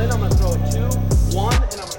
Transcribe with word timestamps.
in, 0.00 0.10
I'm 0.12 0.20
gonna 0.20 0.34
throw 0.34 0.52
a 0.52 0.58
two, 0.70 0.88
one, 1.36 1.54
and 1.54 1.80
I'm 1.80 1.95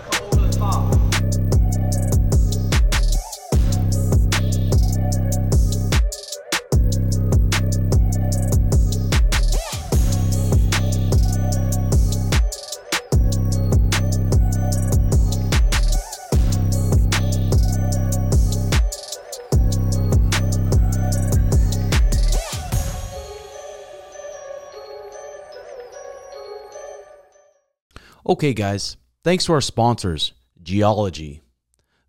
Okay, 28.37 28.53
guys, 28.53 28.97
thanks 29.23 29.45
to 29.45 29.53
our 29.53 29.61
sponsors, 29.61 30.31
Geologie, 30.61 31.41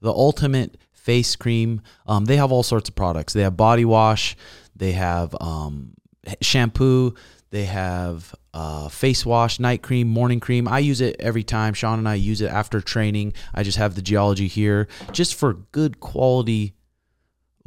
the 0.02 0.12
ultimate 0.12 0.76
face 0.92 1.34
cream. 1.36 1.80
Um, 2.06 2.26
they 2.26 2.36
have 2.36 2.52
all 2.52 2.62
sorts 2.62 2.90
of 2.90 2.94
products. 2.94 3.32
They 3.32 3.40
have 3.40 3.56
body 3.56 3.86
wash, 3.86 4.36
they 4.76 4.92
have 4.92 5.34
um, 5.40 5.94
shampoo, 6.42 7.14
they 7.48 7.64
have 7.64 8.34
uh, 8.52 8.90
face 8.90 9.24
wash, 9.24 9.58
night 9.58 9.80
cream, 9.80 10.06
morning 10.06 10.38
cream. 10.38 10.68
I 10.68 10.80
use 10.80 11.00
it 11.00 11.16
every 11.18 11.44
time. 11.44 11.72
Sean 11.72 11.98
and 11.98 12.06
I 12.06 12.16
use 12.16 12.42
it 12.42 12.50
after 12.50 12.82
training. 12.82 13.32
I 13.54 13.62
just 13.62 13.78
have 13.78 13.94
the 13.94 14.02
Geologie 14.02 14.48
here 14.48 14.86
just 15.12 15.34
for 15.34 15.54
good 15.54 15.98
quality 15.98 16.74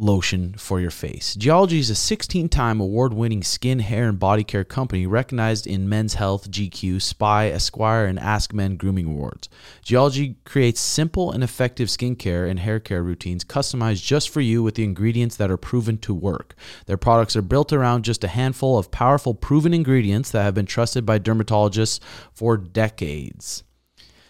lotion 0.01 0.55
for 0.57 0.79
your 0.79 0.91
face. 0.91 1.35
Geologie 1.35 1.79
is 1.79 1.89
a 1.89 1.95
16 1.95 2.49
time 2.49 2.81
award 2.81 3.13
winning 3.13 3.43
skin, 3.43 3.79
hair, 3.79 4.09
and 4.09 4.19
body 4.19 4.43
care 4.43 4.63
company 4.63 5.05
recognized 5.05 5.67
in 5.67 5.87
Men's 5.87 6.15
Health, 6.15 6.49
GQ, 6.49 7.01
Spy, 7.01 7.49
Esquire, 7.49 8.05
and 8.05 8.19
Ask 8.19 8.53
Men 8.53 8.75
Grooming 8.75 9.05
Awards. 9.05 9.47
Geologie 9.83 10.37
creates 10.43 10.81
simple 10.81 11.31
and 11.31 11.43
effective 11.43 11.87
skincare 11.87 12.49
and 12.49 12.59
hair 12.59 12.79
care 12.79 13.03
routines 13.03 13.43
customized 13.43 14.03
just 14.03 14.29
for 14.29 14.41
you 14.41 14.63
with 14.63 14.75
the 14.75 14.83
ingredients 14.83 15.35
that 15.37 15.51
are 15.51 15.57
proven 15.57 15.97
to 15.99 16.13
work. 16.13 16.55
Their 16.87 16.97
products 16.97 17.35
are 17.35 17.41
built 17.41 17.71
around 17.71 18.03
just 18.03 18.23
a 18.23 18.29
handful 18.29 18.77
of 18.77 18.91
powerful, 18.91 19.35
proven 19.35 19.73
ingredients 19.73 20.31
that 20.31 20.43
have 20.43 20.55
been 20.55 20.65
trusted 20.65 21.05
by 21.05 21.19
dermatologists 21.19 21.99
for 22.33 22.57
decades. 22.57 23.63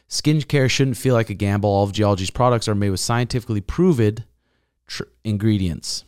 Skincare 0.10 0.70
shouldn't 0.70 0.98
feel 0.98 1.14
like 1.14 1.30
a 1.30 1.34
gamble. 1.34 1.70
All 1.70 1.86
of 1.86 1.94
Geologie's 1.94 2.30
products 2.30 2.68
are 2.68 2.76
made 2.76 2.90
with 2.90 3.00
scientifically 3.00 3.62
proven 3.62 4.26
tr- 4.92 5.04
ingredients 5.24 6.04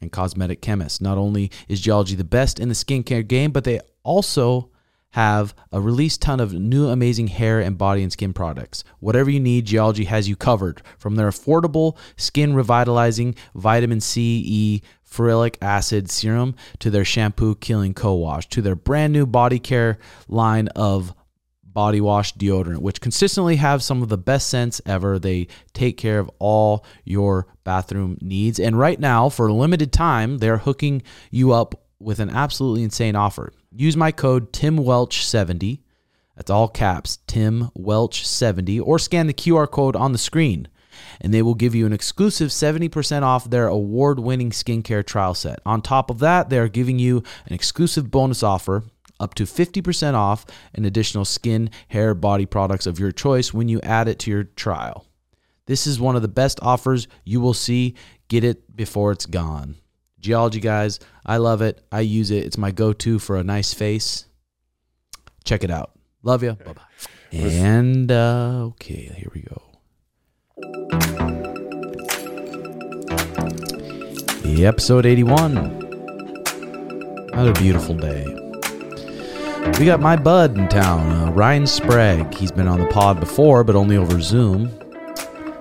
and 0.00 0.12
cosmetic 0.12 0.62
chemists. 0.62 1.00
Not 1.00 1.18
only 1.18 1.50
is 1.68 1.80
Geologie 1.80 2.14
the 2.14 2.24
best 2.24 2.60
in 2.60 2.68
the 2.68 2.74
skincare 2.74 3.26
game, 3.26 3.50
but 3.50 3.64
they 3.64 3.80
also 4.04 4.70
have 5.10 5.54
a 5.72 5.80
release 5.80 6.16
ton 6.16 6.40
of 6.40 6.54
new 6.54 6.88
amazing 6.88 7.26
hair 7.26 7.60
and 7.60 7.76
body 7.76 8.02
and 8.02 8.12
skin 8.12 8.32
products. 8.32 8.82
Whatever 9.00 9.28
you 9.28 9.40
need, 9.40 9.66
Geologie 9.66 10.04
has 10.04 10.28
you 10.28 10.36
covered. 10.36 10.82
From 10.98 11.16
their 11.16 11.28
affordable 11.28 11.96
skin 12.16 12.54
revitalizing 12.54 13.34
vitamin 13.54 14.00
C, 14.00 14.42
E, 14.46 14.82
ferulic 15.06 15.56
acid 15.60 16.10
serum 16.10 16.54
to 16.78 16.90
their 16.90 17.04
shampoo 17.04 17.56
killing 17.56 17.92
co-wash 17.92 18.48
to 18.48 18.62
their 18.62 18.76
brand 18.76 19.12
new 19.12 19.26
body 19.26 19.58
care 19.58 19.98
line 20.28 20.68
of 20.68 21.12
body 21.72 22.00
wash 22.00 22.34
deodorant, 22.34 22.78
which 22.78 23.00
consistently 23.00 23.56
have 23.56 23.82
some 23.82 24.02
of 24.02 24.08
the 24.08 24.18
best 24.18 24.48
scents 24.48 24.80
ever. 24.86 25.18
They 25.18 25.48
take 25.72 25.96
care 25.96 26.18
of 26.18 26.30
all 26.38 26.84
your 27.04 27.46
bathroom 27.64 28.18
needs. 28.20 28.58
And 28.60 28.78
right 28.78 28.98
now, 28.98 29.28
for 29.28 29.46
a 29.46 29.52
limited 29.52 29.92
time, 29.92 30.38
they're 30.38 30.58
hooking 30.58 31.02
you 31.30 31.52
up 31.52 31.74
with 31.98 32.18
an 32.18 32.30
absolutely 32.30 32.82
insane 32.82 33.16
offer. 33.16 33.52
Use 33.74 33.96
my 33.96 34.12
code 34.12 34.52
TimWelch70. 34.52 35.80
That's 36.36 36.50
all 36.50 36.68
caps, 36.68 37.18
Tim 37.26 37.70
Welch 37.74 38.26
70, 38.26 38.80
or 38.80 38.98
scan 38.98 39.26
the 39.26 39.34
QR 39.34 39.70
code 39.70 39.94
on 39.94 40.12
the 40.12 40.18
screen, 40.18 40.66
and 41.20 41.32
they 41.32 41.42
will 41.42 41.54
give 41.54 41.74
you 41.74 41.84
an 41.86 41.92
exclusive 41.92 42.48
70% 42.48 43.22
off 43.22 43.48
their 43.48 43.68
award 43.68 44.18
winning 44.18 44.50
skincare 44.50 45.04
trial 45.04 45.34
set. 45.34 45.60
On 45.66 45.82
top 45.82 46.10
of 46.10 46.20
that, 46.20 46.48
they 46.48 46.58
are 46.58 46.68
giving 46.68 46.98
you 46.98 47.22
an 47.46 47.54
exclusive 47.54 48.10
bonus 48.10 48.42
offer 48.42 48.82
up 49.22 49.34
to 49.34 49.44
50% 49.44 50.14
off 50.14 50.44
an 50.74 50.84
additional 50.84 51.24
skin, 51.24 51.70
hair, 51.88 52.14
body 52.14 52.44
products 52.44 52.86
of 52.86 52.98
your 52.98 53.12
choice 53.12 53.54
when 53.54 53.68
you 53.68 53.80
add 53.82 54.08
it 54.08 54.18
to 54.20 54.30
your 54.30 54.44
trial. 54.44 55.06
This 55.66 55.86
is 55.86 56.00
one 56.00 56.16
of 56.16 56.22
the 56.22 56.28
best 56.28 56.58
offers 56.60 57.06
you 57.24 57.40
will 57.40 57.54
see. 57.54 57.94
Get 58.28 58.44
it 58.44 58.74
before 58.76 59.12
it's 59.12 59.26
gone. 59.26 59.76
Geologie 60.18 60.60
guys, 60.60 61.00
I 61.24 61.36
love 61.36 61.62
it. 61.62 61.84
I 61.90 62.00
use 62.00 62.30
it. 62.30 62.44
It's 62.44 62.58
my 62.58 62.70
go 62.70 62.92
to 62.92 63.18
for 63.18 63.36
a 63.36 63.44
nice 63.44 63.72
face. 63.72 64.26
Check 65.44 65.64
it 65.64 65.70
out. 65.70 65.92
Love 66.22 66.42
you. 66.42 66.52
Bye 66.52 66.72
bye. 66.72 66.82
And 67.32 68.10
uh, 68.12 68.64
okay, 68.70 69.12
here 69.16 69.30
we 69.34 69.42
go. 69.42 69.62
The 74.42 74.66
episode 74.66 75.06
81. 75.06 75.56
Another 77.32 77.52
beautiful 77.54 77.94
day. 77.94 78.41
We 79.78 79.86
got 79.86 80.00
my 80.00 80.16
bud 80.16 80.58
in 80.58 80.68
town, 80.68 81.10
uh, 81.10 81.32
Ryan 81.32 81.66
Sprague. 81.66 82.34
He's 82.34 82.52
been 82.52 82.68
on 82.68 82.80
the 82.80 82.86
pod 82.86 83.20
before, 83.20 83.64
but 83.64 83.76
only 83.76 83.96
over 83.96 84.20
Zoom. 84.20 84.70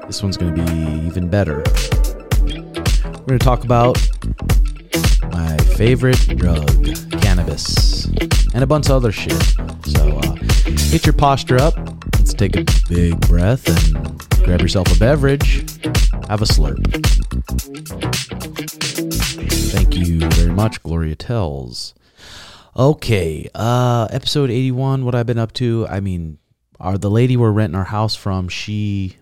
This 0.07 0.21
one's 0.23 0.37
going 0.37 0.55
to 0.55 0.63
be 0.63 1.05
even 1.07 1.29
better. 1.29 1.63
We're 2.41 3.25
going 3.25 3.39
to 3.39 3.39
talk 3.39 3.63
about 3.63 3.97
my 5.31 5.57
favorite 5.75 6.19
drug, 6.37 6.67
cannabis, 7.21 8.05
and 8.53 8.63
a 8.63 8.67
bunch 8.67 8.87
of 8.87 8.93
other 8.93 9.11
shit. 9.11 9.41
So 9.85 10.19
uh, 10.23 10.35
get 10.91 11.05
your 11.05 11.13
posture 11.13 11.59
up. 11.59 11.75
Let's 12.15 12.33
take 12.33 12.57
a 12.57 12.65
big 12.89 13.19
breath 13.27 13.67
and 13.67 14.19
grab 14.43 14.61
yourself 14.61 14.95
a 14.95 14.99
beverage. 14.99 15.61
Have 16.27 16.41
a 16.41 16.45
slurp. 16.45 16.81
Thank 19.71 19.95
you 19.95 20.19
very 20.19 20.51
much, 20.51 20.81
Gloria 20.83 21.15
Tells. 21.15 21.93
Okay, 22.75 23.49
uh 23.53 24.07
episode 24.11 24.49
81 24.49 25.03
what 25.03 25.13
I've 25.13 25.25
been 25.25 25.37
up 25.37 25.51
to. 25.53 25.85
I 25.89 25.99
mean, 25.99 26.37
our 26.79 26.97
the 26.97 27.09
lady 27.09 27.35
we're 27.35 27.51
renting 27.51 27.77
our 27.77 27.83
house 27.85 28.15
from, 28.15 28.47
she 28.47 29.17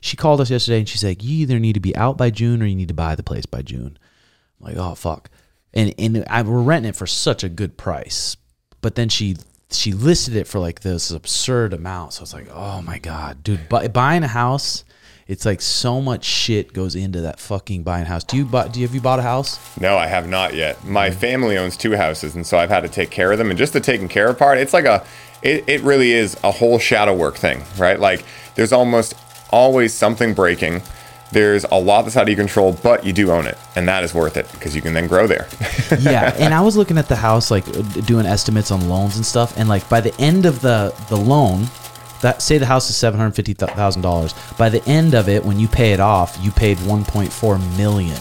she 0.00 0.16
called 0.16 0.40
us 0.40 0.50
yesterday 0.50 0.78
and 0.80 0.88
she's 0.88 1.04
like, 1.04 1.22
"You 1.22 1.38
either 1.38 1.60
need 1.60 1.74
to 1.74 1.80
be 1.80 1.94
out 1.94 2.16
by 2.18 2.30
June 2.30 2.60
or 2.60 2.66
you 2.66 2.74
need 2.74 2.88
to 2.88 2.94
buy 2.94 3.14
the 3.14 3.22
place 3.22 3.46
by 3.46 3.62
June." 3.62 3.96
I'm 4.60 4.66
like, 4.66 4.76
"Oh 4.76 4.96
fuck." 4.96 5.30
And 5.72 5.94
and 5.98 6.24
I 6.28 6.42
we're 6.42 6.62
renting 6.62 6.90
it 6.90 6.96
for 6.96 7.06
such 7.06 7.44
a 7.44 7.48
good 7.48 7.76
price. 7.76 8.36
But 8.80 8.96
then 8.96 9.08
she 9.08 9.36
she 9.70 9.92
listed 9.92 10.34
it 10.34 10.48
for 10.48 10.58
like 10.58 10.80
this 10.80 11.12
absurd 11.12 11.72
amount. 11.72 12.14
So 12.14 12.20
I 12.20 12.22
was 12.22 12.34
like, 12.34 12.48
"Oh 12.52 12.82
my 12.82 12.98
god, 12.98 13.44
dude, 13.44 13.68
bu- 13.68 13.88
buying 13.88 14.24
a 14.24 14.28
house 14.28 14.84
it's 15.26 15.46
like 15.46 15.60
so 15.60 16.00
much 16.00 16.24
shit 16.24 16.72
goes 16.72 16.94
into 16.94 17.20
that 17.22 17.38
fucking 17.38 17.82
buying 17.82 18.06
house. 18.06 18.24
Do 18.24 18.36
you 18.36 18.44
buy, 18.44 18.68
do 18.68 18.80
you 18.80 18.86
have 18.86 18.94
you 18.94 19.00
bought 19.00 19.18
a 19.18 19.22
house? 19.22 19.58
No, 19.80 19.96
I 19.96 20.06
have 20.06 20.28
not 20.28 20.54
yet. 20.54 20.84
My 20.84 21.10
family 21.10 21.56
owns 21.56 21.76
two 21.76 21.96
houses, 21.96 22.34
and 22.34 22.46
so 22.46 22.58
I've 22.58 22.70
had 22.70 22.80
to 22.80 22.88
take 22.88 23.10
care 23.10 23.32
of 23.32 23.38
them. 23.38 23.50
And 23.50 23.58
just 23.58 23.72
the 23.72 23.80
taking 23.80 24.08
care 24.08 24.28
of 24.28 24.38
part, 24.38 24.58
it's 24.58 24.72
like 24.72 24.84
a, 24.84 25.04
it, 25.42 25.64
it 25.68 25.80
really 25.82 26.12
is 26.12 26.36
a 26.42 26.50
whole 26.50 26.78
shadow 26.78 27.14
work 27.14 27.36
thing, 27.36 27.62
right? 27.78 27.98
Like 27.98 28.24
there's 28.54 28.72
almost 28.72 29.14
always 29.50 29.94
something 29.94 30.34
breaking. 30.34 30.82
There's 31.30 31.64
a 31.64 31.76
lot 31.76 32.02
that's 32.02 32.16
out 32.16 32.24
of 32.24 32.28
your 32.28 32.36
control, 32.36 32.78
but 32.82 33.06
you 33.06 33.12
do 33.14 33.30
own 33.30 33.46
it, 33.46 33.56
and 33.74 33.88
that 33.88 34.04
is 34.04 34.12
worth 34.12 34.36
it 34.36 34.50
because 34.52 34.76
you 34.76 34.82
can 34.82 34.92
then 34.92 35.06
grow 35.06 35.26
there. 35.26 35.48
yeah, 36.00 36.34
and 36.38 36.52
I 36.52 36.60
was 36.60 36.76
looking 36.76 36.98
at 36.98 37.08
the 37.08 37.16
house, 37.16 37.50
like 37.50 37.64
doing 38.04 38.26
estimates 38.26 38.70
on 38.70 38.86
loans 38.88 39.16
and 39.16 39.24
stuff, 39.24 39.56
and 39.56 39.68
like 39.68 39.88
by 39.88 40.00
the 40.02 40.14
end 40.20 40.44
of 40.44 40.60
the 40.60 40.94
the 41.08 41.16
loan, 41.16 41.68
that 42.22 42.40
say 42.40 42.58
the 42.58 42.66
house 42.66 42.88
is 42.88 42.96
seven 42.96 43.20
hundred 43.20 43.32
fifty 43.32 43.54
thousand 43.54 44.02
dollars. 44.02 44.34
By 44.56 44.68
the 44.68 44.82
end 44.88 45.14
of 45.14 45.28
it, 45.28 45.44
when 45.44 45.58
you 45.60 45.68
pay 45.68 45.92
it 45.92 46.00
off, 46.00 46.38
you 46.40 46.50
paid 46.50 46.78
one 46.86 47.04
point 47.04 47.32
four 47.32 47.58
million. 47.76 48.20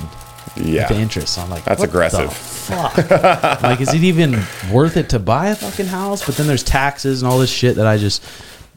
Yeah. 0.57 0.87
The 0.87 0.95
interest. 0.95 1.35
So 1.35 1.41
I'm 1.41 1.49
like, 1.49 1.63
That's 1.63 1.79
what 1.79 1.89
aggressive. 1.89 2.27
The 2.27 2.35
fuck. 2.35 3.61
like, 3.63 3.79
is 3.79 3.93
it 3.93 4.03
even 4.03 4.33
worth 4.71 4.97
it 4.97 5.09
to 5.11 5.19
buy 5.19 5.47
a 5.47 5.55
fucking 5.55 5.85
house? 5.85 6.25
But 6.25 6.35
then 6.35 6.45
there's 6.45 6.63
taxes 6.63 7.21
and 7.21 7.31
all 7.31 7.39
this 7.39 7.49
shit 7.49 7.77
that 7.77 7.87
I 7.87 7.97
just 7.97 8.21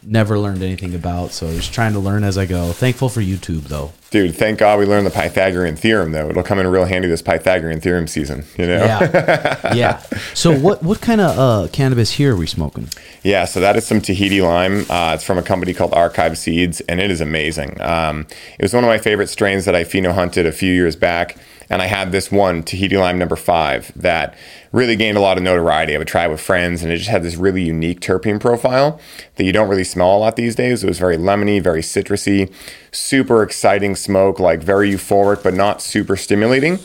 never 0.07 0.39
learned 0.39 0.63
anything 0.63 0.95
about. 0.95 1.33
So 1.33 1.47
I 1.47 1.55
was 1.55 1.69
trying 1.69 1.93
to 1.95 1.99
learn 1.99 2.25
as 2.25 2.39
I 2.39 2.47
go. 2.47 2.73
Thankful 2.73 3.09
for 3.09 3.21
YouTube 3.21 3.63
though. 3.63 3.93
Dude, 4.15 4.37
thank 4.37 4.61
God 4.61 4.79
we 4.79 4.87
learned 4.87 5.07
the 5.07 5.11
Pythagorean 5.11 5.75
theorem, 5.75 6.13
though. 6.13 6.31
It'll 6.31 6.45
come 6.45 6.61
in 6.61 6.69
real 6.69 6.85
handy 6.85 7.09
this 7.09 7.21
Pythagorean 7.21 7.81
theorem 7.81 8.07
season, 8.07 8.45
you 8.57 8.65
know? 8.65 8.77
Yeah. 8.85 9.75
yeah. 9.75 10.03
So 10.35 10.57
what 10.57 10.85
what 10.85 11.01
kind 11.01 11.21
of 11.21 11.37
uh, 11.37 11.69
cannabis 11.73 12.13
here 12.13 12.35
are 12.35 12.37
we 12.37 12.47
smoking? 12.47 12.89
Yeah, 13.25 13.45
so 13.45 13.59
that 13.59 13.75
is 13.75 13.85
some 13.85 14.01
Tahiti 14.01 14.41
lime. 14.41 14.87
Uh, 14.89 15.15
it's 15.15 15.25
from 15.25 15.37
a 15.37 15.43
company 15.43 15.75
called 15.75 15.93
Archive 15.95 16.39
Seeds, 16.39 16.81
and 16.83 17.01
it 17.01 17.11
is 17.11 17.21
amazing. 17.21 17.81
Um, 17.81 18.29
it 18.57 18.63
was 18.63 18.73
one 18.73 18.85
of 18.85 18.89
my 18.89 18.99
favorite 18.99 19.29
strains 19.31 19.65
that 19.65 19.75
I 19.75 19.83
pheno 19.83 20.15
hunted 20.15 20.47
a 20.47 20.53
few 20.53 20.73
years 20.73 20.95
back, 20.95 21.37
and 21.69 21.83
I 21.83 21.87
had 21.87 22.13
this 22.13 22.31
one, 22.31 22.63
Tahiti 22.63 22.97
lime 22.97 23.19
number 23.19 23.35
five, 23.35 23.91
that 23.97 24.37
really 24.75 24.97
gained 24.97 25.17
a 25.17 25.21
lot 25.21 25.37
of 25.37 25.45
notoriety. 25.45 25.95
I 25.95 25.99
would 25.99 26.09
try 26.09 26.27
it 26.27 26.31
with 26.31 26.41
friends, 26.41 26.83
and 26.83 26.93
it 26.93 26.97
just 26.97 27.09
had 27.09 27.23
this 27.23 27.37
really 27.37 27.63
unique 27.63 28.01
terpene 28.01 28.41
profile 28.41 29.01
that 29.37 29.45
you 29.45 29.53
don't 29.53 29.69
really 29.69 29.85
smell 29.85 30.17
a 30.17 30.19
lot 30.19 30.35
these 30.35 30.57
days. 30.57 30.83
It 30.83 30.89
was 30.89 30.99
very 30.99 31.17
lemony, 31.17 31.63
very 31.63 31.81
citrusy, 31.81 32.53
super 32.91 33.43
exciting 33.43 33.95
smoke, 33.95 34.41
like 34.41 34.61
very 34.63 34.91
euphoric, 34.91 35.45
but 35.45 35.55
not 35.55 35.81
super 35.81 36.17
stimulating. 36.17 36.81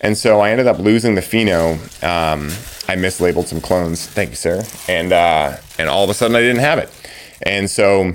And 0.00 0.16
so 0.16 0.40
I 0.40 0.50
ended 0.50 0.66
up 0.66 0.78
losing 0.78 1.14
the 1.14 1.20
pheno 1.20 1.74
um, 2.02 2.50
I 2.88 2.96
mislabeled 2.96 3.46
some 3.46 3.60
clones. 3.60 4.06
Thank 4.06 4.30
you, 4.30 4.36
sir. 4.36 4.64
And 4.88 5.12
uh, 5.12 5.58
and 5.78 5.88
all 5.88 6.04
of 6.04 6.10
a 6.10 6.14
sudden 6.14 6.34
I 6.34 6.40
didn't 6.40 6.60
have 6.60 6.78
it. 6.78 6.90
And 7.42 7.70
so 7.70 8.14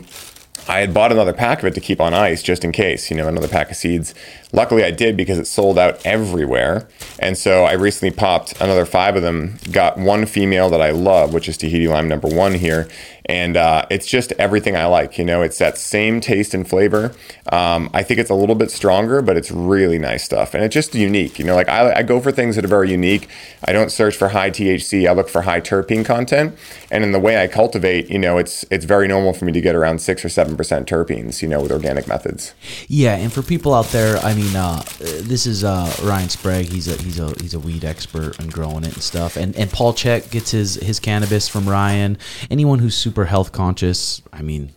I 0.68 0.80
had 0.80 0.94
bought 0.94 1.12
another 1.12 1.34
pack 1.34 1.60
of 1.60 1.66
it 1.66 1.74
to 1.76 1.82
keep 1.82 2.00
on 2.00 2.14
ice 2.14 2.42
just 2.42 2.64
in 2.64 2.72
case, 2.72 3.12
you 3.12 3.18
know, 3.18 3.28
another 3.28 3.50
pack 3.50 3.70
of 3.70 3.76
seeds. 3.76 4.16
Luckily, 4.54 4.84
I 4.84 4.92
did 4.92 5.18
because 5.18 5.38
it 5.38 5.46
sold 5.46 5.78
out 5.78 6.04
everywhere. 6.06 6.88
And 7.20 7.38
so 7.38 7.66
I 7.66 7.74
recently 7.74 8.16
popped 8.16 8.60
another 8.62 8.86
five 8.86 9.16
of 9.16 9.24
them, 9.24 9.58
got 9.72 9.98
one 9.98 10.26
female 10.26 10.70
that 10.70 10.82
I 10.82 10.92
love, 10.92 11.34
which 11.34 11.50
is 11.50 11.58
Tahiti 11.58 11.88
Lime 11.88 12.08
number 12.08 12.30
one 12.30 12.54
here. 12.54 12.88
And 13.26 13.56
uh, 13.56 13.86
it's 13.90 14.08
just 14.08 14.34
everything 14.34 14.76
I 14.76 14.86
like. 14.86 15.18
You 15.18 15.26
know, 15.26 15.42
it's 15.42 15.58
that 15.60 15.78
same 15.78 16.20
taste 16.20 16.54
and 16.54 16.68
flavor. 16.68 17.14
Um, 17.52 17.90
I 17.94 18.04
think 18.04 18.20
it's 18.20 18.30
a 18.30 18.36
little 18.36 18.56
bit 18.56 18.72
stronger, 18.72 19.22
but 19.22 19.38
it's 19.38 19.52
really 19.52 19.98
nice 19.98 20.24
stuff. 20.24 20.54
And 20.54 20.64
it's 20.64 20.74
just 20.74 20.94
unique. 20.94 21.40
You 21.40 21.46
know, 21.46 21.56
like 21.56 21.70
I, 21.70 21.94
I 21.94 22.04
go 22.04 22.20
for 22.20 22.32
things 22.32 22.56
that 22.56 22.66
are 22.66 22.70
very 22.70 22.92
unique. 22.92 23.30
I 23.66 23.72
don't 23.72 23.92
search 23.92 24.18
for 24.18 24.30
high 24.30 24.52
THC. 24.52 25.08
I 25.08 25.14
look 25.14 25.30
for 25.30 25.44
high 25.44 25.62
terpene 25.62 26.06
content. 26.06 26.58
And 26.92 27.04
in 27.04 27.12
the 27.12 27.20
way 27.20 27.42
I 27.42 27.48
cultivate, 27.48 28.10
you 28.10 28.20
know, 28.20 28.38
it's 28.38 28.66
it's 28.70 28.86
very 28.86 29.08
normal 29.08 29.34
for 29.34 29.46
me 29.46 29.52
to 29.54 29.62
get 29.62 29.76
around 29.76 30.00
six 30.00 30.26
or 30.26 30.30
seven 30.30 30.58
percent 30.58 30.88
terpenes. 30.88 31.42
You 31.42 31.48
know, 31.48 31.62
with 31.62 31.72
organic 31.72 32.08
methods. 32.08 32.54
Yeah, 32.88 33.16
and 33.16 33.32
for 33.32 33.42
people 33.42 33.74
out 33.74 33.88
there, 33.88 34.18
I 34.18 34.34
mean, 34.34 34.56
uh, 34.56 34.84
this 35.00 35.46
is 35.46 35.64
uh, 35.64 35.94
Ryan 36.04 36.30
Sprague. 36.30 36.68
He's 36.68 36.88
a 36.88 37.02
he's 37.02 37.20
a 37.20 37.34
he's 37.42 37.54
a 37.54 37.60
weed 37.60 37.86
expert 37.86 38.40
and 38.40 38.52
growing 38.52 38.84
it 38.84 38.94
and 38.94 39.04
stuff. 39.04 39.38
And 39.38 39.56
and 39.56 39.72
Paul 39.72 39.94
Chek 39.94 40.30
gets 40.32 40.52
his 40.52 40.76
his 40.76 41.00
cannabis 41.00 41.48
from 41.48 41.68
Ryan. 41.70 42.18
Anyone 42.52 42.80
who's 42.80 42.96
super 42.96 43.13
health 43.26 43.52
conscious, 43.52 44.22
I 44.32 44.42
mean, 44.42 44.72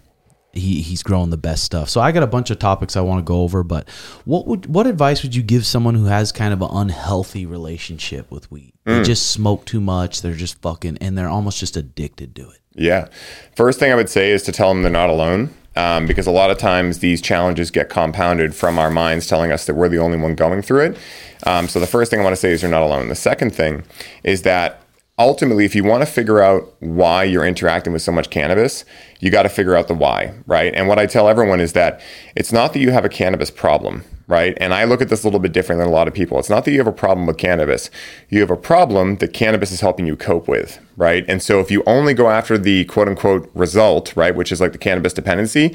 he 0.53 0.81
he's 0.81 1.03
growing 1.03 1.31
the 1.31 1.37
best 1.37 1.65
stuff. 1.65 1.88
So 1.88 2.00
I 2.00 2.12
got 2.12 2.23
a 2.23 2.27
bunch 2.27 2.50
of 2.50 2.59
topics 2.59 2.97
I 2.97 3.00
want 3.00 3.19
to 3.19 3.29
go 3.29 3.43
over. 3.43 3.62
But 3.62 3.88
what 4.25 4.47
would 4.47 4.67
what 4.67 4.87
advice 4.87 5.23
would 5.23 5.35
you 5.35 5.43
give 5.43 5.67
someone 5.67 5.94
who 5.94 6.06
has 6.06 6.33
kind 6.33 6.53
of 6.53 6.62
an 6.62 6.69
unhealthy 6.71 7.47
relationship 7.47 8.31
with 8.31 8.50
weed? 8.50 8.73
They 8.85 9.03
just 9.03 9.33
smoke 9.33 9.65
too 9.65 9.81
much. 9.81 10.23
They're 10.23 10.35
just 10.35 10.61
fucking, 10.62 10.99
and 11.00 11.19
they're 11.19 11.29
almost 11.29 11.59
just 11.59 11.77
addicted 11.77 12.37
to 12.37 12.50
it. 12.50 12.61
Yeah. 12.75 13.09
First 13.56 13.81
thing 13.81 13.91
I 13.91 13.97
would 13.97 14.09
say 14.09 14.31
is 14.31 14.44
to 14.44 14.53
tell 14.53 14.69
them 14.69 14.83
they're 14.83 14.93
not 14.93 15.11
alone. 15.11 15.50
Um, 15.75 16.06
because 16.06 16.27
a 16.27 16.31
lot 16.31 16.50
of 16.50 16.56
times 16.56 17.00
these 17.00 17.21
challenges 17.21 17.71
get 17.71 17.91
compounded 17.91 18.55
from 18.55 18.79
our 18.79 18.91
minds 18.91 19.27
telling 19.27 19.53
us 19.53 19.67
that 19.67 19.75
we're 19.75 19.91
the 19.91 19.99
only 19.99 20.17
one 20.17 20.35
going 20.35 20.62
through 20.62 20.87
it. 20.87 20.99
Um, 21.44 21.69
so 21.69 21.79
the 21.79 21.87
first 21.87 22.11
thing 22.11 22.19
I 22.19 22.23
want 22.23 22.33
to 22.33 22.41
say 22.41 22.53
is 22.53 22.62
you're 22.62 22.71
not 22.71 22.83
alone. 22.83 23.09
The 23.09 23.15
second 23.15 23.55
thing 23.55 23.85
is 24.25 24.41
that 24.43 24.86
ultimately, 25.18 25.64
if 25.64 25.74
you 25.74 25.84
want 25.84 26.02
to 26.02 26.06
figure 26.06 26.40
out 26.42 26.74
why 26.80 27.24
you're 27.24 27.46
interacting 27.46 27.92
with 27.92 28.02
so 28.02 28.12
much 28.12 28.30
cannabis, 28.30 28.84
you 29.20 29.30
got 29.30 29.44
to 29.44 29.48
figure 29.48 29.74
out 29.74 29.88
the 29.88 29.94
why, 29.94 30.34
right? 30.46 30.74
And 30.74 30.88
what 30.88 30.98
I 30.98 31.06
tell 31.06 31.28
everyone 31.28 31.60
is 31.60 31.72
that 31.72 32.00
it's 32.34 32.52
not 32.52 32.72
that 32.72 32.80
you 32.80 32.90
have 32.90 33.04
a 33.04 33.08
cannabis 33.08 33.50
problem, 33.50 34.04
right? 34.28 34.56
And 34.60 34.74
I 34.74 34.84
look 34.84 35.00
at 35.00 35.08
this 35.08 35.24
a 35.24 35.26
little 35.26 35.40
bit 35.40 35.52
different 35.52 35.78
than 35.78 35.88
a 35.88 35.92
lot 35.92 36.06
of 36.06 36.14
people. 36.14 36.38
It's 36.38 36.50
not 36.50 36.64
that 36.66 36.72
you 36.72 36.78
have 36.78 36.86
a 36.86 36.92
problem 36.92 37.26
with 37.26 37.38
cannabis. 37.38 37.90
You 38.28 38.40
have 38.40 38.50
a 38.50 38.56
problem 38.56 39.16
that 39.16 39.32
cannabis 39.32 39.72
is 39.72 39.80
helping 39.80 40.06
you 40.06 40.16
cope 40.16 40.48
with, 40.48 40.78
right? 40.96 41.24
And 41.28 41.42
so 41.42 41.60
if 41.60 41.70
you 41.70 41.82
only 41.86 42.12
go 42.12 42.28
after 42.28 42.58
the 42.58 42.84
quote 42.84 43.08
unquote 43.08 43.50
result, 43.54 44.14
right, 44.16 44.34
which 44.34 44.52
is 44.52 44.60
like 44.60 44.72
the 44.72 44.78
cannabis 44.78 45.14
dependency, 45.14 45.74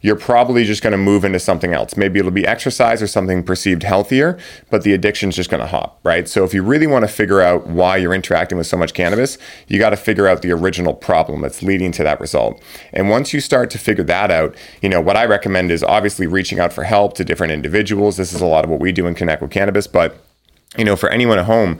you're 0.00 0.16
probably 0.16 0.64
just 0.64 0.82
going 0.82 0.92
to 0.92 0.98
move 0.98 1.24
into 1.24 1.38
something 1.38 1.72
else. 1.72 1.96
Maybe 1.96 2.18
it'll 2.18 2.30
be 2.30 2.46
exercise 2.46 3.02
or 3.02 3.06
something 3.06 3.42
perceived 3.42 3.82
healthier, 3.82 4.38
but 4.70 4.82
the 4.82 4.94
addiction's 4.94 5.36
just 5.36 5.50
going 5.50 5.60
to 5.60 5.66
hop, 5.66 5.98
right? 6.04 6.28
So 6.28 6.44
if 6.44 6.54
you 6.54 6.62
really 6.62 6.86
want 6.86 7.04
to 7.04 7.08
figure 7.08 7.40
out 7.40 7.66
why 7.66 7.96
you're 7.96 8.14
interacting 8.14 8.58
with 8.58 8.66
so 8.66 8.76
much 8.76 8.94
cannabis, 8.94 9.38
you 9.66 9.78
got 9.78 9.90
to 9.90 9.96
figure 9.96 10.28
out 10.28 10.42
the 10.42 10.52
original 10.52 10.94
problem 10.94 11.40
that's 11.40 11.62
leading 11.62 11.92
to 11.92 12.02
that 12.04 12.20
result. 12.20 12.62
And 12.92 13.08
once 13.08 13.32
you 13.32 13.40
start 13.40 13.70
to 13.70 13.78
figure 13.78 14.04
that 14.04 14.30
out, 14.30 14.54
you 14.82 14.88
know, 14.88 15.00
what 15.00 15.16
I 15.16 15.24
recommend 15.24 15.70
is 15.70 15.82
obviously 15.82 16.26
reaching 16.26 16.58
out 16.60 16.72
for 16.72 16.84
help 16.84 17.14
to 17.14 17.24
different 17.24 17.52
individuals. 17.52 18.16
This 18.16 18.32
is 18.32 18.40
a 18.40 18.46
lot 18.46 18.64
of 18.64 18.70
what 18.70 18.80
we 18.80 18.92
do 18.92 19.06
in 19.06 19.14
Connect 19.14 19.42
with 19.42 19.50
Cannabis, 19.50 19.86
but 19.86 20.16
you 20.76 20.84
know, 20.84 20.96
for 20.96 21.08
anyone 21.08 21.38
at 21.38 21.46
home, 21.46 21.78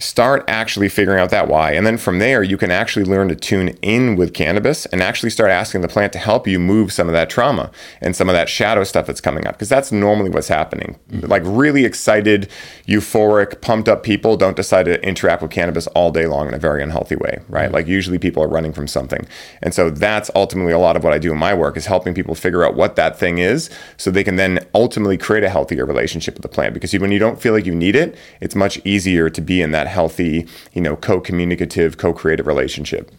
start 0.00 0.42
actually 0.48 0.88
figuring 0.88 1.20
out 1.20 1.30
that 1.30 1.46
why. 1.46 1.72
And 1.72 1.86
then 1.86 1.98
from 1.98 2.18
there, 2.18 2.42
you 2.42 2.56
can 2.56 2.70
actually 2.70 3.04
learn 3.04 3.28
to 3.28 3.36
tune 3.36 3.68
in 3.82 4.16
with 4.16 4.32
cannabis 4.32 4.86
and 4.86 5.02
actually 5.02 5.28
start 5.28 5.50
asking 5.50 5.82
the 5.82 5.88
plant 5.88 6.12
to 6.14 6.18
help 6.18 6.48
you 6.48 6.58
move 6.58 6.90
some 6.92 7.06
of 7.06 7.12
that 7.12 7.28
trauma 7.28 7.70
and 8.00 8.16
some 8.16 8.28
of 8.28 8.32
that 8.32 8.48
shadow 8.48 8.82
stuff 8.82 9.06
that's 9.06 9.20
coming 9.20 9.46
up. 9.46 9.54
Because 9.54 9.68
that's 9.68 9.92
normally 9.92 10.30
what's 10.30 10.48
happening. 10.48 10.98
Mm-hmm. 11.10 11.26
Like 11.26 11.42
really 11.44 11.84
excited, 11.84 12.48
euphoric, 12.88 13.60
pumped 13.60 13.88
up 13.88 14.02
people 14.02 14.38
don't 14.38 14.56
decide 14.56 14.84
to 14.86 15.00
interact 15.06 15.42
with 15.42 15.50
cannabis 15.50 15.86
all 15.88 16.10
day 16.10 16.26
long 16.26 16.48
in 16.48 16.54
a 16.54 16.58
very 16.58 16.82
unhealthy 16.82 17.16
way, 17.16 17.40
right? 17.48 17.66
Mm-hmm. 17.66 17.74
Like 17.74 17.86
usually 17.86 18.18
people 18.18 18.42
are 18.42 18.48
running 18.48 18.72
from 18.72 18.86
something. 18.86 19.26
And 19.62 19.74
so 19.74 19.90
that's 19.90 20.30
ultimately 20.34 20.72
a 20.72 20.78
lot 20.78 20.96
of 20.96 21.04
what 21.04 21.12
I 21.12 21.18
do 21.18 21.30
in 21.30 21.38
my 21.38 21.52
work 21.52 21.76
is 21.76 21.84
helping 21.86 22.14
people 22.14 22.34
figure 22.34 22.64
out 22.64 22.74
what 22.74 22.96
that 22.96 23.18
thing 23.18 23.36
is 23.36 23.68
so 23.98 24.10
they 24.10 24.24
can 24.24 24.36
then 24.36 24.66
ultimately 24.74 25.18
create 25.18 25.44
a 25.44 25.50
healthier 25.50 25.84
relationship 25.84 26.34
with 26.34 26.42
the 26.42 26.48
plant. 26.48 26.72
Because 26.72 26.94
when 26.94 27.12
you 27.12 27.18
don't 27.18 27.40
feel 27.40 27.52
like 27.52 27.66
you 27.66 27.74
need 27.74 27.94
it, 27.94 28.16
it's 28.40 28.54
much 28.54 28.80
easier 28.84 29.28
to 29.28 29.40
be 29.42 29.60
in 29.60 29.72
that 29.72 29.89
healthy, 29.90 30.46
you 30.72 30.80
know, 30.80 30.96
co-communicative, 30.96 31.98
co-creative 31.98 32.46
relationship. 32.46 33.10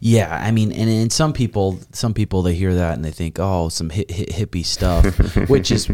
Yeah, 0.00 0.34
I 0.42 0.50
mean, 0.50 0.72
and, 0.72 0.90
and 0.90 1.12
some 1.12 1.32
people, 1.32 1.78
some 1.92 2.14
people 2.14 2.42
they 2.42 2.54
hear 2.54 2.74
that 2.74 2.94
and 2.94 3.04
they 3.04 3.10
think, 3.10 3.38
oh, 3.38 3.68
some 3.68 3.90
hit 3.90 4.08
hippie 4.08 4.64
stuff, 4.64 5.04
which 5.48 5.70
is 5.70 5.88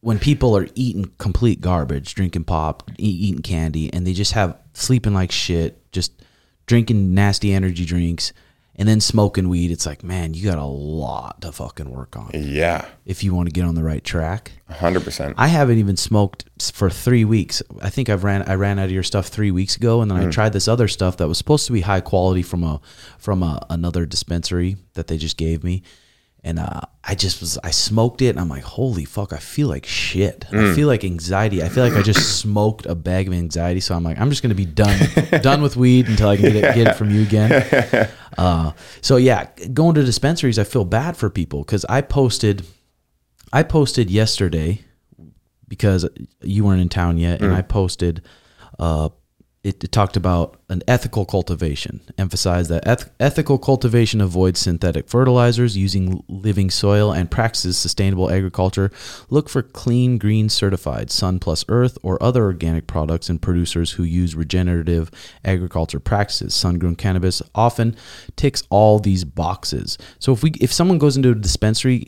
when 0.00 0.18
people 0.18 0.56
are 0.56 0.66
eating 0.74 1.10
complete 1.18 1.60
garbage, 1.60 2.14
drinking 2.14 2.44
pop, 2.44 2.90
e- 2.98 3.04
eating 3.04 3.42
candy, 3.42 3.92
and 3.92 4.06
they 4.06 4.12
just 4.12 4.32
have 4.32 4.58
sleeping 4.72 5.14
like 5.14 5.30
shit, 5.30 5.90
just 5.92 6.12
drinking 6.66 7.14
nasty 7.14 7.52
energy 7.52 7.84
drinks, 7.84 8.32
and 8.76 8.88
then 8.88 9.00
smoking 9.00 9.48
weed. 9.48 9.70
It's 9.70 9.86
like, 9.86 10.02
man, 10.02 10.34
you 10.34 10.44
got 10.44 10.58
a 10.58 10.64
lot 10.64 11.40
to 11.42 11.52
fucking 11.52 11.90
work 11.90 12.16
on 12.16 12.30
Yeah, 12.34 12.86
if 13.04 13.22
you 13.22 13.34
want 13.34 13.48
to 13.48 13.52
get 13.52 13.64
on 13.64 13.74
the 13.74 13.82
right 13.82 14.02
track. 14.02 14.52
100%. 14.70 15.34
I 15.36 15.48
haven't 15.48 15.78
even 15.78 15.96
smoked 15.96 16.44
for 16.72 16.88
three 16.88 17.24
weeks. 17.24 17.62
I 17.80 17.90
think 17.90 18.08
I've 18.08 18.24
ran 18.24 18.42
I 18.42 18.54
ran 18.54 18.78
out 18.78 18.86
of 18.86 18.90
your 18.90 19.02
stuff 19.02 19.28
three 19.28 19.50
weeks 19.50 19.76
ago, 19.76 20.00
and 20.00 20.10
then 20.10 20.18
I 20.18 20.30
tried 20.30 20.52
this 20.52 20.68
other 20.68 20.88
stuff 20.88 21.16
that 21.18 21.28
was 21.28 21.38
supposed 21.38 21.66
to 21.66 21.72
be 21.72 21.82
high 21.82 22.00
quality 22.00 22.42
from 22.42 22.64
a 22.64 22.80
from 23.18 23.42
a, 23.42 23.64
another 23.68 24.06
dispensary 24.06 24.76
that 24.94 25.06
they 25.08 25.18
just 25.18 25.36
gave 25.36 25.62
me, 25.62 25.82
and 26.44 26.58
uh, 26.58 26.80
I 27.04 27.14
just 27.14 27.40
was 27.40 27.56
I 27.62 27.70
smoked 27.70 28.20
it, 28.20 28.30
and 28.30 28.40
I'm 28.40 28.48
like, 28.48 28.64
holy 28.64 29.04
fuck, 29.04 29.32
I 29.32 29.38
feel 29.38 29.68
like 29.68 29.86
shit. 29.86 30.44
I 30.52 30.74
feel 30.74 30.88
like 30.88 31.04
anxiety. 31.04 31.62
I 31.62 31.68
feel 31.68 31.84
like 31.84 31.94
I 31.94 32.02
just 32.02 32.38
smoked 32.40 32.84
a 32.86 32.94
bag 32.94 33.28
of 33.28 33.34
anxiety. 33.34 33.80
So 33.80 33.94
I'm 33.94 34.02
like, 34.02 34.18
I'm 34.18 34.28
just 34.28 34.42
gonna 34.42 34.54
be 34.54 34.64
done 34.64 34.98
done 35.42 35.62
with 35.62 35.76
weed 35.76 36.08
until 36.08 36.28
I 36.28 36.36
can 36.36 36.52
get 36.52 36.56
it, 36.56 36.74
get 36.74 36.88
it 36.88 36.94
from 36.94 37.10
you 37.10 37.22
again. 37.22 38.08
Uh, 38.38 38.72
so 39.02 39.16
yeah, 39.16 39.46
going 39.74 39.94
to 39.94 40.02
dispensaries, 40.02 40.58
I 40.58 40.64
feel 40.64 40.86
bad 40.86 41.18
for 41.18 41.28
people 41.28 41.60
because 41.64 41.84
I 41.84 42.00
posted. 42.00 42.64
I 43.52 43.62
posted 43.62 44.10
yesterday 44.10 44.80
because 45.68 46.08
you 46.40 46.64
weren't 46.64 46.80
in 46.80 46.88
town 46.88 47.18
yet, 47.18 47.42
and 47.42 47.52
I 47.52 47.60
posted. 47.60 48.22
Uh, 48.78 49.10
it, 49.64 49.84
it 49.84 49.92
talked 49.92 50.16
about 50.16 50.56
an 50.68 50.82
ethical 50.88 51.24
cultivation, 51.24 52.00
emphasized 52.18 52.68
that 52.70 52.86
eth- 52.86 53.10
ethical 53.20 53.58
cultivation 53.58 54.20
avoids 54.20 54.58
synthetic 54.58 55.08
fertilizers, 55.08 55.76
using 55.76 56.24
living 56.28 56.68
soil, 56.68 57.12
and 57.12 57.30
practices 57.30 57.78
sustainable 57.78 58.28
agriculture. 58.28 58.90
Look 59.30 59.48
for 59.48 59.62
clean, 59.62 60.18
green 60.18 60.48
certified 60.48 61.12
Sun 61.12 61.38
Plus 61.38 61.64
Earth 61.68 61.96
or 62.02 62.20
other 62.20 62.42
organic 62.42 62.88
products 62.88 63.28
and 63.28 63.40
producers 63.40 63.92
who 63.92 64.02
use 64.02 64.34
regenerative 64.34 65.12
agriculture 65.44 66.00
practices. 66.00 66.54
Sun 66.54 66.80
grown 66.80 66.96
cannabis 66.96 67.40
often 67.54 67.94
ticks 68.34 68.64
all 68.68 68.98
these 68.98 69.22
boxes. 69.22 69.96
So 70.18 70.32
if 70.32 70.42
we 70.42 70.50
if 70.60 70.72
someone 70.72 70.98
goes 70.98 71.16
into 71.16 71.30
a 71.30 71.34
dispensary 71.36 72.06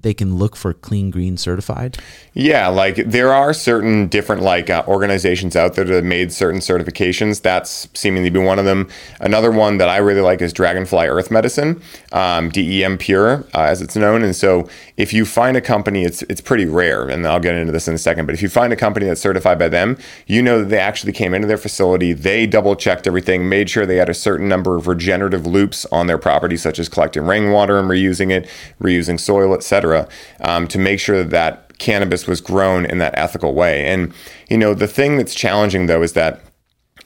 they 0.00 0.14
can 0.14 0.36
look 0.36 0.56
for 0.56 0.72
clean 0.72 1.10
green 1.10 1.36
certified 1.36 1.98
Yeah, 2.34 2.68
like 2.68 2.96
there 2.96 3.32
are 3.32 3.52
certain 3.52 4.08
different 4.08 4.42
like 4.42 4.70
uh, 4.70 4.84
organizations 4.88 5.54
out 5.54 5.74
there 5.74 5.84
that 5.84 5.94
have 5.94 6.04
made 6.04 6.32
certain 6.32 6.60
certifications. 6.60 7.42
That's 7.42 7.88
seemingly 7.94 8.30
be 8.30 8.38
one 8.38 8.58
of 8.58 8.64
them. 8.64 8.88
Another 9.20 9.50
one 9.50 9.78
that 9.78 9.88
I 9.88 9.98
really 9.98 10.20
like 10.20 10.40
is 10.40 10.52
Dragonfly 10.52 11.06
Earth 11.06 11.30
Medicine, 11.30 11.82
um, 12.12 12.48
DEM 12.50 12.98
Pure, 12.98 13.44
uh, 13.54 13.62
as 13.62 13.82
it's 13.82 13.96
known. 13.96 14.22
And 14.22 14.34
so, 14.34 14.68
if 14.96 15.12
you 15.12 15.24
find 15.24 15.56
a 15.56 15.60
company, 15.60 16.04
it's 16.04 16.22
it's 16.22 16.40
pretty 16.40 16.66
rare, 16.66 17.08
and 17.08 17.26
I'll 17.26 17.40
get 17.40 17.54
into 17.54 17.72
this 17.72 17.88
in 17.88 17.94
a 17.94 17.98
second. 17.98 18.26
But 18.26 18.34
if 18.34 18.42
you 18.42 18.48
find 18.48 18.72
a 18.72 18.76
company 18.76 19.06
that's 19.06 19.20
certified 19.20 19.58
by 19.58 19.68
them, 19.68 19.96
you 20.26 20.42
know 20.42 20.60
that 20.60 20.68
they 20.68 20.78
actually 20.78 21.12
came 21.12 21.34
into 21.34 21.48
their 21.48 21.56
facility, 21.56 22.12
they 22.12 22.46
double 22.46 22.76
checked 22.76 23.06
everything, 23.06 23.48
made 23.48 23.70
sure 23.70 23.86
they 23.86 23.96
had 23.96 24.08
a 24.08 24.14
certain 24.14 24.48
number 24.48 24.76
of 24.76 24.86
regenerative 24.86 25.46
loops 25.46 25.86
on 25.86 26.06
their 26.06 26.18
property, 26.18 26.56
such 26.56 26.78
as 26.78 26.88
collecting 26.88 27.24
rainwater 27.24 27.78
and 27.78 27.88
reusing 27.88 28.30
it, 28.30 28.48
reusing 28.80 29.18
soil, 29.18 29.54
etc., 29.54 30.08
um, 30.40 30.68
to 30.68 30.78
make 30.78 31.00
sure 31.00 31.18
that 31.18 31.30
that 31.30 31.78
cannabis 31.78 32.26
was 32.26 32.40
grown 32.40 32.84
in 32.84 32.98
that 32.98 33.16
ethical 33.16 33.54
way. 33.54 33.86
And 33.86 34.12
you 34.48 34.58
know, 34.58 34.74
the 34.74 34.86
thing 34.86 35.16
that's 35.16 35.34
challenging 35.34 35.86
though 35.86 36.02
is 36.02 36.12
that 36.12 36.42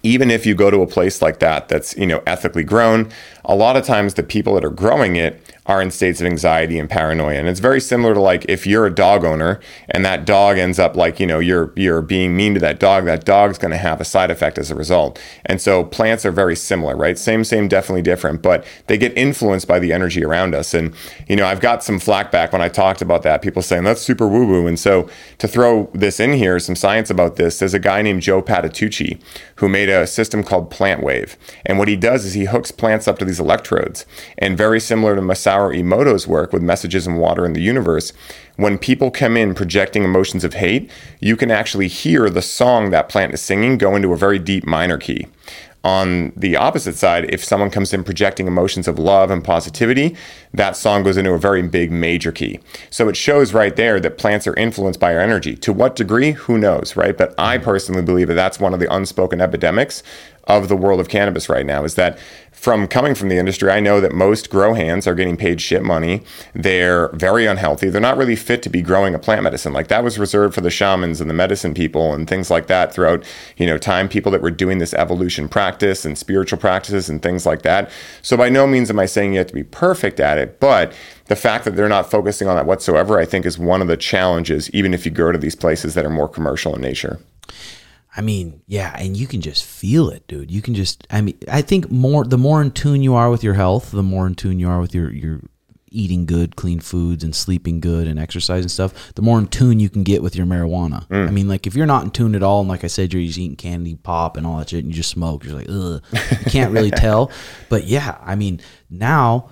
even 0.02 0.30
if 0.30 0.46
you 0.46 0.54
go 0.54 0.70
to 0.70 0.82
a 0.82 0.86
place 0.86 1.20
like 1.20 1.40
that 1.40 1.68
that's 1.68 1.96
you 1.96 2.06
know 2.06 2.22
ethically 2.26 2.62
grown 2.62 3.10
a 3.44 3.54
lot 3.54 3.76
of 3.76 3.84
times 3.84 4.14
the 4.14 4.22
people 4.22 4.54
that 4.54 4.64
are 4.64 4.70
growing 4.70 5.16
it 5.16 5.42
are 5.66 5.82
in 5.82 5.90
states 5.90 6.20
of 6.20 6.26
anxiety 6.26 6.78
and 6.78 6.88
paranoia. 6.88 7.38
And 7.38 7.48
it's 7.48 7.60
very 7.60 7.80
similar 7.80 8.14
to 8.14 8.20
like 8.20 8.44
if 8.48 8.66
you're 8.66 8.86
a 8.86 8.94
dog 8.94 9.24
owner 9.24 9.60
and 9.90 10.04
that 10.04 10.24
dog 10.24 10.58
ends 10.58 10.78
up 10.78 10.96
like, 10.96 11.18
you 11.18 11.26
know, 11.26 11.38
you're 11.38 11.72
you're 11.76 12.02
being 12.02 12.36
mean 12.36 12.54
to 12.54 12.60
that 12.60 12.78
dog, 12.78 13.04
that 13.06 13.24
dog's 13.24 13.58
going 13.58 13.72
to 13.72 13.76
have 13.76 14.00
a 14.00 14.04
side 14.04 14.30
effect 14.30 14.58
as 14.58 14.70
a 14.70 14.74
result. 14.74 15.20
And 15.44 15.60
so 15.60 15.84
plants 15.84 16.24
are 16.24 16.30
very 16.30 16.56
similar, 16.56 16.96
right? 16.96 17.18
Same 17.18 17.44
same 17.44 17.68
definitely 17.68 18.02
different, 18.02 18.42
but 18.42 18.64
they 18.86 18.96
get 18.96 19.16
influenced 19.16 19.66
by 19.66 19.78
the 19.78 19.92
energy 19.92 20.24
around 20.24 20.54
us. 20.54 20.72
And 20.74 20.94
you 21.28 21.36
know, 21.36 21.46
I've 21.46 21.60
got 21.60 21.82
some 21.82 21.98
flack 21.98 22.30
back 22.30 22.52
when 22.52 22.62
I 22.62 22.68
talked 22.68 23.02
about 23.02 23.22
that. 23.22 23.42
People 23.42 23.62
saying 23.62 23.84
that's 23.84 24.02
super 24.02 24.28
woo 24.28 24.46
woo. 24.46 24.66
And 24.66 24.78
so 24.78 25.08
to 25.38 25.48
throw 25.48 25.90
this 25.92 26.20
in 26.20 26.32
here, 26.32 26.58
some 26.58 26.76
science 26.76 27.10
about 27.10 27.36
this, 27.36 27.58
there's 27.58 27.74
a 27.74 27.78
guy 27.78 28.02
named 28.02 28.22
Joe 28.22 28.40
Patitucci 28.42 29.20
who 29.56 29.68
made 29.68 29.88
a 29.88 30.06
system 30.06 30.42
called 30.42 30.70
Plant 30.70 31.02
Wave. 31.02 31.36
And 31.64 31.78
what 31.78 31.88
he 31.88 31.96
does 31.96 32.24
is 32.24 32.34
he 32.34 32.44
hooks 32.44 32.70
plants 32.70 33.08
up 33.08 33.18
to 33.18 33.24
these 33.24 33.40
electrodes. 33.40 34.06
And 34.38 34.56
very 34.56 34.80
similar 34.80 35.16
to 35.16 35.22
Masaru 35.56 35.78
Emoto's 35.78 36.26
work 36.26 36.52
with 36.52 36.62
messages 36.62 37.06
in 37.06 37.16
water 37.16 37.44
in 37.44 37.52
the 37.52 37.62
universe, 37.62 38.12
when 38.56 38.78
people 38.78 39.10
come 39.10 39.36
in 39.36 39.54
projecting 39.54 40.04
emotions 40.04 40.44
of 40.44 40.54
hate, 40.54 40.90
you 41.20 41.36
can 41.36 41.50
actually 41.50 41.88
hear 41.88 42.28
the 42.30 42.42
song 42.42 42.90
that 42.90 43.08
plant 43.08 43.34
is 43.34 43.40
singing 43.40 43.78
go 43.78 43.96
into 43.96 44.12
a 44.12 44.16
very 44.16 44.38
deep 44.38 44.66
minor 44.66 44.98
key. 44.98 45.26
On 45.84 46.32
the 46.36 46.56
opposite 46.56 46.96
side, 46.96 47.32
if 47.32 47.44
someone 47.44 47.70
comes 47.70 47.94
in 47.94 48.02
projecting 48.02 48.48
emotions 48.48 48.88
of 48.88 48.98
love 48.98 49.30
and 49.30 49.44
positivity, 49.44 50.16
that 50.52 50.74
song 50.74 51.04
goes 51.04 51.16
into 51.16 51.30
a 51.30 51.38
very 51.38 51.62
big 51.62 51.92
major 51.92 52.32
key. 52.32 52.58
So 52.90 53.08
it 53.08 53.16
shows 53.16 53.54
right 53.54 53.76
there 53.76 54.00
that 54.00 54.18
plants 54.18 54.48
are 54.48 54.56
influenced 54.56 54.98
by 54.98 55.14
our 55.14 55.20
energy. 55.20 55.54
To 55.58 55.72
what 55.72 55.94
degree? 55.94 56.32
Who 56.32 56.58
knows, 56.58 56.96
right? 56.96 57.16
But 57.16 57.34
I 57.38 57.58
personally 57.58 58.02
believe 58.02 58.26
that 58.26 58.34
that's 58.34 58.58
one 58.58 58.74
of 58.74 58.80
the 58.80 58.92
unspoken 58.92 59.40
epidemics 59.40 60.02
of 60.48 60.68
the 60.68 60.76
world 60.76 60.98
of 60.98 61.08
cannabis 61.08 61.48
right 61.48 61.66
now 61.66 61.84
is 61.84 61.94
that 61.94 62.18
from 62.66 62.88
coming 62.88 63.14
from 63.14 63.28
the 63.28 63.38
industry, 63.38 63.70
I 63.70 63.78
know 63.78 64.00
that 64.00 64.12
most 64.12 64.50
grow 64.50 64.74
hands 64.74 65.06
are 65.06 65.14
getting 65.14 65.36
paid 65.36 65.60
shit 65.60 65.84
money. 65.84 66.24
They're 66.52 67.10
very 67.10 67.46
unhealthy. 67.46 67.90
They're 67.90 68.00
not 68.00 68.16
really 68.16 68.34
fit 68.34 68.60
to 68.64 68.68
be 68.68 68.82
growing 68.82 69.14
a 69.14 69.20
plant 69.20 69.44
medicine. 69.44 69.72
Like 69.72 69.86
that 69.86 70.02
was 70.02 70.18
reserved 70.18 70.52
for 70.52 70.62
the 70.62 70.68
shamans 70.68 71.20
and 71.20 71.30
the 71.30 71.34
medicine 71.34 71.74
people 71.74 72.12
and 72.12 72.28
things 72.28 72.50
like 72.50 72.66
that 72.66 72.92
throughout, 72.92 73.22
you 73.56 73.66
know, 73.66 73.78
time 73.78 74.08
people 74.08 74.32
that 74.32 74.42
were 74.42 74.50
doing 74.50 74.78
this 74.78 74.94
evolution 74.94 75.48
practice 75.48 76.04
and 76.04 76.18
spiritual 76.18 76.58
practices 76.58 77.08
and 77.08 77.22
things 77.22 77.46
like 77.46 77.62
that. 77.62 77.88
So 78.20 78.36
by 78.36 78.48
no 78.48 78.66
means 78.66 78.90
am 78.90 78.98
I 78.98 79.06
saying 79.06 79.34
you 79.34 79.38
have 79.38 79.46
to 79.46 79.54
be 79.54 79.62
perfect 79.62 80.18
at 80.18 80.36
it, 80.36 80.58
but 80.58 80.92
the 81.26 81.36
fact 81.36 81.66
that 81.66 81.76
they're 81.76 81.88
not 81.88 82.10
focusing 82.10 82.48
on 82.48 82.56
that 82.56 82.66
whatsoever, 82.66 83.16
I 83.16 83.26
think 83.26 83.46
is 83.46 83.60
one 83.60 83.80
of 83.80 83.86
the 83.86 83.96
challenges, 83.96 84.68
even 84.70 84.92
if 84.92 85.06
you 85.06 85.12
go 85.12 85.30
to 85.30 85.38
these 85.38 85.54
places 85.54 85.94
that 85.94 86.04
are 86.04 86.10
more 86.10 86.28
commercial 86.28 86.74
in 86.74 86.82
nature. 86.82 87.20
I 88.16 88.22
mean, 88.22 88.62
yeah, 88.66 88.96
and 88.98 89.16
you 89.16 89.26
can 89.26 89.42
just 89.42 89.64
feel 89.64 90.08
it, 90.08 90.26
dude. 90.26 90.50
You 90.50 90.62
can 90.62 90.74
just 90.74 91.06
I 91.10 91.20
mean, 91.20 91.38
I 91.50 91.62
think 91.62 91.90
more 91.90 92.24
the 92.24 92.38
more 92.38 92.62
in 92.62 92.70
tune 92.70 93.02
you 93.02 93.14
are 93.14 93.30
with 93.30 93.44
your 93.44 93.54
health, 93.54 93.90
the 93.90 94.02
more 94.02 94.26
in 94.26 94.34
tune 94.34 94.58
you 94.58 94.68
are 94.68 94.80
with 94.80 94.94
your 94.94 95.12
your 95.12 95.40
eating 95.90 96.26
good, 96.26 96.56
clean 96.56 96.80
foods 96.80 97.22
and 97.22 97.34
sleeping 97.34 97.80
good 97.80 98.06
and 98.06 98.18
exercise 98.18 98.62
and 98.62 98.70
stuff, 98.70 99.14
the 99.14 99.22
more 99.22 99.38
in 99.38 99.46
tune 99.46 99.80
you 99.80 99.88
can 99.88 100.02
get 100.02 100.22
with 100.22 100.34
your 100.36 100.46
marijuana. 100.46 101.06
Mm. 101.08 101.28
I 101.28 101.30
mean, 101.30 101.48
like 101.48 101.66
if 101.66 101.74
you're 101.74 101.86
not 101.86 102.04
in 102.04 102.10
tune 102.10 102.34
at 102.34 102.42
all 102.42 102.60
and 102.60 102.68
like 102.68 102.84
I 102.84 102.88
said 102.88 103.12
you're 103.12 103.22
just 103.22 103.38
eating 103.38 103.56
candy, 103.56 103.94
pop 103.94 104.36
and 104.36 104.46
all 104.46 104.58
that 104.58 104.70
shit 104.70 104.84
and 104.84 104.88
you 104.88 104.96
just 104.96 105.10
smoke, 105.10 105.44
you're 105.44 105.54
like, 105.54 105.68
"Ugh." 105.68 106.02
You 106.12 106.50
can't 106.50 106.72
really 106.72 106.90
tell. 107.06 107.30
But 107.68 107.84
yeah, 107.84 108.18
I 108.22 108.34
mean, 108.34 108.60
now 108.88 109.50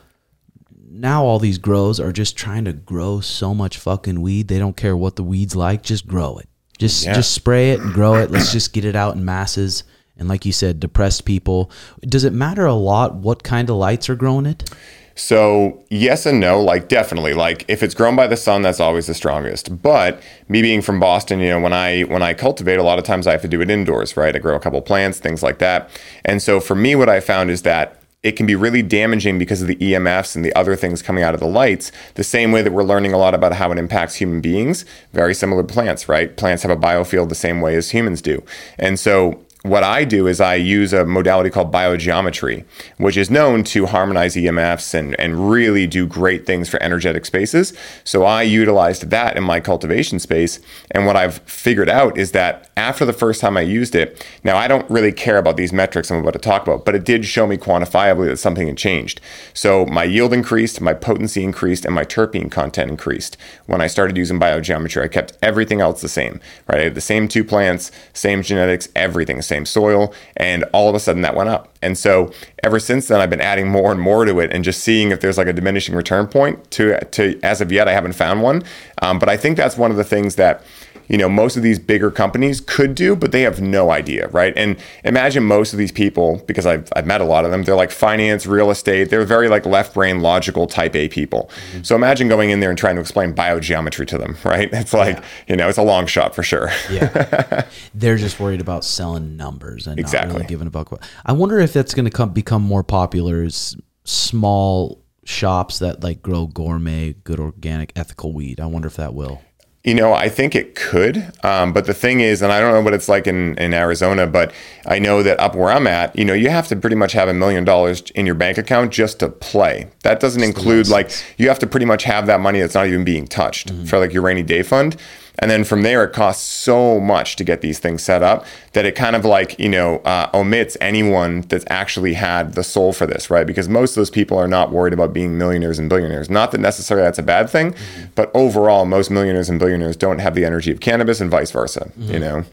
now 0.91 1.25
all 1.25 1.39
these 1.39 1.59
grows 1.59 1.99
are 1.99 2.13
just 2.13 2.37
trying 2.37 2.65
to 2.65 2.73
grow 2.73 3.21
so 3.21 3.53
much 3.53 3.79
fucking 3.79 4.23
weed. 4.23 4.49
They 4.49 4.59
don't 4.59 4.77
care 4.77 4.97
what 4.97 5.17
the 5.17 5.25
weed's 5.25 5.57
like, 5.57 5.83
just 5.83 6.07
grow 6.07 6.39
it. 6.39 6.49
Just 6.85 7.05
Yeah. 7.07 7.15
just 7.15 7.33
spray 7.33 7.71
it 7.71 7.81
and 7.81 7.93
grow 7.95 8.15
it. 8.17 8.31
Let's 8.31 8.53
just 8.53 8.73
get 8.75 8.85
it 8.85 8.95
out 8.95 9.15
in 9.17 9.25
masses. 9.25 9.85
And 10.19 10.29
like 10.29 10.45
you 10.45 10.53
said, 10.53 10.79
depressed 10.81 11.25
people. 11.25 11.71
Does 12.03 12.25
it 12.25 12.33
matter 12.33 12.67
a 12.67 12.75
lot 12.75 13.15
what 13.17 13.43
kind 13.43 13.71
of 13.71 13.77
lights 13.77 14.09
are 14.11 14.15
growing 14.15 14.45
it? 14.47 14.69
So 15.17 15.83
yes 15.91 16.27
and 16.27 16.41
no, 16.41 16.61
like 16.61 16.89
definitely. 16.89 17.35
Like 17.35 17.65
if 17.69 17.83
it's 17.83 17.95
grown 17.95 18.17
by 18.17 18.27
the 18.27 18.37
sun, 18.37 18.63
that's 18.63 18.81
always 18.81 19.07
the 19.07 19.15
strongest. 19.15 19.81
But 19.81 20.21
me 20.49 20.61
being 20.61 20.83
from 20.83 20.99
Boston, 21.01 21.39
you 21.41 21.49
know, 21.49 21.61
when 21.61 21.73
I 21.73 22.03
when 22.03 22.23
I 22.23 22.35
cultivate, 22.35 22.79
a 22.79 22.83
lot 22.83 22.99
of 22.99 23.05
times 23.05 23.27
I 23.27 23.33
have 23.33 23.43
to 23.43 23.49
do 23.49 23.61
it 23.61 23.71
indoors, 23.71 24.17
right? 24.17 24.35
I 24.35 24.39
grow 24.39 24.57
a 24.57 24.61
couple 24.61 24.81
plants, 24.83 25.19
things 25.21 25.43
like 25.43 25.59
that. 25.59 25.89
And 26.25 26.43
so 26.43 26.61
for 26.61 26.75
me, 26.75 26.95
what 26.97 27.09
I 27.09 27.21
found 27.21 27.51
is 27.51 27.63
that 27.63 27.97
it 28.25 28.33
can 28.33 28.47
be 28.47 28.57
really 28.57 28.83
damaging 28.83 29.39
because 29.39 29.61
of 29.61 29.69
the 29.69 29.77
EMFs 29.77 30.35
and 30.35 30.45
the 30.45 30.55
other 30.55 30.75
things 30.75 31.03
coming 31.03 31.23
out 31.23 31.35
of 31.35 31.41
the 31.41 31.47
lights, 31.47 31.93
the 32.15 32.25
same 32.25 32.51
way 32.51 32.63
that 32.63 32.73
we're 32.73 32.83
learning 32.83 33.13
a 33.13 33.19
lot 33.19 33.35
about 33.35 33.53
how 33.53 33.71
it 33.71 33.79
impacts 33.79 34.15
human 34.15 34.41
beings. 34.41 34.87
Very 35.13 35.35
similar 35.35 35.63
to 35.63 35.73
plants, 35.73 36.09
right? 36.09 36.35
Plants 36.35 36.63
have 36.63 36.73
a 36.73 36.77
biofield 36.77 37.29
the 37.29 37.35
same 37.35 37.61
way 37.61 37.77
as 37.77 37.91
humans 37.91 38.23
do. 38.23 38.43
And 38.79 38.99
so 38.99 39.44
what 39.65 39.83
I 39.83 40.05
do 40.05 40.27
is 40.27 40.43
I 40.43 40.57
use 40.57 40.93
a 40.93 41.07
modality 41.07 41.49
called 41.49 41.73
biogeometry, 41.73 42.67
which 42.99 43.17
is 43.17 43.31
known 43.31 43.65
to 43.65 43.87
harmonize 43.87 44.37
EMFs 44.37 44.93
and, 44.93 45.19
and 45.19 45.49
really 45.51 45.87
do 45.87 46.07
great 46.07 46.45
things 46.45 46.69
for 46.69 46.83
energetic 46.83 47.25
spaces. 47.25 47.73
So 48.05 48.25
I 48.25 48.43
utilized 48.43 49.09
that 49.09 49.39
in 49.39 49.43
my 49.43 49.61
cultivation 49.61 50.19
space. 50.19 50.61
And 50.91 51.07
what 51.07 51.17
I've 51.17 51.39
figured 51.47 51.89
out 51.89 52.19
is 52.19 52.33
that 52.33 52.71
after 52.77 53.07
the 53.07 53.15
first 53.15 53.41
time 53.41 53.57
I 53.57 53.63
used 53.63 53.95
it, 53.95 54.27
now 54.45 54.59
I 54.59 54.69
don't 54.69 54.89
really 54.91 55.13
care 55.13 55.39
about 55.39 55.57
these 55.57 55.73
metrics 55.73 56.11
I'm 56.11 56.19
about 56.19 56.35
to 56.35 56.39
talk 56.39 56.65
about, 56.67 56.85
but 56.85 56.95
it 56.95 57.07
did 57.07 57.25
show 57.25 57.47
me 57.47 57.57
quantifiably 57.57 58.27
that 58.27 58.37
something 58.37 58.67
had 58.67 58.77
changed. 58.77 59.23
So 59.55 59.87
my 59.87 60.05
yield 60.05 60.35
increased, 60.35 60.83
my 60.83 60.93
potency 60.93 61.43
increased, 61.43 61.87
and 61.87 61.95
my 61.95 62.05
terpene 62.05 62.51
content 62.51 62.91
increased. 62.91 63.39
When 63.65 63.81
I 63.81 63.87
started 63.87 64.19
using 64.19 64.39
biogeometry, 64.39 65.03
I 65.03 65.09
kept 65.09 65.39
everything 65.41 65.81
else 65.81 66.03
the 66.03 66.09
same, 66.11 66.39
right? 66.69 66.81
I 66.81 66.85
had 66.85 66.95
the 66.95 67.01
same 67.01 67.29
two 67.29 67.45
plants, 67.45 67.91
same 68.13 68.43
genetics, 68.43 68.91
everything, 68.95 69.41
same 69.41 69.54
soil, 69.63 70.13
and 70.37 70.65
all 70.73 70.89
of 70.89 70.95
a 70.95 71.01
sudden 71.01 71.23
that 71.23 71.37
went 71.37 71.49
up. 71.49 71.73
And 71.83 71.97
so 71.97 72.33
ever 72.65 72.81
since 72.81 73.09
then, 73.09 73.21
I've 73.21 73.31
been 73.31 73.41
adding 73.41 73.69
more 73.69 73.93
and 73.93 74.01
more 74.01 74.25
to 74.25 74.41
it 74.41 74.53
and 74.53 74.65
just 74.65 74.83
seeing 74.83 75.13
if 75.13 75.21
there's 75.21 75.39
like 75.39 75.47
a 75.47 75.53
diminishing 75.53 75.95
return 75.95 76.27
point. 76.27 76.71
To, 76.73 76.99
to 77.05 77.39
as 77.43 77.61
of 77.61 77.71
yet, 77.71 77.87
I 77.87 77.93
haven't 77.93 78.15
found 78.15 78.43
one, 78.43 78.65
um, 79.03 79.19
but 79.19 79.29
I 79.29 79.37
think 79.37 79.57
that's 79.57 79.77
one 79.77 79.91
of 79.91 79.97
the 79.97 80.05
things 80.05 80.35
that 80.37 80.65
you 81.09 81.19
know 81.19 81.29
most 81.29 81.57
of 81.57 81.63
these 81.63 81.79
bigger 81.79 82.11
companies 82.11 82.61
could 82.61 82.95
do 82.95 83.15
but 83.15 83.33
they 83.33 83.43
have 83.43 83.61
no 83.61 83.91
idea 83.91 84.29
right 84.29 84.53
and 84.57 84.77
imagine 85.05 85.43
most 85.45 85.73
of 85.73 85.79
these 85.79 85.93
people 85.93 86.43
because 86.47 86.67
I've, 86.67 86.89
I've 86.97 87.07
met 87.07 87.21
a 87.21 87.25
lot 87.25 87.45
of 87.45 87.51
them 87.51 87.65
they're 87.65 87.77
like 87.77 87.91
finance 87.91 88.47
real 88.47 88.71
estate 88.71 89.11
they're 89.11 89.25
very 89.25 89.49
like 89.49 89.67
left 89.67 89.95
brain 89.95 90.21
logical 90.21 90.67
type 90.67 90.95
a 90.97 91.09
people 91.09 91.51
mm-hmm. 91.73 91.83
so 91.83 91.95
imagine 91.95 92.29
going 92.29 92.51
in 92.51 92.61
there 92.61 92.71
and 92.71 92.79
trying 92.79 92.95
to 92.97 93.01
explain 93.01 93.35
biogeometry 93.35 94.07
to 94.07 94.19
them 94.19 94.37
right 94.45 94.69
it's 94.73 94.95
like 94.95 95.23
you 95.49 95.57
know 95.57 95.69
it's 95.69 95.79
a 95.79 95.83
long 95.83 96.07
shot 96.07 96.35
for 96.35 96.43
sure 96.43 96.71
Yeah. 96.91 97.67
They're 97.95 98.17
just 98.17 98.39
worried 98.41 98.61
about 98.61 98.85
selling 98.85 99.37
numbers 99.37 99.87
and 99.87 99.97
not 99.97 100.01
Exactly. 100.01 100.35
really 100.35 100.47
giving 100.47 100.67
a 100.67 100.71
buck. 100.71 100.93
I 101.25 101.33
wonder 101.33 101.59
if 101.59 101.73
that's 101.73 101.95
going 101.95 102.05
to 102.05 102.11
come 102.11 102.31
become 102.33 102.63
more 102.63 102.83
popular 102.83 103.43
as 103.43 103.77
small 104.05 105.03
shops 105.25 105.79
that 105.79 106.03
like 106.03 106.23
grow 106.23 106.47
gourmet, 106.47 107.15
good 107.25 107.41
organic, 107.41 107.93
ethical 107.97 108.33
weed. 108.33 108.61
I 108.61 108.67
wonder 108.67 108.89
if 108.89 108.97
that 108.97 109.15
will. 109.15 109.43
You 109.85 109.95
know, 109.95 110.15
I 110.15 110.31
think 110.31 110.55
it 110.55 110.75
could. 110.75 111.31
Um, 111.43 111.75
but 111.75 111.85
the 111.85 111.93
thing 111.93 112.21
is, 112.21 112.41
and 112.41 112.51
I 112.51 112.59
don't 112.59 112.73
know 112.73 112.81
what 112.81 112.95
it's 112.95 113.09
like 113.09 113.27
in, 113.27 113.57
in 113.59 113.75
Arizona, 113.75 114.27
but 114.27 114.53
I 114.87 114.99
know 114.99 115.23
that 115.23 115.39
up 115.39 115.55
where 115.55 115.71
I'm 115.71 115.87
at, 115.87 116.19
you 116.19 116.25
know, 116.25 116.33
you 116.33 116.49
have 116.49 116.69
to 116.69 116.77
pretty 116.77 116.97
much 116.97 117.13
have 117.13 117.29
a 117.29 117.35
million 117.35 117.65
dollars 117.65 118.03
in 118.15 118.25
your 118.25 118.35
bank 118.35 118.57
account 118.57 118.93
just 118.93 119.19
to 119.21 119.29
play. 119.29 119.89
That 120.03 120.21
doesn't 120.21 120.43
include 120.43 120.89
like 120.89 121.11
you 121.37 121.49
have 121.49 121.59
to 121.59 121.67
pretty 121.67 121.85
much 121.85 122.05
have 122.05 122.27
that 122.29 122.41
money 122.41 122.61
that's 122.61 122.75
not 122.75 122.87
even 122.87 123.05
being 123.05 123.27
touched 123.27 123.73
for 123.87 123.99
like 123.99 124.15
your 124.15 124.23
rainy 124.23 124.43
day 124.43 124.63
fund. 124.63 124.97
And 125.39 125.51
then 125.51 125.65
from 125.65 125.83
there, 125.83 126.05
it 126.05 126.13
costs 126.13 126.49
so 126.49 127.01
much 127.01 127.37
to 127.37 127.45
get 127.45 127.61
these 127.61 127.79
things 127.79 128.03
set 128.03 128.23
up 128.23 128.47
that 128.73 128.85
it 128.85 128.95
kind 128.95 129.17
of 129.17 129.25
like, 129.25 129.59
you 129.59 129.69
know, 129.69 129.97
uh, 129.99 130.31
omits 130.33 130.77
anyone 130.81 131.43
that's 131.43 131.65
actually 131.69 132.15
had 132.15 132.55
the 132.55 132.63
soul 132.63 132.93
for 132.93 133.07
this, 133.07 133.31
right? 133.31 133.47
Because 133.47 133.69
most 133.69 133.93
of 133.93 133.97
those 133.97 134.11
people 134.11 134.39
are 134.39 134.47
not 134.47 134.71
worried 134.71 134.93
about 134.93 135.13
being 135.13 135.37
millionaires 135.37 135.79
and 135.79 135.89
billionaires. 135.89 136.31
Not 136.31 136.53
that 136.53 136.59
necessarily 136.59 137.05
that's 137.05 137.19
a 137.19 137.23
bad 137.23 137.51
thing, 137.51 137.73
mm-hmm. 137.73 138.05
but 138.15 138.31
overall, 138.35 138.85
most 138.85 139.11
millionaires 139.11 139.49
and 139.51 139.59
billionaires 139.59 139.97
don't 139.97 140.21
have 140.21 140.35
the 140.35 140.45
energy 140.45 140.71
of 140.71 140.81
cannabis 140.81 141.21
and 141.21 141.31
vice 141.31 141.51
versa, 141.51 141.91
mm-hmm. 141.99 142.13
you 142.13 142.19
know? 142.21 142.45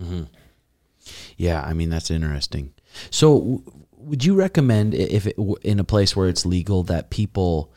Mm-hmm. 0.00 0.22
Yeah, 1.36 1.62
I 1.62 1.72
mean 1.72 1.90
that's 1.90 2.10
interesting. 2.10 2.72
So, 3.10 3.38
w- 3.38 3.62
would 3.96 4.24
you 4.24 4.34
recommend 4.34 4.94
if 4.94 5.26
it, 5.26 5.36
w- 5.36 5.56
in 5.62 5.78
a 5.78 5.84
place 5.84 6.16
where 6.16 6.28
it's 6.28 6.44
legal 6.44 6.82
that 6.84 7.10
people 7.10 7.72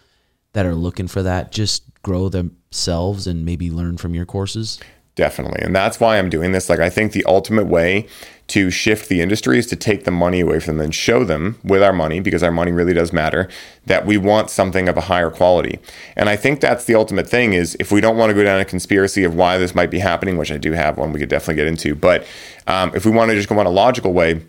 that 0.53 0.65
are 0.65 0.75
looking 0.75 1.07
for 1.07 1.23
that 1.23 1.51
just 1.51 1.83
grow 2.01 2.29
themselves 2.71 3.27
and 3.27 3.45
maybe 3.45 3.69
learn 3.69 3.97
from 3.97 4.15
your 4.15 4.25
courses? 4.25 4.79
Definitely. 5.15 5.59
And 5.61 5.75
that's 5.75 5.99
why 5.99 6.17
I'm 6.17 6.29
doing 6.29 6.53
this. 6.53 6.69
Like, 6.69 6.79
I 6.79 6.89
think 6.89 7.11
the 7.11 7.25
ultimate 7.25 7.67
way 7.67 8.07
to 8.47 8.71
shift 8.71 9.09
the 9.09 9.21
industry 9.21 9.59
is 9.59 9.67
to 9.67 9.75
take 9.75 10.05
the 10.05 10.11
money 10.11 10.39
away 10.39 10.61
from 10.61 10.77
them 10.77 10.85
and 10.85 10.95
show 10.95 11.25
them 11.25 11.59
with 11.65 11.83
our 11.83 11.91
money, 11.91 12.21
because 12.21 12.41
our 12.43 12.51
money 12.51 12.71
really 12.71 12.93
does 12.93 13.11
matter, 13.11 13.49
that 13.85 14.05
we 14.05 14.17
want 14.17 14.49
something 14.49 14.87
of 14.87 14.95
a 14.95 15.01
higher 15.01 15.29
quality. 15.29 15.79
And 16.15 16.29
I 16.29 16.37
think 16.37 16.61
that's 16.61 16.85
the 16.85 16.95
ultimate 16.95 17.29
thing 17.29 17.51
is 17.51 17.75
if 17.77 17.91
we 17.91 17.99
don't 17.99 18.17
want 18.17 18.29
to 18.29 18.33
go 18.33 18.43
down 18.43 18.61
a 18.61 18.65
conspiracy 18.65 19.25
of 19.25 19.35
why 19.35 19.57
this 19.57 19.75
might 19.75 19.91
be 19.91 19.99
happening, 19.99 20.37
which 20.37 20.51
I 20.51 20.57
do 20.57 20.71
have 20.71 20.97
one 20.97 21.11
we 21.11 21.19
could 21.19 21.29
definitely 21.29 21.55
get 21.55 21.67
into, 21.67 21.93
but 21.93 22.25
um, 22.67 22.93
if 22.95 23.05
we 23.05 23.11
want 23.11 23.31
to 23.31 23.35
just 23.35 23.49
go 23.49 23.59
on 23.59 23.65
a 23.65 23.69
logical 23.69 24.13
way, 24.13 24.41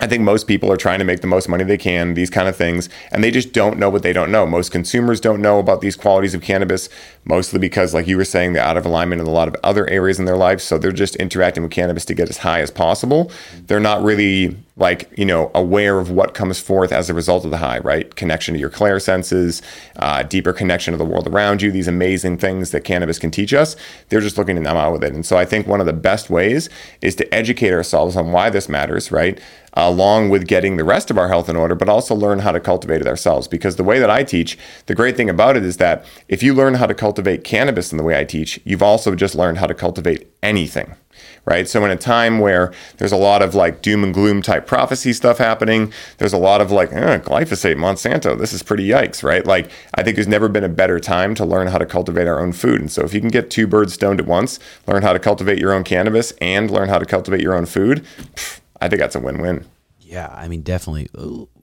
I 0.00 0.06
think 0.06 0.22
most 0.22 0.46
people 0.46 0.72
are 0.72 0.78
trying 0.78 0.98
to 0.98 1.04
make 1.04 1.20
the 1.20 1.26
most 1.26 1.48
money 1.48 1.62
they 1.62 1.76
can, 1.76 2.14
these 2.14 2.30
kind 2.30 2.48
of 2.48 2.56
things, 2.56 2.88
and 3.12 3.22
they 3.22 3.30
just 3.30 3.52
don't 3.52 3.78
know 3.78 3.90
what 3.90 4.02
they 4.02 4.14
don't 4.14 4.32
know. 4.32 4.46
Most 4.46 4.72
consumers 4.72 5.20
don't 5.20 5.42
know 5.42 5.58
about 5.58 5.82
these 5.82 5.94
qualities 5.94 6.32
of 6.34 6.40
cannabis, 6.40 6.88
mostly 7.24 7.58
because, 7.58 7.92
like 7.92 8.06
you 8.06 8.16
were 8.16 8.24
saying, 8.24 8.54
they're 8.54 8.64
out 8.64 8.78
of 8.78 8.86
alignment 8.86 9.20
in 9.20 9.26
a 9.26 9.30
lot 9.30 9.46
of 9.46 9.56
other 9.62 9.86
areas 9.90 10.18
in 10.18 10.24
their 10.24 10.38
life. 10.38 10.60
So 10.62 10.78
they're 10.78 10.90
just 10.90 11.16
interacting 11.16 11.62
with 11.62 11.72
cannabis 11.72 12.06
to 12.06 12.14
get 12.14 12.30
as 12.30 12.38
high 12.38 12.62
as 12.62 12.70
possible. 12.70 13.30
They're 13.66 13.78
not 13.78 14.02
really 14.02 14.56
like 14.80 15.12
you 15.16 15.26
know 15.26 15.50
aware 15.54 15.98
of 16.00 16.10
what 16.10 16.34
comes 16.34 16.58
forth 16.58 16.90
as 16.90 17.10
a 17.10 17.14
result 17.14 17.44
of 17.44 17.50
the 17.50 17.58
high 17.58 17.78
right 17.80 18.16
connection 18.16 18.54
to 18.54 18.60
your 18.60 18.70
clair 18.70 18.98
senses 18.98 19.62
uh, 19.96 20.22
deeper 20.22 20.52
connection 20.52 20.92
to 20.92 20.98
the 20.98 21.04
world 21.04 21.28
around 21.28 21.60
you 21.60 21.70
these 21.70 21.86
amazing 21.86 22.38
things 22.38 22.70
that 22.70 22.82
cannabis 22.82 23.18
can 23.18 23.30
teach 23.30 23.52
us 23.52 23.76
they're 24.08 24.20
just 24.20 24.38
looking 24.38 24.56
to 24.56 24.62
numb 24.62 24.76
out 24.76 24.92
with 24.92 25.04
it 25.04 25.12
and 25.12 25.26
so 25.26 25.36
i 25.36 25.44
think 25.44 25.66
one 25.66 25.80
of 25.80 25.86
the 25.86 25.92
best 25.92 26.30
ways 26.30 26.68
is 27.02 27.14
to 27.14 27.32
educate 27.32 27.72
ourselves 27.72 28.16
on 28.16 28.32
why 28.32 28.48
this 28.48 28.68
matters 28.68 29.12
right 29.12 29.38
along 29.74 30.28
with 30.30 30.46
getting 30.46 30.76
the 30.76 30.84
rest 30.84 31.10
of 31.10 31.18
our 31.18 31.28
health 31.28 31.48
in 31.48 31.56
order, 31.56 31.74
but 31.74 31.88
also 31.88 32.14
learn 32.14 32.40
how 32.40 32.52
to 32.52 32.60
cultivate 32.60 33.00
it 33.00 33.06
ourselves. 33.06 33.48
Because 33.48 33.76
the 33.76 33.84
way 33.84 33.98
that 33.98 34.10
I 34.10 34.24
teach, 34.24 34.58
the 34.86 34.94
great 34.94 35.16
thing 35.16 35.30
about 35.30 35.56
it 35.56 35.64
is 35.64 35.76
that 35.78 36.04
if 36.28 36.42
you 36.42 36.54
learn 36.54 36.74
how 36.74 36.86
to 36.86 36.94
cultivate 36.94 37.44
cannabis 37.44 37.92
in 37.92 37.98
the 37.98 38.04
way 38.04 38.18
I 38.18 38.24
teach, 38.24 38.60
you've 38.64 38.82
also 38.82 39.14
just 39.14 39.34
learned 39.34 39.58
how 39.58 39.66
to 39.66 39.74
cultivate 39.74 40.28
anything. 40.42 40.94
Right. 41.46 41.66
So, 41.66 41.84
in 41.84 41.90
a 41.90 41.96
time 41.96 42.38
where 42.38 42.72
there's 42.98 43.12
a 43.12 43.16
lot 43.16 43.42
of 43.42 43.54
like 43.54 43.82
doom 43.82 44.04
and 44.04 44.12
gloom 44.12 44.42
type 44.42 44.66
prophecy 44.66 45.12
stuff 45.12 45.38
happening, 45.38 45.92
there's 46.18 46.32
a 46.32 46.38
lot 46.38 46.60
of 46.60 46.70
like, 46.70 46.92
eh, 46.92 47.18
glyphosate, 47.18 47.76
Monsanto, 47.76 48.38
this 48.38 48.52
is 48.52 48.62
pretty 48.62 48.86
yikes, 48.86 49.22
right? 49.22 49.44
Like, 49.44 49.70
I 49.94 50.02
think 50.02 50.16
there's 50.16 50.28
never 50.28 50.48
been 50.48 50.64
a 50.64 50.68
better 50.68 51.00
time 51.00 51.34
to 51.36 51.44
learn 51.44 51.66
how 51.68 51.78
to 51.78 51.86
cultivate 51.86 52.28
our 52.28 52.40
own 52.40 52.52
food. 52.52 52.80
And 52.80 52.92
so, 52.92 53.02
if 53.02 53.14
you 53.14 53.20
can 53.20 53.30
get 53.30 53.50
two 53.50 53.66
birds 53.66 53.94
stoned 53.94 54.20
at 54.20 54.26
once, 54.26 54.58
learn 54.86 55.02
how 55.02 55.12
to 55.12 55.18
cultivate 55.18 55.58
your 55.58 55.72
own 55.72 55.82
cannabis 55.82 56.32
and 56.40 56.70
learn 56.70 56.88
how 56.88 56.98
to 56.98 57.06
cultivate 57.06 57.40
your 57.40 57.54
own 57.54 57.66
food, 57.66 58.04
pff, 58.34 58.59
I 58.80 58.88
think 58.88 59.00
that's 59.00 59.16
a 59.16 59.20
win-win. 59.20 59.64
Yeah, 59.98 60.28
I 60.34 60.48
mean, 60.48 60.62
definitely. 60.62 61.08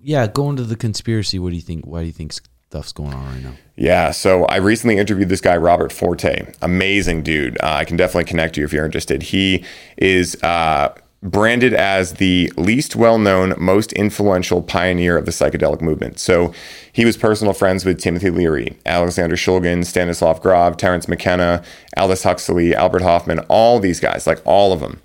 Yeah, 0.02 0.28
going 0.28 0.56
to 0.56 0.64
the 0.64 0.78
conspiracy. 0.78 1.38
What 1.38 1.50
do 1.50 1.56
you 1.56 1.62
think? 1.62 1.86
Why 1.86 2.00
do 2.02 2.06
you 2.06 2.14
think 2.14 2.32
stuff's 2.70 2.94
going 2.94 3.14
on 3.14 3.26
right 3.26 3.44
now? 3.44 3.54
Yeah, 3.76 4.12
so 4.12 4.46
I 4.46 4.58
recently 4.58 4.98
interviewed 4.98 5.30
this 5.30 5.42
guy, 5.42 5.58
Robert 5.58 5.92
Forte. 5.92 6.54
Amazing 6.62 7.24
dude. 7.24 7.58
Uh, 7.62 7.74
I 7.74 7.86
can 7.86 7.98
definitely 7.98 8.26
connect 8.26 8.58
you 8.58 8.64
if 8.64 8.72
you're 8.72 8.86
interested. 8.86 9.22
He 9.24 9.66
is 9.98 10.42
uh, 10.44 10.94
branded 11.22 11.74
as 11.74 12.14
the 12.14 12.52
least 12.58 12.96
well 12.96 13.18
known, 13.18 13.54
most 13.58 13.92
influential 13.94 14.62
pioneer 14.62 15.18
of 15.18 15.26
the 15.26 15.32
psychedelic 15.32 15.82
movement. 15.82 16.20
So 16.20 16.54
he 16.94 17.06
was 17.06 17.18
personal 17.18 17.54
friends 17.54 17.86
with 17.86 18.00
Timothy 18.00 18.30
Leary, 18.30 18.78
Alexander 18.86 19.36
Shulgin, 19.36 19.86
Stanislav 19.86 20.42
Grof, 20.42 20.78
Terence 20.78 21.08
McKenna, 21.08 21.64
Aldous 21.98 22.24
Huxley, 22.24 22.76
Albert 22.76 23.02
Hofmann, 23.02 23.40
all 23.50 23.80
these 23.80 24.00
guys, 24.00 24.26
like 24.26 24.42
all 24.46 24.72
of 24.72 24.80
them. 24.80 25.02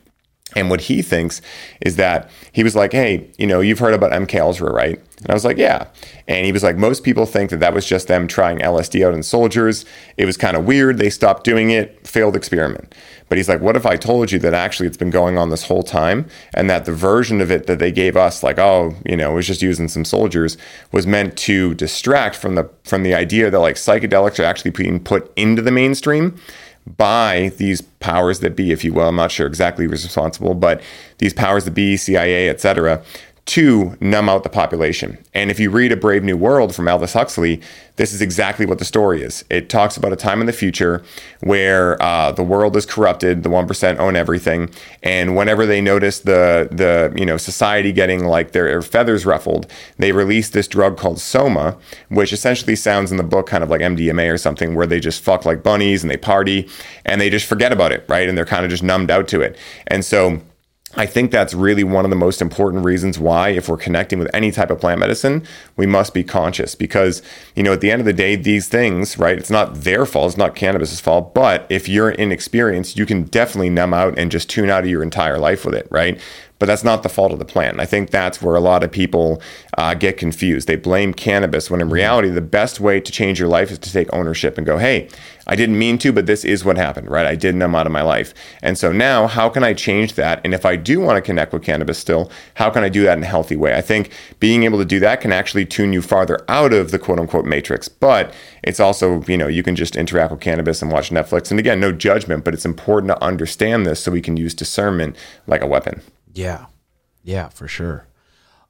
And 0.54 0.70
what 0.70 0.82
he 0.82 1.02
thinks 1.02 1.40
is 1.80 1.96
that 1.96 2.30
he 2.52 2.62
was 2.62 2.76
like, 2.76 2.92
hey, 2.92 3.30
you 3.38 3.46
know, 3.46 3.60
you've 3.60 3.78
heard 3.78 3.94
about 3.94 4.12
MK 4.12 4.40
Ultra, 4.40 4.72
right? 4.72 5.00
And 5.18 5.30
I 5.30 5.34
was 5.34 5.44
like, 5.44 5.56
yeah. 5.56 5.86
And 6.26 6.44
he 6.44 6.52
was 6.52 6.62
like, 6.62 6.76
most 6.76 7.04
people 7.04 7.26
think 7.26 7.50
that 7.50 7.60
that 7.60 7.72
was 7.72 7.86
just 7.86 8.08
them 8.08 8.26
trying 8.26 8.58
LSD 8.58 9.06
out 9.06 9.14
in 9.14 9.22
soldiers. 9.22 9.84
It 10.16 10.26
was 10.26 10.36
kind 10.36 10.56
of 10.56 10.64
weird. 10.64 10.98
They 10.98 11.10
stopped 11.10 11.44
doing 11.44 11.70
it, 11.70 12.06
failed 12.06 12.36
experiment. 12.36 12.94
But 13.28 13.38
he's 13.38 13.48
like, 13.48 13.60
what 13.60 13.76
if 13.76 13.86
I 13.86 13.96
told 13.96 14.30
you 14.30 14.38
that 14.40 14.52
actually 14.52 14.88
it's 14.88 14.96
been 14.96 15.10
going 15.10 15.38
on 15.38 15.48
this 15.48 15.64
whole 15.64 15.82
time 15.82 16.28
and 16.52 16.68
that 16.68 16.84
the 16.84 16.92
version 16.92 17.40
of 17.40 17.50
it 17.50 17.66
that 17.66 17.78
they 17.78 17.92
gave 17.92 18.16
us, 18.16 18.42
like, 18.42 18.58
oh, 18.58 18.94
you 19.06 19.16
know, 19.16 19.32
it 19.32 19.34
was 19.36 19.46
just 19.46 19.62
using 19.62 19.88
some 19.88 20.04
soldiers, 20.04 20.58
was 20.90 21.06
meant 21.06 21.36
to 21.38 21.72
distract 21.74 22.36
from 22.36 22.56
the 22.56 22.68
from 22.84 23.04
the 23.04 23.14
idea 23.14 23.50
that 23.50 23.58
like 23.58 23.76
psychedelics 23.76 24.38
are 24.38 24.44
actually 24.44 24.72
being 24.72 25.00
put 25.00 25.32
into 25.36 25.62
the 25.62 25.70
mainstream 25.70 26.36
by 26.96 27.52
these 27.56 27.80
powers 28.02 28.40
that 28.40 28.54
be, 28.56 28.72
if 28.72 28.84
you 28.84 28.92
will. 28.92 29.08
I'm 29.08 29.16
not 29.16 29.30
sure 29.30 29.46
exactly 29.46 29.86
who's 29.86 30.04
responsible, 30.04 30.54
but 30.54 30.82
these 31.18 31.32
powers 31.32 31.64
that 31.64 31.70
be, 31.70 31.96
CIA, 31.96 32.48
et 32.50 32.60
cetera, 32.60 33.02
to 33.44 33.96
numb 34.00 34.28
out 34.28 34.44
the 34.44 34.48
population. 34.48 35.18
And 35.34 35.50
if 35.50 35.58
you 35.58 35.68
read 35.68 35.90
A 35.90 35.96
Brave 35.96 36.22
New 36.22 36.36
World 36.36 36.74
from 36.74 36.86
Aldous 36.86 37.12
Huxley, 37.12 37.60
this 37.96 38.12
is 38.12 38.22
exactly 38.22 38.66
what 38.66 38.78
the 38.78 38.84
story 38.84 39.20
is. 39.20 39.44
It 39.50 39.68
talks 39.68 39.96
about 39.96 40.12
a 40.12 40.16
time 40.16 40.40
in 40.40 40.46
the 40.46 40.52
future 40.52 41.02
where 41.40 42.00
uh, 42.00 42.30
the 42.32 42.44
world 42.44 42.76
is 42.76 42.86
corrupted, 42.86 43.42
the 43.42 43.50
one 43.50 43.66
percent 43.66 43.98
own 43.98 44.14
everything, 44.14 44.70
and 45.02 45.36
whenever 45.36 45.66
they 45.66 45.80
notice 45.80 46.20
the 46.20 46.68
the 46.70 47.12
you 47.18 47.26
know 47.26 47.36
society 47.36 47.92
getting 47.92 48.24
like 48.24 48.52
their 48.52 48.80
feathers 48.80 49.26
ruffled, 49.26 49.66
they 49.98 50.12
release 50.12 50.50
this 50.50 50.68
drug 50.68 50.96
called 50.96 51.18
soma, 51.18 51.76
which 52.10 52.32
essentially 52.32 52.76
sounds 52.76 53.10
in 53.10 53.16
the 53.16 53.24
book 53.24 53.48
kind 53.48 53.64
of 53.64 53.70
like 53.70 53.80
MDMA 53.80 54.32
or 54.32 54.38
something, 54.38 54.76
where 54.76 54.86
they 54.86 55.00
just 55.00 55.22
fuck 55.22 55.44
like 55.44 55.64
bunnies 55.64 56.02
and 56.02 56.10
they 56.10 56.16
party 56.16 56.68
and 57.04 57.20
they 57.20 57.28
just 57.28 57.46
forget 57.46 57.72
about 57.72 57.92
it, 57.92 58.04
right? 58.08 58.28
And 58.28 58.38
they're 58.38 58.46
kind 58.46 58.64
of 58.64 58.70
just 58.70 58.84
numbed 58.84 59.10
out 59.10 59.26
to 59.28 59.40
it, 59.40 59.58
and 59.88 60.04
so 60.04 60.40
I 60.94 61.06
think 61.06 61.30
that's 61.30 61.54
really 61.54 61.84
one 61.84 62.04
of 62.04 62.10
the 62.10 62.16
most 62.16 62.42
important 62.42 62.84
reasons 62.84 63.18
why, 63.18 63.48
if 63.50 63.68
we're 63.68 63.78
connecting 63.78 64.18
with 64.18 64.28
any 64.34 64.50
type 64.52 64.70
of 64.70 64.78
plant 64.78 65.00
medicine, 65.00 65.42
we 65.74 65.86
must 65.86 66.12
be 66.12 66.22
conscious 66.22 66.74
because, 66.74 67.22
you 67.56 67.62
know, 67.62 67.72
at 67.72 67.80
the 67.80 67.90
end 67.90 68.00
of 68.00 68.06
the 68.06 68.12
day, 68.12 68.36
these 68.36 68.68
things, 68.68 69.18
right, 69.18 69.38
it's 69.38 69.50
not 69.50 69.74
their 69.74 70.04
fault, 70.04 70.28
it's 70.28 70.36
not 70.36 70.54
cannabis's 70.54 71.00
fault. 71.00 71.32
But 71.32 71.66
if 71.70 71.88
you're 71.88 72.10
inexperienced, 72.10 72.98
you 72.98 73.06
can 73.06 73.22
definitely 73.24 73.70
numb 73.70 73.94
out 73.94 74.18
and 74.18 74.30
just 74.30 74.50
tune 74.50 74.68
out 74.68 74.84
of 74.84 74.90
your 74.90 75.02
entire 75.02 75.38
life 75.38 75.64
with 75.64 75.74
it, 75.74 75.88
right? 75.90 76.20
But 76.62 76.66
that's 76.66 76.84
not 76.84 77.02
the 77.02 77.08
fault 77.08 77.32
of 77.32 77.40
the 77.40 77.44
plant. 77.44 77.80
I 77.80 77.86
think 77.86 78.10
that's 78.10 78.40
where 78.40 78.54
a 78.54 78.60
lot 78.60 78.84
of 78.84 78.92
people 78.92 79.42
uh, 79.78 79.94
get 79.94 80.16
confused. 80.16 80.68
They 80.68 80.76
blame 80.76 81.12
cannabis 81.12 81.68
when 81.68 81.80
in 81.80 81.90
reality, 81.90 82.28
the 82.28 82.40
best 82.40 82.78
way 82.78 83.00
to 83.00 83.10
change 83.10 83.40
your 83.40 83.48
life 83.48 83.72
is 83.72 83.80
to 83.80 83.92
take 83.92 84.06
ownership 84.12 84.56
and 84.56 84.64
go, 84.64 84.78
hey, 84.78 85.08
I 85.48 85.56
didn't 85.56 85.76
mean 85.76 85.98
to, 85.98 86.12
but 86.12 86.26
this 86.26 86.44
is 86.44 86.64
what 86.64 86.76
happened, 86.76 87.10
right? 87.10 87.26
I 87.26 87.34
did 87.34 87.56
numb 87.56 87.74
out 87.74 87.86
of 87.86 87.92
my 87.92 88.02
life. 88.02 88.32
And 88.62 88.78
so 88.78 88.92
now, 88.92 89.26
how 89.26 89.48
can 89.48 89.64
I 89.64 89.74
change 89.74 90.14
that? 90.14 90.40
And 90.44 90.54
if 90.54 90.64
I 90.64 90.76
do 90.76 91.00
want 91.00 91.16
to 91.16 91.20
connect 91.20 91.52
with 91.52 91.64
cannabis 91.64 91.98
still, 91.98 92.30
how 92.54 92.70
can 92.70 92.84
I 92.84 92.88
do 92.88 93.02
that 93.02 93.18
in 93.18 93.24
a 93.24 93.26
healthy 93.26 93.56
way? 93.56 93.74
I 93.74 93.80
think 93.80 94.12
being 94.38 94.62
able 94.62 94.78
to 94.78 94.84
do 94.84 95.00
that 95.00 95.20
can 95.20 95.32
actually 95.32 95.66
tune 95.66 95.92
you 95.92 96.00
farther 96.00 96.44
out 96.48 96.72
of 96.72 96.92
the 96.92 96.98
quote 97.00 97.18
unquote 97.18 97.44
matrix. 97.44 97.88
But 97.88 98.32
it's 98.62 98.78
also, 98.78 99.22
you 99.22 99.36
know, 99.36 99.48
you 99.48 99.64
can 99.64 99.74
just 99.74 99.96
interact 99.96 100.30
with 100.30 100.40
cannabis 100.40 100.80
and 100.80 100.92
watch 100.92 101.10
Netflix. 101.10 101.50
And 101.50 101.58
again, 101.58 101.80
no 101.80 101.90
judgment, 101.90 102.44
but 102.44 102.54
it's 102.54 102.64
important 102.64 103.10
to 103.10 103.20
understand 103.20 103.84
this 103.84 104.00
so 104.00 104.12
we 104.12 104.22
can 104.22 104.36
use 104.36 104.54
discernment 104.54 105.16
like 105.48 105.60
a 105.60 105.66
weapon. 105.66 106.02
Yeah, 106.34 106.66
yeah, 107.22 107.48
for 107.48 107.68
sure. 107.68 108.06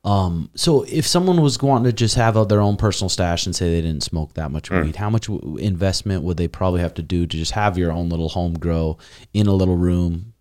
Um, 0.04 0.50
so 0.56 0.82
if 0.88 1.06
someone 1.06 1.40
was 1.40 1.62
wanting 1.62 1.84
to 1.84 1.92
just 1.92 2.16
have 2.16 2.34
their 2.48 2.60
own 2.60 2.76
personal 2.76 3.08
stash 3.08 3.46
and 3.46 3.54
say 3.54 3.70
they 3.70 3.82
didn't 3.82 4.02
smoke 4.02 4.34
that 4.34 4.50
much 4.50 4.68
Mm. 4.68 4.84
weed, 4.86 4.96
how 4.96 5.08
much 5.08 5.28
w- 5.28 5.56
investment 5.58 6.24
would 6.24 6.36
they 6.38 6.48
probably 6.48 6.80
have 6.80 6.94
to 6.94 7.02
do 7.02 7.24
to 7.24 7.36
just 7.36 7.52
have 7.52 7.78
your 7.78 7.92
own 7.92 8.08
little 8.08 8.30
home 8.30 8.54
grow 8.54 8.98
in 9.32 9.46
a 9.46 9.52
little 9.52 9.76
room, 9.76 10.32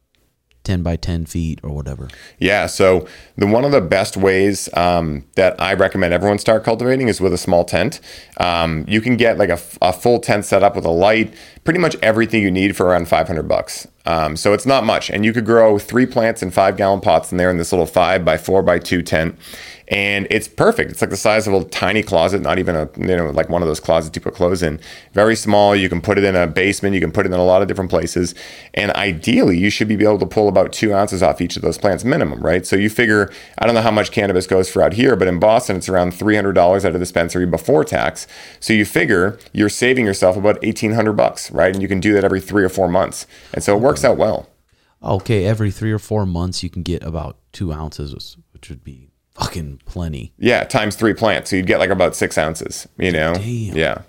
ten 0.63 0.81
by 0.81 0.95
ten 0.95 1.27
feet 1.27 1.59
or 1.61 1.69
whatever? 1.75 2.07
Yeah. 2.39 2.65
So 2.65 3.05
the 3.37 3.45
one 3.45 3.63
of 3.63 3.71
the 3.71 3.81
best 3.81 4.17
ways 4.17 4.67
um, 4.75 5.25
that 5.35 5.61
I 5.61 5.75
recommend 5.75 6.11
everyone 6.11 6.39
start 6.39 6.63
cultivating 6.63 7.07
is 7.07 7.21
with 7.21 7.31
a 7.31 7.37
small 7.37 7.63
tent. 7.63 7.99
Um, 8.39 8.83
you 8.87 8.99
can 8.99 9.15
get 9.15 9.37
like 9.37 9.49
a 9.49 9.57
full 9.93 10.19
tent 10.19 10.45
set 10.45 10.63
up 10.63 10.75
with 10.75 10.85
a 10.85 10.91
light, 10.91 11.35
pretty 11.63 11.79
much 11.79 11.95
everything 12.01 12.41
you 12.41 12.51
need 12.51 12.75
for 12.75 12.87
around 12.87 13.07
500 13.07 13.47
bucks. 13.47 13.87
Um, 14.05 14.35
so 14.35 14.53
it's 14.53 14.65
not 14.65 14.83
much, 14.83 15.09
and 15.11 15.23
you 15.23 15.31
could 15.31 15.45
grow 15.45 15.77
three 15.77 16.07
plants 16.07 16.41
in 16.41 16.49
five 16.49 16.75
gallon 16.75 17.01
pots 17.01 17.31
in 17.31 17.37
there 17.37 17.51
in 17.51 17.57
this 17.57 17.71
little 17.71 17.85
five 17.85 18.25
by 18.25 18.37
four 18.37 18.63
by 18.63 18.79
two 18.79 19.03
tent, 19.03 19.37
and 19.89 20.25
it's 20.31 20.47
perfect. 20.47 20.89
It's 20.89 21.01
like 21.01 21.11
the 21.11 21.17
size 21.17 21.47
of 21.47 21.53
a 21.53 21.63
tiny 21.65 22.01
closet, 22.01 22.41
not 22.41 22.57
even 22.57 22.75
a 22.75 22.89
you 22.97 23.15
know 23.15 23.29
like 23.29 23.49
one 23.49 23.61
of 23.61 23.67
those 23.67 23.79
closets 23.79 24.15
you 24.15 24.21
put 24.21 24.33
clothes 24.33 24.63
in. 24.63 24.79
Very 25.13 25.35
small. 25.35 25.75
You 25.75 25.87
can 25.87 26.01
put 26.01 26.17
it 26.17 26.23
in 26.23 26.35
a 26.35 26.47
basement. 26.47 26.95
You 26.95 27.01
can 27.01 27.11
put 27.11 27.27
it 27.27 27.31
in 27.31 27.39
a 27.39 27.43
lot 27.43 27.61
of 27.61 27.67
different 27.67 27.91
places, 27.91 28.33
and 28.73 28.91
ideally 28.93 29.57
you 29.57 29.69
should 29.69 29.87
be 29.87 29.95
able 30.03 30.17
to 30.17 30.25
pull 30.25 30.47
about 30.47 30.73
two 30.73 30.95
ounces 30.95 31.21
off 31.21 31.39
each 31.39 31.55
of 31.55 31.61
those 31.61 31.77
plants 31.77 32.03
minimum, 32.03 32.39
right? 32.39 32.65
So 32.65 32.75
you 32.75 32.89
figure 32.89 33.31
I 33.59 33.67
don't 33.67 33.75
know 33.75 33.81
how 33.81 33.91
much 33.91 34.11
cannabis 34.11 34.47
goes 34.47 34.67
for 34.67 34.81
out 34.81 34.93
here, 34.93 35.15
but 35.15 35.27
in 35.27 35.39
Boston 35.39 35.75
it's 35.75 35.89
around 35.89 36.15
three 36.15 36.35
hundred 36.35 36.53
dollars 36.53 36.85
at 36.85 36.95
a 36.95 36.99
dispensary 36.99 37.45
before 37.45 37.83
tax. 37.83 38.25
So 38.59 38.73
you 38.73 38.85
figure 38.85 39.37
you're 39.53 39.69
saving 39.69 40.07
yourself 40.07 40.35
about 40.37 40.57
eighteen 40.63 40.93
hundred 40.93 41.13
bucks, 41.13 41.50
right? 41.51 41.73
And 41.73 41.81
you 41.81 41.87
can 41.87 41.99
do 41.99 42.13
that 42.13 42.23
every 42.23 42.41
three 42.41 42.63
or 42.63 42.69
four 42.69 42.87
months, 42.87 43.27
and 43.53 43.63
so 43.63 43.75
it 43.75 43.81
works 43.81 44.03
out 44.03 44.17
well. 44.17 44.49
Okay, 45.03 45.45
every 45.45 45.71
three 45.71 45.91
or 45.91 45.99
four 45.99 46.25
months 46.25 46.61
you 46.61 46.69
can 46.69 46.83
get 46.83 47.03
about 47.03 47.37
two 47.51 47.73
ounces, 47.73 48.37
which 48.53 48.69
would 48.69 48.83
be 48.83 49.09
fucking 49.35 49.81
plenty. 49.85 50.33
Yeah, 50.37 50.63
times 50.63 50.95
three 50.95 51.13
plants, 51.13 51.49
so 51.49 51.55
you'd 51.55 51.65
get 51.67 51.79
like 51.79 51.89
about 51.89 52.15
six 52.15 52.37
ounces. 52.37 52.87
You 52.97 53.11
know, 53.11 53.33
Damn. 53.33 53.75
yeah. 53.75 54.01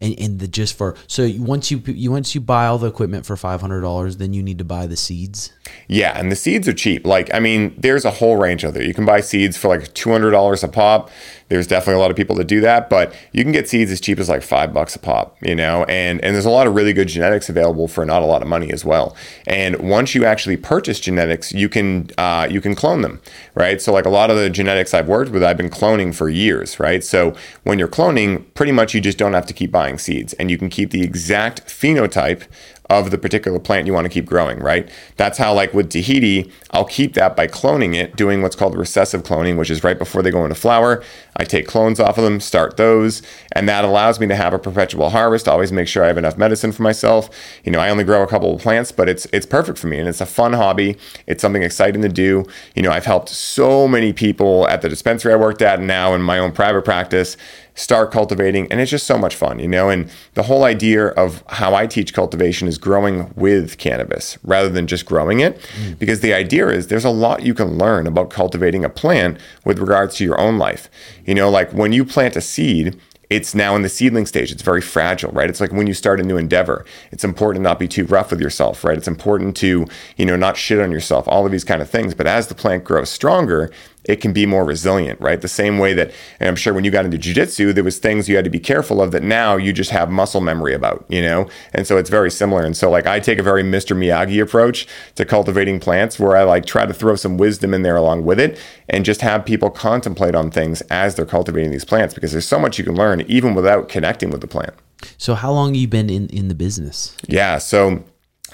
And 0.00 0.18
and 0.18 0.40
the 0.40 0.48
just 0.48 0.76
for 0.76 0.96
so 1.06 1.30
once 1.38 1.70
you 1.70 1.80
you 1.86 2.10
once 2.10 2.34
you 2.34 2.40
buy 2.40 2.66
all 2.66 2.78
the 2.78 2.88
equipment 2.88 3.24
for 3.24 3.36
five 3.36 3.60
hundred 3.60 3.82
dollars, 3.82 4.16
then 4.16 4.32
you 4.34 4.42
need 4.42 4.58
to 4.58 4.64
buy 4.64 4.86
the 4.86 4.96
seeds. 4.96 5.52
Yeah, 5.86 6.18
and 6.18 6.32
the 6.32 6.36
seeds 6.36 6.66
are 6.66 6.72
cheap. 6.72 7.06
Like, 7.06 7.32
I 7.32 7.38
mean, 7.38 7.74
there's 7.78 8.04
a 8.04 8.10
whole 8.10 8.36
range 8.36 8.64
out 8.64 8.74
there. 8.74 8.82
You 8.82 8.92
can 8.92 9.06
buy 9.06 9.20
seeds 9.20 9.56
for 9.56 9.68
like 9.68 9.94
two 9.94 10.10
hundred 10.10 10.32
dollars 10.32 10.64
a 10.64 10.68
pop. 10.68 11.10
There's 11.48 11.66
definitely 11.66 11.94
a 11.94 11.98
lot 11.98 12.10
of 12.10 12.16
people 12.16 12.36
that 12.36 12.46
do 12.46 12.60
that, 12.60 12.88
but 12.88 13.14
you 13.32 13.42
can 13.42 13.52
get 13.52 13.68
seeds 13.68 13.90
as 13.90 14.00
cheap 14.00 14.18
as 14.18 14.28
like 14.28 14.42
five 14.42 14.72
bucks 14.72 14.96
a 14.96 14.98
pop. 14.98 15.36
You 15.42 15.54
know, 15.54 15.84
and 15.84 16.22
and 16.24 16.34
there's 16.34 16.46
a 16.46 16.50
lot 16.50 16.66
of 16.66 16.74
really 16.74 16.92
good 16.92 17.08
genetics 17.08 17.48
available 17.48 17.88
for 17.88 18.04
not 18.04 18.22
a 18.22 18.26
lot 18.26 18.42
of 18.42 18.48
money 18.48 18.72
as 18.72 18.84
well. 18.84 19.16
And 19.46 19.76
once 19.88 20.14
you 20.14 20.24
actually 20.24 20.56
purchase 20.56 21.00
genetics, 21.00 21.52
you 21.52 21.68
can 21.68 22.10
uh, 22.18 22.48
you 22.50 22.60
can 22.60 22.74
clone 22.74 23.02
them, 23.02 23.20
right? 23.54 23.80
So 23.80 23.92
like 23.92 24.06
a 24.06 24.10
lot 24.10 24.30
of 24.30 24.36
the 24.36 24.50
genetics 24.50 24.94
I've 24.94 25.08
worked 25.08 25.30
with, 25.30 25.42
I've 25.42 25.56
been 25.56 25.70
cloning 25.70 26.14
for 26.14 26.28
years, 26.28 26.80
right? 26.80 27.02
So 27.04 27.34
when 27.64 27.78
you're 27.78 27.88
cloning, 27.88 28.44
pretty 28.54 28.72
much 28.72 28.94
you 28.94 29.00
just 29.00 29.18
don't 29.18 29.34
have 29.34 29.46
to 29.46 29.52
keep 29.52 29.70
buying 29.70 29.98
seeds, 29.98 30.32
and 30.34 30.50
you 30.50 30.58
can 30.58 30.68
keep 30.68 30.90
the 30.90 31.02
exact 31.02 31.66
phenotype 31.66 32.44
of 32.90 33.10
the 33.10 33.18
particular 33.18 33.58
plant 33.58 33.86
you 33.86 33.92
want 33.92 34.04
to 34.04 34.08
keep 34.10 34.26
growing, 34.26 34.58
right? 34.58 34.88
That's 35.16 35.38
how, 35.38 35.54
like 35.54 35.72
with 35.72 35.90
Tahiti, 35.90 36.50
I'll 36.70 36.84
keep 36.84 37.14
that 37.14 37.34
by 37.34 37.46
cloning 37.46 37.94
it, 37.94 38.16
doing 38.16 38.42
what's 38.42 38.56
called 38.56 38.76
recessive 38.76 39.22
cloning, 39.22 39.56
which 39.56 39.70
is 39.70 39.82
right 39.82 39.98
before 39.98 40.22
they 40.22 40.30
go 40.30 40.44
into 40.44 40.54
flower. 40.54 41.02
I 41.36 41.44
take 41.44 41.66
clones 41.66 41.98
off 41.98 42.18
of 42.18 42.24
them, 42.24 42.40
start 42.40 42.76
those, 42.76 43.22
and 43.54 43.68
that 43.68 43.84
allows 43.84 44.20
me 44.20 44.26
to 44.26 44.36
have 44.36 44.52
a 44.52 44.58
perpetual 44.58 45.10
harvest. 45.10 45.48
Always 45.48 45.72
make 45.72 45.88
sure 45.88 46.04
I 46.04 46.08
have 46.08 46.18
enough 46.18 46.36
medicine 46.36 46.72
for 46.72 46.82
myself. 46.82 47.30
You 47.64 47.72
know, 47.72 47.78
I 47.78 47.88
only 47.88 48.04
grow 48.04 48.22
a 48.22 48.26
couple 48.26 48.54
of 48.54 48.60
plants, 48.60 48.92
but 48.92 49.08
it's 49.08 49.26
it's 49.32 49.46
perfect 49.46 49.78
for 49.78 49.86
me, 49.86 49.98
and 49.98 50.08
it's 50.08 50.20
a 50.20 50.26
fun 50.26 50.52
hobby. 50.52 50.96
It's 51.26 51.40
something 51.40 51.62
exciting 51.62 52.02
to 52.02 52.08
do. 52.08 52.44
You 52.74 52.82
know, 52.82 52.90
I've 52.90 53.06
helped 53.06 53.28
so 53.28 53.88
many 53.88 54.12
people 54.12 54.68
at 54.68 54.82
the 54.82 54.88
dispensary 54.88 55.32
I 55.32 55.36
worked 55.36 55.62
at, 55.62 55.78
and 55.78 55.86
now 55.86 56.14
in 56.14 56.22
my 56.22 56.38
own 56.38 56.52
private 56.52 56.84
practice 56.84 57.36
start 57.76 58.12
cultivating 58.12 58.70
and 58.70 58.80
it's 58.80 58.90
just 58.90 59.04
so 59.04 59.18
much 59.18 59.34
fun 59.34 59.58
you 59.58 59.66
know 59.66 59.88
and 59.88 60.08
the 60.34 60.44
whole 60.44 60.62
idea 60.62 61.08
of 61.08 61.42
how 61.48 61.74
i 61.74 61.88
teach 61.88 62.14
cultivation 62.14 62.68
is 62.68 62.78
growing 62.78 63.32
with 63.34 63.78
cannabis 63.78 64.38
rather 64.44 64.68
than 64.68 64.86
just 64.86 65.04
growing 65.04 65.40
it 65.40 65.58
mm. 65.76 65.98
because 65.98 66.20
the 66.20 66.32
idea 66.32 66.68
is 66.68 66.86
there's 66.86 67.04
a 67.04 67.10
lot 67.10 67.42
you 67.42 67.52
can 67.52 67.76
learn 67.76 68.06
about 68.06 68.30
cultivating 68.30 68.84
a 68.84 68.88
plant 68.88 69.36
with 69.64 69.80
regards 69.80 70.14
to 70.14 70.22
your 70.22 70.40
own 70.40 70.56
life 70.56 70.88
you 71.26 71.34
know 71.34 71.50
like 71.50 71.72
when 71.72 71.92
you 71.92 72.04
plant 72.04 72.36
a 72.36 72.40
seed 72.40 72.96
it's 73.34 73.52
now 73.52 73.74
in 73.74 73.82
the 73.82 73.88
seedling 73.88 74.26
stage. 74.26 74.52
It's 74.52 74.62
very 74.62 74.80
fragile, 74.80 75.32
right? 75.32 75.50
It's 75.50 75.60
like 75.60 75.72
when 75.72 75.88
you 75.88 75.94
start 75.94 76.20
a 76.20 76.22
new 76.22 76.36
endeavor. 76.36 76.84
It's 77.10 77.24
important 77.24 77.64
to 77.64 77.68
not 77.68 77.80
be 77.80 77.88
too 77.88 78.04
rough 78.04 78.30
with 78.30 78.40
yourself, 78.40 78.84
right? 78.84 78.96
It's 78.96 79.08
important 79.08 79.56
to, 79.56 79.86
you 80.16 80.24
know, 80.24 80.36
not 80.36 80.56
shit 80.56 80.78
on 80.78 80.92
yourself, 80.92 81.26
all 81.26 81.44
of 81.44 81.50
these 81.50 81.64
kind 81.64 81.82
of 81.82 81.90
things. 81.90 82.14
But 82.14 82.28
as 82.28 82.46
the 82.46 82.54
plant 82.54 82.84
grows 82.84 83.10
stronger, 83.10 83.72
it 84.04 84.16
can 84.16 84.32
be 84.32 84.46
more 84.46 84.64
resilient, 84.64 85.20
right? 85.20 85.40
The 85.40 85.48
same 85.48 85.78
way 85.78 85.94
that, 85.94 86.12
and 86.38 86.48
I'm 86.48 86.56
sure 86.56 86.74
when 86.74 86.84
you 86.84 86.90
got 86.90 87.04
into 87.04 87.18
jujitsu, 87.18 87.74
there 87.74 87.84
was 87.84 87.98
things 87.98 88.28
you 88.28 88.36
had 88.36 88.44
to 88.44 88.50
be 88.50 88.60
careful 88.60 89.00
of 89.00 89.12
that 89.12 89.22
now 89.22 89.56
you 89.56 89.72
just 89.72 89.90
have 89.90 90.10
muscle 90.10 90.40
memory 90.40 90.74
about, 90.74 91.04
you 91.08 91.22
know? 91.22 91.48
And 91.72 91.86
so 91.86 91.96
it's 91.96 92.10
very 92.10 92.30
similar. 92.30 92.64
And 92.64 92.76
so 92.76 92.90
like 92.90 93.06
I 93.06 93.20
take 93.20 93.38
a 93.38 93.42
very 93.42 93.62
Mr. 93.62 93.96
Miyagi 93.96 94.42
approach 94.42 94.86
to 95.14 95.24
cultivating 95.24 95.80
plants 95.80 96.18
where 96.18 96.36
I 96.36 96.42
like 96.42 96.66
try 96.66 96.86
to 96.86 96.94
throw 96.94 97.16
some 97.16 97.38
wisdom 97.38 97.72
in 97.72 97.82
there 97.82 97.96
along 97.96 98.24
with 98.24 98.38
it 98.38 98.58
and 98.88 99.04
just 99.04 99.22
have 99.22 99.44
people 99.44 99.70
contemplate 99.70 100.34
on 100.34 100.50
things 100.50 100.80
as 100.82 101.14
they're 101.14 101.24
cultivating 101.24 101.70
these 101.70 101.84
plants 101.84 102.14
because 102.14 102.32
there's 102.32 102.46
so 102.46 102.58
much 102.58 102.78
you 102.78 102.84
can 102.84 102.94
learn 102.94 103.22
even 103.22 103.54
without 103.54 103.88
connecting 103.88 104.30
with 104.30 104.40
the 104.40 104.46
plant. 104.46 104.74
So 105.18 105.34
how 105.34 105.52
long 105.52 105.74
you 105.74 105.88
been 105.88 106.10
in, 106.10 106.28
in 106.28 106.48
the 106.48 106.54
business? 106.54 107.16
Yeah. 107.26 107.58
So 107.58 108.04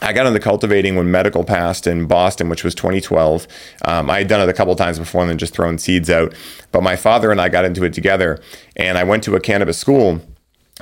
I 0.02 0.12
got 0.12 0.26
into 0.26 0.40
cultivating 0.40 0.96
when 0.96 1.10
medical 1.10 1.44
passed 1.44 1.86
in 1.86 2.06
Boston, 2.06 2.48
which 2.48 2.64
was 2.64 2.74
2012. 2.74 3.46
Um, 3.84 4.08
I 4.08 4.18
had 4.18 4.28
done 4.28 4.40
it 4.40 4.50
a 4.50 4.54
couple 4.54 4.74
times 4.74 4.98
before 4.98 5.20
and 5.20 5.30
then 5.30 5.38
just 5.38 5.54
thrown 5.54 5.78
seeds 5.78 6.08
out. 6.08 6.34
But 6.72 6.82
my 6.82 6.96
father 6.96 7.30
and 7.30 7.40
I 7.40 7.48
got 7.48 7.64
into 7.64 7.84
it 7.84 7.92
together, 7.92 8.40
and 8.76 8.96
I 8.96 9.04
went 9.04 9.22
to 9.24 9.34
a 9.36 9.40
cannabis 9.40 9.78
school 9.78 10.20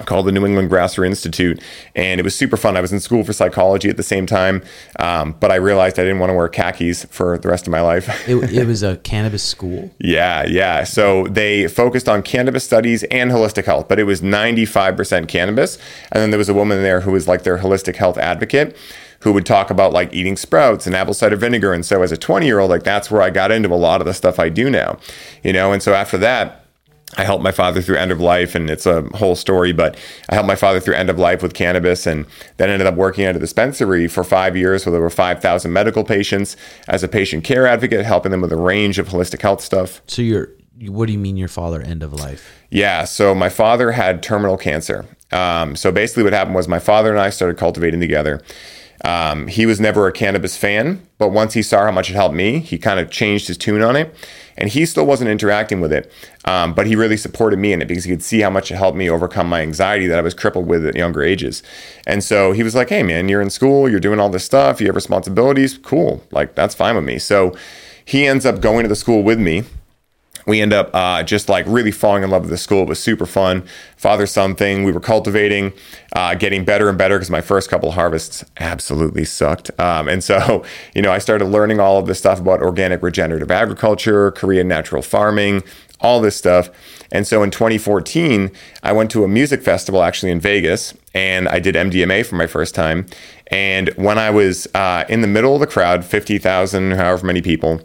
called 0.05 0.27
the 0.27 0.33
New 0.33 0.47
England 0.47 0.71
Grassroots 0.71 1.07
Institute, 1.07 1.63
and 1.95 2.21
it 2.21 2.23
was 2.23 2.35
super 2.35 2.57
fun. 2.57 2.77
I 2.77 2.81
was 2.81 2.93
in 2.93 3.01
school 3.01 3.25
for 3.25 3.33
psychology 3.33 3.89
at 3.89 3.97
the 3.97 4.03
same 4.03 4.27
time, 4.27 4.63
um, 4.99 5.35
but 5.41 5.51
I 5.51 5.57
realized 5.57 5.99
I 5.99 6.03
didn't 6.03 6.19
want 6.19 6.31
to 6.31 6.35
wear 6.35 6.49
khakis 6.49 7.05
for 7.07 7.39
the 7.39 7.49
rest 7.49 7.67
of 7.67 7.71
my 7.73 7.81
life. 7.81 8.09
it, 8.29 8.53
it, 8.53 8.67
was 8.69 8.83
a 8.83 8.99
cannabis 8.99 9.43
school. 9.43 9.91
Yeah, 9.99 10.45
yeah. 10.47 10.85
So 10.85 11.27
they 11.27 11.67
focused 11.69 12.09
on 12.09 12.23
cannabis 12.23 12.65
studies 12.65 13.03
and 13.05 13.31
holistic 13.31 13.65
health, 13.65 13.89
but 13.89 13.99
it 13.99 14.05
was 14.05 14.21
95% 14.21 15.29
cannabis, 15.29 15.79
and 16.13 16.23
then 16.23 16.31
there 16.31 16.39
was 16.39 16.49
a 16.49 16.55
woman 16.55 16.83
there 16.83 17.01
who 17.01 17.13
was 17.13 17.27
like 17.27 17.43
their 17.43 17.59
holistic 17.59 17.97
health 17.97 18.19
advocate 18.19 18.77
who 19.21 19.33
would 19.33 19.47
talk 19.47 19.71
about 19.71 19.93
like 19.93 20.13
eating 20.13 20.37
sprouts 20.37 20.87
and 20.87 20.95
apple 20.95 21.15
cider 21.15 21.37
vinegar. 21.37 21.73
And 21.73 21.85
so 21.85 22.03
as 22.03 22.13
a 22.13 22.17
20 22.17 22.47
year 22.47 22.61
old, 22.61 22.71
like 22.71 22.85
that's 22.85 23.11
where 23.11 23.23
I 23.23 23.31
got 23.31 23.51
into 23.51 23.73
a 23.73 23.77
lot 23.77 24.01
of 24.01 24.07
the 24.07 24.15
stuff 24.15 24.39
I 24.39 24.49
do 24.49 24.71
now, 24.71 24.99
you 25.43 25.53
know? 25.53 25.73
And 25.73 25.83
so 25.83 25.95
after 25.95 26.19
that, 26.19 26.65
I 27.17 27.25
helped 27.25 27.43
my 27.43 27.53
father 27.53 27.81
through 27.81 27.97
end 27.97 28.13
of 28.13 28.21
life, 28.21 28.55
and 28.55 28.69
it's 28.69 28.85
a 28.85 29.03
whole 29.17 29.35
story. 29.35 29.73
But 29.73 29.97
I 30.29 30.35
helped 30.35 30.47
my 30.47 30.55
father 30.55 30.79
through 30.79 30.95
end 30.95 31.09
of 31.09 31.19
life 31.19 31.43
with 31.43 31.55
cannabis, 31.55 32.07
and 32.07 32.27
then 32.59 32.69
ended 32.69 32.87
up 32.87 32.97
working 32.97 33.25
at 33.25 33.35
a 33.35 33.39
dispensary 33.39 34.09
for 34.09 34.23
five 34.23 34.57
years 34.57 34.85
with 34.85 34.95
over 34.95 35.09
5,000 35.09 35.73
medical 35.73 36.05
patients 36.05 36.57
as 36.87 37.03
a 37.03 37.09
patient 37.09 37.45
care 37.45 37.67
advocate, 37.67 38.05
helping 38.05 38.31
them 38.31 38.43
with 38.43 38.53
a 38.53 38.57
range 38.57 38.99
of 38.99 39.09
holistic 39.09 39.41
health 39.41 39.63
stuff. 39.63 40.03
So 40.07 40.21
you're, 40.21 40.51
what 40.87 41.07
do 41.07 41.13
you 41.13 41.19
mean 41.19 41.39
your 41.39 41.49
father 41.49 41.81
end 41.81 42.03
of 42.03 42.13
life? 42.13 42.53
Yeah, 42.71 43.05
so 43.05 43.35
my 43.35 43.49
father 43.49 43.93
had 43.93 44.23
terminal 44.23 44.59
cancer. 44.59 45.07
Um, 45.33 45.77
so 45.77 45.91
basically, 45.91 46.25
what 46.25 46.35
happened 46.35 46.57
was 46.57 46.69
my 46.69 46.79
father 46.79 47.11
and 47.11 47.19
I 47.19 47.31
started 47.31 47.57
cultivating 47.57 48.01
together. 48.01 48.43
Um, 49.05 49.47
he 49.47 49.65
was 49.67 49.81
never 49.81 50.07
a 50.07 50.13
cannabis 50.13 50.57
fan, 50.57 51.07
but 51.19 51.29
once 51.29 51.55
he 51.55 51.63
saw 51.63 51.85
how 51.85 51.91
much 51.93 52.11
it 52.11 52.15
helped 52.15 52.35
me, 52.35 52.59
he 52.59 52.79
kind 52.79 52.99
of 52.99 53.11
changed 53.11 53.47
his 53.49 53.57
tune 53.57 53.83
on 53.83 53.97
it. 53.97 54.15
And 54.57 54.69
he 54.69 54.87
still 54.87 55.07
wasn't 55.07 55.31
interacting 55.31 55.81
with 55.81 55.93
it, 55.93 56.11
um, 56.45 56.75
but 56.75 56.89
he 56.89 56.97
really 56.97 57.17
supported 57.17 57.61
me 57.61 57.73
in 57.73 57.81
it 57.81 57.87
because 57.87 58.03
he 58.03 58.11
could 58.11 58.25
see 58.25 58.41
how 58.41 58.51
much 58.51 58.73
it 58.73 58.77
helped 58.77 58.99
me 58.99 59.09
overcome 59.09 59.49
my 59.49 59.61
anxiety 59.61 60.09
that 60.09 60.19
I 60.19 60.23
was 60.23 60.35
crippled 60.35 60.67
with 60.67 60.85
at 60.85 60.97
younger 60.97 61.23
ages. 61.23 61.63
And 62.09 62.25
so 62.25 62.51
he 62.51 62.65
was 62.65 62.75
like, 62.75 62.89
hey, 62.89 63.05
man, 63.05 63.29
you're 63.29 63.41
in 63.41 63.51
school, 63.51 63.89
you're 63.89 64.01
doing 64.01 64.19
all 64.19 64.31
this 64.31 64.45
stuff, 64.45 64.81
you 64.81 64.89
have 64.89 64.97
responsibilities. 64.97 65.79
Cool. 65.79 66.25
Like, 66.33 66.57
that's 66.57 66.75
fine 66.75 66.97
with 66.97 67.05
me. 67.05 67.21
So 67.21 67.57
he 68.05 68.27
ends 68.27 68.45
up 68.45 68.61
going 68.61 68.83
to 68.83 68.89
the 68.89 68.97
school 68.97 69.23
with 69.23 69.39
me 69.39 69.63
we 70.49 70.63
end 70.63 70.73
up 70.73 70.91
uh, 70.95 71.23
just 71.23 71.51
like 71.51 71.67
really 71.69 71.93
falling 71.93 72.25
in 72.25 72.31
love 72.31 72.43
with 72.43 72.51
the 72.51 72.57
school. 72.57 72.83
It 72.83 72.89
was 72.89 72.99
super 72.99 73.27
fun, 73.27 73.65
father 73.97 74.27
son 74.27 74.55
thing. 74.55 74.83
We 74.83 74.93
were 74.93 75.01
cultivating, 75.01 75.75
uh, 76.17 76.35
getting 76.35 76.65
better 76.65 76.89
and 76.89 76.97
better 76.97 77.17
because 77.17 77.31
my 77.31 77.43
first 77.43 77.69
couple 77.69 77.93
harvests 77.93 78.45
absolutely 78.59 79.27
sucked. 79.27 79.71
Um, 79.79 80.09
and 80.09 80.25
so, 80.25 80.65
you 80.95 81.03
know, 81.03 81.13
I 81.13 81.19
started 81.19 81.45
learning 81.45 81.81
all 81.81 81.99
of 81.99 82.07
this 82.07 82.19
stuff 82.19 82.41
about 82.41 82.63
organic 82.63 83.03
regenerative 83.03 83.51
agriculture, 83.51 84.31
Korean 84.33 84.67
natural 84.67 85.03
farming, 85.03 85.63
all 86.01 86.21
this 86.21 86.37
stuff. 86.37 86.71
And 87.13 87.27
so 87.27 87.43
in 87.43 87.51
2014, 87.51 88.51
I 88.83 88.93
went 88.93 89.11
to 89.11 89.25
a 89.25 89.29
music 89.29 89.63
festival 89.63 90.03
actually 90.03 90.33
in 90.33 90.41
Vegas 90.41 90.95
and 91.15 91.49
I 91.49 91.59
did 91.59 91.75
MDMA 91.75 92.25
for 92.25 92.37
my 92.37 92.47
first 92.47 92.75
time. 92.75 93.07
And 93.49 93.89
when 93.97 94.19
I 94.19 94.31
was 94.31 94.67
uh, 94.75 95.05
in 95.09 95.21
the 95.21 95.27
middle 95.27 95.55
of 95.55 95.61
the 95.61 95.67
crowd, 95.67 96.05
50,000, 96.05 96.93
however 96.93 97.27
many 97.27 97.43
people, 97.43 97.83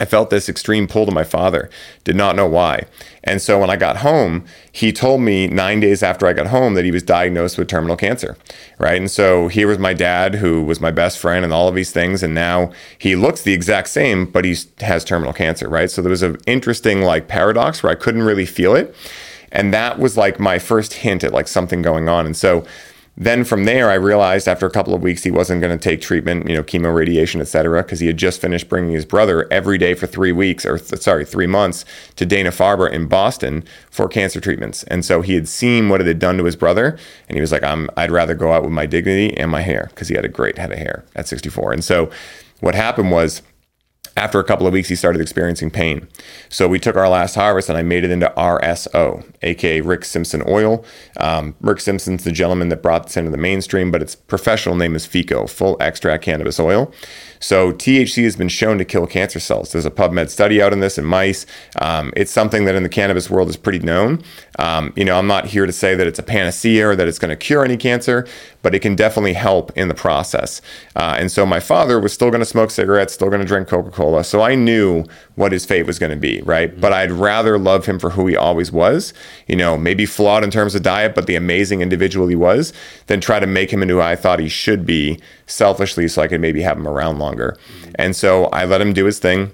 I 0.00 0.06
felt 0.06 0.30
this 0.30 0.48
extreme 0.48 0.88
pull 0.88 1.04
to 1.04 1.12
my 1.12 1.24
father, 1.24 1.68
did 2.04 2.16
not 2.16 2.34
know 2.34 2.46
why. 2.46 2.84
And 3.22 3.40
so 3.42 3.58
when 3.58 3.68
I 3.68 3.76
got 3.76 3.98
home, 3.98 4.46
he 4.72 4.92
told 4.92 5.20
me 5.20 5.46
nine 5.46 5.78
days 5.78 6.02
after 6.02 6.26
I 6.26 6.32
got 6.32 6.46
home 6.46 6.72
that 6.72 6.86
he 6.86 6.90
was 6.90 7.02
diagnosed 7.02 7.58
with 7.58 7.68
terminal 7.68 7.96
cancer, 7.96 8.38
right? 8.78 8.96
And 8.96 9.10
so 9.10 9.48
here 9.48 9.68
was 9.68 9.78
my 9.78 9.92
dad, 9.92 10.36
who 10.36 10.64
was 10.64 10.80
my 10.80 10.90
best 10.90 11.18
friend 11.18 11.44
and 11.44 11.52
all 11.52 11.68
of 11.68 11.74
these 11.74 11.92
things. 11.92 12.22
And 12.22 12.34
now 12.34 12.72
he 12.98 13.14
looks 13.14 13.42
the 13.42 13.52
exact 13.52 13.88
same, 13.88 14.24
but 14.24 14.46
he 14.46 14.56
has 14.80 15.04
terminal 15.04 15.34
cancer, 15.34 15.68
right? 15.68 15.90
So 15.90 16.00
there 16.00 16.10
was 16.10 16.22
an 16.22 16.38
interesting 16.46 17.02
like 17.02 17.28
paradox 17.28 17.82
where 17.82 17.92
I 17.92 17.96
couldn't 17.96 18.22
really 18.22 18.46
feel 18.46 18.74
it. 18.74 18.96
And 19.52 19.74
that 19.74 19.98
was 19.98 20.16
like 20.16 20.40
my 20.40 20.58
first 20.58 20.94
hint 20.94 21.24
at 21.24 21.32
like 21.32 21.48
something 21.48 21.82
going 21.82 22.08
on. 22.08 22.24
And 22.24 22.36
so 22.36 22.64
then 23.20 23.44
from 23.44 23.66
there, 23.66 23.90
I 23.90 23.94
realized 23.96 24.48
after 24.48 24.64
a 24.64 24.70
couple 24.70 24.94
of 24.94 25.02
weeks 25.02 25.22
he 25.22 25.30
wasn't 25.30 25.60
going 25.60 25.78
to 25.78 25.82
take 25.82 26.00
treatment, 26.00 26.48
you 26.48 26.54
know, 26.56 26.62
chemo, 26.62 26.92
radiation, 26.92 27.42
etc., 27.42 27.82
because 27.82 28.00
he 28.00 28.06
had 28.06 28.16
just 28.16 28.40
finished 28.40 28.70
bringing 28.70 28.92
his 28.92 29.04
brother 29.04 29.46
every 29.52 29.76
day 29.76 29.92
for 29.92 30.06
three 30.06 30.32
weeks, 30.32 30.64
or 30.64 30.78
th- 30.78 31.02
sorry, 31.02 31.26
three 31.26 31.46
months 31.46 31.84
to 32.16 32.24
Dana 32.24 32.48
Farber 32.48 32.90
in 32.90 33.08
Boston 33.08 33.62
for 33.90 34.08
cancer 34.08 34.40
treatments. 34.40 34.84
And 34.84 35.04
so 35.04 35.20
he 35.20 35.34
had 35.34 35.48
seen 35.48 35.90
what 35.90 36.00
it 36.00 36.06
had 36.06 36.18
done 36.18 36.38
to 36.38 36.44
his 36.44 36.56
brother, 36.56 36.98
and 37.28 37.36
he 37.36 37.42
was 37.42 37.52
like, 37.52 37.62
"I'm, 37.62 37.90
I'd 37.94 38.10
rather 38.10 38.34
go 38.34 38.54
out 38.54 38.62
with 38.62 38.72
my 38.72 38.86
dignity 38.86 39.36
and 39.36 39.50
my 39.50 39.60
hair," 39.60 39.88
because 39.90 40.08
he 40.08 40.14
had 40.14 40.24
a 40.24 40.28
great 40.28 40.56
head 40.56 40.72
of 40.72 40.78
hair 40.78 41.04
at 41.14 41.28
64. 41.28 41.74
And 41.74 41.84
so 41.84 42.10
what 42.60 42.74
happened 42.74 43.10
was 43.10 43.42
after 44.16 44.38
a 44.38 44.44
couple 44.44 44.66
of 44.66 44.72
weeks, 44.72 44.88
he 44.88 44.94
started 44.94 45.20
experiencing 45.20 45.70
pain. 45.70 46.08
So 46.48 46.68
we 46.68 46.78
took 46.78 46.96
our 46.96 47.08
last 47.08 47.34
harvest 47.34 47.68
and 47.68 47.78
I 47.78 47.82
made 47.82 48.04
it 48.04 48.10
into 48.10 48.32
RSO, 48.36 49.24
aka 49.42 49.80
Rick 49.80 50.04
Simpson 50.04 50.42
Oil. 50.46 50.84
Um, 51.18 51.54
Rick 51.60 51.80
Simpson's 51.80 52.24
the 52.24 52.32
gentleman 52.32 52.68
that 52.70 52.82
brought 52.82 53.04
this 53.04 53.16
into 53.16 53.30
the 53.30 53.36
mainstream, 53.36 53.90
but 53.90 54.02
its 54.02 54.14
professional 54.14 54.76
name 54.76 54.94
is 54.94 55.06
FECO, 55.06 55.48
Full 55.48 55.76
Extract 55.80 56.24
Cannabis 56.24 56.58
Oil. 56.58 56.92
So 57.40 57.72
THC 57.72 58.22
has 58.24 58.36
been 58.36 58.48
shown 58.48 58.78
to 58.78 58.84
kill 58.84 59.06
cancer 59.06 59.40
cells. 59.40 59.72
There's 59.72 59.86
a 59.86 59.90
PubMed 59.90 60.28
study 60.28 60.62
out 60.62 60.72
on 60.72 60.80
this 60.80 60.98
in 60.98 61.06
mice. 61.06 61.46
Um, 61.80 62.12
it's 62.14 62.30
something 62.30 62.66
that 62.66 62.74
in 62.74 62.82
the 62.82 62.88
cannabis 62.88 63.30
world 63.30 63.48
is 63.48 63.56
pretty 63.56 63.80
known. 63.80 64.22
Um, 64.58 64.92
you 64.94 65.06
know, 65.06 65.18
I'm 65.18 65.26
not 65.26 65.46
here 65.46 65.64
to 65.64 65.72
say 65.72 65.94
that 65.94 66.06
it's 66.06 66.18
a 66.18 66.22
panacea 66.22 66.88
or 66.88 66.94
that 66.94 67.08
it's 67.08 67.18
going 67.18 67.30
to 67.30 67.36
cure 67.36 67.64
any 67.64 67.78
cancer, 67.78 68.26
but 68.60 68.74
it 68.74 68.80
can 68.80 68.94
definitely 68.94 69.32
help 69.32 69.72
in 69.74 69.88
the 69.88 69.94
process. 69.94 70.60
Uh, 70.94 71.16
and 71.18 71.32
so 71.32 71.46
my 71.46 71.60
father 71.60 71.98
was 71.98 72.12
still 72.12 72.30
going 72.30 72.40
to 72.40 72.46
smoke 72.46 72.70
cigarettes, 72.70 73.14
still 73.14 73.28
going 73.28 73.40
to 73.40 73.46
drink 73.46 73.68
Coca 73.68 73.90
Cola. 73.90 74.22
So 74.22 74.42
I 74.42 74.54
knew 74.54 75.04
what 75.36 75.52
his 75.52 75.64
fate 75.64 75.86
was 75.86 75.98
going 75.98 76.10
to 76.10 76.18
be, 76.18 76.42
right? 76.42 76.70
Mm-hmm. 76.70 76.80
But 76.80 76.92
I'd 76.92 77.10
rather 77.10 77.58
love 77.58 77.86
him 77.86 77.98
for 77.98 78.10
who 78.10 78.26
he 78.26 78.36
always 78.36 78.70
was, 78.70 79.14
you 79.46 79.56
know, 79.56 79.78
maybe 79.78 80.04
flawed 80.04 80.44
in 80.44 80.50
terms 80.50 80.74
of 80.74 80.82
diet, 80.82 81.14
but 81.14 81.26
the 81.26 81.36
amazing 81.36 81.80
individual 81.80 82.26
he 82.26 82.36
was, 82.36 82.74
than 83.06 83.20
try 83.20 83.40
to 83.40 83.46
make 83.46 83.72
him 83.72 83.80
into 83.80 83.94
who 83.94 84.00
I 84.00 84.14
thought 84.14 84.40
he 84.40 84.48
should 84.48 84.84
be 84.84 85.18
selfishly 85.46 86.06
so 86.06 86.20
I 86.20 86.28
could 86.28 86.40
maybe 86.40 86.60
have 86.60 86.76
him 86.76 86.86
around 86.86 87.18
longer. 87.18 87.29
Mm-hmm. 87.36 87.90
And 87.96 88.16
so 88.16 88.46
I 88.46 88.64
let 88.64 88.80
him 88.80 88.92
do 88.92 89.04
his 89.04 89.18
thing 89.18 89.52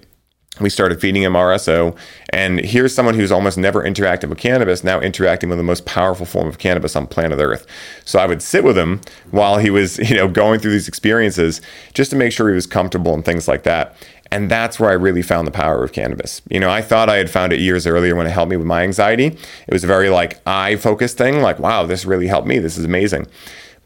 we 0.61 0.71
started 0.71 1.01
feeding 1.01 1.23
him 1.23 1.35
RSO. 1.35 1.97
And 2.31 2.61
here's 2.61 2.95
someone 2.95 3.15
who's 3.15 3.33
almost 3.33 3.59
never 3.59 3.83
interacted 3.83 4.29
with 4.29 4.39
cannabis, 4.39 4.83
now 4.83 5.01
interacting 5.01 5.49
with 5.49 5.59
the 5.59 5.65
most 5.65 5.85
powerful 5.85 6.27
form 6.27 6.49
of 6.49 6.59
cannabis 6.59 6.97
on 6.97 7.07
planet 7.07 7.39
Earth. 7.41 7.67
So 8.05 8.19
I 8.19 8.27
would 8.27 8.43
sit 8.43 8.65
with 8.65 8.79
him 8.79 9.01
while 9.31 9.59
he 9.59 9.71
was, 9.71 9.99
you 10.11 10.17
know, 10.17 10.29
going 10.29 10.61
through 10.61 10.73
these 10.73 10.89
experiences 10.89 11.61
just 11.95 12.11
to 12.11 12.17
make 12.17 12.33
sure 12.33 12.49
he 12.49 12.55
was 12.55 12.67
comfortable 12.67 13.15
and 13.15 13.25
things 13.25 13.49
like 13.49 13.65
that. 13.65 13.97
And 14.33 14.51
that's 14.51 14.81
where 14.81 14.91
I 14.91 14.95
really 14.95 15.23
found 15.23 15.47
the 15.47 15.53
power 15.53 15.85
of 15.85 15.93
cannabis. 15.93 16.43
You 16.51 16.59
know, 16.59 16.69
I 16.69 16.83
thought 16.83 17.09
I 17.09 17.17
had 17.17 17.31
found 17.31 17.53
it 17.53 17.61
years 17.61 17.87
earlier 17.87 18.17
when 18.17 18.27
it 18.27 18.31
helped 18.31 18.51
me 18.51 18.57
with 18.57 18.67
my 18.67 18.83
anxiety. 18.83 19.27
It 19.27 19.73
was 19.73 19.85
a 19.85 19.87
very 19.87 20.09
like 20.09 20.41
eye 20.47 20.77
focused 20.77 21.17
thing, 21.17 21.43
like, 21.43 21.61
wow, 21.61 21.87
this 21.87 22.05
really 22.05 22.27
helped 22.27 22.49
me. 22.49 22.59
This 22.59 22.77
is 22.77 22.85
amazing. 22.85 23.29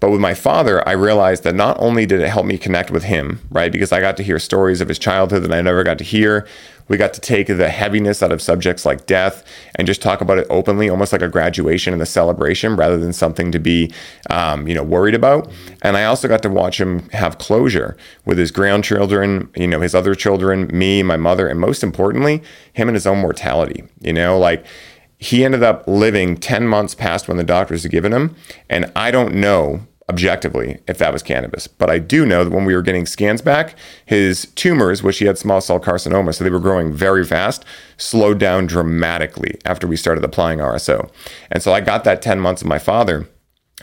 But 0.00 0.10
with 0.10 0.20
my 0.20 0.32
father, 0.32 0.86
I 0.88 0.92
realized 0.92 1.44
that 1.44 1.54
not 1.54 1.76
only 1.78 2.06
did 2.06 2.22
it 2.22 2.28
help 2.28 2.46
me 2.46 2.56
connect 2.56 2.90
with 2.90 3.04
him, 3.04 3.40
right? 3.50 3.70
Because 3.70 3.92
I 3.92 4.00
got 4.00 4.16
to 4.16 4.22
hear 4.22 4.38
stories 4.38 4.80
of 4.80 4.88
his 4.88 4.98
childhood 4.98 5.42
that 5.42 5.52
I 5.52 5.60
never 5.60 5.84
got 5.84 5.98
to 5.98 6.04
hear. 6.04 6.48
We 6.88 6.96
got 6.96 7.12
to 7.14 7.20
take 7.20 7.46
the 7.46 7.68
heaviness 7.68 8.20
out 8.20 8.32
of 8.32 8.42
subjects 8.42 8.84
like 8.84 9.06
death 9.06 9.44
and 9.76 9.86
just 9.86 10.02
talk 10.02 10.22
about 10.22 10.38
it 10.38 10.46
openly, 10.50 10.88
almost 10.88 11.12
like 11.12 11.22
a 11.22 11.28
graduation 11.28 11.92
and 11.92 12.02
a 12.02 12.06
celebration, 12.06 12.74
rather 12.74 12.98
than 12.98 13.12
something 13.12 13.52
to 13.52 13.60
be, 13.60 13.92
um, 14.30 14.66
you 14.66 14.74
know, 14.74 14.82
worried 14.82 15.14
about. 15.14 15.52
And 15.82 15.96
I 15.96 16.04
also 16.04 16.26
got 16.26 16.42
to 16.42 16.48
watch 16.48 16.80
him 16.80 17.08
have 17.10 17.38
closure 17.38 17.96
with 18.24 18.38
his 18.38 18.50
grandchildren, 18.50 19.50
you 19.54 19.68
know, 19.68 19.80
his 19.80 19.94
other 19.94 20.16
children, 20.16 20.66
me, 20.76 21.02
my 21.04 21.16
mother, 21.16 21.46
and 21.46 21.60
most 21.60 21.84
importantly, 21.84 22.42
him 22.72 22.88
and 22.88 22.96
his 22.96 23.06
own 23.06 23.18
mortality. 23.18 23.84
You 24.00 24.14
know, 24.14 24.36
like 24.38 24.64
he 25.18 25.44
ended 25.44 25.62
up 25.62 25.86
living 25.86 26.38
10 26.38 26.66
months 26.66 26.94
past 26.94 27.28
when 27.28 27.36
the 27.36 27.44
doctors 27.44 27.82
had 27.82 27.92
given 27.92 28.12
him. 28.12 28.34
And 28.68 28.90
I 28.96 29.10
don't 29.10 29.34
know 29.34 29.86
objectively 30.10 30.80
if 30.88 30.98
that 30.98 31.12
was 31.12 31.22
cannabis. 31.22 31.68
But 31.68 31.88
I 31.88 32.00
do 32.00 32.26
know 32.26 32.42
that 32.42 32.50
when 32.50 32.64
we 32.64 32.74
were 32.74 32.82
getting 32.82 33.06
scans 33.06 33.40
back, 33.40 33.76
his 34.04 34.46
tumors, 34.56 35.04
which 35.04 35.18
he 35.18 35.24
had 35.24 35.38
small 35.38 35.60
cell 35.60 35.78
carcinoma, 35.78 36.34
so 36.34 36.42
they 36.42 36.50
were 36.50 36.58
growing 36.58 36.92
very 36.92 37.24
fast, 37.24 37.64
slowed 37.96 38.40
down 38.40 38.66
dramatically 38.66 39.56
after 39.64 39.86
we 39.86 39.96
started 39.96 40.24
applying 40.24 40.58
RSO. 40.58 41.08
And 41.52 41.62
so 41.62 41.72
I 41.72 41.80
got 41.80 42.02
that 42.04 42.22
10 42.22 42.40
months 42.40 42.60
of 42.60 42.66
my 42.66 42.80
father 42.80 43.28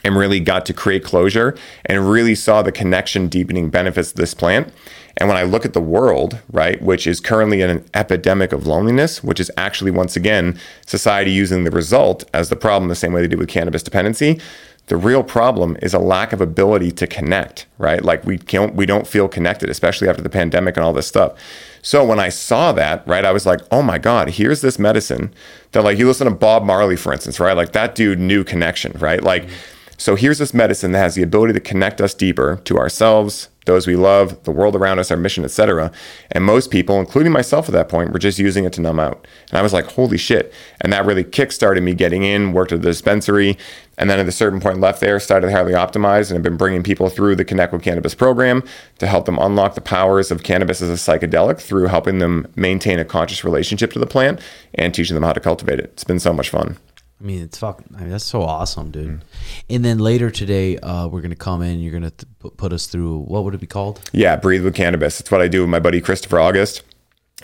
and 0.03 0.17
really 0.17 0.41
got 0.41 0.65
to 0.65 0.73
create 0.73 1.03
closure 1.03 1.57
and 1.85 2.09
really 2.09 2.35
saw 2.35 2.61
the 2.61 2.73
connection 2.73 3.29
deepening 3.29 3.69
benefits 3.69 4.11
of 4.11 4.17
this 4.17 4.33
plant. 4.33 4.71
And 5.15 5.27
when 5.29 5.37
I 5.37 5.43
look 5.43 5.65
at 5.65 5.73
the 5.73 5.81
world, 5.81 6.39
right, 6.51 6.79
which 6.81 7.07
is 7.07 7.19
currently 7.19 7.61
in 7.61 7.69
an 7.69 7.85
epidemic 7.93 8.51
of 8.51 8.67
loneliness, 8.67 9.23
which 9.23 9.39
is 9.39 9.49
actually 9.57 9.91
once 9.91 10.15
again 10.15 10.59
society 10.85 11.31
using 11.31 11.63
the 11.63 11.71
result 11.71 12.25
as 12.33 12.49
the 12.49 12.55
problem 12.55 12.89
the 12.89 12.95
same 12.95 13.13
way 13.13 13.21
they 13.21 13.27
did 13.27 13.39
with 13.39 13.49
cannabis 13.49 13.81
dependency, 13.81 14.39
the 14.87 14.97
real 14.97 15.21
problem 15.21 15.77
is 15.81 15.93
a 15.93 15.99
lack 15.99 16.31
of 16.31 16.39
ability 16.39 16.91
to 16.91 17.07
connect, 17.07 17.67
right? 17.77 18.03
Like 18.03 18.25
we 18.25 18.37
can't, 18.37 18.73
we 18.73 18.85
don't 18.85 19.05
feel 19.05 19.27
connected, 19.27 19.69
especially 19.69 20.07
after 20.07 20.21
the 20.21 20.29
pandemic 20.29 20.77
and 20.77 20.85
all 20.85 20.93
this 20.93 21.07
stuff. 21.07 21.33
So 21.81 22.05
when 22.05 22.19
I 22.19 22.29
saw 22.29 22.71
that, 22.71 23.05
right, 23.05 23.25
I 23.25 23.31
was 23.31 23.45
like, 23.45 23.59
oh 23.69 23.81
my 23.81 23.97
God, 23.97 24.29
here's 24.29 24.61
this 24.61 24.79
medicine 24.79 25.33
that 25.73 25.83
like 25.83 25.97
you 25.97 26.07
listen 26.07 26.25
to 26.25 26.33
Bob 26.33 26.63
Marley, 26.63 26.95
for 26.95 27.11
instance, 27.11 27.39
right? 27.39 27.55
Like 27.55 27.73
that 27.73 27.95
dude 27.95 28.19
knew 28.19 28.45
connection, 28.45 28.93
right? 28.99 29.21
Like, 29.21 29.49
so 29.97 30.15
here's 30.15 30.37
this 30.37 30.53
medicine 30.53 30.93
that 30.93 30.99
has 30.99 31.15
the 31.15 31.23
ability 31.23 31.53
to 31.53 31.59
connect 31.59 31.99
us 31.99 32.13
deeper 32.13 32.61
to 32.63 32.77
ourselves, 32.77 33.49
those 33.67 33.85
we 33.85 33.95
love, 33.95 34.43
the 34.43 34.51
world 34.51 34.75
around 34.75 34.97
us, 34.97 35.11
our 35.11 35.17
mission, 35.17 35.43
etc. 35.43 35.91
And 36.31 36.43
most 36.43 36.71
people, 36.71 36.99
including 36.99 37.31
myself 37.31 37.69
at 37.69 37.73
that 37.73 37.89
point, 37.89 38.11
were 38.11 38.19
just 38.19 38.39
using 38.39 38.65
it 38.65 38.73
to 38.73 38.81
numb 38.81 38.99
out. 38.99 39.27
And 39.49 39.59
I 39.59 39.61
was 39.61 39.73
like, 39.73 39.85
holy 39.85 40.17
shit. 40.17 40.51
And 40.81 40.91
that 40.91 41.05
really 41.05 41.23
kickstarted 41.23 41.83
me 41.83 41.93
getting 41.93 42.23
in, 42.23 42.53
worked 42.53 42.71
at 42.71 42.81
the 42.81 42.87
dispensary, 42.87 43.57
and 43.97 44.09
then 44.09 44.19
at 44.19 44.27
a 44.27 44.31
certain 44.31 44.59
point 44.59 44.79
left 44.79 44.99
there, 44.99 45.19
started 45.19 45.51
highly 45.51 45.73
optimized, 45.73 46.29
and 46.29 46.37
have 46.37 46.43
been 46.43 46.57
bringing 46.57 46.83
people 46.83 47.09
through 47.09 47.35
the 47.35 47.45
Connect 47.45 47.73
with 47.73 47.83
Cannabis 47.83 48.15
program 48.15 48.63
to 48.99 49.07
help 49.07 49.25
them 49.25 49.37
unlock 49.39 49.75
the 49.75 49.81
powers 49.81 50.31
of 50.31 50.43
cannabis 50.43 50.81
as 50.81 50.89
a 50.89 50.93
psychedelic 50.93 51.59
through 51.59 51.87
helping 51.87 52.19
them 52.19 52.47
maintain 52.55 52.99
a 52.99 53.05
conscious 53.05 53.43
relationship 53.43 53.91
to 53.93 53.99
the 53.99 54.07
plant 54.07 54.39
and 54.73 54.93
teaching 54.93 55.15
them 55.15 55.23
how 55.23 55.33
to 55.33 55.39
cultivate 55.39 55.79
it. 55.79 55.85
It's 55.93 56.03
been 56.03 56.19
so 56.19 56.33
much 56.33 56.49
fun. 56.49 56.77
I 57.19 57.23
mean, 57.23 57.41
it's 57.41 57.57
fucking. 57.57 57.95
I 57.97 58.01
mean, 58.01 58.09
that's 58.11 58.23
so 58.23 58.43
awesome, 58.43 58.91
dude. 58.91 59.21
And 59.69 59.83
then 59.83 59.97
later 59.97 60.29
today, 60.29 60.77
uh, 60.77 61.07
we're 61.07 61.21
gonna 61.21 61.35
come 61.35 61.63
in. 61.63 61.79
You're 61.79 61.93
gonna 61.93 62.11
th- 62.11 62.55
put- 62.57 62.73
us 62.73 62.85
through 62.85 63.19
what 63.21 63.43
would 63.43 63.55
it 63.55 63.59
be 63.61 63.67
called? 63.67 63.99
Yeah, 64.13 64.35
breathe 64.35 64.63
with 64.63 64.75
cannabis. 64.75 65.19
It's 65.19 65.31
what 65.31 65.41
I 65.41 65.47
do 65.47 65.61
with 65.61 65.69
my 65.69 65.79
buddy 65.79 65.99
Christopher 65.99 66.39
August. 66.39 66.83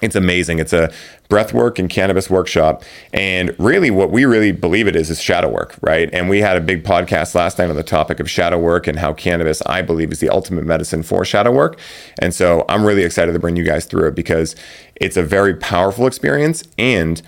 It's 0.01 0.15
amazing. 0.15 0.59
It's 0.59 0.73
a 0.73 0.91
breathwork 1.29 1.79
and 1.79 1.89
cannabis 1.89 2.29
workshop. 2.29 2.83
And 3.13 3.55
really, 3.57 3.89
what 3.89 4.11
we 4.11 4.25
really 4.25 4.51
believe 4.51 4.87
it 4.87 4.95
is 4.95 5.09
is 5.09 5.21
shadow 5.21 5.49
work, 5.49 5.75
right? 5.81 6.09
And 6.11 6.29
we 6.29 6.41
had 6.41 6.57
a 6.57 6.61
big 6.61 6.83
podcast 6.83 7.35
last 7.35 7.57
night 7.57 7.69
on 7.69 7.75
the 7.75 7.83
topic 7.83 8.19
of 8.19 8.29
shadow 8.29 8.59
work 8.59 8.85
and 8.85 8.99
how 8.99 9.13
cannabis, 9.13 9.61
I 9.65 9.81
believe, 9.81 10.11
is 10.11 10.19
the 10.19 10.29
ultimate 10.29 10.65
medicine 10.65 11.03
for 11.03 11.23
shadow 11.23 11.51
work. 11.51 11.79
And 12.19 12.33
so 12.33 12.65
I'm 12.67 12.83
really 12.83 13.03
excited 13.03 13.31
to 13.33 13.39
bring 13.39 13.55
you 13.55 13.63
guys 13.63 13.85
through 13.85 14.09
it 14.09 14.15
because 14.15 14.55
it's 14.95 15.15
a 15.15 15.23
very 15.23 15.55
powerful 15.55 16.05
experience. 16.05 16.63
And 16.77 17.21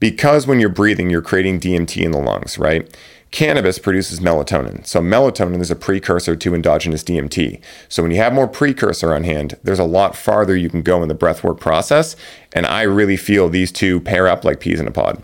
because 0.00 0.46
when 0.46 0.60
you're 0.60 0.68
breathing, 0.68 1.10
you're 1.10 1.22
creating 1.22 1.60
DMT 1.60 2.02
in 2.02 2.10
the 2.12 2.20
lungs, 2.20 2.58
right? 2.58 2.94
Cannabis 3.30 3.78
produces 3.78 4.20
melatonin. 4.20 4.86
So, 4.86 5.00
melatonin 5.00 5.60
is 5.60 5.70
a 5.70 5.76
precursor 5.76 6.34
to 6.36 6.54
endogenous 6.54 7.04
DMT. 7.04 7.60
So, 7.88 8.02
when 8.02 8.10
you 8.10 8.16
have 8.18 8.32
more 8.32 8.48
precursor 8.48 9.12
on 9.12 9.24
hand, 9.24 9.54
there's 9.62 9.78
a 9.78 9.84
lot 9.84 10.16
farther 10.16 10.56
you 10.56 10.70
can 10.70 10.80
go 10.80 11.02
in 11.02 11.08
the 11.08 11.14
breathwork 11.14 11.60
process. 11.60 12.16
And 12.54 12.64
I 12.64 12.82
really 12.82 13.18
feel 13.18 13.50
these 13.50 13.70
two 13.70 14.00
pair 14.00 14.28
up 14.28 14.44
like 14.44 14.60
peas 14.60 14.80
in 14.80 14.88
a 14.88 14.90
pod. 14.90 15.22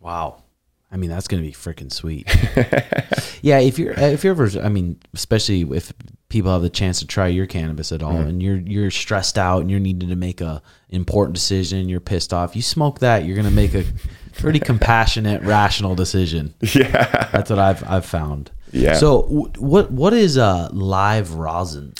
Wow. 0.00 0.42
I 0.90 0.96
mean, 0.96 1.10
that's 1.10 1.28
gonna 1.28 1.42
be 1.42 1.52
freaking 1.52 1.92
sweet. 1.92 2.26
yeah, 3.42 3.58
if 3.58 3.78
you're 3.78 3.94
if 3.96 4.24
you're 4.24 4.32
ever, 4.32 4.62
I 4.62 4.68
mean, 4.68 4.98
especially 5.14 5.62
if 5.76 5.92
people 6.32 6.50
have 6.50 6.62
the 6.62 6.70
chance 6.70 6.98
to 7.00 7.06
try 7.06 7.28
your 7.28 7.46
cannabis 7.46 7.92
at 7.92 8.02
all, 8.02 8.16
and 8.16 8.42
you're 8.42 8.56
you're 8.56 8.90
stressed 8.90 9.36
out 9.36 9.60
and 9.60 9.70
you're 9.70 9.78
needing 9.78 10.08
to 10.08 10.16
make 10.16 10.40
a 10.40 10.62
important 10.88 11.34
decision, 11.34 11.90
you're 11.90 12.00
pissed 12.00 12.32
off. 12.32 12.56
You 12.56 12.62
smoke 12.62 13.00
that, 13.00 13.26
you're 13.26 13.36
gonna 13.36 13.50
make 13.50 13.74
a 13.74 13.84
pretty 14.38 14.58
compassionate, 14.70 15.42
rational 15.42 15.94
decision. 15.94 16.54
Yeah. 16.60 17.28
That's 17.32 17.50
what 17.50 17.58
I've 17.58 17.88
I've 17.88 18.06
found. 18.06 18.50
Yeah. 18.72 18.94
So 18.94 19.22
w- 19.22 19.52
what 19.58 19.90
what 19.92 20.14
is 20.14 20.38
uh 20.38 20.70
live 20.72 21.34
rosin? 21.34 21.92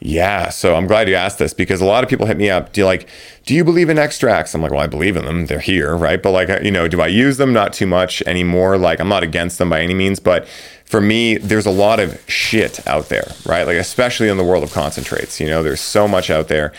Yeah, 0.00 0.50
so 0.50 0.74
I'm 0.74 0.86
glad 0.86 1.08
you 1.08 1.14
asked 1.14 1.38
this 1.38 1.54
because 1.54 1.80
a 1.80 1.86
lot 1.86 2.04
of 2.04 2.10
people 2.10 2.26
hit 2.26 2.36
me 2.36 2.50
up. 2.50 2.74
Do 2.74 2.82
you 2.82 2.84
like, 2.84 3.08
do 3.46 3.54
you 3.54 3.64
believe 3.64 3.88
in 3.88 3.98
extracts? 3.98 4.54
I'm 4.54 4.60
like, 4.60 4.70
well, 4.70 4.82
I 4.82 4.86
believe 4.86 5.16
in 5.16 5.24
them. 5.24 5.46
They're 5.46 5.60
here, 5.60 5.96
right? 5.96 6.22
But 6.22 6.32
like, 6.32 6.62
you 6.62 6.70
know, 6.70 6.88
do 6.88 7.00
I 7.00 7.06
use 7.06 7.38
them? 7.38 7.54
Not 7.54 7.72
too 7.72 7.86
much 7.86 8.20
anymore. 8.26 8.76
Like, 8.76 9.00
I'm 9.00 9.08
not 9.08 9.22
against 9.22 9.56
them 9.56 9.70
by 9.70 9.80
any 9.80 9.94
means, 9.94 10.20
but 10.20 10.46
for 10.84 11.00
me, 11.00 11.38
there's 11.38 11.66
a 11.66 11.70
lot 11.70 11.98
of 11.98 12.22
shit 12.28 12.86
out 12.86 13.08
there, 13.08 13.32
right? 13.46 13.66
Like, 13.66 13.76
especially 13.76 14.28
in 14.28 14.36
the 14.36 14.44
world 14.44 14.62
of 14.62 14.72
concentrates. 14.72 15.40
You 15.40 15.48
know, 15.48 15.62
there's 15.62 15.80
so 15.80 16.06
much 16.06 16.30
out 16.30 16.48
there. 16.48 16.72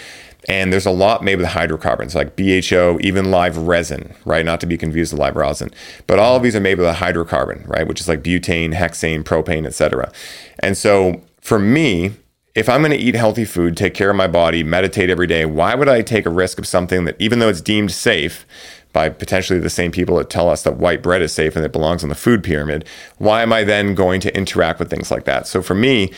And 0.48 0.72
there's 0.72 0.86
a 0.86 0.92
lot 0.92 1.24
made 1.24 1.38
with 1.38 1.48
hydrocarbons 1.48 2.14
like 2.14 2.36
BHO, 2.36 3.00
even 3.02 3.32
live 3.32 3.58
resin, 3.58 4.14
right? 4.26 4.46
Not 4.46 4.62
to 4.62 4.68
be 4.68 4.78
confused 4.78 5.12
with 5.12 5.20
live 5.20 5.36
rosin. 5.36 5.72
But 6.06 6.20
all 6.20 6.36
of 6.36 6.44
these 6.44 6.56
are 6.56 6.60
made 6.60 6.78
with 6.78 6.88
a 6.88 6.94
hydrocarbon, 6.94 7.68
right? 7.68 7.88
Which 7.88 8.00
is 8.00 8.08
like 8.08 8.22
butane, 8.22 8.74
hexane, 8.76 9.24
propane, 9.24 9.66
etc. 9.66 10.12
And 10.60 10.78
so 10.78 11.22
for 11.42 11.58
me, 11.58 12.12
if 12.54 12.70
I'm 12.70 12.82
going 12.82 12.92
to 12.92 12.98
eat 12.98 13.16
healthy 13.16 13.44
food, 13.44 13.76
take 13.76 13.96
care 13.96 14.10
of 14.10 14.16
my 14.16 14.28
body, 14.28 14.64
meditate 14.64 15.10
every 15.10 15.28
day, 15.28 15.46
why 15.46 15.76
would 15.76 15.90
I 15.90 16.02
take 16.02 16.26
a 16.26 16.30
risk 16.30 16.58
of 16.60 16.68
something 16.68 17.06
that, 17.06 17.16
even 17.20 17.40
though 17.40 17.50
it's 17.50 17.60
deemed 17.60 17.92
safe 17.92 18.46
by 18.96 19.10
potentially 19.10 19.60
the 19.60 19.70
same 19.70 19.92
people 19.92 20.16
that 20.16 20.30
tell 20.30 20.50
us 20.50 20.64
that 20.64 20.78
white 20.78 21.04
bread 21.04 21.22
is 21.22 21.34
safe 21.34 21.58
and 21.58 21.66
it 21.66 21.74
belongs 21.74 22.02
on 22.02 22.08
the 22.08 22.16
food 22.16 22.42
pyramid, 22.42 22.86
why 23.18 23.42
am 23.42 23.52
I 23.52 23.66
then 23.66 23.94
going 23.94 24.22
to 24.22 24.36
interact 24.36 24.80
with 24.80 24.90
things 24.90 25.12
like 25.12 25.26
that? 25.26 25.48
So 25.48 25.62
for 25.62 25.76
me, 25.76 26.14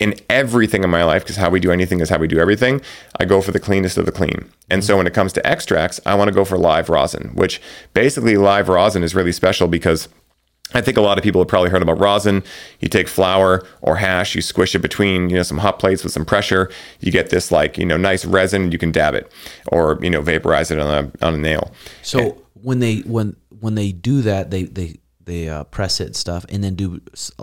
in 0.00 0.12
everything 0.28 0.82
in 0.82 0.90
my 0.90 1.04
life, 1.04 1.22
because 1.22 1.36
how 1.36 1.50
we 1.50 1.60
do 1.60 1.70
anything 1.70 2.00
is 2.00 2.08
how 2.08 2.18
we 2.18 2.26
do 2.26 2.40
everything, 2.40 2.82
I 3.20 3.26
go 3.26 3.40
for 3.40 3.52
the 3.52 3.60
cleanest 3.60 3.96
of 3.96 4.06
the 4.06 4.12
clean. 4.12 4.50
And 4.68 4.82
so 4.82 4.90
mm-hmm. 4.90 4.98
when 4.98 5.06
it 5.06 5.14
comes 5.14 5.32
to 5.34 5.46
extracts, 5.46 6.00
I 6.04 6.16
want 6.16 6.26
to 6.26 6.34
go 6.34 6.44
for 6.44 6.58
live 6.58 6.88
rosin, 6.88 7.30
which 7.34 7.62
basically 7.94 8.36
live 8.36 8.68
rosin 8.68 9.04
is 9.04 9.14
really 9.14 9.30
special 9.30 9.68
because 9.68 10.08
I 10.74 10.80
think 10.80 10.96
a 10.96 11.00
lot 11.00 11.16
of 11.16 11.24
people 11.24 11.40
have 11.40 11.48
probably 11.48 11.70
heard 11.70 11.82
about 11.82 12.00
rosin. 12.00 12.42
You 12.80 12.88
take 12.88 13.08
flour 13.08 13.64
or 13.82 13.96
hash, 13.96 14.34
you 14.34 14.42
squish 14.42 14.74
it 14.74 14.80
between, 14.80 15.30
you 15.30 15.36
know, 15.36 15.42
some 15.42 15.58
hot 15.58 15.78
plates 15.78 16.02
with 16.02 16.12
some 16.12 16.24
pressure. 16.24 16.70
You 17.00 17.12
get 17.12 17.30
this 17.30 17.52
like, 17.52 17.78
you 17.78 17.86
know, 17.86 17.96
nice 17.96 18.24
resin. 18.24 18.72
You 18.72 18.78
can 18.78 18.90
dab 18.90 19.14
it 19.14 19.30
or, 19.68 19.98
you 20.02 20.10
know, 20.10 20.20
vaporize 20.22 20.70
it 20.70 20.78
on 20.80 20.90
a, 21.20 21.24
on 21.24 21.34
a 21.34 21.38
nail. 21.38 21.72
So 22.02 22.42
when 22.54 22.80
they 22.80 22.98
when 23.00 23.36
when 23.60 23.76
they 23.76 23.92
do 23.92 24.22
that, 24.22 24.50
they 24.50 24.64
they 24.64 24.96
they 25.24 25.48
uh, 25.48 25.64
press 25.64 26.00
it 26.00 26.08
and 26.08 26.16
stuff, 26.16 26.44
and 26.48 26.64
then 26.64 26.74
do 26.74 27.00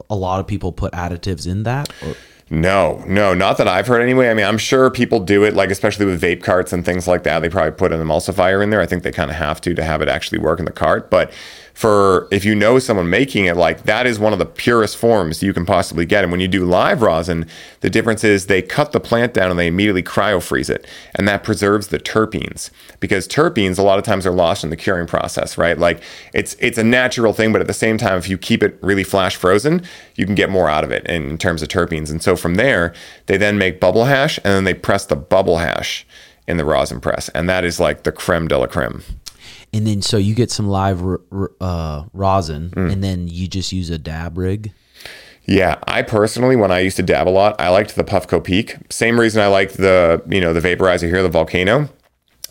a 0.10 0.16
lot 0.16 0.40
of 0.40 0.48
people 0.48 0.72
put 0.72 0.92
additives 0.94 1.48
in 1.48 1.64
that. 1.64 1.90
Or, 2.06 2.16
No, 2.50 3.04
no, 3.08 3.34
not 3.34 3.58
that 3.58 3.68
I've 3.68 3.88
heard 3.88 4.02
anyway. 4.02 4.30
I 4.30 4.34
mean, 4.34 4.46
I'm 4.46 4.58
sure 4.58 4.90
people 4.92 5.20
do 5.20 5.44
it, 5.44 5.54
like 5.54 5.72
especially 5.72 6.06
with 6.06 6.22
vape 6.22 6.44
carts 6.44 6.74
and 6.74 6.86
things 6.86 7.08
like 7.08 7.24
that. 7.24 7.40
They 7.40 7.50
probably 7.50 7.72
put 7.72 7.92
an 7.92 8.02
emulsifier 8.02 8.62
in 8.62 8.70
there. 8.70 8.82
I 8.82 8.86
think 8.86 9.04
they 9.04 9.12
kind 9.12 9.32
of 9.32 9.38
have 9.38 9.62
to 9.62 9.74
to 9.74 9.84
have 9.84 10.02
it 10.02 10.08
actually 10.08 10.40
work 10.40 10.60
in 10.60 10.66
the 10.66 10.72
cart. 10.72 11.10
But 11.10 11.32
for 11.74 12.28
if 12.32 12.46
you 12.46 12.54
know 12.54 12.78
someone 12.80 13.10
making 13.10 13.46
it, 13.46 13.58
like 13.58 13.84
that 13.84 14.06
is 14.06 14.20
one 14.20 14.32
of 14.32 14.40
the 14.40 14.46
purest 14.46 14.96
forms 14.96 15.42
you 15.42 15.54
can 15.54 15.66
possibly 15.66 16.06
get. 16.06 16.24
And 16.24 16.32
when 16.32 16.40
you 16.40 16.48
do 16.48 16.66
live 16.66 17.02
rosin, 17.02 17.48
the 17.82 17.90
difference 17.90 18.24
is 18.24 18.46
they 18.46 18.62
cut 18.62 18.92
the 18.92 19.00
plant 19.00 19.34
down 19.34 19.50
and 19.50 19.60
they 19.60 19.68
immediately 19.68 20.04
cryo 20.04 20.42
freeze 20.42 20.70
it, 20.70 20.86
and 21.16 21.28
that 21.28 21.44
preserves 21.44 21.88
the 21.88 22.00
terpenes 22.00 22.70
because 23.00 23.28
terpenes 23.28 23.80
a 23.80 23.82
lot 23.82 23.98
of 23.98 24.06
times 24.06 24.26
are 24.26 24.32
lost 24.32 24.64
in 24.64 24.70
the 24.70 24.78
curing 24.78 25.08
process, 25.08 25.58
right? 25.58 25.78
Like 25.78 26.02
it's 26.34 26.56
it's 26.60 26.78
a 26.78 26.84
natural 26.84 27.34
thing, 27.34 27.52
but 27.52 27.62
at 27.62 27.68
the 27.68 27.74
same 27.74 27.98
time, 27.98 28.18
if 28.18 28.30
you 28.30 28.38
keep 28.38 28.62
it 28.62 28.78
really 28.82 29.04
flash 29.04 29.36
frozen, 29.36 29.82
you 30.16 30.26
can 30.26 30.36
get 30.36 30.50
more 30.50 30.70
out 30.70 30.84
of 30.84 30.92
it 30.92 31.06
in, 31.08 31.30
in 31.30 31.38
terms 31.38 31.62
of 31.62 31.70
terpenes. 31.70 32.12
And 32.12 32.22
so 32.22 32.36
from 32.36 32.56
there, 32.56 32.94
they 33.26 33.38
then 33.38 33.58
make 33.58 33.80
bubble 33.80 34.06
hash, 34.06 34.38
and 34.38 34.54
then 34.54 34.64
they 34.64 34.74
press 34.74 35.06
the 35.06 35.16
bubble 35.16 35.58
hash 35.58 36.06
in 36.48 36.58
the 36.58 36.66
rosin 36.66 37.00
press, 37.00 37.30
and 37.30 37.50
that 37.50 37.64
is 37.64 37.80
like 37.80 38.04
the 38.04 38.12
creme 38.12 38.48
de 38.48 38.58
la 38.58 38.68
creme. 38.68 39.04
And 39.74 39.86
then 39.88 40.02
so 40.02 40.18
you 40.18 40.36
get 40.36 40.52
some 40.52 40.68
live 40.68 41.04
r- 41.04 41.22
r- 41.32 41.52
uh, 41.60 42.04
rosin, 42.14 42.70
Mm. 42.76 42.92
and 42.94 43.04
then 43.04 43.28
you 43.28 43.48
just 43.48 43.72
use 43.72 43.90
a 43.90 43.98
dab 43.98 44.38
rig. 44.38 44.72
Yeah, 45.46 45.76
I 45.88 46.04
personally, 46.04 46.56
when 46.56 46.72
I 46.72 46.80
used 46.80 46.96
to 46.98 47.04
dab 47.04 47.28
a 47.28 47.30
lot, 47.32 47.60
I 47.60 47.68
liked 47.70 47.96
the 47.96 48.04
Puffco 48.06 48.42
Peak. 48.42 48.76
Same 48.90 49.20
reason 49.20 49.42
I 49.42 49.48
liked 49.48 49.76
the, 49.78 50.22
you 50.30 50.40
know, 50.40 50.54
the 50.54 50.62
vaporizer 50.62 51.08
here, 51.10 51.22
the 51.22 51.28
Volcano. 51.30 51.90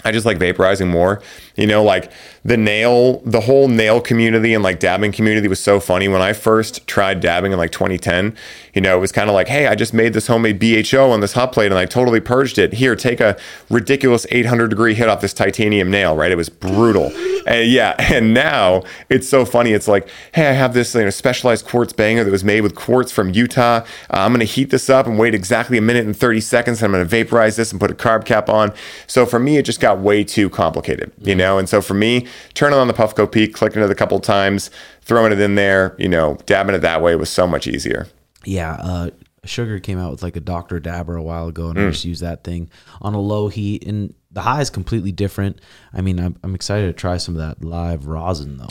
I 0.05 0.11
just 0.11 0.27
like 0.27 0.39
vaporizing 0.39 0.89
more. 0.89 1.23
You 1.57 1.67
know, 1.69 1.85
like 1.85 2.11
the 2.45 2.57
nail, 2.57 3.21
the 3.25 3.41
whole 3.41 3.69
nail 3.69 4.01
community 4.01 4.53
and 4.53 4.63
like 4.65 4.81
dabbing 4.81 5.13
community 5.13 5.47
was 5.49 5.61
so 5.61 5.79
funny. 5.79 6.09
When 6.09 6.21
I 6.21 6.33
first 6.33 6.87
tried 6.89 7.21
dabbing 7.21 7.53
in 7.53 7.59
like 7.59 7.71
2010, 7.71 8.35
you 8.75 8.81
know, 8.81 8.97
it 8.97 9.01
was 9.01 9.13
kind 9.13 9.29
of 9.29 9.35
like, 9.35 9.49
hey, 9.49 9.67
I 9.67 9.75
just 9.75 9.93
made 9.93 10.15
this 10.15 10.27
homemade 10.27 10.59
BHO 10.59 11.11
on 11.11 11.21
this 11.21 11.35
hot 11.35 11.53
plate 11.53 11.67
and 11.67 11.79
I 11.79 11.85
totally 11.85 12.21
purged 12.21 12.59
it. 12.59 12.73
Here, 12.73 12.97
take 12.97 13.21
a 13.21 13.39
ridiculous 13.69 14.27
800 14.31 14.69
degree 14.69 14.95
hit 14.95 15.09
off 15.09 15.21
this 15.21 15.35
titanium 15.35 15.91
nail, 15.91 16.17
right? 16.17 16.33
It 16.33 16.37
was 16.37 16.49
brutal. 16.49 17.13
And 17.47 17.71
yeah, 17.71 17.95
and 17.99 18.33
now 18.33 18.83
it's 19.11 19.29
so 19.29 19.45
funny. 19.45 19.73
It's 19.73 19.89
like, 19.89 20.09
hey, 20.35 20.49
I 20.49 20.53
have 20.53 20.73
this 20.73 20.95
you 20.95 21.03
know, 21.03 21.11
specialized 21.11 21.67
quartz 21.67 21.93
banger 21.93 22.25
that 22.25 22.31
was 22.31 22.45
made 22.45 22.63
with 22.63 22.75
quartz 22.75 23.13
from 23.13 23.31
Utah. 23.35 23.81
Uh, 23.81 23.85
I'm 24.11 24.33
going 24.33 24.41
to 24.41 24.47
heat 24.47 24.71
this 24.71 24.89
up 24.89 25.07
and 25.07 25.19
wait 25.19 25.35
exactly 25.35 25.77
a 25.77 25.83
minute 25.83 26.07
and 26.07 26.17
30 26.17 26.41
seconds. 26.41 26.79
And 26.83 26.87
I'm 26.87 26.93
going 26.93 27.05
to 27.05 27.09
vaporize 27.09 27.57
this 27.57 27.73
and 27.73 27.81
put 27.81 27.91
a 27.91 27.95
carb 27.95 28.25
cap 28.25 28.49
on. 28.49 28.73
So 29.07 29.27
for 29.27 29.39
me, 29.39 29.59
it 29.59 29.65
just 29.67 29.81
got 29.81 29.99
way 29.99 30.25
too 30.25 30.49
complicated, 30.49 31.13
you 31.21 31.35
know? 31.35 31.59
And 31.59 31.69
so 31.69 31.83
for 31.83 31.95
me, 31.95 32.27
turning 32.55 32.79
on 32.79 32.89
the 32.89 32.95
Puffco 32.95 33.31
Peak, 33.31 33.53
clicking 33.53 33.83
it 33.83 33.91
a 33.91 33.95
couple 33.95 34.19
times, 34.19 34.71
throwing 35.03 35.33
it 35.33 35.41
in 35.41 35.57
there, 35.57 35.95
you 35.99 36.09
know, 36.09 36.39
dabbing 36.47 36.75
it 36.75 36.79
that 36.79 37.03
way 37.03 37.17
was 37.17 37.29
so 37.29 37.47
much 37.47 37.67
easier. 37.67 38.09
Yeah, 38.45 38.73
uh, 38.73 39.11
Sugar 39.45 39.81
came 39.81 39.99
out 39.99 40.13
with 40.13 40.23
like 40.23 40.37
a 40.37 40.41
Dr. 40.41 40.79
Dabber 40.79 41.17
a 41.17 41.23
while 41.23 41.49
ago, 41.49 41.69
and 41.69 41.79
I 41.79 41.91
just 41.91 42.05
used 42.05 42.23
that 42.23 42.45
thing 42.45 42.71
on 43.01 43.15
a 43.15 43.21
low 43.21 43.49
heat, 43.49 43.85
and 43.87 44.15
the 44.31 44.43
high 44.43 44.61
is 44.61 44.71
completely 44.71 45.11
different. 45.11 45.61
I 45.93 46.01
mean, 46.01 46.21
I'm, 46.21 46.37
I'm 46.45 46.55
excited 46.55 46.87
to 46.87 46.93
try 46.93 47.17
some 47.17 47.35
of 47.37 47.41
that 47.41 47.65
live 47.65 48.07
rosin 48.07 48.59
though. 48.59 48.69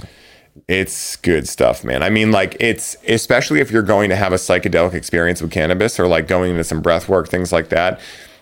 It's 0.67 1.15
good 1.17 1.47
stuff, 1.47 1.83
man. 1.83 2.03
I 2.03 2.09
mean, 2.09 2.31
like 2.31 2.55
it's 2.59 2.95
especially 3.07 3.59
if 3.59 3.71
you're 3.71 3.81
going 3.81 4.09
to 4.09 4.15
have 4.15 4.31
a 4.31 4.37
psychedelic 4.37 4.93
experience 4.93 5.41
with 5.41 5.51
cannabis 5.51 5.99
or 5.99 6.07
like 6.07 6.27
going 6.27 6.51
into 6.51 6.63
some 6.63 6.81
breath 6.81 7.09
work, 7.09 7.27
things 7.27 7.51
like 7.51 7.69
that. 7.69 7.99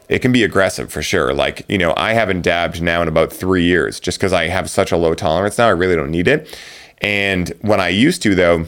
It 0.08 0.20
can 0.20 0.32
be 0.32 0.44
aggressive 0.44 0.92
for 0.92 1.04
sure. 1.04 1.34
Like, 1.36 1.66
you 1.70 1.78
know, 1.78 1.94
I 1.96 2.14
haven't 2.14 2.42
dabbed 2.42 2.82
now 2.82 3.04
in 3.04 3.08
about 3.08 3.32
three 3.32 3.64
years 3.64 4.00
just 4.00 4.18
because 4.18 4.34
I 4.34 4.48
have 4.48 4.68
such 4.68 4.92
a 4.92 4.98
low 4.98 5.14
tolerance 5.14 5.60
now. 5.60 5.68
I 5.68 5.72
really 5.72 5.96
don't 5.96 6.10
need 6.10 6.28
it. 6.28 6.60
And 7.00 7.50
when 7.62 7.80
I 7.80 7.90
used 7.90 8.24
to, 8.24 8.34
though, 8.34 8.66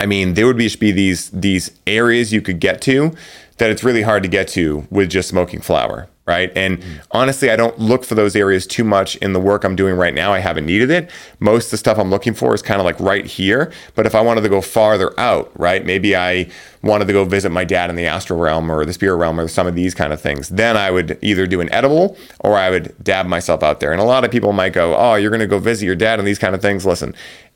I 0.00 0.06
mean, 0.06 0.34
there 0.34 0.46
would 0.46 0.56
be, 0.56 0.74
be 0.76 0.92
these 0.92 1.30
these 1.30 1.70
areas 1.86 2.32
you 2.32 2.40
could 2.40 2.60
get 2.60 2.80
to 2.82 3.14
that 3.58 3.70
it's 3.70 3.82
really 3.84 4.02
hard 4.02 4.22
to 4.22 4.28
get 4.28 4.48
to 4.48 4.86
with 4.88 5.10
just 5.10 5.28
smoking 5.28 5.60
flower, 5.60 6.08
right? 6.26 6.52
And 6.54 6.82
honestly, 7.10 7.50
I 7.50 7.56
don't 7.56 7.76
look 7.78 8.04
for 8.04 8.14
those 8.14 8.36
areas 8.36 8.66
too 8.68 8.84
much 8.84 9.16
in 9.16 9.32
the 9.32 9.40
work 9.40 9.64
I'm 9.64 9.74
doing 9.74 9.96
right 9.96 10.14
now. 10.14 10.32
I 10.32 10.38
haven't 10.38 10.64
needed 10.64 10.90
it. 10.90 11.10
Most 11.40 11.66
of 11.66 11.70
the 11.72 11.76
stuff 11.78 11.98
I'm 11.98 12.10
looking 12.10 12.34
for 12.34 12.54
is 12.54 12.62
kind 12.62 12.80
of 12.80 12.84
like 12.84 12.98
right 13.00 13.26
here. 13.26 13.72
But 13.96 14.06
if 14.06 14.14
I 14.14 14.20
wanted 14.20 14.42
to 14.42 14.48
go 14.48 14.60
farther 14.60 15.18
out, 15.18 15.50
right? 15.58 15.84
Maybe 15.84 16.14
I 16.14 16.48
wanted 16.82 17.06
to 17.06 17.12
go 17.12 17.24
visit 17.24 17.50
my 17.50 17.64
dad 17.64 17.90
in 17.90 17.96
the 17.96 18.06
astral 18.06 18.38
realm 18.38 18.70
or 18.70 18.84
the 18.84 18.92
spirit 18.92 19.16
realm 19.16 19.40
or 19.40 19.48
some 19.48 19.66
of 19.66 19.74
these 19.74 19.92
kind 19.92 20.12
of 20.12 20.20
things, 20.20 20.48
then 20.50 20.76
I 20.76 20.92
would 20.92 21.18
either 21.20 21.48
do 21.48 21.60
an 21.60 21.72
edible 21.72 22.16
or 22.38 22.56
I 22.56 22.70
would 22.70 22.94
dab 23.02 23.26
myself 23.26 23.64
out 23.64 23.80
there. 23.80 23.90
And 23.90 24.00
a 24.00 24.04
lot 24.04 24.24
of 24.24 24.30
people 24.30 24.52
might 24.52 24.72
go, 24.72 24.94
"Oh, 24.94 25.16
you're 25.16 25.30
going 25.30 25.40
to 25.40 25.48
go 25.48 25.58
visit 25.58 25.84
your 25.84 25.96
dad 25.96 26.20
and 26.20 26.28
these 26.28 26.38
kind 26.38 26.54
of 26.54 26.62
things." 26.62 26.86
Listen, 26.86 27.12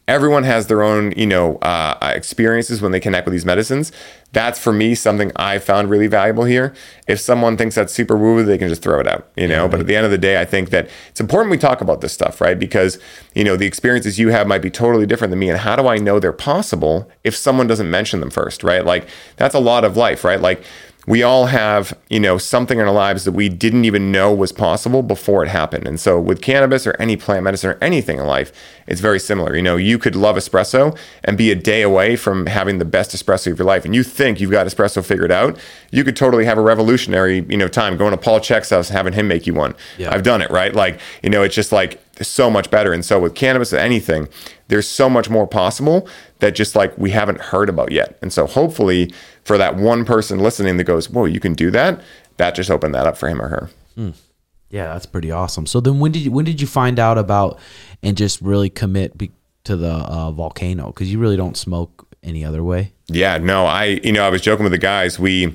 everyone 0.09 0.43
has 0.43 0.67
their 0.67 0.83
own 0.83 1.13
you 1.17 1.27
know 1.27 1.57
uh, 1.59 1.97
experiences 2.15 2.83
when 2.83 2.93
they 2.93 3.01
connect 3.01 3.27
with 3.27 3.33
these 3.33 3.47
medicines. 3.47 3.93
That's 4.33 4.59
for 4.59 4.73
me 4.73 4.95
something 4.95 5.31
i 5.37 5.59
found 5.59 5.91
really 5.91 6.07
valuable 6.07 6.45
here. 6.45 6.75
If 7.07 7.21
someone 7.21 7.57
thinks 7.57 7.75
that's 7.75 7.93
super 7.93 8.17
woo 8.17 8.45
they 8.45 8.59
can 8.59 8.69
just 8.69 8.83
throw 8.83 8.99
it 8.99 9.07
out 9.07 9.29
you 9.37 9.47
know? 9.47 9.69
But 9.69 9.81
at 9.81 9.87
the 9.87 9.95
end 9.95 10.05
of 10.05 10.11
the 10.11 10.19
day 10.19 10.41
i 10.41 10.45
think 10.45 10.71
that 10.71 10.89
it's 11.11 11.21
important 11.21 11.51
we 11.51 11.59
talk 11.59 11.81
about 11.81 12.01
this 12.01 12.13
stuff 12.13 12.41
right? 12.41 12.59
Because 12.59 12.99
you 13.35 13.45
know 13.45 13.57
the 13.57 13.67
experiences 13.67 14.19
you 14.19 14.29
have 14.29 14.47
might 14.47 14.63
be 14.63 14.71
totally 14.71 15.07
different 15.07 15.31
than 15.31 15.39
me 15.39 15.51
and 15.51 15.59
how 15.59 15.77
do 15.77 15.87
i 15.87 15.97
know 15.99 16.19
they're 16.19 16.33
possible 16.33 17.11
if 17.25 17.37
someone 17.37 17.67
doesn't 17.67 17.91
mention 17.91 18.21
them 18.21 18.31
first 18.31 18.65
right? 18.65 18.85
Like 18.85 19.07
that's 19.37 19.55
a 19.55 19.61
lot 19.61 19.85
of 19.85 19.97
life 19.97 20.25
right? 20.25 20.41
Like 20.41 20.65
we 21.07 21.23
all 21.23 21.47
have, 21.47 21.99
you 22.09 22.21
know, 22.21 22.39
something 22.39 22.79
in 22.79 22.87
our 22.87 22.93
lives 22.93 23.25
that 23.25 23.33
we 23.33 23.49
didn't 23.49 23.85
even 23.85 24.13
know 24.13 24.33
was 24.33 24.53
possible 24.53 25.03
before 25.03 25.43
it 25.43 25.49
happened. 25.49 25.87
And 25.87 25.99
so 25.99 26.21
with 26.21 26.41
cannabis 26.41 26.87
or 26.87 26.95
any 27.01 27.17
plant 27.17 27.43
medicine 27.43 27.71
or 27.71 27.79
anything 27.81 28.19
in 28.19 28.27
life, 28.27 28.53
it's 28.87 29.01
very 29.01 29.19
similar. 29.19 29.57
You 29.57 29.63
know, 29.63 29.77
you 29.77 29.99
could 29.99 30.15
love 30.15 30.37
espresso 30.37 30.97
and 31.25 31.37
be 31.37 31.51
a 31.51 31.57
day 31.57 31.83
away 31.83 32.15
from 32.15 32.47
having 32.47 32.79
the 32.79 32.85
best 32.85 33.17
espresso 33.17 33.51
of 33.51 33.59
your 33.59 33.67
life. 33.67 33.85
And 33.85 33.95
you 33.95 34.05
think 34.05 34.41
you've 34.41 34.53
got 34.53 34.67
espresso 34.67 35.05
figured 35.05 35.33
out. 35.33 35.59
You 35.91 36.05
could 36.05 36.17
totally 36.17 36.45
have 36.45 36.59
a 36.59 36.63
revolutionary, 36.63 37.45
you 37.49 37.57
know, 37.57 37.69
time 37.69 37.97
going 37.97 38.13
to 38.13 38.17
Paul 38.17 38.39
Chek's 38.39 38.71
house 38.71 38.89
and 38.89 38.97
having 38.97 39.13
him 39.13 39.27
make 39.27 39.47
you 39.47 39.55
one. 39.55 39.75
Yeah. 39.99 40.15
I've 40.15 40.23
done 40.23 40.41
it, 40.41 40.51
right? 40.51 40.73
Like, 40.73 41.01
you 41.23 41.31
know, 41.31 41.43
it's 41.43 41.55
just 41.55 41.73
like 41.73 42.02
so 42.29 42.51
much 42.51 42.71
better. 42.71 42.93
And 42.93 43.05
so 43.05 43.21
with 43.21 43.35
cannabis 43.35 43.73
or 43.73 43.79
anything, 43.79 44.29
there's 44.69 44.89
so 44.89 45.09
much 45.09 45.29
more 45.29 45.47
possible 45.47 46.09
that 46.41 46.55
just 46.55 46.75
like 46.75 46.97
we 46.99 47.11
haven't 47.11 47.41
heard 47.41 47.69
about 47.69 47.93
yet. 47.93 48.19
And 48.23 48.33
so 48.33 48.47
hopefully 48.47 49.13
for 49.45 49.59
that 49.59 49.77
one 49.77 50.05
person 50.05 50.39
listening 50.39 50.77
that 50.77 50.85
goes, 50.85 51.11
Whoa, 51.11 51.25
you 51.25 51.41
can 51.41 51.55
do 51.55 51.71
that, 51.71 52.01
that 52.37 52.55
just 52.55 52.71
opened 52.71 52.95
that 52.95 53.07
up 53.07 53.17
for 53.17 53.29
him 53.29 53.41
or 53.41 53.49
her. 53.49 53.71
Yeah, 54.73 54.95
that's 54.95 55.07
pretty 55.07 55.31
awesome. 55.31 55.67
So 55.67 55.81
then, 55.81 56.01
when 56.01 56.13
did 56.13 56.23
you 56.23 56.33
when 56.33 56.47
did 56.47 56.61
you 56.61 56.67
find 56.67 56.99
out 56.99 57.19
about 57.19 57.59
and 58.03 58.17
just 58.17 58.41
really 58.41 58.71
commit 58.71 59.17
be, 59.19 59.31
to 59.65 59.77
the 59.77 59.93
uh, 59.93 60.31
volcano? 60.31 60.87
Because 60.87 61.13
you 61.13 61.19
really 61.19 61.37
don't 61.37 61.59
smoke 61.59 62.09
any 62.23 62.43
other 62.43 62.65
way. 62.65 62.93
Yeah, 63.09 63.37
no, 63.37 63.67
I, 63.67 64.01
you 64.03 64.13
know, 64.13 64.25
I 64.25 64.31
was 64.31 64.41
joking 64.41 64.65
with 64.65 64.73
the 64.73 64.79
guys. 64.79 65.19
We, 65.19 65.55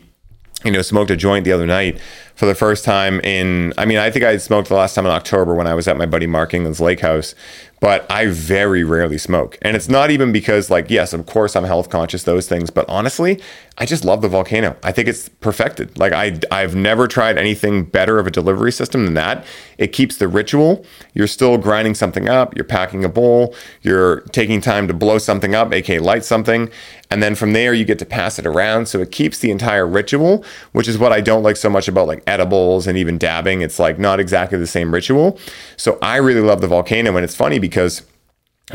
you 0.63 0.71
know, 0.71 0.84
smoked 0.84 1.10
a 1.10 1.15
joint 1.15 1.45
the 1.45 1.51
other 1.51 1.65
night 1.65 1.99
for 2.38 2.45
the 2.45 2.54
first 2.54 2.86
time 2.86 3.19
in, 3.21 3.73
I 3.80 3.86
mean, 3.86 3.97
I 3.97 4.12
think 4.12 4.23
I 4.23 4.38
smoked 4.38 4.69
the 4.69 4.76
last 4.76 4.93
time 4.93 5.08
in 5.08 5.12
October 5.12 5.56
when 5.56 5.65
I 5.65 5.73
was 5.73 5.88
at 5.88 5.97
my 5.97 6.06
buddy 6.06 6.28
Mark 6.28 6.54
England's 6.54 6.80
lake 6.80 7.00
house, 7.00 7.34
but 7.80 8.10
I 8.12 8.28
very 8.28 8.84
rarely 8.84 9.17
smoke. 9.17 9.58
And 9.62 9.76
it's 9.76 9.89
not 9.89 10.10
even 10.12 10.32
because, 10.32 10.69
like, 10.69 10.89
yes, 10.89 11.13
of 11.13 11.26
course 11.26 11.56
I'm 11.56 11.63
health 11.63 11.89
conscious, 11.89 12.23
those 12.23 12.47
things, 12.47 12.69
but 12.69 12.88
honestly, 12.88 13.41
I 13.80 13.86
just 13.86 14.04
love 14.04 14.21
the 14.21 14.28
volcano. 14.28 14.76
I 14.84 14.91
think 14.91 15.08
it's 15.08 15.30
perfected. 15.30 15.97
Like, 15.97 16.13
I, 16.13 16.39
I've 16.52 16.76
never 16.76 17.08
tried 17.08 17.38
anything 17.38 17.84
better 17.84 18.17
of 18.17 18.26
a 18.26 18.32
delivery 18.32 18.71
system 18.71 19.06
than 19.06 19.13
that. 19.15 19.45
It 19.78 19.88
keeps 19.88 20.17
the 20.17 20.28
ritual. 20.28 20.86
You're 21.13 21.28
still 21.28 21.58
grinding 21.58 21.93
something 21.93 22.30
up, 22.30 22.56
you're 22.56 22.65
packing 22.65 23.06
a 23.06 23.10
bowl, 23.10 23.56
you're 23.82 24.21
taking 24.32 24.62
time 24.62 24.88
to 24.88 24.93
blow 24.93 25.19
something 25.19 25.54
up, 25.54 25.73
aka 25.73 26.00
light 26.00 26.23
something. 26.23 26.69
And 27.10 27.23
then 27.23 27.36
from 27.36 27.54
there, 27.54 27.73
you 27.73 27.86
get 27.86 28.00
to 28.00 28.06
pass 28.06 28.38
it 28.38 28.45
around. 28.45 28.88
So 28.88 29.00
it 29.00 29.12
keeps 29.12 29.39
the 29.39 29.52
entire 29.52 29.88
ritual, 29.88 30.43
which 30.71 30.88
is 30.88 30.97
what 30.97 31.13
I 31.13 31.21
don't 31.21 31.43
like 31.43 31.56
so 31.56 31.69
much 31.69 31.88
about 31.88 32.08
like 32.08 32.26
edibles 32.27 32.87
and 32.87 32.97
even 32.97 33.17
dabbing. 33.17 33.61
It's 33.61 33.79
like 33.79 33.97
not 33.97 34.19
exactly 34.19 34.57
the 34.57 34.67
same 34.67 34.93
ritual. 34.93 35.39
So 35.77 35.97
I 36.01 36.17
really 36.17 36.41
love 36.41 36.61
the 36.61 36.67
volcano. 36.67 37.15
And 37.15 37.23
it's 37.23 37.35
funny 37.35 37.59
because 37.59 38.03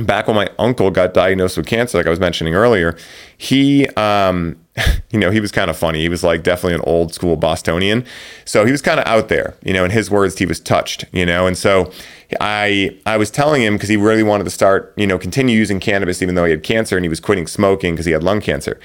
back 0.00 0.26
when 0.26 0.36
my 0.36 0.48
uncle 0.58 0.90
got 0.90 1.12
diagnosed 1.12 1.56
with 1.56 1.66
cancer, 1.66 1.98
like 1.98 2.06
I 2.06 2.10
was 2.10 2.20
mentioning 2.20 2.54
earlier, 2.54 2.96
he, 3.36 3.86
um, 3.90 4.56
you 5.10 5.18
know, 5.18 5.30
he 5.30 5.40
was 5.40 5.52
kind 5.52 5.70
of 5.70 5.76
funny. 5.76 6.00
He 6.00 6.08
was 6.08 6.24
like 6.24 6.42
definitely 6.42 6.74
an 6.74 6.84
old 6.84 7.12
school 7.12 7.36
Bostonian. 7.36 8.04
So 8.44 8.64
he 8.64 8.72
was 8.72 8.80
kind 8.80 8.98
of 8.98 9.06
out 9.06 9.28
there, 9.28 9.54
you 9.62 9.72
know, 9.72 9.84
in 9.84 9.90
his 9.90 10.10
words, 10.10 10.38
he 10.38 10.46
was 10.46 10.60
touched, 10.60 11.04
you 11.12 11.26
know, 11.26 11.46
and 11.46 11.56
so 11.56 11.92
I, 12.40 12.96
I 13.04 13.18
was 13.18 13.30
telling 13.30 13.62
him 13.62 13.74
because 13.74 13.90
he 13.90 13.96
really 13.96 14.22
wanted 14.22 14.44
to 14.44 14.50
start, 14.50 14.94
you 14.96 15.06
know, 15.06 15.18
continue 15.18 15.56
using 15.56 15.78
cannabis 15.78 16.22
even 16.22 16.34
though 16.34 16.44
he 16.44 16.50
had 16.52 16.62
cancer 16.62 16.96
and 16.96 17.04
he 17.04 17.10
was 17.10 17.20
quitting 17.20 17.46
smoking 17.46 17.94
because 17.94 18.06
he 18.06 18.12
had 18.12 18.22
lung 18.22 18.40
cancer. 18.40 18.80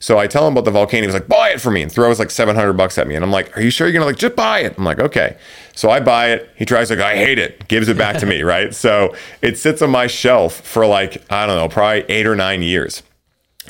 So 0.00 0.18
I 0.18 0.26
tell 0.26 0.46
him 0.46 0.54
about 0.54 0.64
the 0.64 0.70
volcano. 0.70 1.06
He's 1.06 1.14
like, 1.14 1.28
buy 1.28 1.50
it 1.50 1.60
for 1.60 1.70
me 1.70 1.82
and 1.82 1.90
throws 1.90 2.18
like 2.18 2.30
700 2.30 2.72
bucks 2.74 2.98
at 2.98 3.06
me. 3.06 3.14
And 3.14 3.24
I'm 3.24 3.30
like, 3.30 3.56
are 3.56 3.60
you 3.60 3.70
sure 3.70 3.86
you're 3.86 3.92
going 3.92 4.02
to 4.02 4.06
like, 4.06 4.16
just 4.16 4.36
buy 4.36 4.60
it? 4.60 4.74
I'm 4.78 4.84
like, 4.84 4.98
okay. 4.98 5.36
So 5.74 5.90
I 5.90 6.00
buy 6.00 6.30
it. 6.30 6.50
He 6.56 6.64
tries 6.64 6.90
like, 6.90 7.00
I 7.00 7.16
hate 7.16 7.38
it, 7.38 7.66
gives 7.68 7.88
it 7.88 7.96
back 7.98 8.18
to 8.18 8.26
me. 8.26 8.38
Right. 8.48 8.74
So 8.74 9.14
it 9.42 9.58
sits 9.58 9.82
on 9.82 9.90
my 9.90 10.06
shelf 10.06 10.60
for 10.60 10.86
like, 10.86 11.22
I 11.30 11.46
don't 11.46 11.56
know, 11.56 11.68
probably 11.68 12.04
eight 12.08 12.26
or 12.26 12.34
nine 12.34 12.62
years 12.62 13.02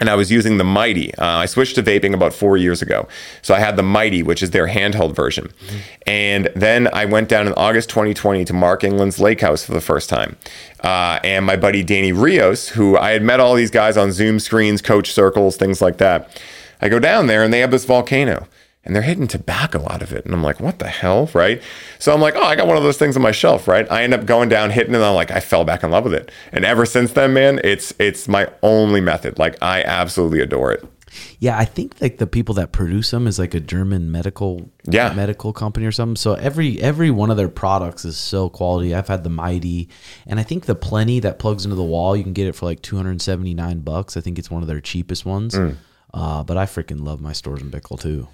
and 0.01 0.09
I 0.09 0.15
was 0.15 0.31
using 0.31 0.59
the 0.59 0.65
Mighty. 0.65 1.15
Uh, 1.15 1.27
I 1.27 1.47
switched 1.47 1.75
to 1.77 1.83
vaping 1.83 2.15
about 2.15 2.33
four 2.33 2.57
years 2.57 2.83
ago. 2.83 3.09
So 3.43 3.55
I 3.55 3.61
had 3.61 3.77
the 3.77 3.83
Mighty, 3.83 4.23
which 4.23 4.43
is 4.43 4.51
their 4.51 4.69
handheld 4.69 5.15
version. 5.15 5.53
And 6.07 6.51
then 6.55 6.89
I 6.93 7.05
went 7.05 7.29
down 7.29 7.47
in 7.47 7.53
August 7.55 7.89
2020 7.91 8.45
to 8.47 8.53
Mark 8.53 8.85
England's 8.85 9.19
lake 9.19 9.41
house 9.41 9.65
for 9.65 9.73
the 9.73 9.81
first 9.81 10.09
time. 10.09 10.37
Uh, 10.83 11.19
and 11.25 11.45
my 11.45 11.57
buddy 11.57 11.83
Danny 11.83 12.13
Rios, 12.13 12.69
who 12.69 12.97
I 12.97 13.11
had 13.11 13.23
met 13.23 13.41
all 13.41 13.55
these 13.55 13.71
guys 13.71 13.97
on 13.97 14.13
Zoom 14.13 14.39
screens, 14.39 14.81
coach 14.81 15.13
circles, 15.13 15.57
things 15.57 15.83
like 15.83 15.99
that. 15.99 16.41
I 16.81 16.89
go 16.89 16.99
down 16.99 17.27
there 17.27 17.43
and 17.43 17.53
they 17.53 17.61
have 17.61 17.73
this 17.73 17.85
volcano 17.85 18.47
and 18.89 18.97
they're 18.97 19.03
hitting 19.05 19.29
tobacco 19.29 19.87
out 19.89 20.03
of 20.03 20.13
it. 20.13 20.25
And 20.25 20.35
I'm 20.35 20.43
like, 20.43 20.59
what 20.59 20.81
the 20.81 20.89
hell? 20.89 21.31
Right. 21.33 21.63
So 22.01 22.13
I'm 22.13 22.21
like, 22.21 22.35
oh, 22.35 22.43
I 22.43 22.57
got 22.57 22.67
one 22.67 22.77
of 22.77 22.83
those 22.83 22.99
things 22.99 23.15
on 23.15 23.23
my 23.23 23.31
shelf. 23.31 23.69
Right. 23.69 23.89
I 23.93 24.03
end 24.03 24.15
up 24.15 24.27
going 24.27 24.49
down, 24.49 24.71
hitting 24.71 24.95
it. 24.95 24.97
And 24.97 25.05
I'm 25.05 25.15
like, 25.15 25.31
I 25.31 25.39
fell 25.39 25.65
back 25.65 25.85
in 25.85 25.93
love 25.93 26.03
with 26.05 26.15
it. 26.15 26.33
And 26.51 26.65
ever 26.65 26.85
since 26.85 27.13
then, 27.13 27.33
man, 27.35 27.61
it's, 27.63 27.95
it's 28.01 28.27
my 28.27 28.49
only 28.65 29.01
method. 29.01 29.39
Like 29.39 29.63
I 29.63 29.83
absolutely 29.85 30.41
adore 30.41 30.73
it. 30.73 30.85
Yeah, 31.39 31.57
I 31.59 31.65
think 31.65 31.95
like 32.03 32.19
the 32.19 32.27
people 32.27 32.55
that 32.57 32.71
produce 32.73 33.11
them 33.13 33.27
is 33.27 33.39
like 33.39 33.55
a 33.55 33.61
German 33.61 34.13
medical 34.13 34.71
Yeah. 34.85 35.15
medical 35.15 35.55
company 35.55 35.87
or 35.87 35.91
something. 35.93 36.17
So 36.17 36.35
every 36.35 36.81
every 36.83 37.11
one 37.11 37.31
of 37.31 37.39
their 37.39 37.49
products 37.49 38.05
is 38.05 38.19
so 38.19 38.51
quality. 38.51 38.95
I've 38.95 39.09
had 39.09 39.25
the 39.25 39.31
Mighty, 39.31 39.89
and 40.27 40.39
I 40.39 40.43
think 40.43 40.67
the 40.67 40.75
Plenty 40.75 41.19
that 41.21 41.39
plugs 41.39 41.65
into 41.65 41.77
the 41.77 41.83
wall, 41.83 42.15
you 42.15 42.23
can 42.23 42.35
get 42.35 42.47
it 42.47 42.55
for 42.55 42.67
like 42.67 42.83
two 42.83 42.97
hundred 42.97 43.13
and 43.13 43.23
seventy 43.23 43.55
nine 43.55 43.81
bucks. 43.81 44.19
I 44.19 44.21
think 44.21 44.39
it's 44.39 44.51
one 44.51 44.61
of 44.63 44.69
their 44.69 44.83
cheapest 44.83 45.25
ones. 45.25 45.55
Mm. 45.55 45.77
Uh, 46.13 46.45
but 46.45 46.59
I 46.59 46.67
freaking 46.67 47.01
love 47.05 47.21
my 47.23 47.33
Storz 47.33 47.61
& 47.61 47.71
Bickel 47.71 47.99
too. 47.99 48.29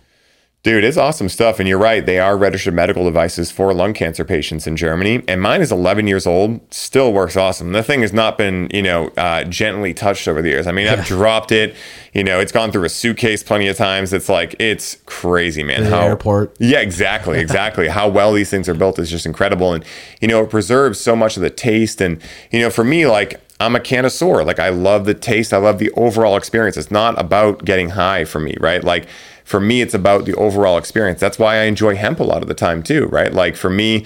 Dude, 0.65 0.83
it's 0.83 0.97
awesome 0.97 1.29
stuff. 1.29 1.61
And 1.61 1.69
you're 1.69 1.79
right. 1.79 2.05
They 2.05 2.19
are 2.19 2.39
registered 2.39 2.73
medical 2.73 3.05
devices 3.05 3.51
for 3.51 3.75
lung 3.75 3.93
cancer 3.93 4.25
patients 4.25 4.67
in 4.67 4.77
Germany. 4.77 5.23
And 5.29 5.43
mine 5.43 5.61
is 5.61 5.71
11 5.71 6.07
years 6.07 6.27
old, 6.27 6.59
still 6.73 7.13
works 7.13 7.37
awesome. 7.37 7.73
The 7.73 7.83
thing 7.83 8.01
has 8.01 8.15
not 8.15 8.39
been, 8.39 8.71
you 8.73 8.83
know, 8.83 9.09
uh, 9.19 9.45
gently 9.45 9.93
touched 9.93 10.27
over 10.27 10.41
the 10.41 10.49
years. 10.49 10.67
I 10.67 10.73
mean, 10.73 10.89
I've 10.89 11.05
dropped 11.05 11.53
it. 11.53 11.77
You 12.15 12.25
know, 12.25 12.41
it's 12.41 12.51
gone 12.51 12.73
through 12.73 12.85
a 12.85 12.89
suitcase 12.89 13.43
plenty 13.43 13.69
of 13.69 13.77
times. 13.77 14.15
It's 14.15 14.31
like, 14.31 14.57
it's 14.59 14.97
crazy, 15.05 15.63
man. 15.63 15.85
The 15.85 15.95
airport. 15.97 16.57
Yeah, 16.59 16.81
exactly. 16.81 17.41
Exactly. 17.41 17.89
How 17.89 18.09
well 18.09 18.33
these 18.33 18.49
things 18.49 18.67
are 18.67 18.75
built 18.75 18.99
is 18.99 19.11
just 19.11 19.27
incredible. 19.27 19.75
And, 19.75 19.85
you 20.23 20.29
know, 20.29 20.45
it 20.45 20.49
preserves 20.49 20.99
so 20.99 21.15
much 21.15 21.37
of 21.37 21.43
the 21.43 21.51
taste. 21.51 22.01
And, 22.01 22.23
you 22.51 22.61
know, 22.61 22.71
for 22.71 22.85
me, 22.85 23.07
like, 23.07 23.39
I'm 23.61 23.77
a 23.77 23.81
connoisseur. 23.81 24.45
Like, 24.45 24.59
I 24.59 24.71
love 24.71 25.05
the 25.05 25.15
taste. 25.15 25.53
I 25.53 25.59
love 25.59 25.79
the 25.79 25.91
overall 25.93 26.37
experience. 26.37 26.79
It's 26.79 26.91
not 26.91 27.21
about 27.21 27.67
getting 27.67 27.91
high 27.91 28.25
for 28.25 28.41
me, 28.41 28.57
right? 28.61 28.83
Like, 28.83 29.07
for 29.45 29.61
me, 29.61 29.83
it's 29.83 29.95
about 29.95 30.25
the 30.25 30.35
overall 30.35 30.79
experience. 30.79 31.21
That's 31.21 31.39
why 31.39 31.57
I 31.57 31.65
enjoy 31.65 31.95
hemp 31.97 32.19
a 32.19 32.25
lot 32.25 32.43
of 32.43 32.49
the 32.49 32.55
time 32.55 32.83
too, 32.83 33.07
right? 33.07 33.33
Like 33.33 33.57
for 33.57 33.71
me, 33.71 34.05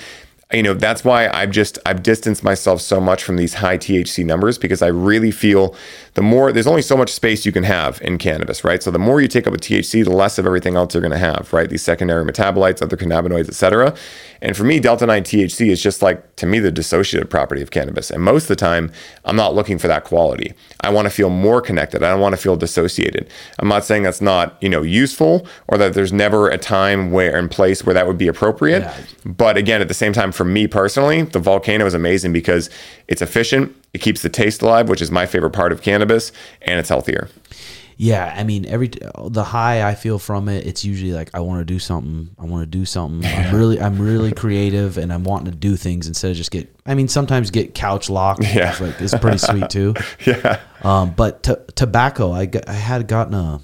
you 0.52 0.62
know 0.62 0.72
that's 0.72 1.04
why 1.04 1.28
i've 1.28 1.50
just 1.50 1.78
i've 1.84 2.02
distanced 2.02 2.42
myself 2.42 2.80
so 2.80 2.98
much 2.98 3.22
from 3.22 3.36
these 3.36 3.54
high 3.54 3.76
thc 3.76 4.24
numbers 4.24 4.56
because 4.56 4.80
i 4.80 4.86
really 4.86 5.30
feel 5.30 5.76
the 6.18 6.22
more 6.22 6.50
there's 6.50 6.66
only 6.66 6.82
so 6.82 6.96
much 6.96 7.12
space 7.12 7.46
you 7.46 7.52
can 7.52 7.62
have 7.62 8.02
in 8.02 8.18
cannabis 8.18 8.64
right? 8.64 8.82
So 8.82 8.90
the 8.90 8.98
more 8.98 9.20
you 9.20 9.28
take 9.28 9.46
up 9.46 9.52
with 9.52 9.60
thc 9.60 10.02
the 10.02 10.10
less 10.10 10.36
of 10.36 10.46
everything 10.46 10.74
else 10.74 10.92
you're 10.92 11.00
going 11.00 11.12
to 11.12 11.16
have 11.16 11.52
right? 11.52 11.70
These 11.70 11.82
secondary 11.82 12.24
metabolites 12.24 12.82
other 12.82 12.96
cannabinoids 12.96 13.48
etc 13.48 13.94
and 14.42 14.56
for 14.56 14.64
me 14.64 14.80
delta 14.80 15.06
9 15.06 15.22
thc 15.22 15.68
is 15.68 15.80
just 15.80 16.02
like 16.02 16.34
to 16.34 16.44
me 16.44 16.58
the 16.58 16.72
dissociative 16.72 17.30
property 17.30 17.62
of 17.62 17.70
cannabis. 17.70 18.10
And 18.10 18.24
most 18.24 18.44
of 18.44 18.48
the 18.48 18.56
time 18.56 18.90
i'm 19.26 19.36
not 19.36 19.54
looking 19.54 19.78
for 19.78 19.86
that 19.86 20.02
quality. 20.02 20.54
I 20.80 20.90
want 20.90 21.06
to 21.06 21.10
feel 21.10 21.30
more 21.30 21.60
connected. 21.60 22.02
I 22.02 22.10
don't 22.10 22.20
want 22.20 22.34
to 22.34 22.40
feel 22.40 22.56
dissociated. 22.56 23.30
I'm 23.60 23.68
not 23.68 23.84
saying 23.84 24.02
that's 24.02 24.20
not 24.20 24.56
you 24.60 24.68
know 24.68 24.82
useful 24.82 25.46
or 25.68 25.78
that 25.78 25.94
there's 25.94 26.12
never 26.12 26.48
a 26.48 26.58
time 26.58 27.12
where 27.12 27.38
and 27.38 27.48
place 27.48 27.84
where 27.84 27.94
that 27.94 28.08
would 28.08 28.18
be 28.18 28.26
appropriate. 28.26 28.80
Yeah. 28.80 28.96
but 29.24 29.56
again, 29.56 29.80
at 29.80 29.86
the 29.86 29.94
same 29.94 30.12
time, 30.12 30.32
for 30.38 30.44
me 30.44 30.68
personally, 30.68 31.22
the 31.22 31.40
volcano 31.40 31.84
is 31.84 31.94
amazing 31.94 32.32
because 32.32 32.70
it's 33.08 33.20
efficient, 33.20 33.74
it 33.92 33.98
keeps 33.98 34.22
the 34.22 34.28
taste 34.28 34.62
alive, 34.62 34.88
which 34.88 35.02
is 35.02 35.10
my 35.10 35.26
favorite 35.26 35.50
part 35.50 35.72
of 35.72 35.82
cannabis, 35.82 36.30
and 36.62 36.78
it's 36.78 36.88
healthier. 36.88 37.28
Yeah, 37.96 38.32
I 38.38 38.44
mean, 38.44 38.64
every 38.66 38.92
the 39.26 39.42
high 39.42 39.86
I 39.86 39.96
feel 39.96 40.20
from 40.20 40.48
it, 40.48 40.64
it's 40.64 40.84
usually 40.84 41.12
like 41.12 41.30
I 41.34 41.40
want 41.40 41.60
to 41.60 41.64
do 41.64 41.80
something. 41.80 42.30
I 42.38 42.44
want 42.44 42.62
to 42.62 42.66
do 42.66 42.84
something. 42.84 43.28
I'm 43.28 43.52
really, 43.52 43.80
I'm 43.80 44.00
really 44.00 44.30
creative, 44.44 44.96
and 44.96 45.12
I'm 45.12 45.24
wanting 45.24 45.50
to 45.50 45.58
do 45.58 45.74
things 45.74 46.06
instead 46.06 46.30
of 46.30 46.36
just 46.36 46.52
get. 46.52 46.72
I 46.86 46.94
mean, 46.94 47.08
sometimes 47.08 47.50
get 47.50 47.74
couch 47.74 48.08
locked. 48.08 48.44
Yeah. 48.44 48.70
it's, 48.70 48.80
like, 48.80 49.00
it's 49.00 49.18
pretty 49.18 49.38
sweet 49.38 49.68
too. 49.70 49.94
Yeah. 50.24 50.60
Um, 50.82 51.10
but 51.10 51.42
t- 51.42 51.56
tobacco, 51.74 52.30
I, 52.30 52.46
got, 52.46 52.68
I 52.68 52.74
had 52.74 53.08
gotten 53.08 53.34
a 53.34 53.60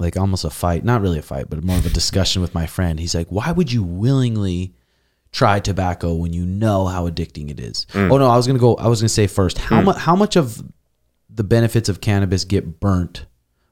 like 0.00 0.16
almost 0.16 0.44
a 0.44 0.50
fight, 0.50 0.84
not 0.84 1.00
really 1.00 1.20
a 1.20 1.22
fight, 1.22 1.48
but 1.48 1.62
more 1.62 1.78
of 1.78 1.86
a 1.86 1.90
discussion 1.90 2.42
with 2.42 2.52
my 2.52 2.66
friend. 2.66 2.98
He's 2.98 3.14
like, 3.14 3.28
"Why 3.28 3.52
would 3.52 3.70
you 3.70 3.84
willingly 3.84 4.74
try 5.32 5.60
tobacco 5.60 6.14
when 6.14 6.32
you 6.32 6.44
know 6.44 6.86
how 6.86 7.08
addicting 7.08 7.50
it 7.50 7.60
is?" 7.60 7.86
Mm. 7.92 8.10
Oh 8.10 8.18
no, 8.18 8.28
I 8.28 8.36
was 8.36 8.46
gonna 8.46 8.58
go. 8.58 8.74
I 8.76 8.88
was 8.88 9.00
gonna 9.00 9.08
say 9.08 9.26
first, 9.26 9.58
how 9.58 9.80
mm. 9.80 9.84
much 9.84 9.96
how 9.98 10.16
much 10.16 10.36
of 10.36 10.62
the 11.28 11.44
benefits 11.44 11.88
of 11.88 12.00
cannabis 12.00 12.44
get 12.44 12.80
burnt 12.80 13.26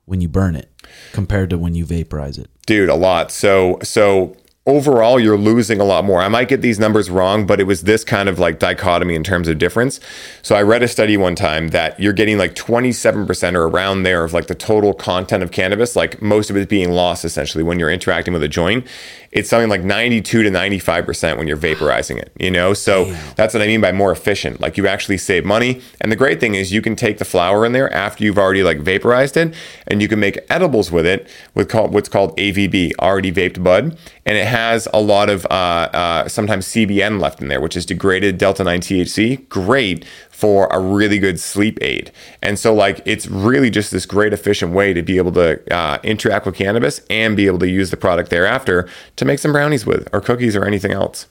when 0.04 0.20
you 0.20 0.28
burn 0.28 0.56
it 0.56 0.70
compared 1.12 1.50
to 1.50 1.59
when 1.59 1.74
you 1.74 1.84
vaporize 1.84 2.38
it? 2.38 2.48
Dude, 2.66 2.88
a 2.88 2.94
lot. 2.94 3.30
So 3.30 3.78
so 3.82 4.36
overall 4.68 5.18
you're 5.18 5.38
losing 5.38 5.80
a 5.80 5.84
lot 5.84 6.04
more. 6.04 6.20
I 6.20 6.28
might 6.28 6.46
get 6.48 6.60
these 6.60 6.78
numbers 6.78 7.08
wrong, 7.08 7.46
but 7.46 7.58
it 7.58 7.64
was 7.64 7.82
this 7.82 8.04
kind 8.04 8.28
of 8.28 8.38
like 8.38 8.58
dichotomy 8.58 9.14
in 9.14 9.24
terms 9.24 9.48
of 9.48 9.56
difference. 9.58 9.98
So 10.42 10.54
I 10.54 10.62
read 10.62 10.82
a 10.82 10.88
study 10.88 11.16
one 11.16 11.34
time 11.34 11.68
that 11.68 11.98
you're 11.98 12.12
getting 12.12 12.36
like 12.36 12.54
27% 12.54 13.54
or 13.54 13.66
around 13.66 14.02
there 14.02 14.24
of 14.24 14.34
like 14.34 14.46
the 14.46 14.54
total 14.54 14.92
content 14.92 15.42
of 15.42 15.50
cannabis, 15.50 15.96
like 15.96 16.20
most 16.20 16.50
of 16.50 16.56
it 16.56 16.68
being 16.68 16.92
lost 16.92 17.24
essentially 17.24 17.64
when 17.64 17.78
you're 17.78 17.90
interacting 17.90 18.34
with 18.34 18.42
a 18.42 18.48
joint. 18.48 18.86
It's 19.30 19.48
something 19.48 19.68
like 19.68 19.82
92 19.82 20.42
to 20.42 20.50
95% 20.50 21.38
when 21.38 21.46
you're 21.46 21.56
vaporizing 21.56 22.18
it, 22.18 22.32
you 22.38 22.50
know? 22.50 22.72
So 22.74 23.06
that's 23.36 23.54
what 23.54 23.62
I 23.62 23.66
mean 23.66 23.80
by 23.80 23.92
more 23.92 24.12
efficient. 24.12 24.60
Like 24.60 24.76
you 24.76 24.86
actually 24.86 25.18
save 25.18 25.44
money. 25.44 25.82
And 26.00 26.12
the 26.12 26.16
great 26.16 26.40
thing 26.40 26.54
is 26.54 26.72
you 26.72 26.82
can 26.82 26.96
take 26.96 27.18
the 27.18 27.24
flower 27.24 27.64
in 27.64 27.72
there 27.72 27.92
after 27.92 28.24
you've 28.24 28.38
already 28.38 28.62
like 28.62 28.78
vaporized 28.80 29.36
it 29.36 29.54
and 29.86 30.02
you 30.02 30.08
can 30.08 30.20
make 30.20 30.38
edibles 30.50 30.90
with 30.90 31.06
it 31.06 31.28
with 31.54 31.68
called, 31.68 31.92
what's 31.92 32.08
called 32.08 32.36
AVB, 32.36 32.92
already 32.98 33.32
vaped 33.32 33.62
bud. 33.62 33.98
And 34.28 34.36
it 34.36 34.46
has 34.46 34.86
a 34.92 35.00
lot 35.00 35.30
of 35.30 35.46
uh, 35.46 35.88
uh, 35.94 36.28
sometimes 36.28 36.66
CBN 36.66 37.18
left 37.18 37.40
in 37.40 37.48
there, 37.48 37.62
which 37.62 37.74
is 37.78 37.86
degraded 37.86 38.36
delta 38.36 38.62
9 38.62 38.78
THC. 38.78 39.48
Great 39.48 40.04
for 40.28 40.66
a 40.66 40.78
really 40.78 41.18
good 41.18 41.40
sleep 41.40 41.78
aid. 41.80 42.12
And 42.42 42.58
so, 42.58 42.74
like, 42.74 43.00
it's 43.06 43.26
really 43.26 43.70
just 43.70 43.90
this 43.90 44.04
great, 44.04 44.34
efficient 44.34 44.74
way 44.74 44.92
to 44.92 45.00
be 45.00 45.16
able 45.16 45.32
to 45.32 45.74
uh, 45.74 45.98
interact 46.02 46.44
with 46.44 46.56
cannabis 46.56 47.00
and 47.08 47.38
be 47.38 47.46
able 47.46 47.58
to 47.60 47.68
use 47.68 47.90
the 47.90 47.96
product 47.96 48.28
thereafter 48.28 48.86
to 49.16 49.24
make 49.24 49.38
some 49.38 49.52
brownies 49.52 49.86
with, 49.86 50.06
or 50.12 50.20
cookies, 50.20 50.54
or 50.54 50.66
anything 50.66 50.92
else. 50.92 51.26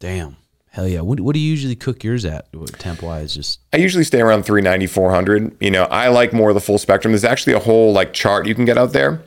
Damn, 0.00 0.38
hell 0.70 0.88
yeah! 0.88 1.02
What, 1.02 1.20
what 1.20 1.34
do 1.34 1.38
you 1.38 1.48
usually 1.48 1.76
cook 1.76 2.02
yours 2.02 2.24
at 2.24 2.48
temp 2.80 3.00
wise? 3.00 3.36
Just 3.36 3.60
I 3.72 3.76
usually 3.76 4.02
stay 4.02 4.20
around 4.20 4.42
390, 4.42 4.88
400. 4.88 5.56
You 5.60 5.70
know, 5.70 5.84
I 5.84 6.08
like 6.08 6.32
more 6.32 6.50
of 6.50 6.56
the 6.56 6.60
full 6.60 6.78
spectrum. 6.78 7.12
There's 7.12 7.22
actually 7.22 7.52
a 7.52 7.60
whole 7.60 7.92
like 7.92 8.12
chart 8.12 8.48
you 8.48 8.56
can 8.56 8.64
get 8.64 8.76
out 8.76 8.92
there 8.92 9.22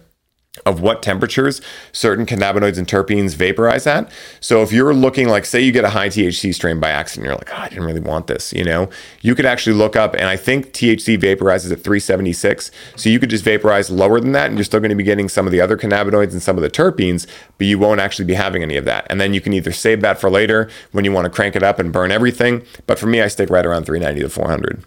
of 0.65 0.81
what 0.81 1.01
temperatures 1.01 1.61
certain 1.93 2.25
cannabinoids 2.25 2.77
and 2.77 2.85
terpenes 2.85 3.35
vaporize 3.35 3.87
at. 3.87 4.11
So 4.41 4.61
if 4.61 4.73
you're 4.73 4.93
looking 4.93 5.29
like 5.29 5.45
say 5.45 5.61
you 5.61 5.71
get 5.71 5.85
a 5.85 5.89
high 5.89 6.09
THC 6.09 6.53
strain 6.53 6.77
by 6.77 6.89
accident, 6.89 7.25
you're 7.25 7.35
like, 7.35 7.49
oh, 7.53 7.57
I 7.57 7.69
didn't 7.69 7.85
really 7.85 8.01
want 8.01 8.27
this, 8.27 8.51
you 8.51 8.65
know, 8.65 8.89
you 9.21 9.33
could 9.33 9.45
actually 9.45 9.77
look 9.77 9.95
up 9.95 10.13
and 10.13 10.25
I 10.25 10.35
think 10.35 10.73
THC 10.73 11.17
vaporizes 11.17 11.71
at 11.71 11.81
376. 11.83 12.69
So 12.97 13.09
you 13.09 13.17
could 13.17 13.29
just 13.29 13.45
vaporize 13.45 13.89
lower 13.89 14.19
than 14.19 14.33
that 14.33 14.47
and 14.47 14.57
you're 14.57 14.65
still 14.65 14.81
going 14.81 14.89
to 14.89 14.95
be 14.95 15.05
getting 15.05 15.29
some 15.29 15.45
of 15.45 15.53
the 15.53 15.61
other 15.61 15.77
cannabinoids 15.77 16.33
and 16.33 16.41
some 16.41 16.57
of 16.57 16.63
the 16.63 16.69
terpenes, 16.69 17.27
but 17.57 17.67
you 17.67 17.79
won't 17.79 18.01
actually 18.01 18.25
be 18.25 18.33
having 18.33 18.61
any 18.61 18.75
of 18.75 18.83
that. 18.83 19.07
And 19.09 19.21
then 19.21 19.33
you 19.33 19.39
can 19.39 19.53
either 19.53 19.71
save 19.71 20.01
that 20.01 20.19
for 20.19 20.29
later 20.29 20.69
when 20.91 21.05
you 21.05 21.13
want 21.13 21.25
to 21.25 21.29
crank 21.29 21.55
it 21.55 21.63
up 21.63 21.79
and 21.79 21.93
burn 21.93 22.11
everything. 22.11 22.63
But 22.87 22.99
for 22.99 23.07
me, 23.07 23.21
I 23.21 23.29
stick 23.29 23.49
right 23.49 23.65
around 23.65 23.85
390 23.85 24.21
to 24.21 24.29
400. 24.29 24.83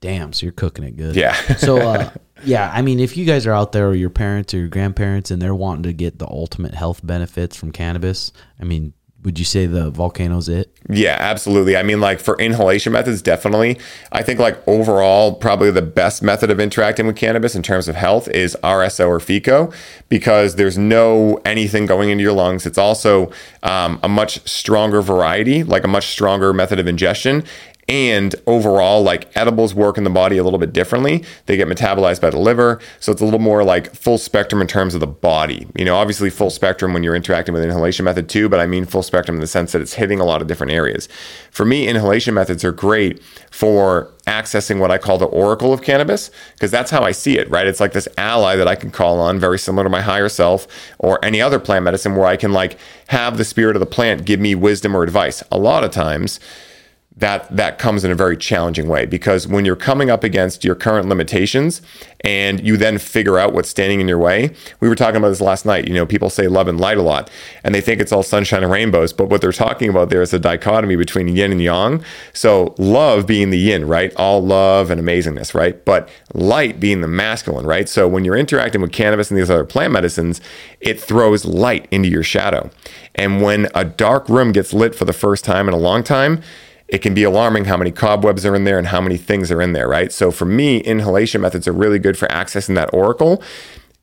damn, 0.00 0.32
so 0.32 0.46
you're 0.46 0.52
cooking 0.52 0.84
it 0.84 0.96
good. 0.96 1.16
Yeah. 1.16 1.34
so 1.56 1.78
uh, 1.88 2.10
yeah, 2.44 2.70
I 2.74 2.82
mean, 2.82 3.00
if 3.00 3.16
you 3.16 3.24
guys 3.24 3.46
are 3.46 3.52
out 3.52 3.72
there, 3.72 3.88
or 3.88 3.94
your 3.94 4.10
parents 4.10 4.54
or 4.54 4.58
your 4.58 4.68
grandparents, 4.68 5.30
and 5.30 5.40
they're 5.40 5.54
wanting 5.54 5.84
to 5.84 5.92
get 5.92 6.18
the 6.18 6.28
ultimate 6.28 6.74
health 6.74 7.04
benefits 7.04 7.56
from 7.56 7.72
cannabis, 7.72 8.32
I 8.60 8.64
mean, 8.64 8.92
would 9.24 9.38
you 9.38 9.44
say 9.44 9.66
the 9.66 9.90
volcano's 9.90 10.48
it? 10.48 10.72
Yeah, 10.88 11.16
absolutely. 11.18 11.76
I 11.76 11.82
mean, 11.82 12.00
like 12.00 12.20
for 12.20 12.36
inhalation 12.36 12.92
methods, 12.92 13.20
definitely. 13.20 13.78
I 14.12 14.22
think, 14.22 14.38
like, 14.38 14.56
overall, 14.68 15.34
probably 15.34 15.72
the 15.72 15.82
best 15.82 16.22
method 16.22 16.50
of 16.50 16.60
interacting 16.60 17.06
with 17.06 17.16
cannabis 17.16 17.56
in 17.56 17.62
terms 17.62 17.88
of 17.88 17.96
health 17.96 18.28
is 18.28 18.56
RSO 18.62 19.08
or 19.08 19.18
FECO 19.18 19.74
because 20.08 20.54
there's 20.54 20.78
no 20.78 21.40
anything 21.44 21.84
going 21.84 22.10
into 22.10 22.22
your 22.22 22.32
lungs. 22.32 22.64
It's 22.64 22.78
also 22.78 23.32
um, 23.64 23.98
a 24.04 24.08
much 24.08 24.46
stronger 24.48 25.02
variety, 25.02 25.64
like 25.64 25.82
a 25.82 25.88
much 25.88 26.06
stronger 26.06 26.52
method 26.52 26.78
of 26.78 26.86
ingestion. 26.86 27.42
And 27.88 28.34
overall, 28.46 29.02
like 29.02 29.34
edibles 29.34 29.74
work 29.74 29.96
in 29.96 30.04
the 30.04 30.10
body 30.10 30.36
a 30.36 30.44
little 30.44 30.58
bit 30.58 30.74
differently. 30.74 31.24
They 31.46 31.56
get 31.56 31.68
metabolized 31.68 32.20
by 32.20 32.28
the 32.28 32.38
liver. 32.38 32.80
So 33.00 33.12
it's 33.12 33.22
a 33.22 33.24
little 33.24 33.40
more 33.40 33.64
like 33.64 33.94
full 33.94 34.18
spectrum 34.18 34.60
in 34.60 34.66
terms 34.66 34.92
of 34.92 35.00
the 35.00 35.06
body. 35.06 35.66
You 35.74 35.86
know, 35.86 35.96
obviously 35.96 36.28
full 36.28 36.50
spectrum 36.50 36.92
when 36.92 37.02
you're 37.02 37.16
interacting 37.16 37.54
with 37.54 37.64
inhalation 37.64 38.04
method 38.04 38.28
too, 38.28 38.50
but 38.50 38.60
I 38.60 38.66
mean 38.66 38.84
full 38.84 39.02
spectrum 39.02 39.38
in 39.38 39.40
the 39.40 39.46
sense 39.46 39.72
that 39.72 39.80
it's 39.80 39.94
hitting 39.94 40.20
a 40.20 40.24
lot 40.24 40.42
of 40.42 40.48
different 40.48 40.72
areas. 40.72 41.08
For 41.50 41.64
me, 41.64 41.88
inhalation 41.88 42.34
methods 42.34 42.62
are 42.62 42.72
great 42.72 43.22
for 43.50 44.12
accessing 44.26 44.78
what 44.78 44.90
I 44.90 44.98
call 44.98 45.16
the 45.16 45.24
oracle 45.24 45.72
of 45.72 45.80
cannabis, 45.80 46.30
because 46.52 46.70
that's 46.70 46.90
how 46.90 47.02
I 47.02 47.12
see 47.12 47.38
it, 47.38 47.48
right? 47.48 47.66
It's 47.66 47.80
like 47.80 47.92
this 47.92 48.08
ally 48.18 48.56
that 48.56 48.68
I 48.68 48.74
can 48.74 48.90
call 48.90 49.18
on, 49.18 49.40
very 49.40 49.58
similar 49.58 49.84
to 49.84 49.90
my 49.90 50.02
higher 50.02 50.28
self 50.28 50.66
or 50.98 51.24
any 51.24 51.40
other 51.40 51.58
plant 51.58 51.86
medicine 51.86 52.14
where 52.14 52.26
I 52.26 52.36
can 52.36 52.52
like 52.52 52.78
have 53.06 53.38
the 53.38 53.44
spirit 53.46 53.74
of 53.74 53.80
the 53.80 53.86
plant 53.86 54.26
give 54.26 54.40
me 54.40 54.54
wisdom 54.54 54.94
or 54.94 55.02
advice. 55.02 55.42
A 55.50 55.58
lot 55.58 55.82
of 55.82 55.90
times, 55.90 56.38
that 57.18 57.54
that 57.54 57.78
comes 57.78 58.04
in 58.04 58.10
a 58.10 58.14
very 58.14 58.36
challenging 58.36 58.88
way 58.88 59.04
because 59.04 59.46
when 59.48 59.64
you're 59.64 59.76
coming 59.76 60.08
up 60.08 60.22
against 60.22 60.64
your 60.64 60.74
current 60.74 61.08
limitations 61.08 61.82
and 62.22 62.64
you 62.64 62.76
then 62.76 62.98
figure 62.98 63.38
out 63.38 63.52
what's 63.52 63.68
standing 63.68 64.00
in 64.00 64.06
your 64.06 64.18
way 64.18 64.50
we 64.80 64.88
were 64.88 64.94
talking 64.94 65.16
about 65.16 65.28
this 65.28 65.40
last 65.40 65.66
night. 65.66 65.88
You 65.88 65.94
know 65.94 66.06
people 66.06 66.30
say 66.30 66.46
love 66.46 66.68
and 66.68 66.80
light 66.80 66.96
a 66.96 67.02
lot 67.02 67.30
and 67.64 67.74
they 67.74 67.80
think 67.80 68.00
it's 68.00 68.12
all 68.12 68.22
sunshine 68.22 68.62
and 68.62 68.70
rainbows 68.70 69.12
but 69.12 69.28
what 69.28 69.40
they're 69.40 69.52
talking 69.52 69.88
about 69.88 70.10
there 70.10 70.22
is 70.22 70.32
a 70.32 70.38
dichotomy 70.38 70.94
between 70.94 71.28
yin 71.28 71.50
and 71.50 71.60
yang. 71.62 72.04
So 72.32 72.74
love 72.78 73.26
being 73.26 73.50
the 73.50 73.58
yin 73.58 73.86
right? 73.86 74.14
All 74.16 74.44
love 74.44 74.90
and 74.90 75.00
amazingness 75.00 75.54
right? 75.54 75.84
But 75.84 76.08
light 76.34 76.78
being 76.78 77.00
the 77.00 77.08
masculine 77.08 77.66
right? 77.66 77.88
So 77.88 78.06
when 78.06 78.24
you're 78.24 78.36
interacting 78.36 78.80
with 78.80 78.92
cannabis 78.92 79.30
and 79.30 79.38
these 79.38 79.50
other 79.50 79.64
plant 79.64 79.92
medicines 79.92 80.40
it 80.80 81.00
throws 81.00 81.44
light 81.44 81.88
into 81.90 82.08
your 82.08 82.22
shadow. 82.22 82.70
And 83.16 83.42
when 83.42 83.68
a 83.74 83.84
dark 83.84 84.28
room 84.28 84.52
gets 84.52 84.72
lit 84.72 84.94
for 84.94 85.04
the 85.04 85.12
first 85.12 85.44
time 85.44 85.66
in 85.66 85.74
a 85.74 85.78
long 85.78 86.04
time 86.04 86.42
it 86.88 86.98
can 86.98 87.14
be 87.14 87.22
alarming 87.22 87.66
how 87.66 87.76
many 87.76 87.90
cobwebs 87.90 88.46
are 88.46 88.54
in 88.54 88.64
there 88.64 88.78
and 88.78 88.86
how 88.86 89.00
many 89.00 89.18
things 89.18 89.50
are 89.50 89.60
in 89.60 89.72
there, 89.72 89.86
right? 89.86 90.10
So 90.10 90.30
for 90.30 90.46
me, 90.46 90.78
inhalation 90.78 91.40
methods 91.40 91.68
are 91.68 91.72
really 91.72 91.98
good 91.98 92.16
for 92.16 92.26
accessing 92.28 92.74
that 92.76 92.90
oracle. 92.92 93.42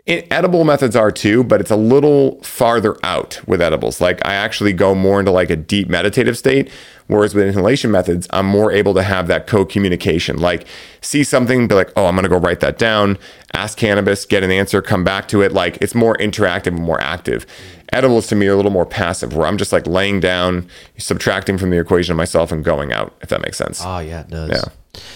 It, 0.05 0.27
edible 0.31 0.63
methods 0.63 0.95
are 0.95 1.11
too, 1.11 1.43
but 1.43 1.59
it's 1.59 1.71
a 1.71 1.75
little 1.75 2.39
farther 2.43 2.95
out 3.03 3.41
with 3.47 3.59
edibles. 3.59 3.99
Like 3.99 4.23
I 4.25 4.35
actually 4.35 4.71
go 4.71 4.93
more 4.93 5.19
into 5.19 5.31
like 5.31 5.49
a 5.49 5.55
deep 5.55 5.89
meditative 5.89 6.37
state, 6.37 6.69
whereas 7.07 7.33
with 7.33 7.47
inhalation 7.47 7.89
methods, 7.89 8.27
I'm 8.29 8.45
more 8.45 8.71
able 8.71 8.93
to 8.93 9.01
have 9.01 9.27
that 9.27 9.47
co-communication. 9.47 10.37
Like 10.37 10.67
see 11.01 11.23
something, 11.23 11.67
be 11.67 11.73
like, 11.73 11.91
oh, 11.95 12.05
I'm 12.05 12.15
gonna 12.15 12.29
go 12.29 12.37
write 12.37 12.59
that 12.59 12.77
down. 12.77 13.17
Ask 13.53 13.79
cannabis, 13.79 14.25
get 14.25 14.43
an 14.43 14.51
answer, 14.51 14.79
come 14.79 15.03
back 15.03 15.27
to 15.29 15.41
it. 15.41 15.53
Like 15.53 15.79
it's 15.81 15.95
more 15.95 16.15
interactive 16.17 16.67
and 16.67 16.83
more 16.83 17.01
active. 17.01 17.47
Edibles 17.91 18.27
to 18.27 18.35
me 18.35 18.47
are 18.47 18.53
a 18.53 18.55
little 18.55 18.71
more 18.71 18.85
passive, 18.85 19.35
where 19.35 19.47
I'm 19.47 19.57
just 19.57 19.71
like 19.71 19.87
laying 19.87 20.19
down, 20.19 20.69
subtracting 20.97 21.57
from 21.57 21.71
the 21.71 21.79
equation 21.79 22.11
of 22.11 22.17
myself, 22.17 22.51
and 22.51 22.63
going 22.63 22.91
out. 22.91 23.15
If 23.21 23.29
that 23.29 23.41
makes 23.41 23.57
sense. 23.57 23.81
Oh 23.83 23.99
yeah, 23.99 24.21
it 24.21 24.29
does. 24.29 24.49
Yeah. 24.51 24.71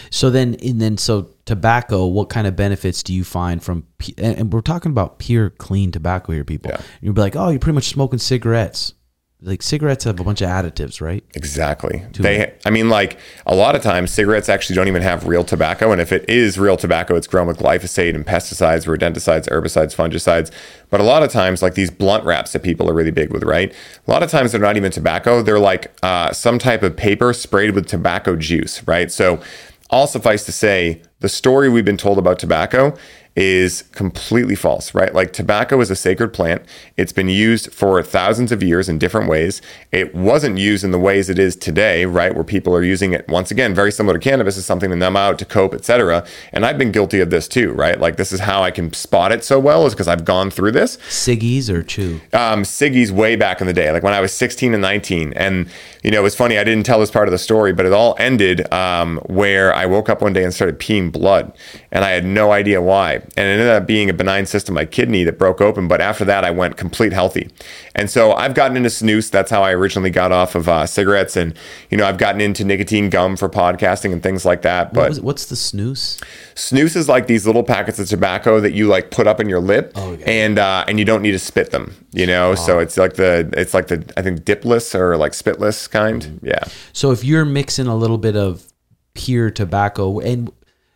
So 0.09 0.29
then, 0.29 0.55
and 0.63 0.81
then, 0.81 0.97
so 0.97 1.29
tobacco. 1.45 2.05
What 2.05 2.29
kind 2.29 2.47
of 2.47 2.55
benefits 2.55 3.03
do 3.03 3.13
you 3.13 3.23
find 3.23 3.63
from? 3.63 3.85
And 4.17 4.51
we're 4.51 4.61
talking 4.61 4.91
about 4.91 5.19
pure, 5.19 5.49
clean 5.49 5.91
tobacco 5.91 6.31
here, 6.33 6.43
people. 6.43 6.71
Yeah. 6.71 6.81
You'll 7.01 7.13
be 7.13 7.21
like, 7.21 7.35
oh, 7.35 7.49
you're 7.49 7.59
pretty 7.59 7.75
much 7.75 7.89
smoking 7.89 8.19
cigarettes. 8.19 8.93
Like 9.41 9.61
cigarettes 9.61 10.03
have 10.03 10.19
a 10.19 10.23
bunch 10.25 10.41
of 10.41 10.49
additives, 10.49 10.99
right? 10.99 11.23
Exactly. 11.33 12.03
They, 12.11 12.53
I 12.65 12.71
mean, 12.71 12.89
like 12.89 13.17
a 13.45 13.55
lot 13.55 13.73
of 13.73 13.81
times, 13.81 14.11
cigarettes 14.11 14.49
actually 14.49 14.75
don't 14.75 14.89
even 14.89 15.01
have 15.01 15.27
real 15.27 15.45
tobacco, 15.45 15.93
and 15.93 16.01
if 16.01 16.11
it 16.11 16.29
is 16.29 16.59
real 16.59 16.75
tobacco, 16.75 17.15
it's 17.15 17.25
grown 17.25 17.47
with 17.47 17.57
glyphosate 17.57 18.15
and 18.15 18.25
pesticides, 18.25 18.85
rodenticides, 18.85 19.47
herbicides, 19.47 19.95
fungicides. 19.95 20.51
But 20.89 20.99
a 20.99 21.05
lot 21.05 21.23
of 21.23 21.31
times, 21.31 21.61
like 21.61 21.75
these 21.75 21.89
blunt 21.89 22.25
wraps 22.25 22.51
that 22.51 22.63
people 22.63 22.89
are 22.89 22.93
really 22.93 23.11
big 23.11 23.31
with, 23.31 23.43
right? 23.43 23.73
A 24.05 24.11
lot 24.11 24.23
of 24.23 24.29
times 24.29 24.51
they're 24.51 24.59
not 24.59 24.75
even 24.75 24.91
tobacco; 24.91 25.41
they're 25.41 25.57
like 25.57 25.89
uh, 26.03 26.33
some 26.33 26.59
type 26.59 26.83
of 26.83 26.97
paper 26.97 27.31
sprayed 27.31 27.73
with 27.73 27.87
tobacco 27.87 28.35
juice, 28.35 28.85
right? 28.89 29.09
So, 29.09 29.41
all 29.89 30.07
suffice 30.07 30.45
to 30.45 30.51
say, 30.51 31.01
the 31.19 31.29
story 31.29 31.69
we've 31.69 31.85
been 31.85 31.97
told 31.97 32.17
about 32.17 32.39
tobacco 32.39 32.95
is 33.39 33.83
completely 33.93 34.53
false, 34.53 34.93
right? 34.93 35.13
Like 35.15 35.31
tobacco 35.31 35.79
is 35.79 35.89
a 35.89 35.95
sacred 35.95 36.33
plant. 36.33 36.61
It's 36.97 37.13
been 37.13 37.29
used 37.29 37.71
for 37.71 38.03
thousands 38.03 38.51
of 38.51 38.61
years 38.61 38.89
in 38.89 38.99
different 38.99 39.29
ways. 39.29 39.61
It 39.93 40.13
wasn't 40.13 40.57
used 40.57 40.83
in 40.83 40.91
the 40.91 40.99
ways 40.99 41.29
it 41.29 41.39
is 41.39 41.55
today, 41.55 42.05
right? 42.05 42.35
Where 42.35 42.43
people 42.43 42.75
are 42.75 42.83
using 42.83 43.13
it 43.13 43.25
once 43.29 43.49
again, 43.49 43.73
very 43.73 43.93
similar 43.93 44.19
to 44.19 44.29
cannabis, 44.29 44.57
is 44.57 44.65
something 44.65 44.89
to 44.89 44.95
numb 44.97 45.15
out, 45.15 45.39
to 45.39 45.45
cope, 45.45 45.73
etc. 45.73 46.27
And 46.51 46.65
I've 46.65 46.77
been 46.77 46.91
guilty 46.91 47.21
of 47.21 47.29
this 47.29 47.47
too, 47.47 47.71
right? 47.71 47.97
Like 47.97 48.17
this 48.17 48.33
is 48.33 48.41
how 48.41 48.61
I 48.61 48.71
can 48.71 48.91
spot 48.91 49.31
it 49.31 49.45
so 49.45 49.57
well 49.57 49.85
is 49.85 49.93
because 49.93 50.09
I've 50.09 50.25
gone 50.25 50.51
through 50.51 50.73
this 50.73 50.97
Ciggies 50.97 51.69
or 51.69 51.81
chew? 51.81 52.19
um, 52.33 52.63
Siggy's 52.63 53.09
way 53.09 53.37
back 53.37 53.61
in 53.61 53.67
the 53.67 53.73
day, 53.73 53.89
like 53.93 54.03
when 54.03 54.13
I 54.13 54.19
was 54.19 54.33
16 54.33 54.73
and 54.73 54.81
19. 54.81 55.31
And, 55.37 55.69
you 56.03 56.11
know, 56.11 56.19
it 56.19 56.23
was 56.23 56.35
funny, 56.35 56.57
I 56.57 56.65
didn't 56.65 56.85
tell 56.85 56.99
this 56.99 57.09
part 57.09 57.29
of 57.29 57.31
the 57.31 57.37
story, 57.37 57.71
but 57.71 57.85
it 57.85 57.93
all 57.93 58.17
ended 58.19 58.69
um, 58.73 59.19
where 59.27 59.73
I 59.73 59.85
woke 59.85 60.09
up 60.09 60.21
one 60.21 60.33
day 60.33 60.43
and 60.43 60.53
started 60.53 60.77
peeing 60.77 61.09
blood. 61.09 61.55
And 61.89 62.03
I 62.03 62.09
had 62.09 62.25
no 62.25 62.51
idea 62.51 62.81
why. 62.81 63.21
And 63.37 63.47
it 63.47 63.51
ended 63.51 63.69
up 63.69 63.85
being 63.87 64.09
a 64.09 64.13
benign 64.13 64.45
cyst 64.45 64.67
in 64.67 64.73
my 64.75 64.85
kidney 64.85 65.23
that 65.23 65.37
broke 65.37 65.61
open. 65.61 65.87
But 65.87 66.01
after 66.01 66.25
that, 66.25 66.43
I 66.43 66.51
went 66.51 66.77
complete 66.77 67.13
healthy. 67.13 67.49
And 67.95 68.09
so 68.09 68.33
I've 68.33 68.53
gotten 68.53 68.77
into 68.77 68.89
snus. 68.89 69.29
That's 69.31 69.51
how 69.51 69.63
I 69.63 69.71
originally 69.73 70.09
got 70.09 70.31
off 70.31 70.55
of 70.55 70.67
uh, 70.67 70.85
cigarettes. 70.85 71.35
And, 71.35 71.53
you 71.89 71.97
know, 71.97 72.05
I've 72.05 72.17
gotten 72.17 72.41
into 72.41 72.63
nicotine 72.63 73.09
gum 73.09 73.37
for 73.37 73.49
podcasting 73.49 74.11
and 74.13 74.21
things 74.23 74.45
like 74.45 74.61
that. 74.63 74.93
But 74.93 75.17
it- 75.17 75.23
what's 75.23 75.45
the 75.45 75.55
snus? 75.55 76.21
Snus 76.55 76.95
is 76.95 77.07
like 77.07 77.27
these 77.27 77.45
little 77.47 77.63
packets 77.63 77.99
of 77.99 78.07
tobacco 78.09 78.59
that 78.59 78.73
you 78.73 78.87
like 78.87 79.11
put 79.11 79.27
up 79.27 79.39
in 79.39 79.47
your 79.47 79.61
lip, 79.61 79.93
and 80.25 80.59
uh, 80.59 80.83
and 80.89 80.99
you 80.99 81.05
don't 81.05 81.21
need 81.21 81.31
to 81.31 81.39
spit 81.39 81.71
them. 81.71 81.95
You 82.11 82.25
know, 82.27 82.53
so 82.55 82.79
it's 82.79 82.97
like 82.97 83.13
the 83.13 83.49
it's 83.55 83.73
like 83.73 83.87
the 83.87 84.03
I 84.17 84.21
think 84.21 84.43
dipless 84.43 84.93
or 84.93 85.15
like 85.15 85.31
spitless 85.31 85.89
kind. 85.89 86.39
Yeah. 86.43 86.59
So 86.91 87.11
if 87.11 87.23
you're 87.23 87.45
mixing 87.45 87.87
a 87.87 87.95
little 87.95 88.17
bit 88.17 88.35
of 88.35 88.65
pure 89.13 89.49
tobacco, 89.51 90.19
and 90.19 90.51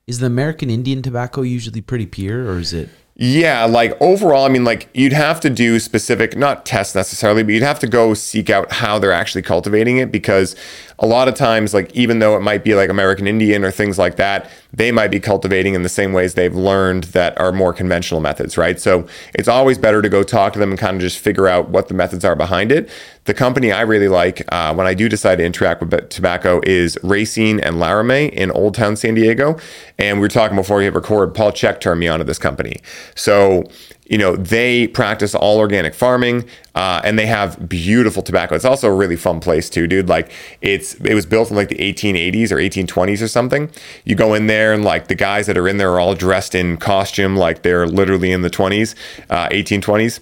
is 0.08 0.20
the 0.20 0.26
American 0.28 0.70
Indian 0.70 1.01
tobacco 1.01 1.41
usually 1.41 1.82
pretty 1.82 2.06
pure, 2.06 2.45
or 2.49 2.60
is 2.60 2.74
it? 2.74 2.89
Yeah, 3.16 3.66
like 3.66 3.95
overall, 4.01 4.43
I 4.43 4.49
mean, 4.49 4.64
like 4.64 4.89
you'd 4.93 5.14
have 5.14 5.39
to 5.41 5.49
do 5.49 5.80
specific, 5.80 6.36
not 6.36 6.66
tests 6.66 6.95
necessarily, 6.95 7.43
but 7.43 7.54
you'd 7.54 7.62
have 7.62 7.80
to 7.80 7.88
go 7.88 8.16
seek 8.16 8.49
out 8.49 8.72
how 8.72 8.97
they're 8.97 9.12
actually 9.12 9.43
cultivating 9.43 9.97
it 9.97 10.12
because 10.12 10.56
a 10.99 11.07
lot 11.07 11.27
of 11.27 11.35
times, 11.35 11.73
like 11.73 11.93
even 11.95 12.19
though 12.19 12.35
it 12.35 12.41
might 12.41 12.63
be 12.63 12.75
like 12.75 12.89
American 12.89 13.27
Indian 13.27 13.63
or 13.63 13.71
things 13.71 13.97
like 13.97 14.15
that, 14.17 14.49
they 14.71 14.91
might 14.91 15.09
be 15.09 15.19
cultivating 15.19 15.73
in 15.73 15.83
the 15.83 15.89
same 15.89 16.13
ways 16.13 16.33
they've 16.33 16.55
learned 16.55 17.05
that 17.05 17.39
are 17.39 17.51
more 17.51 17.73
conventional 17.73 18.21
methods, 18.21 18.57
right? 18.57 18.79
So 18.79 19.07
it's 19.33 19.47
always 19.47 19.77
better 19.77 20.01
to 20.01 20.09
go 20.09 20.23
talk 20.23 20.53
to 20.53 20.59
them 20.59 20.71
and 20.71 20.79
kind 20.79 20.95
of 20.95 21.01
just 21.01 21.19
figure 21.19 21.47
out 21.47 21.69
what 21.69 21.87
the 21.87 21.93
methods 21.93 22.25
are 22.25 22.35
behind 22.35 22.71
it. 22.71 22.89
The 23.25 23.33
company 23.33 23.71
I 23.71 23.81
really 23.81 24.07
like 24.07 24.43
uh, 24.51 24.73
when 24.73 24.87
I 24.87 24.93
do 24.93 25.07
decide 25.07 25.37
to 25.37 25.45
interact 25.45 25.81
with 25.81 26.09
tobacco 26.09 26.59
is 26.63 26.97
Racine 27.03 27.59
and 27.59 27.79
Laramie 27.79 28.27
in 28.27 28.51
Old 28.51 28.75
Town 28.75 28.95
San 28.95 29.13
Diego. 29.13 29.57
And 29.97 30.17
we 30.17 30.21
were 30.21 30.29
talking 30.29 30.57
before 30.57 30.77
we 30.77 30.83
hit 30.85 30.93
record, 30.93 31.33
Paul 31.33 31.51
Chek 31.51 31.79
turned 31.79 31.99
me 31.99 32.07
on 32.07 32.19
to 32.19 32.25
this 32.25 32.39
company. 32.39 32.81
So 33.15 33.63
you 34.08 34.18
know 34.18 34.36
they 34.36 34.88
practice 34.88 35.34
all 35.34 35.60
organic 35.60 35.93
farming 35.93 36.45
uh, 36.76 37.01
and 37.04 37.18
they 37.18 37.26
have 37.26 37.70
beautiful 37.70 38.22
tobacco 38.22 38.56
it's 38.56 38.66
also 38.66 38.89
a 38.89 38.93
really 38.93 39.16
fun 39.16 39.39
place 39.39 39.70
too 39.70 39.88
dude 39.88 40.10
like 40.10 40.32
it's 40.62 40.95
it 40.95 41.14
was 41.14 41.26
built 41.26 41.49
in 41.49 41.56
like 41.56 41.70
the 41.70 41.78
1880s 41.78 42.51
or 42.51 42.58
1820s 42.58 43.22
or 43.22 43.28
something 43.28 43.70
you 44.04 44.16
go 44.16 44.34
in 44.34 44.47
there 44.47 44.74
and 44.74 44.84
like 44.84 45.08
the 45.08 45.16
guys 45.16 45.47
that 45.47 45.58
are 45.58 45.68
in 45.68 45.78
there 45.78 45.91
are 45.91 45.99
all 45.99 46.16
dressed 46.16 46.54
in 46.54 46.78
costume 46.78 47.36
like 47.36 47.64
they're 47.64 47.88
literally 47.88 48.32
in 48.32 48.41
the 48.41 48.49
20s 48.49 48.95
uh, 49.30 49.47
1820s 49.49 50.20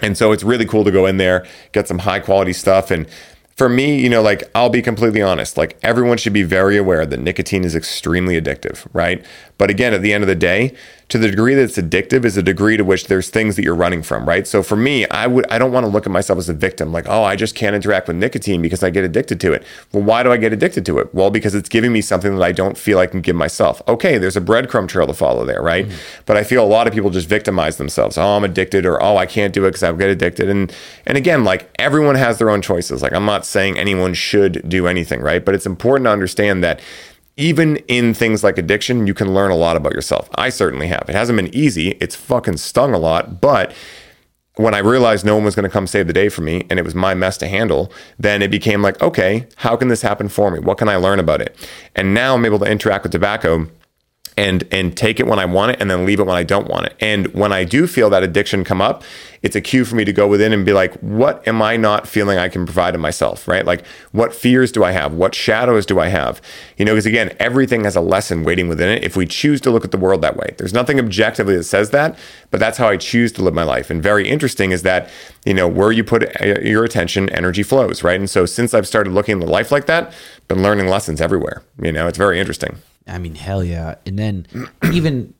and 0.00 0.16
so 0.16 0.32
it's 0.32 0.42
really 0.42 0.66
cool 0.66 0.84
to 0.84 0.90
go 0.90 1.06
in 1.06 1.16
there, 1.16 1.46
get 1.72 1.88
some 1.88 2.00
high 2.00 2.20
quality 2.20 2.52
stuff. 2.52 2.90
And 2.90 3.06
for 3.56 3.68
me, 3.68 4.00
you 4.00 4.08
know, 4.08 4.22
like 4.22 4.48
I'll 4.54 4.70
be 4.70 4.82
completely 4.82 5.22
honest, 5.22 5.56
like 5.56 5.78
everyone 5.82 6.18
should 6.18 6.32
be 6.32 6.44
very 6.44 6.76
aware 6.76 7.04
that 7.04 7.18
nicotine 7.18 7.64
is 7.64 7.74
extremely 7.74 8.40
addictive, 8.40 8.86
right? 8.92 9.24
But 9.58 9.70
again, 9.70 9.92
at 9.92 10.02
the 10.02 10.12
end 10.12 10.22
of 10.22 10.28
the 10.28 10.36
day, 10.36 10.74
to 11.08 11.16
the 11.16 11.28
degree 11.28 11.54
that 11.54 11.62
it's 11.62 11.78
addictive 11.78 12.26
is 12.26 12.36
a 12.36 12.42
degree 12.42 12.76
to 12.76 12.84
which 12.84 13.06
there's 13.06 13.30
things 13.30 13.56
that 13.56 13.64
you're 13.64 13.74
running 13.74 14.02
from, 14.02 14.28
right? 14.28 14.46
So 14.46 14.62
for 14.62 14.76
me, 14.76 15.08
I 15.08 15.26
would 15.26 15.50
I 15.50 15.58
don't 15.58 15.72
want 15.72 15.84
to 15.84 15.88
look 15.88 16.04
at 16.04 16.12
myself 16.12 16.38
as 16.38 16.50
a 16.50 16.52
victim, 16.52 16.92
like, 16.92 17.06
oh, 17.08 17.24
I 17.24 17.34
just 17.34 17.54
can't 17.54 17.74
interact 17.74 18.08
with 18.08 18.16
nicotine 18.16 18.60
because 18.60 18.82
I 18.82 18.90
get 18.90 19.04
addicted 19.04 19.40
to 19.40 19.54
it. 19.54 19.64
Well, 19.92 20.02
why 20.02 20.22
do 20.22 20.30
I 20.30 20.36
get 20.36 20.52
addicted 20.52 20.84
to 20.86 20.98
it? 20.98 21.14
Well, 21.14 21.30
because 21.30 21.54
it's 21.54 21.70
giving 21.70 21.92
me 21.92 22.02
something 22.02 22.36
that 22.36 22.44
I 22.44 22.52
don't 22.52 22.76
feel 22.76 22.98
I 22.98 23.06
can 23.06 23.22
give 23.22 23.36
myself. 23.36 23.80
Okay, 23.88 24.18
there's 24.18 24.36
a 24.36 24.40
breadcrumb 24.40 24.86
trail 24.86 25.06
to 25.06 25.14
follow 25.14 25.46
there, 25.46 25.62
right? 25.62 25.86
Mm-hmm. 25.86 26.22
But 26.26 26.36
I 26.36 26.44
feel 26.44 26.62
a 26.62 26.68
lot 26.68 26.86
of 26.86 26.92
people 26.92 27.08
just 27.08 27.28
victimize 27.28 27.78
themselves. 27.78 28.18
Oh, 28.18 28.36
I'm 28.36 28.44
addicted, 28.44 28.84
or 28.84 29.02
oh, 29.02 29.16
I 29.16 29.24
can't 29.24 29.54
do 29.54 29.64
it 29.64 29.68
because 29.68 29.82
I 29.82 29.92
get 29.92 30.10
addicted. 30.10 30.50
And 30.50 30.70
and 31.06 31.16
again, 31.16 31.42
like 31.42 31.70
everyone 31.78 32.16
has 32.16 32.36
their 32.38 32.50
own 32.50 32.60
choices. 32.60 33.02
Like 33.02 33.14
I'm 33.14 33.24
not 33.24 33.46
saying 33.46 33.78
anyone 33.78 34.12
should 34.12 34.68
do 34.68 34.86
anything, 34.86 35.22
right? 35.22 35.42
But 35.42 35.54
it's 35.54 35.66
important 35.66 36.04
to 36.04 36.10
understand 36.10 36.62
that 36.64 36.80
even 37.38 37.76
in 37.86 38.12
things 38.12 38.42
like 38.44 38.58
addiction, 38.58 39.06
you 39.06 39.14
can 39.14 39.32
learn 39.32 39.50
a 39.50 39.56
lot 39.56 39.76
about 39.76 39.92
yourself. 39.92 40.28
I 40.34 40.50
certainly 40.50 40.88
have. 40.88 41.04
It 41.08 41.14
hasn't 41.14 41.36
been 41.36 41.54
easy. 41.54 41.90
It's 42.00 42.16
fucking 42.16 42.56
stung 42.56 42.92
a 42.92 42.98
lot, 42.98 43.40
but 43.40 43.72
when 44.56 44.74
I 44.74 44.78
realized 44.78 45.24
no 45.24 45.36
one 45.36 45.44
was 45.44 45.54
going 45.54 45.62
to 45.62 45.70
come 45.70 45.86
save 45.86 46.08
the 46.08 46.12
day 46.12 46.28
for 46.28 46.42
me 46.42 46.66
and 46.68 46.80
it 46.80 46.84
was 46.84 46.96
my 46.96 47.14
mess 47.14 47.38
to 47.38 47.46
handle, 47.46 47.92
then 48.18 48.42
it 48.42 48.50
became 48.50 48.82
like, 48.82 49.00
okay, 49.00 49.46
how 49.54 49.76
can 49.76 49.86
this 49.86 50.02
happen 50.02 50.28
for 50.28 50.50
me? 50.50 50.58
What 50.58 50.78
can 50.78 50.88
I 50.88 50.96
learn 50.96 51.20
about 51.20 51.40
it? 51.40 51.56
And 51.94 52.12
now 52.12 52.34
I'm 52.34 52.44
able 52.44 52.58
to 52.58 52.64
interact 52.64 53.04
with 53.04 53.12
tobacco 53.12 53.68
and 54.36 54.62
and 54.70 54.96
take 54.96 55.18
it 55.18 55.26
when 55.26 55.38
I 55.38 55.44
want 55.46 55.72
it 55.72 55.80
and 55.80 55.90
then 55.90 56.06
leave 56.06 56.20
it 56.20 56.26
when 56.26 56.36
I 56.36 56.44
don't 56.44 56.68
want 56.68 56.86
it. 56.86 56.96
And 57.00 57.34
when 57.34 57.52
I 57.52 57.64
do 57.64 57.86
feel 57.86 58.10
that 58.10 58.22
addiction 58.22 58.64
come 58.64 58.80
up, 58.80 59.02
it's 59.42 59.56
a 59.56 59.60
cue 59.60 59.84
for 59.84 59.94
me 59.94 60.04
to 60.04 60.12
go 60.12 60.26
within 60.26 60.52
and 60.52 60.64
be 60.64 60.72
like, 60.72 60.94
what 61.00 61.46
am 61.46 61.62
I 61.62 61.76
not 61.76 62.08
feeling 62.08 62.38
I 62.38 62.48
can 62.48 62.64
provide 62.64 62.92
to 62.92 62.98
myself, 62.98 63.46
right? 63.46 63.64
Like 63.64 63.86
what 64.12 64.34
fears 64.34 64.72
do 64.72 64.84
I 64.84 64.92
have? 64.92 65.14
What 65.14 65.34
shadows 65.34 65.86
do 65.86 66.00
I 66.00 66.08
have? 66.08 66.40
You 66.76 66.84
know, 66.84 66.92
because 66.92 67.06
again, 67.06 67.34
everything 67.38 67.84
has 67.84 67.96
a 67.96 68.00
lesson 68.00 68.44
waiting 68.44 68.68
within 68.68 68.88
it 68.88 69.04
if 69.04 69.16
we 69.16 69.26
choose 69.26 69.60
to 69.62 69.70
look 69.70 69.84
at 69.84 69.90
the 69.90 69.98
world 69.98 70.22
that 70.22 70.36
way. 70.36 70.54
There's 70.58 70.72
nothing 70.72 70.98
objectively 70.98 71.56
that 71.56 71.64
says 71.64 71.90
that, 71.90 72.18
but 72.50 72.60
that's 72.60 72.78
how 72.78 72.88
I 72.88 72.96
choose 72.96 73.32
to 73.32 73.42
live 73.42 73.54
my 73.54 73.64
life. 73.64 73.90
And 73.90 74.02
very 74.02 74.28
interesting 74.28 74.72
is 74.72 74.82
that, 74.82 75.10
you 75.44 75.54
know, 75.54 75.68
where 75.68 75.92
you 75.92 76.04
put 76.04 76.24
uh, 76.40 76.60
your 76.60 76.84
attention, 76.84 77.28
energy 77.30 77.62
flows, 77.62 78.02
right? 78.02 78.18
And 78.18 78.28
so 78.28 78.46
since 78.46 78.74
I've 78.74 78.86
started 78.86 79.12
looking 79.12 79.42
at 79.42 79.48
life 79.48 79.70
like 79.70 79.86
that, 79.86 80.12
been 80.48 80.62
learning 80.62 80.88
lessons 80.88 81.20
everywhere. 81.20 81.62
You 81.80 81.92
know, 81.92 82.08
it's 82.08 82.18
very 82.18 82.40
interesting. 82.40 82.78
I 83.06 83.18
mean, 83.18 83.34
hell 83.34 83.64
yeah. 83.64 83.96
And 84.04 84.18
then 84.18 84.46
even, 84.92 85.34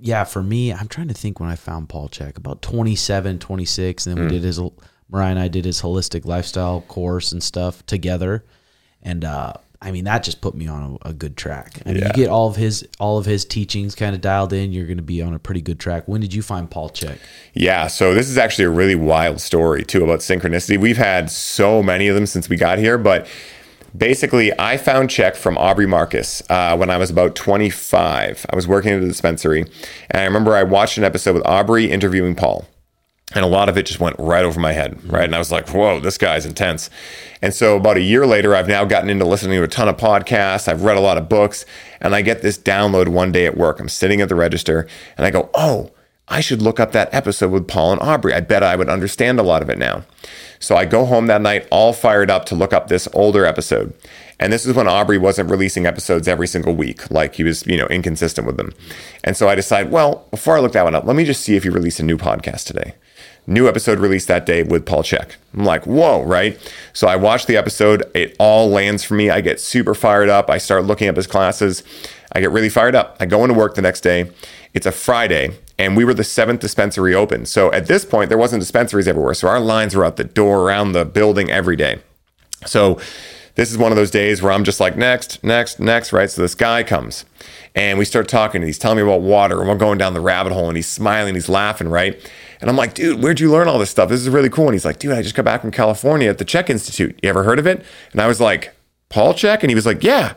yeah, 0.00 0.24
for 0.24 0.42
me, 0.42 0.72
I'm 0.72 0.88
trying 0.88 1.08
to 1.08 1.14
think 1.14 1.40
when 1.40 1.48
I 1.48 1.56
found 1.56 1.88
Paul 1.88 2.08
Chek, 2.08 2.36
about 2.36 2.62
27, 2.62 3.38
26. 3.38 4.06
And 4.06 4.16
then 4.16 4.24
we 4.24 4.30
did 4.30 4.42
his, 4.42 4.60
Mariah 5.10 5.30
and 5.30 5.38
I 5.38 5.48
did 5.48 5.64
his 5.64 5.82
holistic 5.82 6.24
lifestyle 6.24 6.80
course 6.82 7.32
and 7.32 7.42
stuff 7.42 7.84
together. 7.86 8.44
And, 9.02 9.24
uh, 9.24 9.54
I 9.82 9.90
mean 9.90 10.04
that 10.04 10.22
just 10.22 10.40
put 10.40 10.54
me 10.54 10.66
on 10.66 10.98
a, 11.04 11.10
a 11.10 11.12
good 11.12 11.36
track. 11.36 11.82
I 11.84 11.90
mean, 11.92 11.98
Yeah. 11.98 12.06
you 12.06 12.12
get 12.14 12.28
all 12.30 12.48
of 12.48 12.56
his 12.56 12.88
all 12.98 13.18
of 13.18 13.26
his 13.26 13.44
teachings 13.44 13.94
kind 13.94 14.14
of 14.14 14.22
dialed 14.22 14.54
in. 14.54 14.72
You're 14.72 14.86
going 14.86 14.96
to 14.96 15.02
be 15.02 15.20
on 15.20 15.34
a 15.34 15.38
pretty 15.38 15.60
good 15.60 15.78
track. 15.78 16.04
When 16.08 16.22
did 16.22 16.32
you 16.32 16.40
find 16.40 16.70
Paul 16.70 16.88
Chek? 16.88 17.18
Yeah, 17.52 17.88
so 17.88 18.14
this 18.14 18.30
is 18.30 18.38
actually 18.38 18.64
a 18.64 18.70
really 18.70 18.94
wild 18.94 19.42
story 19.42 19.84
too 19.84 20.02
about 20.02 20.20
synchronicity. 20.20 20.78
We've 20.80 20.96
had 20.96 21.30
so 21.30 21.82
many 21.82 22.08
of 22.08 22.14
them 22.14 22.24
since 22.24 22.48
we 22.48 22.56
got 22.56 22.78
here, 22.78 22.96
but 22.96 23.26
basically, 23.96 24.52
I 24.58 24.76
found 24.76 25.08
Chek 25.08 25.36
from 25.36 25.56
Aubrey 25.58 25.86
Marcus 25.86 26.42
uh, 26.50 26.76
when 26.76 26.90
I 26.90 26.96
was 26.96 27.10
about 27.10 27.34
25. 27.34 28.46
I 28.50 28.56
was 28.56 28.66
working 28.66 28.92
at 28.92 29.02
a 29.02 29.06
dispensary, 29.06 29.62
and 30.10 30.20
I 30.20 30.24
remember 30.24 30.54
I 30.54 30.62
watched 30.62 30.98
an 30.98 31.04
episode 31.04 31.34
with 31.34 31.46
Aubrey 31.46 31.90
interviewing 31.90 32.34
Paul. 32.34 32.66
And 33.34 33.44
a 33.44 33.48
lot 33.48 33.68
of 33.68 33.76
it 33.76 33.86
just 33.86 34.00
went 34.00 34.16
right 34.18 34.44
over 34.44 34.60
my 34.60 34.72
head, 34.72 35.02
right? 35.10 35.24
And 35.24 35.34
I 35.34 35.38
was 35.38 35.50
like, 35.50 35.68
whoa, 35.70 35.98
this 35.98 36.18
guy's 36.18 36.46
intense. 36.46 36.88
And 37.42 37.52
so 37.52 37.76
about 37.76 37.96
a 37.96 38.02
year 38.02 38.26
later, 38.26 38.54
I've 38.54 38.68
now 38.68 38.84
gotten 38.84 39.10
into 39.10 39.24
listening 39.24 39.58
to 39.58 39.64
a 39.64 39.68
ton 39.68 39.88
of 39.88 39.96
podcasts. 39.96 40.68
I've 40.68 40.82
read 40.82 40.98
a 40.98 41.00
lot 41.00 41.16
of 41.16 41.28
books, 41.28 41.64
and 42.00 42.14
I 42.14 42.22
get 42.22 42.42
this 42.42 42.58
download 42.58 43.08
one 43.08 43.32
day 43.32 43.46
at 43.46 43.56
work. 43.56 43.80
I'm 43.80 43.88
sitting 43.88 44.20
at 44.20 44.28
the 44.28 44.34
register, 44.34 44.86
and 45.16 45.26
I 45.26 45.30
go, 45.30 45.50
oh, 45.54 45.90
I 46.26 46.40
should 46.40 46.62
look 46.62 46.80
up 46.80 46.92
that 46.92 47.12
episode 47.12 47.50
with 47.50 47.68
Paul 47.68 47.92
and 47.92 48.00
Aubrey. 48.00 48.32
I 48.32 48.40
bet 48.40 48.62
I 48.62 48.76
would 48.76 48.88
understand 48.88 49.38
a 49.38 49.42
lot 49.42 49.62
of 49.62 49.68
it 49.68 49.78
now. 49.78 50.04
So 50.58 50.74
I 50.74 50.86
go 50.86 51.04
home 51.04 51.26
that 51.26 51.42
night 51.42 51.68
all 51.70 51.92
fired 51.92 52.30
up 52.30 52.46
to 52.46 52.54
look 52.54 52.72
up 52.72 52.88
this 52.88 53.06
older 53.12 53.44
episode. 53.44 53.92
And 54.40 54.52
this 54.52 54.64
is 54.64 54.74
when 54.74 54.88
Aubrey 54.88 55.18
wasn't 55.18 55.50
releasing 55.50 55.86
episodes 55.86 56.26
every 56.26 56.46
single 56.46 56.74
week, 56.74 57.10
like 57.10 57.34
he 57.34 57.44
was, 57.44 57.66
you 57.66 57.76
know, 57.76 57.86
inconsistent 57.86 58.46
with 58.46 58.56
them. 58.56 58.72
And 59.22 59.36
so 59.36 59.48
I 59.48 59.54
decide, 59.54 59.90
well, 59.90 60.26
before 60.30 60.56
I 60.56 60.60
look 60.60 60.72
that 60.72 60.84
one 60.84 60.94
up, 60.94 61.04
let 61.04 61.14
me 61.14 61.24
just 61.24 61.42
see 61.42 61.56
if 61.56 61.62
he 61.62 61.68
released 61.68 62.00
a 62.00 62.04
new 62.04 62.16
podcast 62.16 62.64
today. 62.64 62.94
New 63.46 63.68
episode 63.68 63.98
released 63.98 64.28
that 64.28 64.46
day 64.46 64.62
with 64.62 64.86
Paul 64.86 65.02
Chek. 65.02 65.32
I'm 65.52 65.66
like, 65.66 65.86
whoa, 65.86 66.22
right? 66.22 66.58
So 66.94 67.06
I 67.06 67.16
watch 67.16 67.44
the 67.44 67.58
episode. 67.58 68.02
It 68.14 68.34
all 68.38 68.70
lands 68.70 69.04
for 69.04 69.14
me. 69.14 69.28
I 69.28 69.42
get 69.42 69.60
super 69.60 69.94
fired 69.94 70.30
up. 70.30 70.48
I 70.48 70.56
start 70.56 70.84
looking 70.84 71.08
up 71.08 71.16
his 71.16 71.26
classes. 71.26 71.82
I 72.32 72.40
get 72.40 72.50
really 72.50 72.70
fired 72.70 72.94
up. 72.94 73.18
I 73.20 73.26
go 73.26 73.44
into 73.44 73.54
work 73.54 73.74
the 73.74 73.82
next 73.82 74.00
day. 74.00 74.30
It's 74.72 74.86
a 74.86 74.92
Friday, 74.92 75.56
and 75.78 75.96
we 75.96 76.04
were 76.04 76.14
the 76.14 76.24
seventh 76.24 76.60
dispensary 76.60 77.14
open. 77.14 77.46
So 77.46 77.72
at 77.72 77.86
this 77.86 78.04
point, 78.04 78.28
there 78.28 78.38
wasn't 78.38 78.60
dispensaries 78.60 79.08
everywhere. 79.08 79.34
So 79.34 79.48
our 79.48 79.60
lines 79.60 79.94
were 79.94 80.04
out 80.04 80.16
the 80.16 80.24
door 80.24 80.62
around 80.62 80.92
the 80.92 81.04
building 81.04 81.50
every 81.50 81.76
day. 81.76 82.00
So 82.66 83.00
this 83.56 83.70
is 83.70 83.78
one 83.78 83.92
of 83.92 83.96
those 83.96 84.10
days 84.10 84.42
where 84.42 84.52
I'm 84.52 84.64
just 84.64 84.80
like, 84.80 84.96
next, 84.96 85.42
next, 85.44 85.78
next, 85.78 86.12
right? 86.12 86.30
So 86.30 86.42
this 86.42 86.54
guy 86.54 86.82
comes 86.82 87.24
and 87.74 87.98
we 87.98 88.04
start 88.04 88.28
talking 88.28 88.60
and 88.60 88.66
he's 88.66 88.78
telling 88.78 88.96
me 88.96 89.02
about 89.02 89.20
water 89.20 89.60
and 89.60 89.68
we're 89.68 89.76
going 89.76 89.98
down 89.98 90.14
the 90.14 90.20
rabbit 90.20 90.52
hole 90.52 90.68
and 90.68 90.76
he's 90.76 90.88
smiling, 90.88 91.34
he's 91.34 91.48
laughing, 91.48 91.88
right? 91.88 92.18
And 92.60 92.70
I'm 92.70 92.76
like, 92.76 92.94
dude, 92.94 93.22
where'd 93.22 93.40
you 93.40 93.50
learn 93.50 93.68
all 93.68 93.78
this 93.78 93.90
stuff? 93.90 94.08
This 94.08 94.20
is 94.20 94.28
really 94.28 94.48
cool. 94.48 94.66
And 94.66 94.74
he's 94.74 94.84
like, 94.84 94.98
dude, 94.98 95.12
I 95.12 95.22
just 95.22 95.34
got 95.34 95.44
back 95.44 95.60
from 95.60 95.70
California 95.70 96.30
at 96.30 96.38
the 96.38 96.44
Chek 96.44 96.70
Institute. 96.70 97.18
You 97.22 97.28
ever 97.28 97.44
heard 97.44 97.58
of 97.58 97.66
it? 97.66 97.84
And 98.12 98.20
I 98.20 98.26
was 98.26 98.40
like, 98.40 98.74
Paul 99.08 99.34
Chek? 99.34 99.60
And 99.60 99.70
he 99.70 99.74
was 99.74 99.86
like, 99.86 100.02
yeah. 100.02 100.34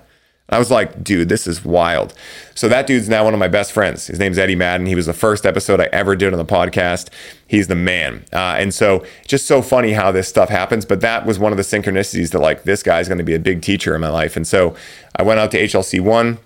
I 0.50 0.60
was 0.60 0.72
like, 0.72 1.04
dude, 1.04 1.28
this 1.28 1.46
is 1.46 1.66
wild. 1.66 2.14
So 2.56 2.70
that 2.70 2.88
dude's 2.88 3.10
now 3.10 3.26
one 3.26 3.34
of 3.34 3.40
my 3.40 3.50
best 3.50 3.74
friends. 3.74 4.08
His 4.08 4.18
name's 4.18 4.38
Eddie 4.38 4.56
Madden. 4.56 4.88
He 4.88 4.96
was 4.96 5.06
the 5.06 5.14
first 5.14 5.46
episode 5.46 5.82
I 5.82 5.90
ever 5.92 6.16
did 6.16 6.32
on 6.32 6.40
the 6.40 6.46
podcast. 6.46 7.10
He's 7.48 7.68
the 7.68 7.76
man. 7.76 8.24
Uh, 8.32 8.56
and 8.58 8.74
so 8.74 9.06
just 9.28 9.46
so 9.46 9.62
funny 9.62 9.92
how 9.92 10.12
this 10.12 10.28
stuff 10.30 10.48
happens. 10.48 10.86
But 10.86 11.02
that 11.02 11.26
was 11.26 11.38
one 11.38 11.52
of 11.52 11.58
the 11.58 11.64
synchronicities 11.64 12.32
that 12.32 12.40
like 12.40 12.64
this 12.64 12.82
guy's 12.82 13.10
going 13.10 13.18
to 13.18 13.26
be 13.26 13.36
a 13.36 13.40
big 13.40 13.62
teacher 13.62 13.94
in 13.94 14.00
my 14.00 14.10
life. 14.10 14.38
And 14.38 14.48
so 14.48 14.74
I 15.18 15.24
went 15.24 15.40
out 15.40 15.52
to 15.52 15.62
HLC 15.62 16.00
one, 16.00 16.38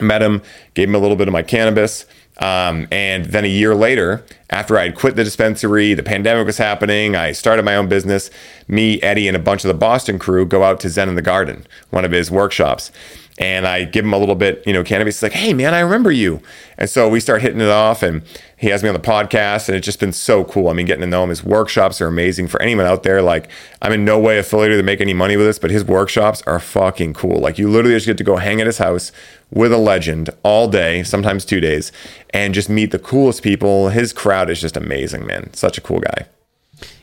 met 0.00 0.22
him, 0.22 0.42
gave 0.74 0.88
him 0.88 0.94
a 0.94 0.98
little 0.98 1.16
bit 1.16 1.26
of 1.26 1.32
my 1.32 1.42
cannabis. 1.42 2.06
Um, 2.38 2.88
and 2.90 3.26
then 3.26 3.44
a 3.44 3.48
year 3.48 3.74
later, 3.74 4.24
after 4.50 4.78
I 4.78 4.84
had 4.84 4.94
quit 4.94 5.16
the 5.16 5.24
dispensary, 5.24 5.94
the 5.94 6.02
pandemic 6.02 6.46
was 6.46 6.58
happening, 6.58 7.14
I 7.14 7.32
started 7.32 7.64
my 7.64 7.76
own 7.76 7.88
business. 7.88 8.30
Me, 8.66 9.02
Eddie, 9.02 9.28
and 9.28 9.36
a 9.36 9.40
bunch 9.40 9.64
of 9.64 9.68
the 9.68 9.74
Boston 9.74 10.18
crew 10.18 10.46
go 10.46 10.62
out 10.62 10.80
to 10.80 10.88
Zen 10.88 11.10
in 11.10 11.14
the 11.14 11.22
Garden, 11.22 11.66
one 11.90 12.06
of 12.06 12.10
his 12.10 12.30
workshops 12.30 12.90
and 13.38 13.66
I 13.66 13.84
give 13.84 14.04
him 14.04 14.12
a 14.12 14.18
little 14.18 14.34
bit, 14.34 14.62
you 14.66 14.72
know, 14.72 14.84
cannabis. 14.84 15.16
He's 15.16 15.22
like, 15.22 15.32
hey, 15.32 15.54
man, 15.54 15.72
I 15.74 15.80
remember 15.80 16.12
you. 16.12 16.40
And 16.76 16.88
so 16.88 17.08
we 17.08 17.18
start 17.18 17.42
hitting 17.42 17.60
it 17.60 17.68
off, 17.68 18.02
and 18.02 18.22
he 18.56 18.68
has 18.68 18.82
me 18.82 18.88
on 18.88 18.94
the 18.94 19.00
podcast, 19.00 19.68
and 19.68 19.76
it's 19.76 19.84
just 19.84 20.00
been 20.00 20.12
so 20.12 20.44
cool. 20.44 20.68
I 20.68 20.74
mean, 20.74 20.86
getting 20.86 21.00
to 21.00 21.06
know 21.06 21.22
him. 21.22 21.30
His 21.30 21.42
workshops 21.42 22.00
are 22.00 22.06
amazing 22.06 22.48
for 22.48 22.60
anyone 22.60 22.86
out 22.86 23.02
there. 23.02 23.22
Like, 23.22 23.48
I'm 23.80 23.92
in 23.92 24.04
no 24.04 24.18
way 24.18 24.38
affiliated 24.38 24.78
to 24.78 24.82
make 24.82 25.00
any 25.00 25.14
money 25.14 25.36
with 25.36 25.46
this, 25.46 25.58
but 25.58 25.70
his 25.70 25.84
workshops 25.84 26.42
are 26.46 26.60
fucking 26.60 27.14
cool. 27.14 27.40
Like, 27.40 27.58
you 27.58 27.70
literally 27.70 27.96
just 27.96 28.06
get 28.06 28.18
to 28.18 28.24
go 28.24 28.36
hang 28.36 28.60
at 28.60 28.66
his 28.66 28.78
house 28.78 29.12
with 29.50 29.72
a 29.72 29.78
legend 29.78 30.30
all 30.42 30.68
day, 30.68 31.02
sometimes 31.02 31.44
two 31.44 31.60
days, 31.60 31.90
and 32.30 32.54
just 32.54 32.68
meet 32.68 32.90
the 32.90 32.98
coolest 32.98 33.42
people. 33.42 33.88
His 33.88 34.12
crowd 34.12 34.50
is 34.50 34.60
just 34.60 34.76
amazing, 34.76 35.26
man. 35.26 35.52
Such 35.54 35.78
a 35.78 35.80
cool 35.80 36.00
guy. 36.00 36.26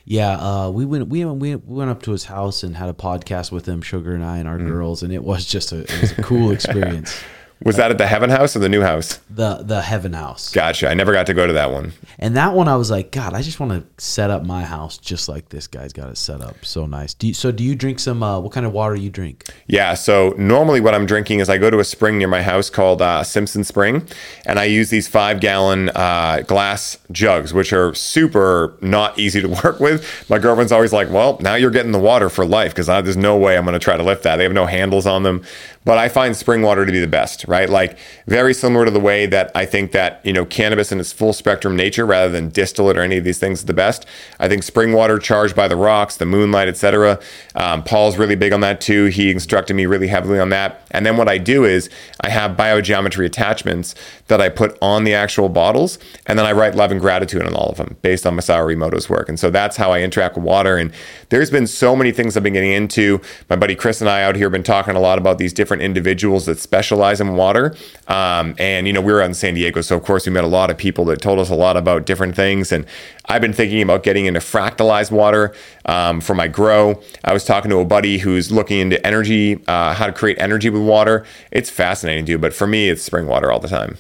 Yeah, 0.10 0.32
uh, 0.39 0.70
we 0.72 0.86
went 0.86 1.07
we 1.07 1.24
we 1.24 1.55
went 1.55 1.91
up 1.91 2.01
to 2.03 2.12
his 2.12 2.26
house 2.26 2.64
and 2.64 2.76
had 2.76 2.89
a 2.89 2.93
podcast 2.93 3.51
with 3.51 3.68
him, 3.68 3.80
Sugar 3.84 4.16
and 4.16 4.26
I, 4.26 4.39
and 4.39 4.47
our 4.47 4.57
Mm. 4.57 4.68
girls, 4.68 5.03
and 5.03 5.14
it 5.14 5.24
was 5.24 5.45
just 5.45 5.72
a 5.72 5.82
it 5.84 6.01
was 6.01 6.12
a 6.14 6.24
cool 6.24 6.49
experience. 6.57 7.16
Was 7.64 7.76
that 7.76 7.91
at 7.91 7.97
the 7.97 8.07
Heaven 8.07 8.30
House 8.30 8.55
or 8.55 8.60
the 8.60 8.70
New 8.70 8.82
House? 8.82 9.20
the 9.30 9.57
the 9.64 9.82
Heaven 9.82 10.14
House, 10.14 10.51
Gotcha. 10.53 10.89
I 10.89 10.93
never 10.93 11.12
got 11.14 11.26
to 11.28 11.34
go 11.34 11.45
to 11.45 11.53
that 11.53 11.72
one. 11.72 11.93
and 12.18 12.36
that 12.38 12.53
one 12.53 12.68
I 12.68 12.76
was 12.76 12.89
like, 12.89 13.12
God, 13.12 13.34
I 13.34 13.41
just 13.41 13.60
want 13.60 13.72
to 13.74 14.03
set 14.03 14.30
up 14.30 14.43
my 14.43 14.64
house 14.64 14.97
just 14.97 15.28
like 15.28 15.49
this 15.49 15.68
guy's 15.68 15.91
got 15.93 16.10
it 16.10 16.18
set 16.18 16.41
up. 16.41 16.64
So 16.64 16.86
nice. 16.86 17.14
Do 17.14 17.28
you, 17.28 17.34
so 17.34 17.51
do 17.51 17.64
you 17.64 17.76
drink 17.76 17.99
some? 17.99 18.24
Uh, 18.24 18.39
what 18.39 18.53
kind 18.53 18.66
of 18.66 18.72
water 18.72 18.95
you 18.95 19.10
drink? 19.10 19.45
Yeah, 19.68 19.93
so 19.93 20.34
normally 20.38 20.80
what 20.80 20.93
I'm 20.95 21.05
drinking 21.05 21.39
is 21.39 21.49
I 21.49 21.57
go 21.57 21.70
to 21.70 21.80
a 21.80 21.84
spring 21.84 22.18
near 22.18 22.28
my 22.30 22.41
house 22.41 22.70
called 22.70 23.01
uh, 23.01 23.24
Simpson 23.24 23.64
Spring, 23.64 24.07
and 24.45 24.57
I 24.57 24.64
use 24.66 24.89
these 24.89 25.07
five 25.07 25.39
gallon 25.41 25.89
uh, 25.89 26.43
glass 26.47 26.97
jugs, 27.12 27.53
which 27.53 27.74
are 27.74 27.93
super 27.93 28.78
not 28.82 29.20
easy 29.20 29.41
to 29.41 29.47
work 29.64 29.80
with. 29.80 30.05
My 30.30 30.39
girlfriend's 30.39 30.72
always 30.72 30.93
like, 30.93 31.10
Well, 31.10 31.38
now 31.41 31.55
you're 31.55 31.72
getting 31.72 31.91
the 31.91 31.99
water 31.99 32.30
for 32.30 32.45
life 32.45 32.72
because 32.74 32.88
there's 32.88 33.18
no 33.18 33.38
way 33.38 33.57
I'm 33.57 33.66
going 33.66 33.74
to 33.74 33.80
try 33.80 33.97
to 33.97 34.03
lift 34.03 34.24
that. 34.24 34.38
They 34.38 34.43
have 34.43 34.53
no 34.53 34.66
handles 34.66 35.05
on 35.05 35.24
them. 35.24 35.43
But 35.86 35.98
I 35.98 36.10
find 36.10 36.36
spring 36.36 36.62
water 36.62 36.86
to 36.86 36.92
be 36.92 37.00
the 37.00 37.08
best, 37.08 37.46
right? 37.48 37.70
Like 37.70 37.98
very 38.28 38.54
similar 38.54 38.86
to 38.86 38.92
the 38.92 39.00
way 39.00 39.26
that 39.26 39.52
I 39.56 39.66
think 39.66 39.92
that, 39.94 40.20
you 40.24 40.34
know, 40.34 40.46
cannabis 40.46 40.92
in 40.92 41.00
its 41.00 41.12
full 41.12 41.34
spectrum 41.34 41.76
nature 41.76 42.06
rather 42.06 42.32
than 42.32 42.50
distillate 42.50 42.98
or 42.98 43.02
any 43.02 43.18
of 43.18 43.24
these 43.24 43.40
things 43.40 43.60
is 43.60 43.66
the 43.66 43.74
best. 43.74 44.06
I 44.40 44.50
think 44.50 44.64
spring 44.64 44.92
water 44.92 45.18
charged 45.18 45.56
by 45.56 45.68
the 45.68 45.78
rocks, 45.78 46.18
the 46.18 46.26
moonlight, 46.26 46.68
etc. 46.68 47.20
Um, 47.56 47.84
Paul's 47.84 48.18
really 48.18 48.36
big 48.36 48.52
on 48.52 48.60
that 48.60 48.82
too. 48.82 49.06
He 49.06 49.32
instructed 49.32 49.74
me 49.74 49.86
really 49.86 50.08
heavily 50.08 50.40
on 50.40 50.50
that. 50.50 50.82
And 50.92 51.06
then 51.06 51.18
what 51.18 51.30
I 51.30 51.38
do 51.38 51.64
is 51.64 51.90
I 52.22 52.30
have 52.30 52.58
biogeometry 52.58 53.26
attachments 53.26 53.96
that 54.28 54.42
I 54.42 54.50
put 54.50 54.78
on 54.82 55.06
the 55.06 55.14
actual 55.14 55.50
bottles, 55.50 55.98
and 56.26 56.38
then 56.38 56.46
I 56.46 56.52
write 56.52 56.76
love 56.76 56.92
and 56.92 57.00
gratitude 57.00 57.44
on 57.44 57.56
all 57.56 57.70
of 57.70 57.78
them 57.78 57.96
based 58.02 58.26
on 58.26 58.36
Masaru 58.36 58.76
Emoto's 58.76 59.10
work. 59.10 59.30
And 59.30 59.40
so 59.40 59.50
that's 59.50 59.78
how 59.78 59.92
I 59.92 60.02
interact 60.02 60.36
with 60.36 60.44
water. 60.44 60.78
And 60.78 60.92
there's 61.30 61.50
been 61.50 61.68
so 61.68 61.96
many 61.96 62.12
things 62.12 62.36
I've 62.36 62.44
been 62.44 62.54
getting 62.54 62.72
into. 62.72 63.22
My 63.50 63.56
buddy 63.56 63.76
Chris 63.76 64.02
and 64.02 64.10
I 64.10 64.24
out 64.24 64.36
here 64.36 64.46
have 64.46 64.52
been 64.52 64.64
talking 64.64 64.96
a 64.96 65.00
lot 65.00 65.18
about 65.18 65.38
these 65.38 65.54
different 65.54 65.68
individuals 65.76 66.45
that 66.45 66.59
specialize 66.59 67.22
in 67.22 67.36
water. 67.36 67.76
Um, 68.07 68.55
and 68.57 68.88
you 68.88 68.93
know, 68.93 69.01
we 69.01 69.13
were 69.13 69.22
out 69.22 69.26
in 69.26 69.34
San 69.34 69.53
Diego, 69.53 69.82
so 69.82 69.95
of 69.95 70.03
course 70.03 70.26
we 70.26 70.32
met 70.32 70.43
a 70.43 70.47
lot 70.47 70.70
of 70.70 70.78
people 70.78 71.05
that 71.05 71.22
told 71.22 71.39
us 71.39 71.49
a 71.49 71.55
lot 71.55 71.78
about 71.78 72.05
different 72.05 72.36
things. 72.36 72.72
And 72.72 72.86
I've 73.26 73.41
been 73.41 73.53
thinking 73.53 73.82
about 73.82 74.03
getting 74.03 74.26
into 74.26 74.39
fractalized 74.39 75.11
water 75.11 75.53
um, 75.86 76.22
for 76.22 76.36
my 76.36 76.47
grow. 76.47 77.01
I 77.24 77.34
was 77.34 77.45
talking 77.45 77.70
to 77.72 77.80
a 77.80 77.86
buddy 77.86 78.17
who's 78.17 78.51
looking 78.51 78.80
into 78.80 79.05
energy, 79.05 79.63
uh, 79.67 79.93
how 79.93 80.07
to 80.07 80.13
create 80.13 80.38
energy 80.39 80.70
with 80.70 80.82
water. 80.82 81.26
It's 81.51 81.70
fascinating, 81.70 82.26
dude. 82.26 82.41
But 82.41 82.53
for 82.53 82.67
me, 82.67 82.89
it's 82.89 83.03
spring 83.03 83.28
water 83.28 83.51
all 83.51 83.59
the 83.59 83.67
time. 83.67 83.97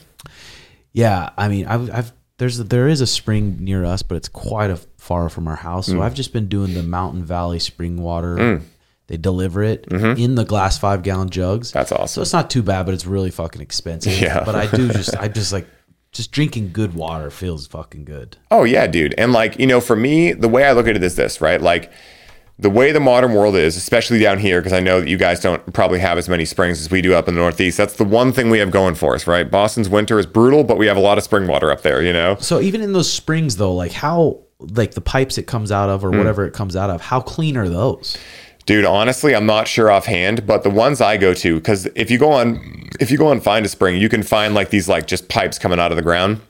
Yeah, 0.91 1.29
I 1.37 1.47
mean, 1.47 1.65
I've, 1.67 1.93
I've 1.93 2.13
there's 2.39 2.57
there 2.57 2.87
is 2.87 3.01
a 3.01 3.07
spring 3.07 3.57
near 3.59 3.85
us, 3.85 4.01
but 4.01 4.15
it's 4.15 4.29
quite 4.29 4.71
a 4.71 4.77
far 4.97 5.29
from 5.29 5.47
our 5.47 5.57
house. 5.57 5.87
Mm. 5.87 5.91
So 5.91 6.01
I've 6.01 6.13
just 6.13 6.33
been 6.33 6.47
doing 6.47 6.73
the 6.73 6.83
Mountain 6.83 7.23
Valley 7.23 7.59
spring 7.59 8.01
water. 8.01 8.61
They 9.09 9.17
deliver 9.17 9.61
it 9.63 9.85
in 9.91 10.35
the 10.35 10.45
glass 10.45 10.77
five 10.77 11.03
gallon 11.03 11.29
jugs. 11.29 11.69
Mm-hmm. 11.69 11.79
That's 11.79 11.89
So 11.89 11.95
awesome. 11.97 12.21
it's 12.21 12.31
not 12.33 12.49
too 12.49 12.63
bad, 12.63 12.85
but 12.85 12.93
it's 12.93 13.05
really 13.05 13.31
fucking 13.31 13.61
expensive. 13.61 14.13
Yeah. 14.21 14.43
But 14.45 14.55
I 14.55 14.67
do 14.67 14.87
just 14.87 15.17
I 15.17 15.27
just 15.27 15.51
like 15.51 15.67
just 16.13 16.31
drinking 16.31 16.71
good 16.71 16.93
water 16.95 17.29
feels 17.29 17.67
fucking 17.67 18.05
good. 18.05 18.37
Oh 18.49 18.63
yeah, 18.63 18.87
dude. 18.87 19.13
And 19.17 19.33
like, 19.33 19.59
you 19.59 19.67
know, 19.67 19.81
for 19.81 19.95
me, 19.95 20.31
the 20.31 20.47
way 20.47 20.63
I 20.63 20.71
look 20.71 20.87
at 20.87 20.95
it 20.95 21.03
is 21.03 21.15
this, 21.15 21.41
right? 21.41 21.59
Like 21.61 21.91
the 22.59 22.69
way 22.69 22.91
the 22.91 22.99
modern 22.99 23.33
world 23.33 23.55
is, 23.55 23.77
especially 23.77 24.19
down 24.19 24.37
here, 24.37 24.59
because 24.59 24.73
I 24.73 24.79
know 24.79 24.99
that 24.99 25.07
you 25.07 25.17
guys 25.17 25.39
don't 25.39 25.73
probably 25.73 25.99
have 25.99 26.17
as 26.17 26.27
many 26.27 26.45
springs 26.45 26.81
as 26.81 26.91
we 26.91 27.01
do 27.01 27.13
up 27.13 27.27
in 27.27 27.35
the 27.35 27.39
Northeast. 27.41 27.77
That's 27.77 27.95
the 27.95 28.03
one 28.03 28.31
thing 28.33 28.49
we 28.49 28.59
have 28.59 28.69
going 28.69 28.95
for 28.95 29.15
us, 29.15 29.25
right? 29.27 29.49
Boston's 29.49 29.87
winter 29.89 30.19
is 30.19 30.25
brutal, 30.25 30.63
but 30.63 30.77
we 30.77 30.85
have 30.87 30.97
a 30.97 30.99
lot 30.99 31.17
of 31.17 31.23
spring 31.23 31.47
water 31.47 31.71
up 31.71 31.81
there, 31.83 32.03
you 32.03 32.11
know? 32.13 32.35
So 32.39 32.59
even 32.59 32.81
in 32.81 32.91
those 32.93 33.11
springs 33.11 33.55
though, 33.57 33.73
like 33.73 33.91
how 33.93 34.41
like 34.59 34.91
the 34.93 34.99
pipes 35.01 35.37
it 35.37 35.47
comes 35.47 35.71
out 35.71 35.87
Mm. 35.89 35.93
of 35.95 36.03
or 36.05 36.11
whatever 36.11 36.45
it 36.45 36.53
comes 36.53 36.75
out 36.75 36.89
of, 36.89 36.99
how 36.99 37.21
clean 37.21 37.55
are 37.55 37.69
those? 37.69 38.17
Dude, 38.69 38.85
honestly, 38.85 39.33
I'm 39.33 39.47
not 39.47 39.67
sure 39.67 39.89
offhand, 39.89 40.45
but 40.45 40.61
the 40.61 40.69
ones 40.69 41.01
I 41.01 41.17
go 41.17 41.33
to, 41.33 41.55
because 41.55 41.87
if 41.95 42.11
you 42.11 42.19
go 42.19 42.31
on, 42.31 42.87
if 42.99 43.09
you 43.09 43.17
go 43.17 43.25
on 43.29 43.41
Find 43.41 43.65
a 43.65 43.67
Spring, 43.67 43.99
you 43.99 44.09
can 44.09 44.21
find 44.21 44.53
like 44.53 44.69
these 44.69 44.87
like 44.87 45.07
just 45.07 45.27
pipes 45.27 45.57
coming 45.57 45.79
out 45.79 45.91
of 45.91 45.95
the 45.95 46.03
ground. 46.03 46.41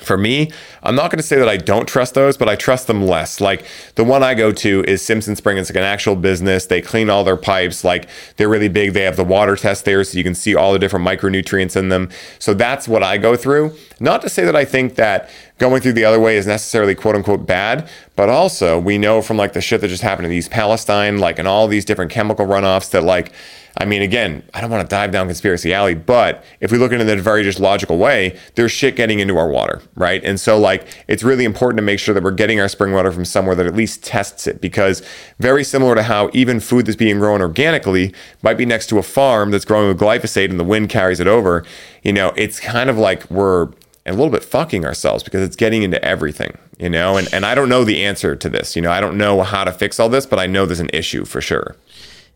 For 0.00 0.16
me, 0.16 0.50
I'm 0.82 0.94
not 0.94 1.10
going 1.10 1.18
to 1.18 1.22
say 1.22 1.36
that 1.38 1.50
I 1.50 1.58
don't 1.58 1.86
trust 1.86 2.14
those, 2.14 2.38
but 2.38 2.48
I 2.48 2.56
trust 2.56 2.86
them 2.86 3.06
less. 3.06 3.42
Like 3.42 3.66
the 3.96 4.04
one 4.04 4.22
I 4.22 4.32
go 4.32 4.52
to 4.52 4.84
is 4.88 5.02
Simpson 5.04 5.36
Spring. 5.36 5.58
It's 5.58 5.68
like 5.68 5.76
an 5.76 5.82
actual 5.82 6.16
business. 6.16 6.64
They 6.64 6.80
clean 6.80 7.10
all 7.10 7.24
their 7.24 7.36
pipes. 7.36 7.84
Like 7.84 8.08
they're 8.38 8.48
really 8.48 8.68
big. 8.68 8.94
They 8.94 9.02
have 9.02 9.16
the 9.16 9.24
water 9.24 9.54
test 9.54 9.84
there, 9.84 10.02
so 10.02 10.16
you 10.16 10.24
can 10.24 10.34
see 10.34 10.54
all 10.54 10.72
the 10.72 10.78
different 10.78 11.04
micronutrients 11.04 11.76
in 11.76 11.90
them. 11.90 12.08
So 12.38 12.54
that's 12.54 12.88
what 12.88 13.02
I 13.02 13.18
go 13.18 13.36
through. 13.36 13.76
Not 13.98 14.22
to 14.22 14.30
say 14.30 14.46
that 14.46 14.56
I 14.56 14.64
think 14.64 14.94
that 14.94 15.28
going 15.60 15.80
through 15.80 15.92
the 15.92 16.04
other 16.04 16.18
way 16.18 16.36
is 16.36 16.46
necessarily 16.46 16.96
quote 16.96 17.14
unquote 17.14 17.46
bad, 17.46 17.88
but 18.16 18.28
also 18.28 18.80
we 18.80 18.98
know 18.98 19.22
from 19.22 19.36
like 19.36 19.52
the 19.52 19.60
shit 19.60 19.80
that 19.82 19.88
just 19.88 20.02
happened 20.02 20.26
in 20.26 20.32
East 20.32 20.50
Palestine, 20.50 21.18
like 21.18 21.38
and 21.38 21.46
all 21.46 21.68
these 21.68 21.84
different 21.84 22.10
chemical 22.10 22.46
runoffs 22.46 22.90
that 22.90 23.04
like 23.04 23.32
I 23.76 23.84
mean, 23.84 24.02
again, 24.02 24.42
I 24.52 24.60
don't 24.60 24.70
want 24.70 24.88
to 24.88 24.94
dive 24.94 25.12
down 25.12 25.26
conspiracy 25.26 25.72
alley, 25.72 25.94
but 25.94 26.44
if 26.60 26.72
we 26.72 26.78
look 26.78 26.92
at 26.92 27.00
it 27.00 27.08
in 27.08 27.18
a 27.18 27.22
very 27.22 27.44
just 27.44 27.60
logical 27.60 27.98
way, 27.98 28.38
there's 28.56 28.72
shit 28.72 28.96
getting 28.96 29.20
into 29.20 29.36
our 29.36 29.48
water, 29.48 29.80
right? 29.94 30.22
And 30.24 30.40
so, 30.40 30.58
like, 30.58 30.88
it's 31.06 31.22
really 31.22 31.44
important 31.44 31.78
to 31.78 31.82
make 31.82 32.00
sure 32.00 32.12
that 32.12 32.22
we're 32.22 32.32
getting 32.32 32.60
our 32.60 32.68
spring 32.68 32.92
water 32.92 33.12
from 33.12 33.24
somewhere 33.24 33.54
that 33.54 33.66
at 33.66 33.74
least 33.74 34.02
tests 34.02 34.46
it, 34.46 34.60
because 34.60 35.02
very 35.38 35.62
similar 35.62 35.94
to 35.94 36.02
how 36.02 36.30
even 36.32 36.58
food 36.58 36.86
that's 36.86 36.96
being 36.96 37.20
grown 37.20 37.40
organically 37.40 38.12
might 38.42 38.58
be 38.58 38.66
next 38.66 38.88
to 38.88 38.98
a 38.98 39.02
farm 39.02 39.50
that's 39.50 39.64
growing 39.64 39.88
with 39.88 40.00
glyphosate 40.00 40.50
and 40.50 40.58
the 40.58 40.64
wind 40.64 40.88
carries 40.88 41.20
it 41.20 41.28
over, 41.28 41.64
you 42.02 42.12
know, 42.12 42.32
it's 42.36 42.58
kind 42.58 42.90
of 42.90 42.98
like 42.98 43.30
we're 43.30 43.68
a 44.06 44.12
little 44.12 44.30
bit 44.30 44.44
fucking 44.44 44.84
ourselves 44.84 45.22
because 45.22 45.42
it's 45.42 45.56
getting 45.56 45.82
into 45.82 46.02
everything, 46.04 46.56
you 46.78 46.88
know? 46.88 47.16
And, 47.16 47.32
and 47.32 47.44
I 47.44 47.54
don't 47.54 47.68
know 47.68 47.84
the 47.84 48.04
answer 48.04 48.34
to 48.34 48.48
this, 48.48 48.74
you 48.74 48.82
know, 48.82 48.90
I 48.90 49.00
don't 49.00 49.16
know 49.16 49.42
how 49.42 49.64
to 49.64 49.72
fix 49.72 50.00
all 50.00 50.08
this, 50.08 50.26
but 50.26 50.38
I 50.38 50.46
know 50.46 50.66
there's 50.66 50.80
an 50.80 50.90
issue 50.92 51.24
for 51.24 51.40
sure. 51.40 51.76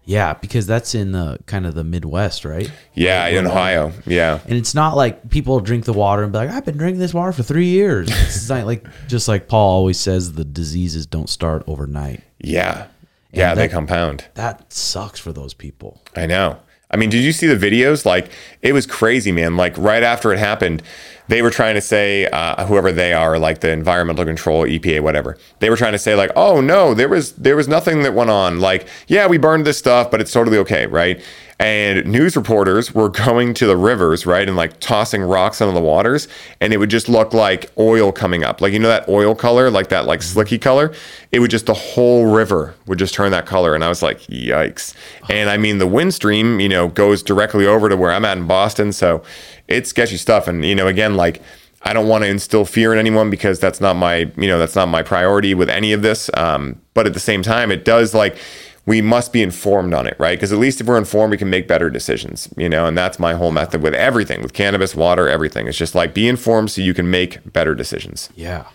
Yeah, 0.07 0.35
because 0.35 0.67
that's 0.67 0.95
in 0.95 1.13
the 1.13 1.39
kind 1.47 1.65
of 1.65 1.75
the 1.75 1.85
Midwest, 1.85 2.45
right? 2.45 2.71
Yeah, 2.93 3.27
in 3.27 3.47
Ohio. 3.47 3.93
Yeah. 4.05 4.41
And 4.45 4.53
it's 4.53 4.75
not 4.75 4.97
like 4.97 5.31
people 5.31 5.61
drink 5.61 5.87
the 5.87 5.95
water 5.95 6.23
and 6.23 6.31
be 6.31 6.39
like, 6.39 6.51
I've 6.51 6.65
been 6.65 6.77
drinking 6.77 7.01
this 7.01 7.15
water 7.15 7.33
for 7.33 7.43
three 7.43 7.69
years. 7.69 8.11
It's 8.25 8.49
not 8.51 8.67
like 8.67 8.87
just 9.09 9.29
like 9.29 9.49
Paul 9.49 9.71
always 9.71 9.99
says, 9.99 10.35
the 10.35 10.45
diseases 10.45 11.07
don't 11.07 11.31
start 11.31 11.65
overnight. 11.67 12.23
Yeah. 12.39 12.89
Yeah, 13.33 13.55
they 13.55 13.69
compound. 13.69 14.27
That 14.35 14.73
sucks 14.73 15.19
for 15.19 15.33
those 15.33 15.55
people. 15.55 16.01
I 16.15 16.27
know. 16.27 16.59
I 16.91 16.97
mean, 16.97 17.11
did 17.11 17.25
you 17.25 17.33
see 17.33 17.49
the 17.49 17.57
videos? 17.57 18.05
Like, 18.05 18.31
it 18.63 18.73
was 18.73 18.87
crazy, 18.87 19.33
man. 19.33 19.57
Like, 19.57 19.77
right 19.77 20.03
after 20.05 20.33
it 20.33 20.39
happened, 20.39 20.83
they 21.29 21.43
were 21.43 21.51
trying 21.51 21.75
to 21.75 21.81
say, 21.81 22.27
uh, 22.27 22.67
whoever 22.67 22.93
they 22.93 23.13
are, 23.13 23.39
like 23.39 23.61
the 23.61 23.71
environmental 23.71 24.25
control, 24.25 24.65
EPA, 24.65 25.01
whatever. 25.01 25.39
They 25.61 25.71
were 25.71 25.77
trying 25.77 25.93
to 25.93 25.99
say, 25.99 26.15
like, 26.15 26.31
oh 26.37 26.61
no, 26.61 26.95
there 26.95 27.09
was 27.09 27.33
there 27.33 27.57
was 27.57 27.69
nothing 27.69 28.03
that 28.03 28.15
went 28.15 28.31
on. 28.31 28.61
Like, 28.61 28.87
yeah, 29.07 29.27
we 29.27 29.39
burned 29.39 29.67
this 29.67 29.79
stuff, 29.79 30.11
but 30.11 30.21
it's 30.21 30.33
totally 30.33 30.59
okay, 30.59 30.87
right? 30.87 31.23
And 31.61 32.05
news 32.07 32.37
reporters 32.37 32.95
were 32.95 33.09
going 33.09 33.55
to 33.55 33.67
the 33.67 33.77
rivers, 33.77 34.27
right, 34.27 34.47
and 34.47 34.57
like 34.57 34.81
tossing 34.81 35.23
rocks 35.23 35.61
into 35.61 35.73
the 35.73 35.81
waters, 35.81 36.29
and 36.61 36.73
it 36.73 36.79
would 36.79 36.91
just 36.91 37.09
look 37.09 37.33
like 37.33 37.71
oil 37.79 38.13
coming 38.13 38.45
up, 38.45 38.61
like 38.61 38.73
you 38.73 38.79
know 38.79 38.89
that 38.89 39.09
oil 39.09 39.35
color, 39.35 39.71
like 39.71 39.89
that 39.89 40.05
like 40.05 40.21
slicky 40.21 40.59
color. 40.59 40.93
It 41.33 41.39
would 41.39 41.51
just 41.51 41.67
the 41.67 41.75
whole 41.75 42.27
river 42.27 42.75
would 42.87 42.99
just 42.99 43.15
turn 43.15 43.31
that 43.31 43.47
color, 43.47 43.75
and 43.75 43.85
I 43.85 43.89
was 43.89 44.03
like, 44.03 44.19
yikes! 44.23 44.95
And 45.31 45.49
I 45.49 45.57
mean, 45.57 45.79
the 45.79 45.87
wind 45.87 46.13
stream, 46.13 46.61
you 46.61 46.69
know, 46.69 46.89
goes 46.89 47.23
directly 47.23 47.67
over 47.67 47.89
to 47.89 47.97
where 47.97 48.11
I'm 48.11 48.25
at 48.25 48.37
in 48.37 48.47
Boston, 48.47 48.93
so 48.93 49.23
it's 49.69 49.91
sketchy 49.91 50.17
stuff. 50.17 50.49
And 50.49 50.65
you 50.65 50.75
know, 50.75 50.87
again, 50.87 51.17
like 51.17 51.43
I 51.83 51.93
don't 51.93 52.09
want 52.09 52.25
to 52.25 52.29
instill 52.29 52.65
fear 52.65 52.93
in 52.93 52.99
anyone 52.99 53.31
because 53.31 53.61
that's 53.61 53.81
not 53.81 53.95
my, 53.95 54.31
you 54.37 54.49
know, 54.49 54.59
that's 54.59 54.75
not 54.75 54.89
my 54.89 55.03
priority 55.03 55.55
with 55.55 55.69
any 55.69 55.93
of 55.93 56.03
this. 56.03 56.31
Um, 56.35 56.81
but 56.95 57.07
at 57.07 57.13
the 57.13 57.21
same 57.21 57.43
time, 57.43 57.71
it 57.71 57.85
does 57.85 58.15
like 58.15 58.39
we 58.87 59.03
must 59.03 59.33
be 59.33 59.43
informed 59.43 59.95
on 59.95 60.07
it, 60.07 60.17
right? 60.19 60.37
Because 60.37 60.53
at 60.53 60.59
least 60.59 60.81
if 60.81 60.87
we're 60.87 60.99
informed, 60.99 61.31
we 61.31 61.37
can 61.37 61.51
make 61.51 61.69
better 61.69 61.91
decisions, 61.91 62.49
you 62.57 62.69
know. 62.69 62.87
And 62.87 62.97
that's 62.97 63.19
my 63.19 63.35
whole 63.35 63.51
method 63.51 63.83
with 63.83 63.95
everything, 63.95 64.43
with 64.43 64.53
cannabis, 64.53 64.95
water, 64.95 65.29
everything. 65.29 65.67
It's 65.67 65.79
just 65.79 65.95
like 65.95 66.15
be 66.15 66.29
informed 66.29 66.71
so 66.71 66.81
you 66.81 66.95
can 66.95 67.11
make 67.11 67.53
better 67.53 67.75
decisions. 67.75 68.31
Yeah. 68.35 68.67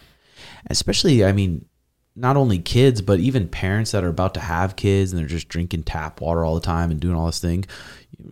Especially, 0.69 1.25
I 1.25 1.31
mean, 1.31 1.65
not 2.15 2.37
only 2.37 2.59
kids, 2.59 3.01
but 3.01 3.19
even 3.19 3.47
parents 3.47 3.91
that 3.91 4.03
are 4.03 4.09
about 4.09 4.33
to 4.33 4.39
have 4.39 4.75
kids 4.75 5.11
and 5.11 5.19
they're 5.19 5.27
just 5.27 5.47
drinking 5.47 5.83
tap 5.83 6.21
water 6.21 6.43
all 6.43 6.55
the 6.55 6.61
time 6.61 6.91
and 6.91 6.99
doing 6.99 7.15
all 7.15 7.27
this 7.27 7.39
thing. 7.39 7.65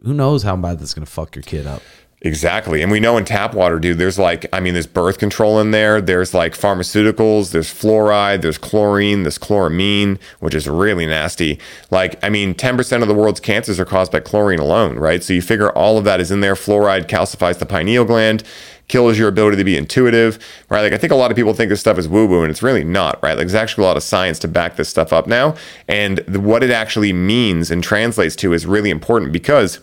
Who 0.04 0.14
knows 0.14 0.44
how 0.44 0.56
bad 0.56 0.80
that's 0.80 0.94
going 0.94 1.06
to 1.06 1.12
fuck 1.12 1.36
your 1.36 1.44
kid 1.44 1.66
up? 1.66 1.82
Exactly. 2.22 2.82
And 2.82 2.92
we 2.92 3.00
know 3.00 3.16
in 3.18 3.26
tap 3.26 3.54
water, 3.54 3.78
dude, 3.78 4.00
there's 4.00 4.18
like, 4.18 4.48
I 4.52 4.60
mean, 4.60 4.74
there's 4.74 4.88
birth 4.88 5.20
control 5.20 5.60
in 5.60 5.70
there. 5.70 6.02
There's 6.02 6.34
like 6.34 6.54
pharmaceuticals, 6.54 7.52
there's 7.52 7.72
fluoride, 7.72 8.42
there's 8.42 8.58
chlorine, 8.58 9.22
there's 9.22 9.38
chloramine, 9.38 10.20
which 10.40 10.56
is 10.56 10.68
really 10.68 11.06
nasty. 11.06 11.60
Like, 11.92 12.22
I 12.24 12.30
mean, 12.30 12.56
10% 12.56 13.04
of 13.04 13.08
the 13.08 13.14
world's 13.14 13.40
cancers 13.40 13.80
are 13.80 13.86
caused 13.86 14.12
by 14.12 14.20
chlorine 14.20 14.58
alone, 14.60 14.98
right? 14.98 15.24
So 15.24 15.32
you 15.32 15.44
figure 15.44 15.72
all 15.72 16.00
of 16.00 16.06
that 16.06 16.20
is 16.20 16.32
in 16.32 16.40
there. 16.40 16.56
Fluoride 16.56 17.06
calcifies 17.06 17.60
the 17.60 17.68
pineal 17.68 18.04
gland, 18.04 18.44
kills 18.88 19.20
your 19.20 19.28
ability 19.28 19.58
to 19.58 19.64
be 19.64 19.78
intuitive, 19.78 20.40
right? 20.70 20.82
Like, 20.82 20.94
I 20.94 20.98
think 20.98 21.14
a 21.14 21.16
lot 21.16 21.30
of 21.30 21.38
people 21.38 21.54
think 21.54 21.70
this 21.70 21.82
stuff 21.82 22.00
is 22.00 22.08
woo 22.08 22.26
woo, 22.26 22.42
and 22.42 22.50
it's 22.50 22.64
really 22.64 22.84
not, 22.84 23.22
right? 23.22 23.38
Like, 23.38 23.46
there's 23.46 23.54
actually 23.54 23.84
a 23.84 23.88
lot 23.88 23.98
of 23.98 24.02
science 24.02 24.40
to 24.40 24.48
back 24.48 24.76
this 24.76 24.90
stuff 24.90 25.14
up 25.14 25.28
now. 25.28 25.54
And 25.88 26.18
the, 26.28 26.40
what 26.40 26.64
it 26.64 26.72
actually 26.72 27.14
means 27.14 27.70
and 27.70 27.84
translates 27.84 28.36
to 28.38 28.54
is 28.54 28.66
really 28.66 28.90
important 28.90 29.32
because 29.32 29.80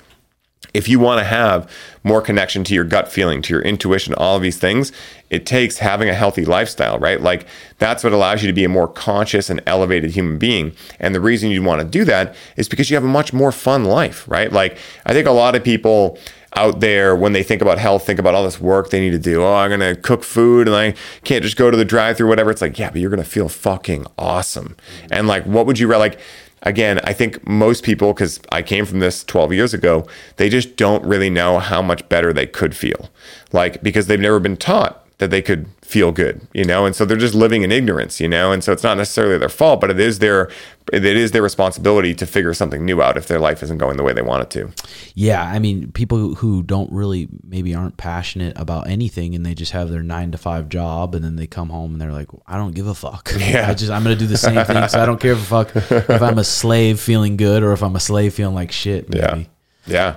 if 0.74 0.88
you 0.88 0.98
want 0.98 1.20
to 1.20 1.24
have 1.24 1.70
more 2.02 2.20
connection 2.20 2.64
to 2.64 2.74
your 2.74 2.84
gut 2.84 3.10
feeling, 3.10 3.40
to 3.42 3.54
your 3.54 3.62
intuition, 3.62 4.12
all 4.14 4.36
of 4.36 4.42
these 4.42 4.58
things, 4.58 4.92
it 5.30 5.46
takes 5.46 5.78
having 5.78 6.08
a 6.08 6.14
healthy 6.14 6.44
lifestyle, 6.44 6.98
right? 6.98 7.20
Like 7.20 7.46
that's 7.78 8.04
what 8.04 8.12
allows 8.12 8.42
you 8.42 8.48
to 8.48 8.52
be 8.52 8.64
a 8.64 8.68
more 8.68 8.88
conscious 8.88 9.48
and 9.48 9.62
elevated 9.66 10.10
human 10.10 10.36
being. 10.36 10.72
And 10.98 11.14
the 11.14 11.20
reason 11.20 11.50
you 11.50 11.62
want 11.62 11.80
to 11.80 11.86
do 11.86 12.04
that 12.04 12.34
is 12.56 12.68
because 12.68 12.90
you 12.90 12.96
have 12.96 13.04
a 13.04 13.08
much 13.08 13.32
more 13.32 13.52
fun 13.52 13.84
life, 13.84 14.28
right? 14.28 14.52
Like 14.52 14.76
I 15.06 15.12
think 15.12 15.26
a 15.26 15.32
lot 15.32 15.54
of 15.54 15.64
people 15.64 16.18
out 16.56 16.80
there 16.80 17.16
when 17.16 17.32
they 17.32 17.42
think 17.42 17.60
about 17.60 17.78
health 17.78 18.06
think 18.06 18.20
about 18.20 18.32
all 18.32 18.44
this 18.44 18.60
work 18.60 18.90
they 18.90 19.00
need 19.00 19.10
to 19.10 19.18
do 19.18 19.42
oh 19.42 19.54
i'm 19.54 19.70
gonna 19.70 19.92
cook 19.96 20.22
food 20.22 20.68
and 20.68 20.76
i 20.76 20.94
can't 21.24 21.42
just 21.42 21.56
go 21.56 21.68
to 21.68 21.76
the 21.76 21.84
drive 21.84 22.16
through 22.16 22.28
whatever 22.28 22.48
it's 22.48 22.60
like 22.60 22.78
yeah 22.78 22.88
but 22.88 23.00
you're 23.00 23.10
gonna 23.10 23.24
feel 23.24 23.48
fucking 23.48 24.06
awesome 24.18 24.76
and 25.10 25.26
like 25.26 25.44
what 25.46 25.66
would 25.66 25.80
you 25.80 25.88
like 25.88 26.16
again, 26.64 26.98
I 27.04 27.12
think 27.12 27.46
most 27.46 27.84
people, 27.84 28.12
because 28.12 28.40
I 28.50 28.62
came 28.62 28.84
from 28.86 28.98
this 28.98 29.22
12 29.22 29.52
years 29.52 29.72
ago, 29.72 30.06
they 30.36 30.48
just 30.48 30.76
don't 30.76 31.04
really 31.04 31.30
know 31.30 31.58
how 31.60 31.80
much 31.80 32.08
better 32.08 32.32
they 32.32 32.46
could 32.46 32.74
feel. 32.74 33.10
Like, 33.52 33.82
because 33.82 34.06
they've 34.06 34.18
never 34.18 34.40
been 34.40 34.56
taught 34.56 35.06
that 35.18 35.30
they 35.30 35.42
could 35.42 35.66
feel 35.84 36.10
good, 36.12 36.40
you 36.54 36.64
know? 36.64 36.86
And 36.86 36.96
so 36.96 37.04
they're 37.04 37.16
just 37.16 37.34
living 37.34 37.62
in 37.62 37.70
ignorance, 37.70 38.18
you 38.18 38.26
know? 38.26 38.50
And 38.52 38.64
so 38.64 38.72
it's 38.72 38.82
not 38.82 38.96
necessarily 38.96 39.36
their 39.38 39.50
fault, 39.50 39.80
but 39.82 39.90
it 39.90 40.00
is 40.00 40.18
their 40.18 40.50
it 40.92 41.04
is 41.04 41.30
their 41.32 41.40
responsibility 41.42 42.14
to 42.14 42.26
figure 42.26 42.52
something 42.52 42.84
new 42.84 43.00
out 43.00 43.16
if 43.16 43.26
their 43.26 43.38
life 43.38 43.62
isn't 43.62 43.78
going 43.78 43.96
the 43.96 44.02
way 44.02 44.12
they 44.12 44.20
want 44.22 44.42
it 44.42 44.50
to. 44.50 44.70
Yeah, 45.14 45.42
I 45.42 45.58
mean, 45.58 45.92
people 45.92 46.34
who- 46.34 46.62
don't 46.62 46.90
really 46.92 47.28
maybe 47.42 47.74
aren't 47.74 47.96
passionate 47.96 48.52
about 48.58 48.86
anything 48.88 49.34
and 49.34 49.44
they 49.46 49.54
just 49.54 49.72
have 49.72 49.88
their 49.90 50.02
9 50.02 50.32
to 50.32 50.38
5 50.38 50.68
job 50.68 51.14
and 51.14 51.24
then 51.24 51.36
they 51.36 51.46
come 51.46 51.68
home 51.70 51.92
and 51.92 52.00
they're 52.00 52.12
like, 52.12 52.28
I 52.46 52.56
don't 52.56 52.74
give 52.74 52.86
a 52.86 52.94
fuck. 52.94 53.32
Yeah. 53.38 53.70
I 53.70 53.74
just 53.74 53.90
I'm 53.90 54.02
going 54.04 54.16
to 54.16 54.18
do 54.18 54.26
the 54.26 54.36
same 54.38 54.62
thing, 54.64 54.88
so 54.88 55.00
I 55.00 55.06
don't 55.06 55.20
care 55.20 55.32
if 55.32 55.42
a 55.42 55.64
fuck 55.64 55.76
if 55.76 56.22
I'm 56.22 56.38
a 56.38 56.44
slave 56.44 56.98
feeling 57.00 57.36
good 57.36 57.62
or 57.62 57.72
if 57.72 57.82
I'm 57.82 57.94
a 57.96 58.00
slave 58.00 58.34
feeling 58.34 58.54
like 58.54 58.72
shit. 58.72 59.08
Maybe. 59.10 59.22
Yeah. 59.22 59.44
Yeah, 59.86 60.16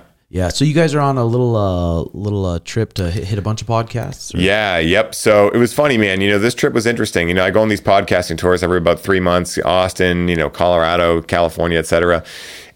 so 0.50 0.66
you 0.66 0.74
guys 0.74 0.94
are 0.94 1.00
on 1.00 1.16
a 1.16 1.24
little 1.24 1.56
uh 1.56 2.02
little 2.12 2.44
uh, 2.44 2.58
trip 2.62 2.92
to 2.94 3.10
hit, 3.10 3.24
hit 3.24 3.38
a 3.38 3.42
bunch 3.42 3.62
of 3.62 3.66
podcasts. 3.66 4.38
Yeah, 4.38 4.76
yep. 4.76 5.14
So 5.14 5.48
it 5.48 5.56
was 5.56 5.72
funny, 5.72 5.96
man. 5.96 6.20
You 6.20 6.28
know, 6.28 6.38
this 6.38 6.54
trip 6.54 6.74
was 6.74 6.84
interesting. 6.84 7.28
You 7.28 7.34
know, 7.34 7.46
I 7.46 7.50
go 7.50 7.62
on 7.62 7.68
these 7.68 7.80
podcasting 7.80 8.36
tours 8.36 8.62
every 8.62 8.76
about 8.76 9.00
three 9.00 9.20
months, 9.20 9.58
Austin, 9.64 10.28
you 10.28 10.36
know, 10.36 10.50
Colorado, 10.50 11.22
California, 11.22 11.78
et 11.78 11.86
cetera. 11.86 12.22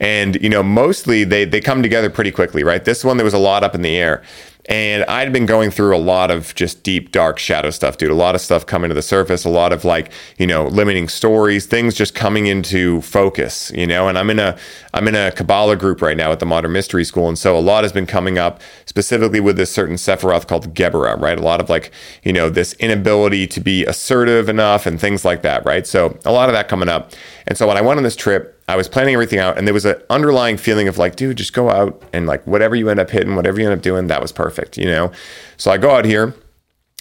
And, 0.00 0.36
you 0.42 0.48
know, 0.48 0.62
mostly 0.62 1.24
they 1.24 1.44
they 1.44 1.60
come 1.60 1.82
together 1.82 2.08
pretty 2.08 2.30
quickly, 2.30 2.64
right? 2.64 2.82
This 2.82 3.04
one 3.04 3.18
there 3.18 3.24
was 3.24 3.34
a 3.34 3.38
lot 3.38 3.62
up 3.62 3.74
in 3.74 3.82
the 3.82 3.96
air. 3.96 4.22
And 4.66 5.04
I'd 5.06 5.32
been 5.32 5.46
going 5.46 5.72
through 5.72 5.96
a 5.96 5.98
lot 5.98 6.30
of 6.30 6.54
just 6.54 6.84
deep, 6.84 7.10
dark 7.10 7.40
shadow 7.40 7.70
stuff, 7.70 7.98
dude. 7.98 8.12
A 8.12 8.14
lot 8.14 8.36
of 8.36 8.40
stuff 8.40 8.64
coming 8.64 8.90
to 8.90 8.94
the 8.94 9.02
surface, 9.02 9.44
a 9.44 9.48
lot 9.48 9.72
of 9.72 9.84
like, 9.84 10.12
you 10.38 10.46
know, 10.46 10.68
limiting 10.68 11.08
stories, 11.08 11.66
things 11.66 11.94
just 11.94 12.14
coming 12.14 12.46
into 12.46 13.00
focus, 13.00 13.72
you 13.74 13.88
know. 13.88 14.06
And 14.06 14.16
I'm 14.16 14.30
in 14.30 14.38
a 14.38 14.56
I'm 14.94 15.08
in 15.08 15.16
a 15.16 15.32
Kabbalah 15.32 15.76
group 15.76 16.00
right 16.00 16.16
now 16.16 16.30
at 16.30 16.38
the 16.38 16.46
Modern 16.46 16.72
Mystery 16.72 17.04
School. 17.04 17.28
And 17.28 17.36
so 17.36 17.56
a 17.56 17.60
lot 17.60 17.82
has 17.82 17.92
been 17.92 18.06
coming 18.06 18.38
up 18.38 18.60
specifically 18.86 19.40
with 19.40 19.56
this 19.56 19.72
certain 19.72 19.96
Sephiroth 19.96 20.46
called 20.46 20.74
Geburah, 20.74 21.20
right? 21.20 21.38
A 21.38 21.42
lot 21.42 21.60
of 21.60 21.68
like, 21.68 21.90
you 22.22 22.32
know, 22.32 22.48
this 22.48 22.74
inability 22.74 23.48
to 23.48 23.60
be 23.60 23.84
assertive 23.86 24.48
enough 24.48 24.86
and 24.86 25.00
things 25.00 25.24
like 25.24 25.42
that, 25.42 25.64
right? 25.66 25.88
So 25.88 26.16
a 26.24 26.30
lot 26.30 26.48
of 26.48 26.52
that 26.52 26.68
coming 26.68 26.88
up. 26.88 27.12
And 27.46 27.58
so 27.58 27.66
when 27.66 27.76
I 27.76 27.80
went 27.80 27.98
on 27.98 28.04
this 28.04 28.16
trip, 28.16 28.60
I 28.68 28.76
was 28.76 28.88
planning 28.88 29.14
everything 29.14 29.38
out, 29.38 29.58
and 29.58 29.66
there 29.66 29.74
was 29.74 29.84
an 29.84 29.96
underlying 30.10 30.56
feeling 30.56 30.88
of 30.88 30.98
like, 30.98 31.16
dude, 31.16 31.36
just 31.36 31.52
go 31.52 31.70
out 31.70 32.02
and 32.12 32.26
like 32.26 32.46
whatever 32.46 32.76
you 32.76 32.88
end 32.88 33.00
up 33.00 33.10
hitting, 33.10 33.34
whatever 33.34 33.60
you 33.60 33.66
end 33.66 33.76
up 33.76 33.82
doing, 33.82 34.06
that 34.06 34.22
was 34.22 34.32
perfect, 34.32 34.78
you 34.78 34.86
know? 34.86 35.12
So 35.56 35.70
I 35.70 35.78
go 35.78 35.90
out 35.90 36.04
here. 36.04 36.34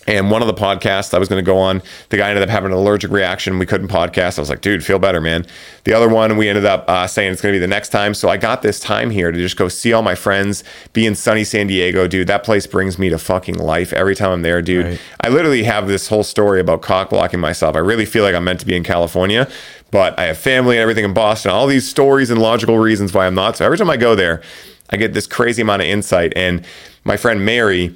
And 0.08 0.32
one 0.32 0.42
of 0.42 0.48
the 0.48 0.54
podcasts 0.54 1.14
I 1.14 1.20
was 1.20 1.30
going 1.30 1.44
to 1.44 1.46
go 1.46 1.58
on, 1.58 1.84
the 2.10 2.18
guy 2.18 2.30
ended 2.30 2.44
up 2.44 2.50
having 2.50 2.72
an 2.72 2.78
allergic 2.78 3.12
reaction. 3.12 3.60
We 3.60 3.68
couldn't 3.68 3.88
podcast. 3.90 4.40
I 4.40 4.42
was 4.42 4.50
like, 4.50 4.62
dude, 4.62 4.84
feel 4.84 4.98
better, 4.98 5.22
man. 5.22 5.46
The 5.84 5.94
other 5.94 6.10
one, 6.10 6.38
we 6.38 6.50
ended 6.50 6.66
up 6.66 6.90
uh, 6.90 7.06
saying 7.06 7.32
it's 7.32 7.42
going 7.42 7.54
to 7.54 7.56
be 7.56 7.60
the 7.60 7.68
next 7.68 7.90
time. 7.90 8.16
So 8.16 8.28
I 8.28 8.38
got 8.38 8.64
this 8.64 8.80
time 8.80 9.12
here 9.12 9.32
to 9.32 9.38
just 9.38 9.58
go 9.58 9.68
see 9.68 9.94
all 9.94 10.02
my 10.02 10.16
friends, 10.16 10.64
be 10.94 11.06
in 11.06 11.14
sunny 11.14 11.44
San 11.44 11.68
Diego, 11.68 12.08
dude. 12.08 12.28
That 12.28 12.44
place 12.44 12.66
brings 12.66 12.98
me 12.98 13.10
to 13.10 13.20
fucking 13.20 13.60
life 13.60 13.94
every 13.94 14.16
time 14.16 14.32
I'm 14.32 14.42
there, 14.42 14.62
dude. 14.62 14.86
Right. 14.86 15.02
I 15.22 15.30
literally 15.30 15.64
have 15.64 15.88
this 15.88 16.08
whole 16.08 16.24
story 16.24 16.60
about 16.60 16.82
cock 16.82 17.12
blocking 17.12 17.40
myself. 17.40 17.76
I 17.76 17.80
really 17.80 18.06
feel 18.06 18.24
like 18.24 18.34
I'm 18.34 18.44
meant 18.44 18.60
to 18.62 18.66
be 18.66 18.76
in 18.76 18.84
California, 18.84 19.48
but 19.92 20.18
I 20.18 20.26
have 20.26 20.38
family 20.38 20.78
and 20.78 20.82
everything 20.82 21.06
in 21.06 21.14
Boston, 21.14 21.52
all 21.52 21.68
these 21.68 21.88
stories 21.88 22.32
and 22.32 22.42
logical 22.42 22.80
reasons 22.80 23.14
why 23.14 23.28
I'm 23.28 23.36
not. 23.36 23.58
So 23.58 23.66
every 23.66 23.78
time 23.78 23.90
I 23.90 23.98
go 23.98 24.16
there, 24.16 24.42
I 24.90 24.98
get 24.98 25.14
this 25.14 25.28
crazy 25.28 25.62
amount 25.62 25.84
of 25.84 25.88
insight. 25.88 26.34
And 26.36 26.66
my 27.04 27.18
friend 27.18 27.46
Mary, 27.46 27.96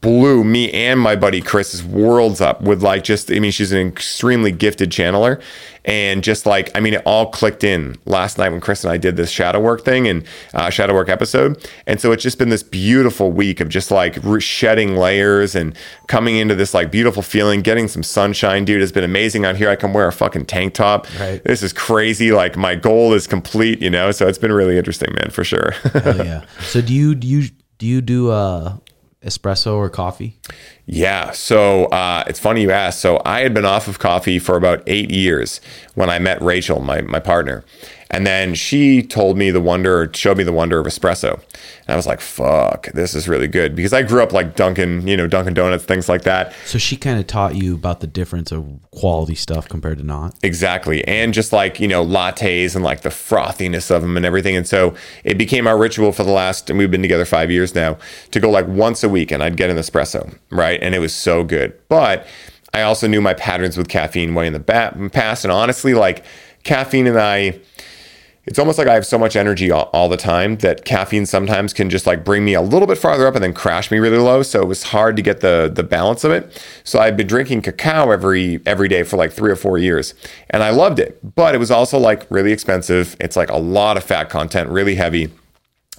blew 0.00 0.44
me 0.44 0.70
and 0.72 0.98
my 0.98 1.14
buddy 1.16 1.40
Chris's 1.40 1.84
worlds 1.84 2.40
up 2.40 2.60
with 2.62 2.82
like 2.82 3.04
just 3.04 3.30
I 3.30 3.38
mean 3.38 3.50
she's 3.52 3.72
an 3.72 3.86
extremely 3.86 4.52
gifted 4.52 4.90
channeler. 4.90 5.40
And 5.84 6.22
just 6.22 6.44
like 6.44 6.70
I 6.76 6.80
mean 6.80 6.94
it 6.94 7.02
all 7.06 7.30
clicked 7.30 7.64
in 7.64 7.96
last 8.04 8.36
night 8.36 8.50
when 8.50 8.60
Chris 8.60 8.84
and 8.84 8.92
I 8.92 8.96
did 8.98 9.16
this 9.16 9.30
shadow 9.30 9.60
work 9.60 9.84
thing 9.84 10.06
and 10.06 10.24
uh, 10.52 10.68
shadow 10.70 10.92
work 10.94 11.08
episode. 11.08 11.66
And 11.86 12.00
so 12.00 12.12
it's 12.12 12.22
just 12.22 12.38
been 12.38 12.50
this 12.50 12.62
beautiful 12.62 13.32
week 13.32 13.60
of 13.60 13.68
just 13.68 13.90
like 13.90 14.18
shedding 14.40 14.96
layers 14.96 15.54
and 15.54 15.74
coming 16.06 16.36
into 16.36 16.54
this 16.54 16.74
like 16.74 16.90
beautiful 16.90 17.22
feeling 17.22 17.62
getting 17.62 17.88
some 17.88 18.02
sunshine. 18.02 18.64
Dude 18.64 18.82
it's 18.82 18.92
been 18.92 19.04
amazing 19.04 19.44
out 19.44 19.56
here. 19.56 19.70
I 19.70 19.76
can 19.76 19.92
wear 19.92 20.08
a 20.08 20.12
fucking 20.12 20.46
tank 20.46 20.74
top. 20.74 21.06
Right. 21.18 21.42
this 21.44 21.62
is 21.62 21.72
crazy. 21.72 22.32
Like 22.32 22.56
my 22.56 22.74
goal 22.74 23.14
is 23.14 23.26
complete 23.26 23.80
you 23.80 23.90
know? 23.90 24.10
So 24.10 24.26
it's 24.26 24.38
been 24.38 24.52
really 24.52 24.76
interesting 24.76 25.14
man 25.14 25.30
for 25.30 25.44
sure. 25.44 25.74
Yeah. 26.18 26.44
So 26.60 26.80
do 26.80 26.92
you 26.92 27.14
do 27.14 27.26
you 27.28 27.48
do 27.78 27.86
you 27.86 28.00
do 28.00 28.30
uh 28.30 28.76
espresso 29.24 29.76
or 29.76 29.88
coffee? 29.88 30.36
Yeah. 30.86 31.32
So 31.32 31.86
uh, 31.86 32.24
it's 32.26 32.38
funny 32.38 32.62
you 32.62 32.70
asked. 32.70 33.00
So 33.00 33.20
I 33.24 33.40
had 33.40 33.52
been 33.52 33.64
off 33.64 33.88
of 33.88 33.98
coffee 33.98 34.38
for 34.38 34.56
about 34.56 34.82
eight 34.86 35.10
years 35.10 35.60
when 35.94 36.08
I 36.08 36.18
met 36.18 36.40
Rachel, 36.40 36.80
my, 36.80 37.00
my 37.02 37.20
partner. 37.20 37.64
And 38.10 38.26
then 38.26 38.54
she 38.54 39.02
told 39.02 39.36
me 39.36 39.50
the 39.50 39.60
wonder, 39.60 40.10
showed 40.14 40.38
me 40.38 40.44
the 40.44 40.52
wonder 40.52 40.78
of 40.78 40.86
espresso. 40.86 41.34
And 41.34 41.88
I 41.88 41.96
was 41.96 42.06
like, 42.06 42.20
fuck, 42.20 42.86
this 42.92 43.14
is 43.14 43.28
really 43.28 43.48
good. 43.48 43.76
Because 43.76 43.92
I 43.92 44.02
grew 44.02 44.22
up 44.22 44.32
like 44.32 44.56
Dunkin', 44.56 45.06
you 45.06 45.14
know, 45.16 45.26
Dunkin' 45.26 45.52
Donuts, 45.52 45.84
things 45.84 46.08
like 46.08 46.22
that. 46.22 46.54
So 46.64 46.78
she 46.78 46.96
kind 46.96 47.20
of 47.20 47.26
taught 47.26 47.54
you 47.54 47.74
about 47.74 48.00
the 48.00 48.06
difference 48.06 48.50
of 48.50 48.66
quality 48.92 49.34
stuff 49.34 49.68
compared 49.68 49.98
to 49.98 50.04
not. 50.04 50.34
Exactly. 50.42 51.06
And 51.06 51.34
just 51.34 51.52
like, 51.52 51.80
you 51.80 51.88
know, 51.88 52.04
lattes 52.04 52.74
and 52.74 52.82
like 52.82 53.02
the 53.02 53.10
frothiness 53.10 53.90
of 53.90 54.00
them 54.00 54.16
and 54.16 54.24
everything. 54.24 54.56
And 54.56 54.66
so 54.66 54.94
it 55.22 55.36
became 55.36 55.66
our 55.66 55.76
ritual 55.76 56.12
for 56.12 56.24
the 56.24 56.32
last, 56.32 56.70
and 56.70 56.78
we've 56.78 56.90
been 56.90 57.02
together 57.02 57.26
five 57.26 57.50
years 57.50 57.74
now, 57.74 57.98
to 58.30 58.40
go 58.40 58.48
like 58.48 58.66
once 58.68 59.02
a 59.04 59.08
week 59.08 59.30
and 59.30 59.42
I'd 59.42 59.58
get 59.58 59.68
an 59.68 59.76
espresso, 59.76 60.34
right? 60.50 60.82
And 60.82 60.94
it 60.94 60.98
was 60.98 61.14
so 61.14 61.44
good. 61.44 61.78
But 61.88 62.26
I 62.72 62.82
also 62.82 63.06
knew 63.06 63.20
my 63.20 63.34
patterns 63.34 63.76
with 63.76 63.88
caffeine 63.88 64.34
way 64.34 64.46
in 64.46 64.54
the 64.54 64.60
past. 65.12 65.44
And 65.44 65.52
honestly, 65.52 65.92
like 65.92 66.24
caffeine 66.64 67.06
and 67.06 67.18
I, 67.18 67.60
it's 68.48 68.58
almost 68.58 68.78
like 68.78 68.88
I 68.88 68.94
have 68.94 69.04
so 69.04 69.18
much 69.18 69.36
energy 69.36 69.70
all, 69.70 69.90
all, 69.92 70.08
the 70.08 70.16
time 70.16 70.56
that 70.56 70.86
caffeine 70.86 71.26
sometimes 71.26 71.74
can 71.74 71.90
just 71.90 72.06
like 72.06 72.24
bring 72.24 72.46
me 72.46 72.54
a 72.54 72.62
little 72.62 72.88
bit 72.88 72.96
farther 72.96 73.26
up 73.26 73.34
and 73.34 73.44
then 73.44 73.52
crash 73.52 73.90
me 73.90 73.98
really 73.98 74.16
low. 74.16 74.42
So 74.42 74.62
it 74.62 74.64
was 74.64 74.84
hard 74.84 75.16
to 75.16 75.22
get 75.22 75.40
the 75.40 75.70
the 75.72 75.82
balance 75.82 76.24
of 76.24 76.32
it. 76.32 76.64
So 76.82 76.98
I've 76.98 77.14
been 77.14 77.26
drinking 77.26 77.60
cacao 77.60 78.10
every 78.10 78.60
every 78.64 78.88
day 78.88 79.02
for 79.02 79.18
like 79.18 79.32
three 79.32 79.50
or 79.50 79.56
four 79.56 79.76
years, 79.76 80.14
and 80.48 80.62
I 80.62 80.70
loved 80.70 80.98
it. 80.98 81.20
But 81.34 81.54
it 81.54 81.58
was 81.58 81.70
also 81.70 81.98
like 81.98 82.26
really 82.30 82.50
expensive. 82.50 83.18
It's 83.20 83.36
like 83.36 83.50
a 83.50 83.58
lot 83.58 83.98
of 83.98 84.04
fat 84.04 84.30
content, 84.30 84.70
really 84.70 84.94
heavy. 84.94 85.30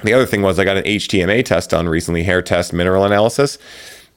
The 0.04 0.14
other 0.14 0.26
thing 0.26 0.42
was 0.42 0.58
I 0.58 0.66
got 0.66 0.78
an 0.78 0.86
HTMA 0.86 1.46
test 1.46 1.70
done 1.70 1.88
recently, 1.88 2.24
hair 2.24 2.42
test 2.42 2.74
mineral 2.74 3.06
analysis 3.06 3.60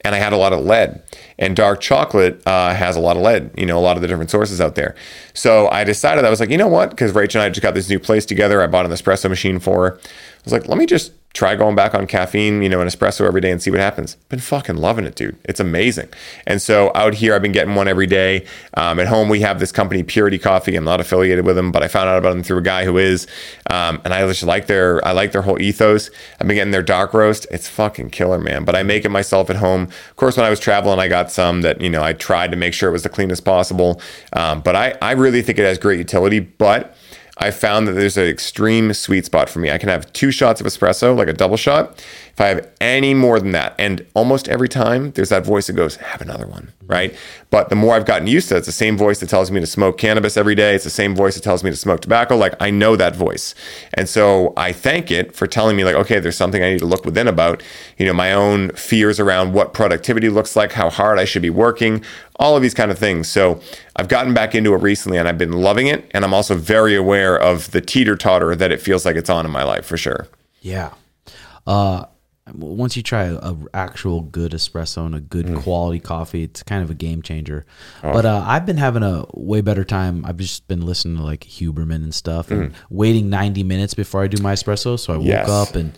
and 0.03 0.13
I 0.13 0.17
had 0.17 0.33
a 0.33 0.37
lot 0.37 0.53
of 0.53 0.63
lead. 0.65 1.01
And 1.39 1.55
dark 1.55 1.79
chocolate 1.79 2.41
uh, 2.45 2.73
has 2.73 2.95
a 2.95 2.99
lot 2.99 3.15
of 3.15 3.23
lead, 3.23 3.51
you 3.57 3.65
know, 3.65 3.77
a 3.77 3.81
lot 3.81 3.95
of 3.95 4.01
the 4.01 4.07
different 4.07 4.29
sources 4.29 4.59
out 4.59 4.75
there. 4.75 4.95
So 5.33 5.69
I 5.69 5.83
decided 5.83 6.25
I 6.25 6.29
was 6.29 6.39
like, 6.39 6.49
you 6.49 6.57
know 6.57 6.67
what? 6.67 6.89
Because 6.89 7.13
Rachel 7.13 7.41
and 7.41 7.45
I 7.45 7.49
just 7.49 7.61
got 7.61 7.73
this 7.73 7.89
new 7.89 7.99
place 7.99 8.25
together. 8.25 8.61
I 8.61 8.67
bought 8.67 8.85
an 8.85 8.91
espresso 8.91 9.29
machine 9.29 9.59
for 9.59 9.89
her. 9.89 9.99
I 10.43 10.45
was 10.45 10.53
like, 10.53 10.67
let 10.67 10.77
me 10.77 10.85
just 10.85 11.13
try 11.33 11.55
going 11.55 11.75
back 11.75 11.95
on 11.95 12.05
caffeine, 12.05 12.61
you 12.61 12.69
know, 12.69 12.79
an 12.79 12.87
espresso 12.87 13.25
every 13.25 13.41
day 13.41 13.49
and 13.49 13.59
see 13.59 13.71
what 13.71 13.79
happens. 13.79 14.15
Been 14.29 14.39
fucking 14.39 14.77
loving 14.77 15.05
it, 15.05 15.15
dude. 15.15 15.35
It's 15.45 15.59
amazing. 15.59 16.09
And 16.45 16.61
so 16.61 16.91
out 16.93 17.15
here, 17.15 17.33
I've 17.33 17.41
been 17.41 17.51
getting 17.51 17.73
one 17.73 17.87
every 17.87 18.05
day. 18.05 18.45
Um, 18.75 18.99
at 18.99 19.07
home, 19.07 19.29
we 19.29 19.39
have 19.39 19.59
this 19.59 19.71
company, 19.71 20.03
Purity 20.03 20.37
Coffee. 20.37 20.75
I'm 20.75 20.83
not 20.83 21.01
affiliated 21.01 21.43
with 21.43 21.55
them, 21.55 21.71
but 21.71 21.81
I 21.81 21.87
found 21.87 22.07
out 22.07 22.19
about 22.19 22.33
them 22.33 22.43
through 22.43 22.59
a 22.59 22.63
guy 22.63 22.85
who 22.85 22.99
is. 22.99 23.25
Um, 23.71 23.99
and 24.05 24.13
I 24.13 24.27
just 24.27 24.43
like 24.43 24.67
their, 24.67 25.05
I 25.07 25.11
like 25.11 25.31
their 25.31 25.41
whole 25.41 25.59
ethos. 25.59 26.11
I've 26.39 26.47
been 26.47 26.55
getting 26.55 26.71
their 26.71 26.83
dark 26.83 27.15
roast. 27.15 27.47
It's 27.49 27.67
fucking 27.67 28.11
killer, 28.11 28.37
man. 28.37 28.63
But 28.63 28.75
I 28.75 28.83
make 28.83 29.03
it 29.03 29.09
myself 29.09 29.49
at 29.49 29.55
home. 29.55 29.83
Of 29.83 30.15
course, 30.17 30.37
when 30.37 30.45
I 30.45 30.51
was 30.51 30.59
traveling, 30.59 30.99
I 30.99 31.07
got 31.07 31.31
some 31.31 31.61
that, 31.61 31.81
you 31.81 31.89
know, 31.89 32.03
I 32.03 32.13
tried 32.13 32.51
to 32.51 32.57
make 32.57 32.75
sure 32.75 32.89
it 32.89 32.93
was 32.93 33.03
the 33.03 33.09
cleanest 33.09 33.43
possible. 33.43 33.99
Um, 34.33 34.61
but 34.61 34.75
I, 34.75 34.95
I 35.01 35.13
really 35.13 35.41
think 35.41 35.57
it 35.57 35.63
has 35.63 35.79
great 35.79 35.97
utility. 35.97 36.41
But 36.41 36.95
I 37.37 37.51
found 37.51 37.87
that 37.87 37.93
there's 37.93 38.17
an 38.17 38.25
extreme 38.27 38.93
sweet 38.93 39.25
spot 39.25 39.49
for 39.49 39.59
me. 39.59 39.71
I 39.71 39.77
can 39.77 39.89
have 39.89 40.11
two 40.13 40.31
shots 40.31 40.61
of 40.61 40.67
espresso, 40.67 41.15
like 41.15 41.27
a 41.27 41.33
double 41.33 41.57
shot. 41.57 42.03
If 42.33 42.41
I 42.41 42.47
have 42.47 42.67
any 42.81 43.13
more 43.13 43.39
than 43.39 43.51
that, 43.51 43.75
and 43.77 44.03
almost 44.15 44.49
every 44.49 44.67
time 44.67 45.11
there's 45.11 45.29
that 45.29 45.45
voice 45.45 45.67
that 45.67 45.73
goes, 45.73 45.97
have 45.97 46.19
another 46.19 46.47
one, 46.47 46.73
right? 46.87 47.15
But 47.51 47.69
the 47.69 47.75
more 47.75 47.93
I've 47.93 48.07
gotten 48.07 48.25
used 48.25 48.49
to 48.49 48.55
it, 48.55 48.59
it's 48.59 48.65
the 48.65 48.71
same 48.71 48.97
voice 48.97 49.19
that 49.19 49.29
tells 49.29 49.51
me 49.51 49.59
to 49.59 49.67
smoke 49.67 49.99
cannabis 49.99 50.35
every 50.35 50.55
day. 50.55 50.73
It's 50.73 50.83
the 50.83 50.89
same 50.89 51.15
voice 51.15 51.35
that 51.35 51.43
tells 51.43 51.63
me 51.63 51.69
to 51.69 51.75
smoke 51.75 52.01
tobacco. 52.01 52.35
Like 52.35 52.55
I 52.59 52.71
know 52.71 52.95
that 52.95 53.15
voice. 53.15 53.53
And 53.93 54.09
so 54.09 54.51
I 54.57 54.71
thank 54.71 55.11
it 55.11 55.35
for 55.35 55.45
telling 55.45 55.75
me, 55.75 55.83
like, 55.83 55.93
okay, 55.93 56.19
there's 56.19 56.35
something 56.35 56.63
I 56.63 56.71
need 56.71 56.79
to 56.79 56.87
look 56.87 57.05
within 57.05 57.27
about, 57.27 57.61
you 57.99 58.05
know, 58.07 58.13
my 58.13 58.33
own 58.33 58.71
fears 58.71 59.19
around 59.19 59.53
what 59.53 59.73
productivity 59.73 60.29
looks 60.29 60.55
like, 60.55 60.71
how 60.71 60.89
hard 60.89 61.19
I 61.19 61.25
should 61.25 61.43
be 61.43 61.51
working, 61.51 62.03
all 62.37 62.55
of 62.55 62.63
these 62.63 62.73
kind 62.73 62.89
of 62.89 62.97
things. 62.97 63.29
So 63.29 63.61
I've 63.95 64.07
gotten 64.07 64.33
back 64.33 64.55
into 64.55 64.73
it 64.73 64.81
recently 64.81 65.19
and 65.19 65.27
I've 65.27 65.37
been 65.37 65.53
loving 65.53 65.85
it. 65.85 66.09
And 66.15 66.25
I'm 66.25 66.33
also 66.33 66.55
very 66.55 66.95
aware 66.95 67.39
of 67.39 67.69
the 67.69 67.79
teeter 67.79 68.15
totter 68.15 68.55
that 68.55 68.71
it 68.71 68.81
feels 68.81 69.05
like 69.05 69.17
it's 69.17 69.29
on 69.29 69.45
in 69.45 69.51
my 69.51 69.63
life 69.63 69.85
for 69.85 69.97
sure. 69.97 70.27
Yeah. 70.61 70.93
Uh, 71.67 72.05
once 72.51 72.97
you 72.97 73.03
try 73.03 73.23
a, 73.23 73.35
a, 73.35 73.57
actual 73.73 74.21
good 74.21 74.51
espresso 74.51 75.05
and 75.05 75.15
a 75.15 75.21
good 75.21 75.45
mm. 75.45 75.61
quality 75.63 75.99
coffee, 75.99 76.43
it's 76.43 76.61
kind 76.61 76.83
of 76.83 76.89
a 76.89 76.93
game 76.93 77.21
changer. 77.21 77.65
Oh. 78.03 78.11
But 78.11 78.25
uh, 78.25 78.43
I've 78.45 78.65
been 78.65 78.77
having 78.77 79.03
a 79.03 79.25
way 79.33 79.61
better 79.61 79.85
time. 79.85 80.25
I've 80.25 80.37
just 80.37 80.67
been 80.67 80.85
listening 80.85 81.17
to 81.17 81.23
like 81.23 81.41
Huberman 81.41 82.03
and 82.03 82.13
stuff, 82.13 82.49
mm. 82.49 82.59
and 82.59 82.75
waiting 82.89 83.29
ninety 83.29 83.63
minutes 83.63 83.93
before 83.93 84.23
I 84.23 84.27
do 84.27 84.41
my 84.41 84.53
espresso. 84.53 84.99
So 84.99 85.13
I 85.13 85.17
woke 85.17 85.25
yes. 85.25 85.49
up 85.49 85.75
and 85.75 85.97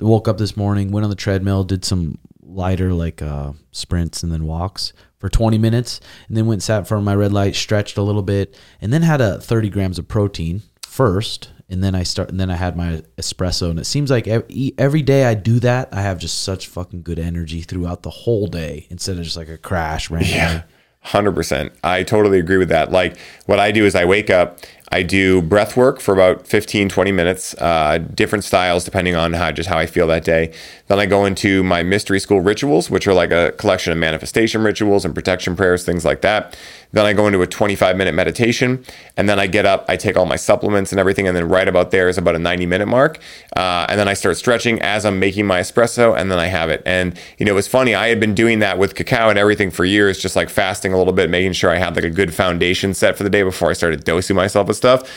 woke 0.00 0.26
up 0.26 0.38
this 0.38 0.56
morning, 0.56 0.90
went 0.90 1.04
on 1.04 1.10
the 1.10 1.16
treadmill, 1.16 1.64
did 1.64 1.84
some 1.84 2.18
lighter 2.42 2.92
like 2.92 3.22
uh, 3.22 3.52
sprints 3.72 4.22
and 4.22 4.32
then 4.32 4.44
walks 4.46 4.92
for 5.18 5.28
20 5.28 5.56
minutes, 5.58 6.00
and 6.28 6.36
then 6.36 6.46
went 6.46 6.62
sat 6.62 6.80
in 6.80 6.84
front 6.84 7.00
of 7.00 7.04
my 7.04 7.14
red 7.14 7.32
light, 7.32 7.54
stretched 7.54 7.96
a 7.96 8.02
little 8.02 8.22
bit, 8.22 8.58
and 8.80 8.92
then 8.92 9.02
had 9.02 9.20
a 9.20 9.40
30 9.40 9.70
grams 9.70 9.98
of 9.98 10.06
protein 10.06 10.62
first 10.82 11.50
and 11.74 11.82
then 11.82 11.94
I 11.94 12.04
start 12.04 12.30
and 12.30 12.38
then 12.38 12.50
I 12.50 12.54
had 12.54 12.76
my 12.76 13.02
espresso 13.18 13.68
and 13.68 13.78
it 13.80 13.84
seems 13.84 14.10
like 14.10 14.28
every, 14.28 14.72
every 14.78 15.02
day 15.02 15.24
I 15.24 15.34
do 15.34 15.58
that 15.60 15.88
I 15.92 16.02
have 16.02 16.18
just 16.18 16.42
such 16.42 16.68
fucking 16.68 17.02
good 17.02 17.18
energy 17.18 17.60
throughout 17.62 18.04
the 18.04 18.10
whole 18.10 18.46
day 18.46 18.86
instead 18.90 19.18
of 19.18 19.24
just 19.24 19.36
like 19.36 19.48
a 19.48 19.58
crash 19.58 20.08
randomly. 20.08 20.36
Yeah. 20.36 20.62
100%. 21.04 21.70
I 21.84 22.02
totally 22.02 22.38
agree 22.38 22.56
with 22.56 22.70
that. 22.70 22.90
Like 22.90 23.18
what 23.46 23.58
I 23.58 23.72
do 23.72 23.84
is 23.84 23.94
I 23.94 24.04
wake 24.06 24.30
up 24.30 24.60
I 24.94 25.02
do 25.02 25.42
breath 25.42 25.76
work 25.76 25.98
for 25.98 26.14
about 26.14 26.46
15, 26.46 26.88
20 26.88 27.10
minutes, 27.10 27.52
uh, 27.54 27.98
different 28.14 28.44
styles 28.44 28.84
depending 28.84 29.16
on 29.16 29.32
how 29.32 29.50
just 29.50 29.68
how 29.68 29.76
I 29.76 29.86
feel 29.86 30.06
that 30.06 30.22
day. 30.22 30.52
Then 30.86 31.00
I 31.00 31.06
go 31.06 31.24
into 31.24 31.64
my 31.64 31.82
mystery 31.82 32.20
school 32.20 32.40
rituals, 32.40 32.90
which 32.90 33.08
are 33.08 33.12
like 33.12 33.32
a 33.32 33.50
collection 33.58 33.92
of 33.92 33.98
manifestation 33.98 34.62
rituals 34.62 35.04
and 35.04 35.12
protection 35.12 35.56
prayers, 35.56 35.84
things 35.84 36.04
like 36.04 36.20
that. 36.20 36.56
Then 36.92 37.06
I 37.06 37.12
go 37.12 37.26
into 37.26 37.42
a 37.42 37.46
25 37.46 37.96
minute 37.96 38.14
meditation, 38.14 38.84
and 39.16 39.28
then 39.28 39.40
I 39.40 39.48
get 39.48 39.66
up, 39.66 39.84
I 39.88 39.96
take 39.96 40.16
all 40.16 40.26
my 40.26 40.36
supplements 40.36 40.92
and 40.92 41.00
everything, 41.00 41.26
and 41.26 41.36
then 41.36 41.48
right 41.48 41.66
about 41.66 41.90
there 41.90 42.08
is 42.08 42.16
about 42.16 42.36
a 42.36 42.38
90 42.38 42.66
minute 42.66 42.86
mark. 42.86 43.18
Uh, 43.56 43.86
and 43.88 43.98
then 43.98 44.06
I 44.06 44.14
start 44.14 44.36
stretching 44.36 44.80
as 44.80 45.04
I'm 45.04 45.18
making 45.18 45.44
my 45.44 45.58
espresso, 45.58 46.16
and 46.16 46.30
then 46.30 46.38
I 46.38 46.46
have 46.46 46.70
it. 46.70 46.82
And 46.86 47.18
you 47.38 47.46
know, 47.46 47.52
it 47.52 47.56
was 47.56 47.66
funny. 47.66 47.96
I 47.96 48.08
had 48.08 48.20
been 48.20 48.34
doing 48.34 48.60
that 48.60 48.78
with 48.78 48.94
cacao 48.94 49.28
and 49.28 49.38
everything 49.40 49.72
for 49.72 49.84
years, 49.84 50.20
just 50.20 50.36
like 50.36 50.48
fasting 50.48 50.92
a 50.92 50.98
little 50.98 51.12
bit, 51.12 51.30
making 51.30 51.54
sure 51.54 51.70
I 51.70 51.78
had 51.78 51.96
like 51.96 52.04
a 52.04 52.10
good 52.10 52.32
foundation 52.32 52.94
set 52.94 53.16
for 53.16 53.24
the 53.24 53.30
day 53.30 53.42
before 53.42 53.70
I 53.70 53.72
started 53.72 54.04
dosing 54.04 54.36
myself 54.36 54.68
with 54.68 54.76
stuff. 54.84 55.10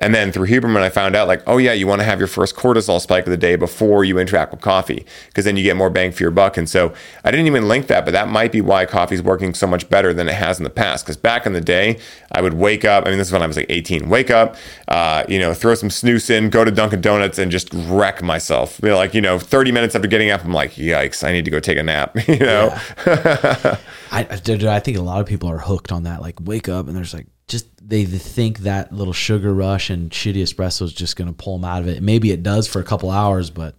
And 0.00 0.14
then 0.14 0.32
through 0.32 0.46
Huberman, 0.46 0.80
I 0.80 0.88
found 0.88 1.14
out 1.14 1.28
like, 1.28 1.42
oh 1.46 1.58
yeah, 1.58 1.74
you 1.74 1.86
want 1.86 2.00
to 2.00 2.06
have 2.06 2.18
your 2.18 2.26
first 2.26 2.56
cortisol 2.56 3.00
spike 3.00 3.26
of 3.26 3.30
the 3.30 3.36
day 3.36 3.56
before 3.56 4.02
you 4.02 4.18
interact 4.18 4.50
with 4.50 4.62
coffee, 4.62 5.04
because 5.26 5.44
then 5.44 5.58
you 5.58 5.62
get 5.62 5.76
more 5.76 5.90
bang 5.90 6.10
for 6.10 6.22
your 6.22 6.30
buck. 6.30 6.56
And 6.56 6.68
so 6.68 6.94
I 7.22 7.30
didn't 7.30 7.46
even 7.46 7.68
link 7.68 7.86
that, 7.88 8.06
but 8.06 8.12
that 8.12 8.28
might 8.28 8.50
be 8.50 8.62
why 8.62 8.86
coffee 8.86 9.14
is 9.14 9.22
working 9.22 9.52
so 9.52 9.66
much 9.66 9.90
better 9.90 10.14
than 10.14 10.26
it 10.26 10.34
has 10.34 10.58
in 10.58 10.64
the 10.64 10.70
past. 10.70 11.04
Because 11.04 11.18
back 11.18 11.44
in 11.44 11.52
the 11.52 11.60
day, 11.60 11.98
I 12.32 12.40
would 12.40 12.54
wake 12.54 12.86
up. 12.86 13.04
I 13.04 13.10
mean, 13.10 13.18
this 13.18 13.28
is 13.28 13.32
when 13.32 13.42
I 13.42 13.46
was 13.46 13.58
like 13.58 13.66
18. 13.68 14.08
Wake 14.08 14.30
up, 14.30 14.56
uh, 14.88 15.24
you 15.28 15.38
know, 15.38 15.52
throw 15.52 15.74
some 15.74 15.90
snus 15.90 16.30
in, 16.30 16.48
go 16.48 16.64
to 16.64 16.70
Dunkin' 16.70 17.02
Donuts, 17.02 17.38
and 17.38 17.52
just 17.52 17.68
wreck 17.74 18.22
myself. 18.22 18.80
You 18.82 18.88
know, 18.88 18.96
like 18.96 19.12
you 19.12 19.20
know, 19.20 19.38
30 19.38 19.70
minutes 19.70 19.94
after 19.94 20.08
getting 20.08 20.30
up, 20.30 20.42
I'm 20.42 20.54
like, 20.54 20.72
yikes, 20.72 21.22
I 21.22 21.32
need 21.32 21.44
to 21.44 21.50
go 21.50 21.60
take 21.60 21.76
a 21.76 21.82
nap. 21.82 22.16
you 22.26 22.38
know. 22.38 22.74
Yeah. 23.06 23.76
I, 24.12 24.26
I 24.30 24.36
think 24.80 24.96
a 24.96 25.02
lot 25.02 25.20
of 25.20 25.26
people 25.26 25.50
are 25.50 25.58
hooked 25.58 25.92
on 25.92 26.04
that. 26.04 26.22
Like, 26.22 26.36
wake 26.40 26.70
up 26.70 26.88
and 26.88 26.96
there's 26.96 27.12
like 27.12 27.26
just 27.50 27.66
they 27.86 28.04
think 28.04 28.60
that 28.60 28.92
little 28.92 29.12
sugar 29.12 29.52
rush 29.52 29.90
and 29.90 30.10
shitty 30.10 30.36
espresso 30.36 30.82
is 30.82 30.92
just 30.92 31.16
going 31.16 31.28
to 31.28 31.34
pull 31.34 31.58
them 31.58 31.64
out 31.64 31.82
of 31.82 31.88
it. 31.88 32.02
Maybe 32.02 32.30
it 32.30 32.42
does 32.42 32.66
for 32.68 32.80
a 32.80 32.84
couple 32.84 33.10
hours, 33.10 33.50
but 33.50 33.74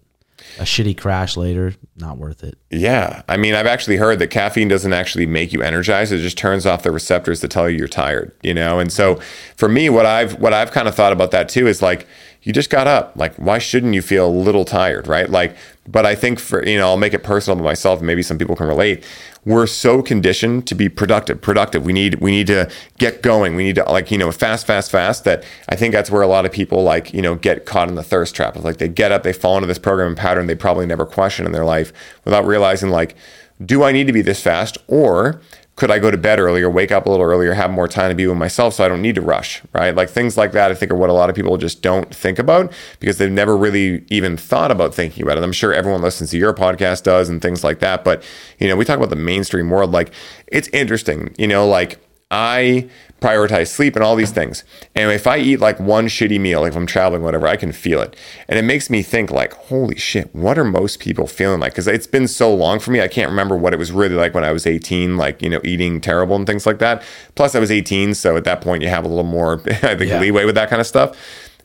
a 0.58 0.62
shitty 0.62 0.98
crash 0.98 1.36
later, 1.36 1.74
not 1.96 2.18
worth 2.18 2.44
it. 2.44 2.58
Yeah. 2.70 3.22
I 3.28 3.36
mean, 3.36 3.54
I've 3.54 3.66
actually 3.66 3.96
heard 3.96 4.18
that 4.18 4.28
caffeine 4.28 4.68
doesn't 4.68 4.92
actually 4.92 5.26
make 5.26 5.52
you 5.52 5.62
energized. 5.62 6.12
It 6.12 6.18
just 6.18 6.36
turns 6.36 6.66
off 6.66 6.82
the 6.82 6.90
receptors 6.90 7.40
to 7.40 7.48
tell 7.48 7.70
you 7.70 7.78
you're 7.78 7.88
tired, 7.88 8.32
you 8.42 8.52
know? 8.52 8.78
And 8.78 8.92
so 8.92 9.20
for 9.56 9.68
me, 9.68 9.88
what 9.88 10.04
I've 10.04 10.38
what 10.38 10.52
I've 10.52 10.72
kind 10.72 10.88
of 10.88 10.94
thought 10.94 11.12
about 11.12 11.30
that 11.30 11.48
too 11.48 11.66
is 11.66 11.80
like 11.80 12.06
you 12.42 12.52
just 12.52 12.70
got 12.70 12.86
up. 12.86 13.12
Like, 13.14 13.34
why 13.36 13.58
shouldn't 13.58 13.94
you 13.94 14.02
feel 14.02 14.26
a 14.26 14.30
little 14.30 14.64
tired, 14.64 15.06
right? 15.06 15.30
Like, 15.30 15.56
but 15.88 16.04
I 16.04 16.14
think 16.14 16.40
for, 16.40 16.64
you 16.66 16.76
know, 16.76 16.88
I'll 16.88 16.96
make 16.96 17.14
it 17.14 17.22
personal 17.22 17.56
to 17.56 17.62
myself. 17.62 18.02
Maybe 18.02 18.22
some 18.22 18.38
people 18.38 18.56
can 18.56 18.66
relate. 18.66 19.04
We're 19.44 19.66
so 19.66 20.02
conditioned 20.02 20.66
to 20.68 20.74
be 20.74 20.88
productive, 20.88 21.40
productive. 21.40 21.84
We 21.84 21.92
need, 21.92 22.16
we 22.16 22.30
need 22.30 22.48
to 22.48 22.70
get 22.98 23.22
going. 23.22 23.54
We 23.54 23.64
need 23.64 23.76
to 23.76 23.84
like, 23.84 24.10
you 24.10 24.18
know, 24.18 24.30
fast, 24.32 24.66
fast, 24.66 24.90
fast 24.90 25.24
that 25.24 25.44
I 25.68 25.76
think 25.76 25.92
that's 25.92 26.10
where 26.10 26.22
a 26.22 26.26
lot 26.26 26.44
of 26.44 26.52
people 26.52 26.82
like, 26.82 27.12
you 27.14 27.22
know, 27.22 27.36
get 27.36 27.64
caught 27.64 27.88
in 27.88 27.94
the 27.94 28.02
thirst 28.02 28.34
trap. 28.34 28.56
Like 28.56 28.78
they 28.78 28.88
get 28.88 29.12
up, 29.12 29.22
they 29.22 29.32
fall 29.32 29.56
into 29.56 29.66
this 29.66 29.78
programming 29.78 30.16
pattern 30.16 30.46
they 30.46 30.54
probably 30.54 30.86
never 30.86 31.06
question 31.06 31.46
in 31.46 31.52
their 31.52 31.64
life 31.64 31.92
without 32.24 32.44
realizing 32.44 32.90
like, 32.90 33.16
do 33.64 33.84
I 33.84 33.92
need 33.92 34.08
to 34.08 34.12
be 34.12 34.22
this 34.22 34.42
fast 34.42 34.78
or 34.88 35.40
could 35.82 35.90
I 35.90 35.98
go 35.98 36.12
to 36.12 36.16
bed 36.16 36.38
earlier, 36.38 36.70
wake 36.70 36.92
up 36.92 37.06
a 37.06 37.10
little 37.10 37.26
earlier, 37.26 37.54
have 37.54 37.68
more 37.68 37.88
time 37.88 38.08
to 38.08 38.14
be 38.14 38.24
with 38.28 38.36
myself 38.36 38.74
so 38.74 38.84
I 38.84 38.88
don't 38.88 39.02
need 39.02 39.16
to 39.16 39.20
rush, 39.20 39.60
right? 39.72 39.92
Like 39.92 40.10
things 40.10 40.36
like 40.36 40.52
that, 40.52 40.70
I 40.70 40.76
think 40.76 40.92
are 40.92 40.94
what 40.94 41.10
a 41.10 41.12
lot 41.12 41.28
of 41.28 41.34
people 41.34 41.56
just 41.56 41.82
don't 41.82 42.14
think 42.14 42.38
about 42.38 42.72
because 43.00 43.18
they've 43.18 43.28
never 43.28 43.56
really 43.56 44.04
even 44.08 44.36
thought 44.36 44.70
about 44.70 44.94
thinking 44.94 45.24
about 45.24 45.38
it. 45.38 45.42
I'm 45.42 45.50
sure 45.50 45.74
everyone 45.74 46.00
listens 46.00 46.30
to 46.30 46.38
your 46.38 46.54
podcast 46.54 47.02
does 47.02 47.28
and 47.28 47.42
things 47.42 47.64
like 47.64 47.80
that. 47.80 48.04
But, 48.04 48.22
you 48.60 48.68
know, 48.68 48.76
we 48.76 48.84
talk 48.84 48.96
about 48.96 49.10
the 49.10 49.16
mainstream 49.16 49.70
world, 49.70 49.90
like 49.90 50.12
it's 50.46 50.68
interesting, 50.68 51.34
you 51.36 51.48
know, 51.48 51.66
like 51.66 51.98
I 52.32 52.88
prioritize 53.20 53.68
sleep 53.68 53.94
and 53.94 54.02
all 54.02 54.16
these 54.16 54.32
things. 54.32 54.64
And 54.96 55.12
if 55.12 55.26
I 55.26 55.38
eat 55.38 55.60
like 55.60 55.78
one 55.78 56.08
shitty 56.08 56.40
meal, 56.40 56.62
like 56.62 56.70
if 56.72 56.76
I'm 56.76 56.86
traveling, 56.86 57.22
whatever, 57.22 57.46
I 57.46 57.56
can 57.56 57.70
feel 57.70 58.00
it. 58.00 58.16
And 58.48 58.58
it 58.58 58.62
makes 58.62 58.90
me 58.90 59.02
think 59.02 59.30
like, 59.30 59.52
holy 59.52 59.96
shit, 59.96 60.34
what 60.34 60.58
are 60.58 60.64
most 60.64 60.98
people 60.98 61.26
feeling 61.26 61.60
like? 61.60 61.72
Because 61.72 61.86
it's 61.86 62.06
been 62.06 62.26
so 62.26 62.52
long 62.52 62.80
for 62.80 62.90
me, 62.90 63.00
I 63.00 63.06
can't 63.06 63.30
remember 63.30 63.56
what 63.56 63.72
it 63.72 63.78
was 63.78 63.92
really 63.92 64.16
like 64.16 64.34
when 64.34 64.44
I 64.44 64.50
was 64.50 64.66
18, 64.66 65.16
like, 65.16 65.40
you 65.40 65.50
know, 65.50 65.60
eating 65.62 66.00
terrible 66.00 66.34
and 66.34 66.46
things 66.46 66.66
like 66.66 66.78
that. 66.80 67.02
Plus 67.36 67.54
I 67.54 67.60
was 67.60 67.70
18, 67.70 68.14
so 68.14 68.36
at 68.36 68.44
that 68.44 68.60
point 68.60 68.82
you 68.82 68.88
have 68.88 69.04
a 69.04 69.08
little 69.08 69.24
more, 69.24 69.60
I 69.66 69.94
think, 69.94 70.10
yeah. 70.10 70.18
leeway 70.18 70.44
with 70.44 70.56
that 70.56 70.68
kind 70.68 70.80
of 70.80 70.86
stuff. 70.86 71.16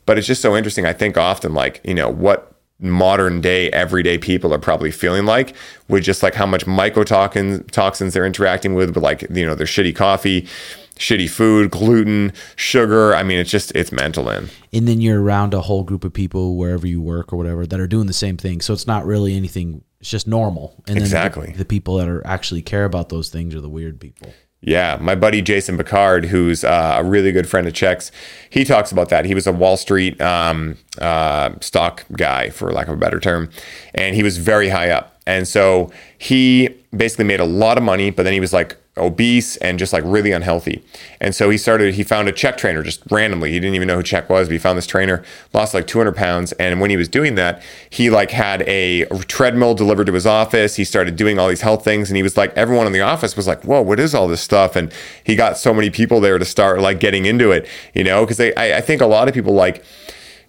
But 0.06 0.18
it's 0.18 0.26
just 0.26 0.42
so 0.42 0.56
interesting. 0.56 0.86
I 0.86 0.92
think 0.92 1.16
often 1.16 1.54
like, 1.54 1.80
you 1.82 1.94
know, 1.94 2.08
what 2.08 2.57
modern 2.80 3.40
day 3.40 3.70
everyday 3.70 4.16
people 4.18 4.54
are 4.54 4.58
probably 4.58 4.90
feeling 4.90 5.24
like 5.24 5.54
with 5.88 6.04
just 6.04 6.22
like 6.22 6.34
how 6.34 6.46
much 6.46 6.64
mycotoxins 6.64 7.68
toxins 7.70 8.14
they're 8.14 8.26
interacting 8.26 8.74
with 8.74 8.94
with 8.94 9.02
like 9.02 9.22
you 9.30 9.44
know 9.44 9.54
their 9.56 9.66
shitty 9.66 9.94
coffee 9.94 10.42
shitty 10.96 11.28
food 11.28 11.70
gluten 11.72 12.32
sugar 12.54 13.14
i 13.14 13.22
mean 13.24 13.38
it's 13.38 13.50
just 13.50 13.72
it's 13.74 13.90
mental 13.90 14.28
in 14.28 14.48
and 14.72 14.86
then 14.86 15.00
you're 15.00 15.22
around 15.22 15.54
a 15.54 15.60
whole 15.60 15.82
group 15.82 16.04
of 16.04 16.12
people 16.12 16.56
wherever 16.56 16.86
you 16.86 17.00
work 17.00 17.32
or 17.32 17.36
whatever 17.36 17.66
that 17.66 17.80
are 17.80 17.86
doing 17.86 18.06
the 18.06 18.12
same 18.12 18.36
thing. 18.36 18.60
So 18.60 18.72
it's 18.72 18.86
not 18.86 19.06
really 19.06 19.34
anything. 19.34 19.82
It's 20.00 20.10
just 20.10 20.26
normal. 20.26 20.74
And 20.86 20.96
then 20.96 21.02
Exactly. 21.02 21.52
the, 21.52 21.58
the 21.58 21.64
people 21.64 21.96
that 21.96 22.08
are 22.08 22.24
actually 22.26 22.62
care 22.62 22.84
about 22.84 23.08
those 23.08 23.30
things 23.30 23.54
are 23.54 23.60
the 23.60 23.68
weird 23.68 24.00
people. 24.00 24.32
Yeah, 24.60 24.98
my 25.00 25.14
buddy 25.14 25.40
Jason 25.40 25.76
Picard, 25.76 26.26
who's 26.26 26.64
uh, 26.64 26.96
a 26.98 27.04
really 27.04 27.30
good 27.30 27.48
friend 27.48 27.66
of 27.68 27.74
Chek's, 27.74 28.10
he 28.50 28.64
talks 28.64 28.90
about 28.90 29.08
that. 29.10 29.24
He 29.24 29.34
was 29.34 29.46
a 29.46 29.52
Wall 29.52 29.76
Street 29.76 30.20
um, 30.20 30.76
uh, 31.00 31.50
stock 31.60 32.04
guy, 32.16 32.50
for 32.50 32.72
lack 32.72 32.88
of 32.88 32.94
a 32.94 32.96
better 32.96 33.20
term, 33.20 33.50
and 33.94 34.16
he 34.16 34.22
was 34.24 34.38
very 34.38 34.68
high 34.68 34.90
up. 34.90 35.20
And 35.26 35.46
so 35.46 35.92
he 36.16 36.70
basically 36.96 37.26
made 37.26 37.38
a 37.38 37.44
lot 37.44 37.78
of 37.78 37.84
money, 37.84 38.10
but 38.10 38.24
then 38.24 38.32
he 38.32 38.40
was 38.40 38.52
like 38.52 38.76
obese 38.98 39.56
and 39.58 39.78
just 39.78 39.92
like 39.92 40.02
really 40.06 40.32
unhealthy. 40.32 40.84
And 41.20 41.34
so 41.34 41.50
he 41.50 41.58
started, 41.58 41.94
he 41.94 42.02
found 42.02 42.28
a 42.28 42.32
Chek 42.32 42.56
trainer 42.56 42.82
just 42.82 43.02
randomly. 43.10 43.52
He 43.52 43.60
didn't 43.60 43.74
even 43.74 43.88
know 43.88 43.96
who 43.96 44.02
Chek 44.02 44.28
was, 44.28 44.48
but 44.48 44.52
he 44.52 44.58
found 44.58 44.76
this 44.76 44.86
trainer, 44.86 45.24
lost 45.52 45.74
like 45.74 45.86
200 45.86 46.14
pounds. 46.14 46.52
And 46.52 46.80
when 46.80 46.90
he 46.90 46.96
was 46.96 47.08
doing 47.08 47.34
that, 47.36 47.62
he 47.90 48.10
like 48.10 48.30
had 48.30 48.62
a 48.62 49.04
treadmill 49.26 49.74
delivered 49.74 50.06
to 50.06 50.12
his 50.12 50.26
office. 50.26 50.76
He 50.76 50.84
started 50.84 51.16
doing 51.16 51.38
all 51.38 51.48
these 51.48 51.62
health 51.62 51.84
things. 51.84 52.10
And 52.10 52.16
he 52.16 52.22
was 52.22 52.36
like, 52.36 52.56
everyone 52.56 52.86
in 52.86 52.92
the 52.92 53.00
office 53.00 53.36
was 53.36 53.46
like, 53.46 53.64
whoa, 53.64 53.82
what 53.82 54.00
is 54.00 54.14
all 54.14 54.28
this 54.28 54.40
stuff? 54.40 54.76
And 54.76 54.92
he 55.24 55.36
got 55.36 55.56
so 55.56 55.72
many 55.72 55.90
people 55.90 56.20
there 56.20 56.38
to 56.38 56.44
start 56.44 56.80
like 56.80 57.00
getting 57.00 57.26
into 57.26 57.50
it, 57.50 57.68
you 57.94 58.04
know, 58.04 58.24
because 58.24 58.40
I, 58.40 58.52
I 58.56 58.80
think 58.80 59.00
a 59.00 59.06
lot 59.06 59.28
of 59.28 59.34
people 59.34 59.54
like, 59.54 59.84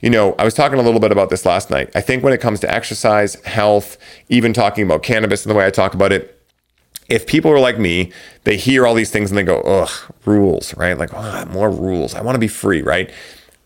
you 0.01 0.09
know, 0.09 0.33
I 0.39 0.45
was 0.45 0.53
talking 0.53 0.79
a 0.79 0.81
little 0.81 0.99
bit 0.99 1.11
about 1.11 1.29
this 1.29 1.45
last 1.45 1.69
night. 1.69 1.89
I 1.93 2.01
think 2.01 2.23
when 2.23 2.33
it 2.33 2.39
comes 2.39 2.59
to 2.61 2.73
exercise, 2.73 3.35
health, 3.43 3.97
even 4.29 4.53
talking 4.53 4.85
about 4.85 5.03
cannabis 5.03 5.43
and 5.45 5.51
the 5.51 5.55
way 5.55 5.65
I 5.65 5.69
talk 5.69 5.93
about 5.93 6.11
it, 6.11 6.38
if 7.09 7.25
people 7.25 7.51
are 7.51 7.59
like 7.59 7.79
me, 7.79 8.11
they 8.43 8.55
hear 8.55 8.85
all 8.85 8.93
these 8.93 9.11
things 9.11 9.31
and 9.31 9.37
they 9.37 9.43
go, 9.43 9.61
ugh, 9.61 10.13
rules, 10.25 10.75
right? 10.77 10.97
Like, 10.97 11.09
oh, 11.13 11.45
more 11.45 11.69
rules. 11.69 12.13
I 12.13 12.21
want 12.21 12.35
to 12.35 12.39
be 12.39 12.47
free, 12.47 12.81
right? 12.81 13.11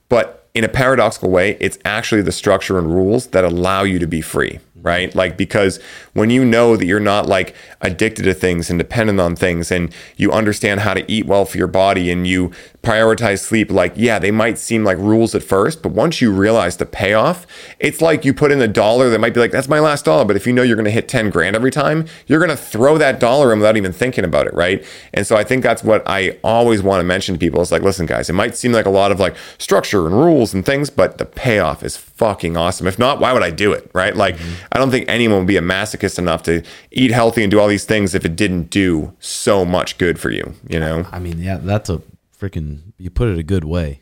But 0.10 0.48
in 0.54 0.64
a 0.64 0.70
paradoxical 0.70 1.30
way, 1.30 1.58
it's 1.60 1.78
actually 1.84 2.22
the 2.22 2.32
structure 2.32 2.78
and 2.78 2.94
rules 2.94 3.28
that 3.28 3.44
allow 3.44 3.84
you 3.84 4.00
to 4.00 4.08
be 4.08 4.22
free, 4.22 4.60
right? 4.82 5.14
Like, 5.14 5.36
because 5.36 5.80
when 6.14 6.30
you 6.30 6.46
know 6.46 6.78
that 6.78 6.86
you're 6.86 7.00
not 7.00 7.28
like 7.28 7.56
addicted 7.82 8.24
to 8.24 8.34
things 8.34 8.70
and 8.70 8.80
dependent 8.80 9.20
on 9.20 9.36
things 9.36 9.72
and 9.72 9.94
you 10.16 10.32
understand 10.32 10.82
how 10.82 10.94
to 10.94 11.12
eat 11.12 11.26
well 11.26 11.46
for 11.46 11.58
your 11.58 11.68
body 11.68 12.12
and 12.12 12.28
you 12.28 12.52
prioritize 12.84 13.40
sleep, 13.40 13.72
like, 13.72 13.94
yeah, 13.96 14.20
they 14.20 14.30
might 14.30 14.58
seem 14.58 14.84
like 14.84 14.98
rules 14.98 15.34
at 15.34 15.42
first, 15.42 15.82
but 15.82 15.94
once 15.94 16.22
you 16.22 16.32
realize 16.32 16.78
the 16.78 16.86
payoff, 16.86 17.48
it's 17.80 18.02
like 18.02 18.26
you 18.26 18.34
put 18.34 18.52
in 18.52 18.62
a 18.62 18.68
dollar 18.68 19.10
that 19.10 19.20
might 19.20 19.34
be 19.34 19.40
like, 19.40 19.52
that's 19.52 19.70
my 19.70 19.80
last 19.80 20.06
dollar. 20.06 20.26
But 20.26 20.36
if 20.36 20.46
you 20.46 20.54
know 20.54 20.64
you're 20.64 20.76
going 20.76 20.86
to 20.86 20.92
hit 20.92 21.08
10 21.08 21.30
grand 21.30 21.56
every 21.56 21.72
time, 21.72 22.06
you're 22.28 22.40
going 22.40 22.50
to 22.50 22.58
throw 22.58 22.98
that 22.98 23.20
dollar 23.22 23.54
in 23.54 23.60
without 23.60 23.78
even 23.78 23.94
thinking 23.94 24.26
about 24.26 24.48
it, 24.48 24.54
right? 24.54 24.86
And 25.14 25.26
so 25.26 25.38
I 25.38 25.46
think 25.46 25.64
that's 25.64 25.84
what 25.84 26.04
I 26.06 26.38
always 26.44 26.84
want 26.84 27.00
to 27.00 27.06
mention 27.06 27.36
to 27.36 27.40
people. 27.40 27.62
It's 27.62 27.72
like, 27.72 27.84
listen, 27.84 28.06
guys, 28.06 28.30
it 28.30 28.34
might 28.34 28.56
seem 28.56 28.74
like 28.74 28.86
a 28.86 28.92
lot 28.92 29.12
of 29.12 29.20
like 29.20 29.36
structure 29.58 30.06
and 30.06 30.16
rules 30.16 30.54
and 30.54 30.66
things, 30.66 30.90
but 30.90 31.18
the 31.18 31.26
payoff 31.26 31.84
is 31.84 31.96
fucking 31.96 32.58
awesome. 32.58 32.86
If 32.86 33.00
not, 33.00 33.20
why 33.20 33.32
would 33.32 33.44
I 33.44 33.50
do 33.50 33.72
it, 33.72 33.90
right? 33.94 34.16
Like, 34.16 34.36
mm-hmm. 34.36 34.66
I 34.74 34.78
don't 34.78 34.92
think 34.92 35.06
anyone 35.08 35.40
would 35.40 35.48
be 35.48 35.58
a 35.58 35.62
masochist 35.62 36.03
enough 36.20 36.44
to 36.44 36.64
eat 36.92 37.12
healthy 37.12 37.44
and 37.44 37.52
do 37.52 37.60
all 37.60 37.68
these 37.68 37.86
things 37.86 38.14
if 38.16 38.26
it 38.26 38.36
didn't 38.36 38.70
do 38.70 39.14
so 39.20 39.66
much 39.66 39.98
good 39.98 40.20
for 40.20 40.30
you, 40.30 40.54
you 40.68 40.80
know? 40.80 41.06
I 41.12 41.20
mean, 41.20 41.40
yeah, 41.40 41.58
that's 41.58 41.90
a 41.90 42.02
freaking. 42.40 42.94
You 42.98 43.10
put 43.10 43.30
it 43.30 43.38
a 43.38 43.44
good 43.44 43.64
way, 43.64 44.02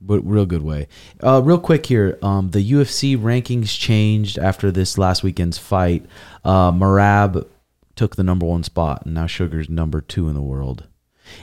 but 0.00 0.20
real 0.20 0.46
good 0.46 0.62
way. 0.62 0.88
Uh, 1.22 1.40
real 1.44 1.58
quick 1.58 1.86
here, 1.86 2.18
um, 2.22 2.50
the 2.50 2.72
UFC 2.72 3.16
rankings 3.16 3.78
changed 3.78 4.38
after 4.38 4.70
this 4.70 4.98
last 4.98 5.22
weekend's 5.22 5.58
fight. 5.58 6.04
Uh, 6.44 6.72
Merab 6.72 7.46
took 7.96 8.16
the 8.16 8.24
number 8.24 8.46
one 8.46 8.62
spot, 8.62 9.02
and 9.04 9.14
now 9.14 9.26
Sugar's 9.26 9.68
number 9.68 10.00
two 10.00 10.28
in 10.28 10.34
the 10.34 10.42
world. 10.42 10.86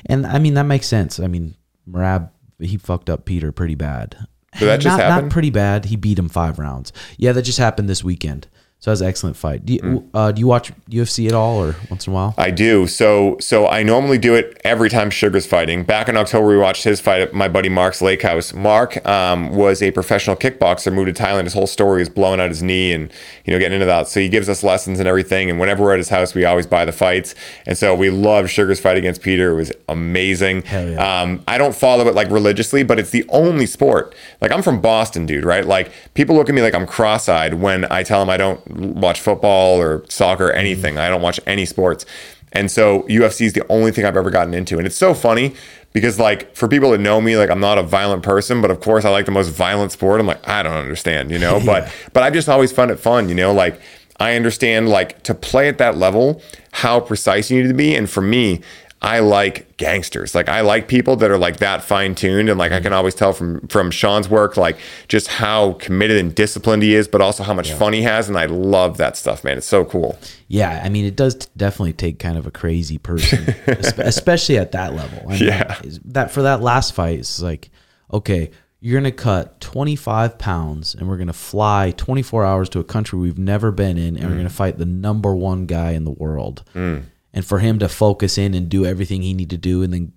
And 0.05 0.25
I 0.25 0.39
mean 0.39 0.53
that 0.55 0.63
makes 0.63 0.87
sense. 0.87 1.19
I 1.19 1.27
mean, 1.27 1.55
Merab 1.89 2.29
he 2.59 2.77
fucked 2.77 3.09
up 3.09 3.25
Peter 3.25 3.51
pretty 3.51 3.75
bad. 3.75 4.27
Did 4.59 4.67
that 4.67 4.77
just 4.81 4.97
not, 4.97 4.99
happen? 4.99 5.25
Not 5.25 5.31
pretty 5.31 5.49
bad. 5.49 5.85
He 5.85 5.95
beat 5.95 6.19
him 6.19 6.29
five 6.29 6.59
rounds. 6.59 6.93
Yeah, 7.17 7.31
that 7.33 7.43
just 7.43 7.57
happened 7.57 7.89
this 7.89 8.03
weekend. 8.03 8.47
So 8.81 8.89
that 8.89 8.93
was 8.93 9.01
an 9.01 9.07
excellent 9.09 9.37
fight. 9.37 9.63
Do 9.63 9.73
you, 9.73 9.79
Mm. 9.79 10.03
uh, 10.11 10.31
do 10.31 10.39
you 10.39 10.47
watch 10.47 10.71
UFC 10.89 11.27
at 11.27 11.33
all, 11.35 11.63
or 11.63 11.75
once 11.91 12.07
in 12.07 12.13
a 12.13 12.15
while? 12.15 12.33
I 12.35 12.49
do. 12.49 12.87
So 12.87 13.37
so 13.39 13.67
I 13.67 13.83
normally 13.83 14.17
do 14.17 14.33
it 14.33 14.59
every 14.63 14.89
time 14.89 15.11
Sugar's 15.11 15.45
fighting. 15.45 15.83
Back 15.83 16.09
in 16.09 16.17
October, 16.17 16.47
we 16.47 16.57
watched 16.57 16.83
his 16.83 16.99
fight 16.99 17.21
at 17.21 17.31
my 17.31 17.47
buddy 17.47 17.69
Mark's 17.69 18.01
lake 18.01 18.23
house. 18.23 18.55
Mark 18.55 19.07
um, 19.07 19.55
was 19.55 19.83
a 19.83 19.91
professional 19.91 20.35
kickboxer, 20.35 20.91
moved 20.91 21.15
to 21.15 21.23
Thailand. 21.23 21.43
His 21.43 21.53
whole 21.53 21.67
story 21.67 22.01
is 22.01 22.09
blowing 22.09 22.39
out 22.41 22.49
his 22.49 22.63
knee 22.63 22.91
and 22.91 23.13
you 23.45 23.53
know 23.53 23.59
getting 23.59 23.75
into 23.75 23.85
that. 23.85 24.07
So 24.07 24.19
he 24.19 24.27
gives 24.29 24.49
us 24.49 24.63
lessons 24.63 24.97
and 24.99 25.07
everything. 25.07 25.51
And 25.51 25.59
whenever 25.59 25.83
we're 25.83 25.93
at 25.93 25.99
his 25.99 26.09
house, 26.09 26.33
we 26.33 26.43
always 26.45 26.65
buy 26.65 26.83
the 26.83 26.91
fights. 26.91 27.35
And 27.67 27.77
so 27.77 27.93
we 27.93 28.09
love 28.09 28.49
Sugar's 28.49 28.79
fight 28.79 28.97
against 28.97 29.21
Peter. 29.21 29.51
It 29.51 29.55
was 29.57 29.71
amazing. 29.89 30.63
Yeah. 30.71 31.21
Um, 31.21 31.43
I 31.47 31.59
don't 31.59 31.75
follow 31.75 32.07
it 32.07 32.15
like 32.15 32.31
religiously, 32.31 32.81
but 32.81 32.97
it's 32.97 33.11
the 33.11 33.25
only 33.29 33.67
sport. 33.67 34.15
Like 34.41 34.51
I'm 34.51 34.63
from 34.63 34.81
Boston, 34.81 35.27
dude, 35.27 35.45
right? 35.45 35.67
Like 35.67 35.91
people 36.15 36.35
look 36.35 36.49
at 36.49 36.55
me 36.55 36.63
like 36.63 36.73
I'm 36.73 36.87
cross-eyed 36.87 37.53
when 37.55 37.85
I 37.91 38.01
tell 38.01 38.19
them 38.19 38.29
I 38.31 38.37
don't 38.37 38.59
watch 38.75 39.19
football 39.19 39.79
or 39.79 40.03
soccer 40.09 40.51
anything. 40.51 40.95
Mm-hmm. 40.95 41.03
I 41.03 41.09
don't 41.09 41.21
watch 41.21 41.39
any 41.45 41.65
sports. 41.65 42.05
And 42.53 42.69
so 42.69 43.03
UFC 43.03 43.45
is 43.45 43.53
the 43.53 43.65
only 43.69 43.91
thing 43.91 44.05
I've 44.05 44.17
ever 44.17 44.29
gotten 44.29 44.53
into. 44.53 44.77
And 44.77 44.85
it's 44.85 44.97
so 44.97 45.13
funny 45.13 45.55
because 45.93 46.19
like 46.19 46.53
for 46.55 46.67
people 46.67 46.91
that 46.91 46.99
know 46.99 47.21
me, 47.21 47.37
like 47.37 47.49
I'm 47.49 47.59
not 47.59 47.77
a 47.77 47.83
violent 47.83 48.23
person, 48.23 48.61
but 48.61 48.71
of 48.71 48.81
course 48.81 49.05
I 49.05 49.09
like 49.09 49.25
the 49.25 49.31
most 49.31 49.49
violent 49.49 49.91
sport. 49.91 50.19
I'm 50.19 50.27
like, 50.27 50.45
I 50.47 50.63
don't 50.63 50.73
understand, 50.73 51.31
you 51.31 51.39
know, 51.39 51.61
but 51.65 51.91
but 52.13 52.23
I've 52.23 52.33
just 52.33 52.49
always 52.49 52.71
found 52.71 52.91
it 52.91 52.97
fun, 52.97 53.29
you 53.29 53.35
know, 53.35 53.53
like 53.53 53.79
I 54.19 54.35
understand 54.35 54.89
like 54.89 55.23
to 55.23 55.33
play 55.33 55.67
at 55.67 55.77
that 55.79 55.97
level, 55.97 56.41
how 56.73 56.99
precise 56.99 57.49
you 57.49 57.61
need 57.61 57.69
to 57.69 57.73
be. 57.73 57.95
And 57.95 58.09
for 58.09 58.21
me, 58.21 58.61
I 59.03 59.19
like 59.19 59.77
gangsters. 59.77 60.35
Like 60.35 60.47
I 60.47 60.61
like 60.61 60.87
people 60.87 61.15
that 61.17 61.31
are 61.31 61.37
like 61.37 61.57
that 61.57 61.83
fine 61.83 62.13
tuned, 62.13 62.49
and 62.49 62.59
like 62.59 62.71
I 62.71 62.79
mm. 62.79 62.83
can 62.83 62.93
always 62.93 63.15
tell 63.15 63.33
from 63.33 63.67
from 63.67 63.89
Sean's 63.89 64.29
work, 64.29 64.57
like 64.57 64.77
just 65.07 65.27
how 65.27 65.73
committed 65.73 66.17
and 66.17 66.35
disciplined 66.35 66.83
he 66.83 66.93
is, 66.93 67.07
but 67.07 67.19
also 67.19 67.41
how 67.41 67.53
much 67.53 67.73
fun 67.73 67.93
he 67.93 68.03
has, 68.03 68.29
and 68.29 68.37
I 68.37 68.45
love 68.45 68.97
that 68.97 69.17
stuff, 69.17 69.43
man. 69.43 69.57
It's 69.57 69.67
so 69.67 69.85
cool. 69.85 70.19
Yeah, 70.47 70.81
I 70.83 70.89
mean, 70.89 71.05
it 71.05 71.15
does 71.15 71.35
t- 71.35 71.47
definitely 71.57 71.93
take 71.93 72.19
kind 72.19 72.37
of 72.37 72.45
a 72.45 72.51
crazy 72.51 72.99
person, 72.99 73.55
especially 73.67 74.59
at 74.59 74.73
that 74.73 74.93
level. 74.93 75.23
I 75.27 75.31
mean, 75.31 75.43
Yeah. 75.45 75.81
that 76.05 76.29
for 76.29 76.43
that 76.43 76.61
last 76.61 76.93
fight, 76.93 77.19
it's 77.19 77.41
like, 77.41 77.71
okay, 78.13 78.51
you're 78.81 78.99
gonna 78.99 79.11
cut 79.11 79.59
25 79.61 80.37
pounds, 80.37 80.93
and 80.93 81.09
we're 81.09 81.17
gonna 81.17 81.33
fly 81.33 81.91
24 81.97 82.45
hours 82.45 82.69
to 82.69 82.79
a 82.79 82.83
country 82.83 83.17
we've 83.17 83.39
never 83.39 83.71
been 83.71 83.97
in, 83.97 84.15
and 84.15 84.25
we're 84.25 84.33
mm. 84.33 84.37
gonna 84.37 84.49
fight 84.49 84.77
the 84.77 84.85
number 84.85 85.33
one 85.33 85.65
guy 85.65 85.91
in 85.93 86.03
the 86.03 86.11
world. 86.11 86.63
Mm. 86.75 87.05
And 87.33 87.45
for 87.45 87.59
him 87.59 87.79
to 87.79 87.87
focus 87.87 88.37
in 88.37 88.53
and 88.53 88.67
do 88.67 88.85
everything 88.85 89.21
he 89.21 89.33
need 89.33 89.51
to 89.51 89.57
do, 89.57 89.83
and 89.83 89.93
then 89.93 90.11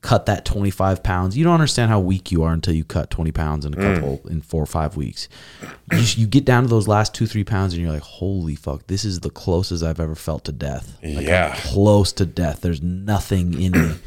cut 0.00 0.26
that 0.26 0.44
25 0.44 1.00
pounds, 1.04 1.36
you 1.36 1.44
don't 1.44 1.54
understand 1.54 1.90
how 1.92 2.00
weak 2.00 2.32
you 2.32 2.42
are 2.42 2.52
until 2.52 2.74
you 2.74 2.82
cut 2.82 3.08
20 3.08 3.30
pounds 3.30 3.64
in 3.64 3.72
a 3.72 3.76
couple 3.76 4.20
in 4.28 4.40
four 4.40 4.60
or 4.60 4.66
five 4.66 4.96
weeks. 4.96 5.28
You, 5.92 6.22
you 6.22 6.26
get 6.26 6.44
down 6.44 6.64
to 6.64 6.68
those 6.68 6.88
last 6.88 7.14
two 7.14 7.26
three 7.28 7.44
pounds, 7.44 7.72
and 7.74 7.80
you're 7.82 7.92
like, 7.92 8.02
holy 8.02 8.56
fuck, 8.56 8.88
this 8.88 9.04
is 9.04 9.20
the 9.20 9.30
closest 9.30 9.84
I've 9.84 10.00
ever 10.00 10.16
felt 10.16 10.44
to 10.46 10.52
death. 10.52 10.98
Like, 11.04 11.18
I'm 11.18 11.24
Yeah. 11.24 11.54
close 11.56 12.12
to 12.14 12.26
death. 12.26 12.62
There's 12.62 12.82
nothing 12.82 13.54
in 13.60 13.72
me. 13.72 13.94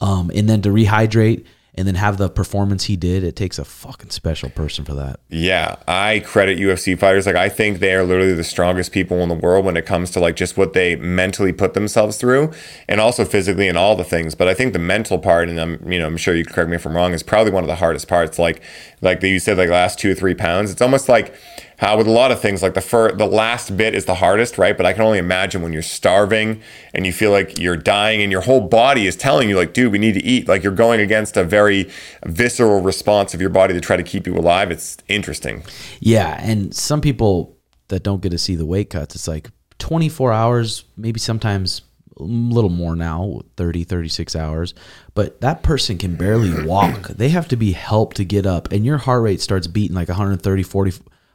Um, 0.00 0.32
and 0.34 0.48
then 0.48 0.60
to 0.62 0.70
rehydrate 0.70 1.44
and 1.76 1.88
then 1.88 1.96
have 1.96 2.18
the 2.18 2.28
performance 2.28 2.84
he 2.84 2.96
did, 2.96 3.24
it 3.24 3.34
takes 3.34 3.58
a 3.58 3.64
fucking 3.64 4.10
special 4.10 4.48
person 4.50 4.84
for 4.84 4.94
that. 4.94 5.18
Yeah, 5.28 5.76
I 5.88 6.20
credit 6.20 6.58
UFC 6.58 6.98
fighters. 6.98 7.26
Like 7.26 7.36
I 7.36 7.48
think 7.48 7.80
they 7.80 7.94
are 7.94 8.04
literally 8.04 8.34
the 8.34 8.44
strongest 8.44 8.92
people 8.92 9.18
in 9.18 9.28
the 9.28 9.34
world 9.34 9.64
when 9.64 9.76
it 9.76 9.84
comes 9.84 10.10
to 10.12 10.20
like 10.20 10.36
just 10.36 10.56
what 10.56 10.72
they 10.72 10.96
mentally 10.96 11.52
put 11.52 11.74
themselves 11.74 12.16
through, 12.16 12.52
and 12.88 13.00
also 13.00 13.24
physically 13.24 13.68
and 13.68 13.76
all 13.76 13.96
the 13.96 14.04
things. 14.04 14.34
But 14.34 14.46
I 14.48 14.54
think 14.54 14.72
the 14.72 14.78
mental 14.78 15.18
part, 15.18 15.48
and 15.48 15.60
I'm 15.60 15.92
you 15.92 15.98
know 15.98 16.06
I'm 16.06 16.16
sure 16.16 16.34
you 16.34 16.44
correct 16.44 16.70
me 16.70 16.76
if 16.76 16.86
I'm 16.86 16.94
wrong, 16.94 17.12
is 17.12 17.22
probably 17.22 17.52
one 17.52 17.64
of 17.64 17.68
the 17.68 17.76
hardest 17.76 18.08
parts. 18.08 18.38
Like 18.38 18.62
like 19.00 19.22
you 19.22 19.38
said, 19.38 19.58
like 19.58 19.68
last 19.68 19.98
two 19.98 20.12
or 20.12 20.14
three 20.14 20.34
pounds. 20.34 20.70
It's 20.70 20.82
almost 20.82 21.08
like 21.08 21.34
how 21.78 21.96
with 21.96 22.06
a 22.06 22.10
lot 22.10 22.30
of 22.30 22.40
things, 22.40 22.62
like 22.62 22.74
the 22.74 22.80
fir- 22.80 23.12
the 23.12 23.26
last 23.26 23.76
bit 23.76 23.94
is 23.94 24.04
the 24.04 24.16
hardest, 24.16 24.58
right? 24.58 24.76
But 24.76 24.86
I 24.86 24.92
can 24.92 25.02
only 25.02 25.18
imagine 25.18 25.62
when 25.62 25.72
you're 25.72 25.82
starving 25.82 26.62
and 26.92 27.06
you 27.06 27.12
feel 27.12 27.30
like 27.30 27.58
you're 27.58 27.76
dying, 27.76 28.22
and 28.22 28.30
your 28.30 28.42
whole 28.42 28.60
body 28.60 29.06
is 29.06 29.16
telling 29.16 29.48
you 29.48 29.56
like, 29.56 29.72
dude, 29.72 29.92
we 29.92 29.98
need 29.98 30.14
to 30.14 30.24
eat. 30.24 30.48
Like 30.48 30.62
you're 30.62 30.72
going 30.72 31.00
against 31.00 31.36
a 31.36 31.44
very 31.44 31.90
visceral 32.24 32.80
response 32.80 33.34
of 33.34 33.40
your 33.40 33.50
body 33.50 33.74
to 33.74 33.80
try 33.80 33.96
to 33.96 34.02
keep 34.02 34.26
you 34.26 34.36
alive. 34.36 34.70
It's 34.70 34.96
interesting. 35.08 35.64
Yeah, 36.00 36.38
and 36.42 36.74
some 36.74 37.00
people 37.00 37.56
that 37.88 38.02
don't 38.02 38.22
get 38.22 38.30
to 38.30 38.38
see 38.38 38.54
the 38.54 38.66
weight 38.66 38.90
cuts, 38.90 39.14
it's 39.14 39.28
like 39.28 39.50
24 39.78 40.32
hours, 40.32 40.84
maybe 40.96 41.20
sometimes 41.20 41.82
a 42.16 42.22
little 42.22 42.70
more 42.70 42.94
now, 42.94 43.40
30, 43.56 43.84
36 43.84 44.36
hours, 44.36 44.74
but 45.14 45.40
that 45.40 45.62
person 45.62 45.98
can 45.98 46.14
barely 46.14 46.64
walk. 46.64 47.08
They 47.08 47.30
have 47.30 47.48
to 47.48 47.56
be 47.56 47.72
helped 47.72 48.16
to 48.18 48.24
get 48.24 48.46
up 48.46 48.70
and 48.72 48.84
your 48.84 48.98
heart 48.98 49.22
rate 49.22 49.40
starts 49.40 49.66
beating 49.66 49.96
like 49.96 50.08
130, 50.08 50.62
40 50.62 50.92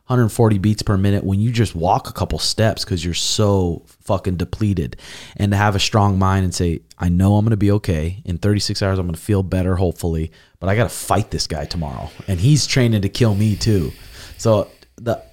140 0.10 0.58
beats 0.58 0.82
per 0.82 0.98
minute 0.98 1.24
when 1.24 1.40
you 1.40 1.52
just 1.52 1.76
walk 1.76 2.10
a 2.10 2.14
couple 2.14 2.40
steps 2.40 2.84
because 2.84 3.06
you're 3.06 3.14
so 3.14 3.84
fucking 4.02 4.38
depleted. 4.38 4.98
And 5.38 5.52
to 5.52 5.58
have 5.58 5.76
a 5.76 5.80
strong 5.80 6.18
mind 6.18 6.46
and 6.46 6.54
say, 6.54 6.82
I 6.98 7.10
know 7.10 7.36
I'm 7.36 7.46
going 7.46 7.52
to 7.52 7.58
be 7.58 7.70
okay. 7.74 8.24
In 8.26 8.40
36 8.40 8.82
hours, 8.82 8.98
I'm 8.98 9.06
going 9.06 9.14
to 9.14 9.22
feel 9.22 9.44
better, 9.44 9.76
hopefully. 9.76 10.32
But 10.60 10.68
I 10.68 10.76
got 10.76 10.86
to 10.86 10.90
fight 10.90 11.30
this 11.30 11.46
guy 11.46 11.66
tomorrow. 11.66 12.10
And 12.28 12.40
he's 12.40 12.66
training 12.66 13.04
to 13.04 13.10
kill 13.10 13.36
me 13.36 13.56
too. 13.56 13.92
So 14.40 14.72
the 14.96 15.24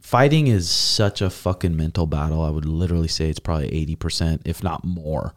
fighting 0.00 0.46
is 0.46 0.70
such 0.70 1.20
a 1.20 1.28
fucking 1.28 1.76
mental 1.76 2.06
battle. 2.06 2.40
I 2.40 2.50
would 2.50 2.64
literally 2.64 3.08
say 3.08 3.30
it's 3.30 3.40
probably 3.40 3.70
80%, 3.96 4.42
if 4.44 4.62
not 4.62 4.84
more, 4.84 5.34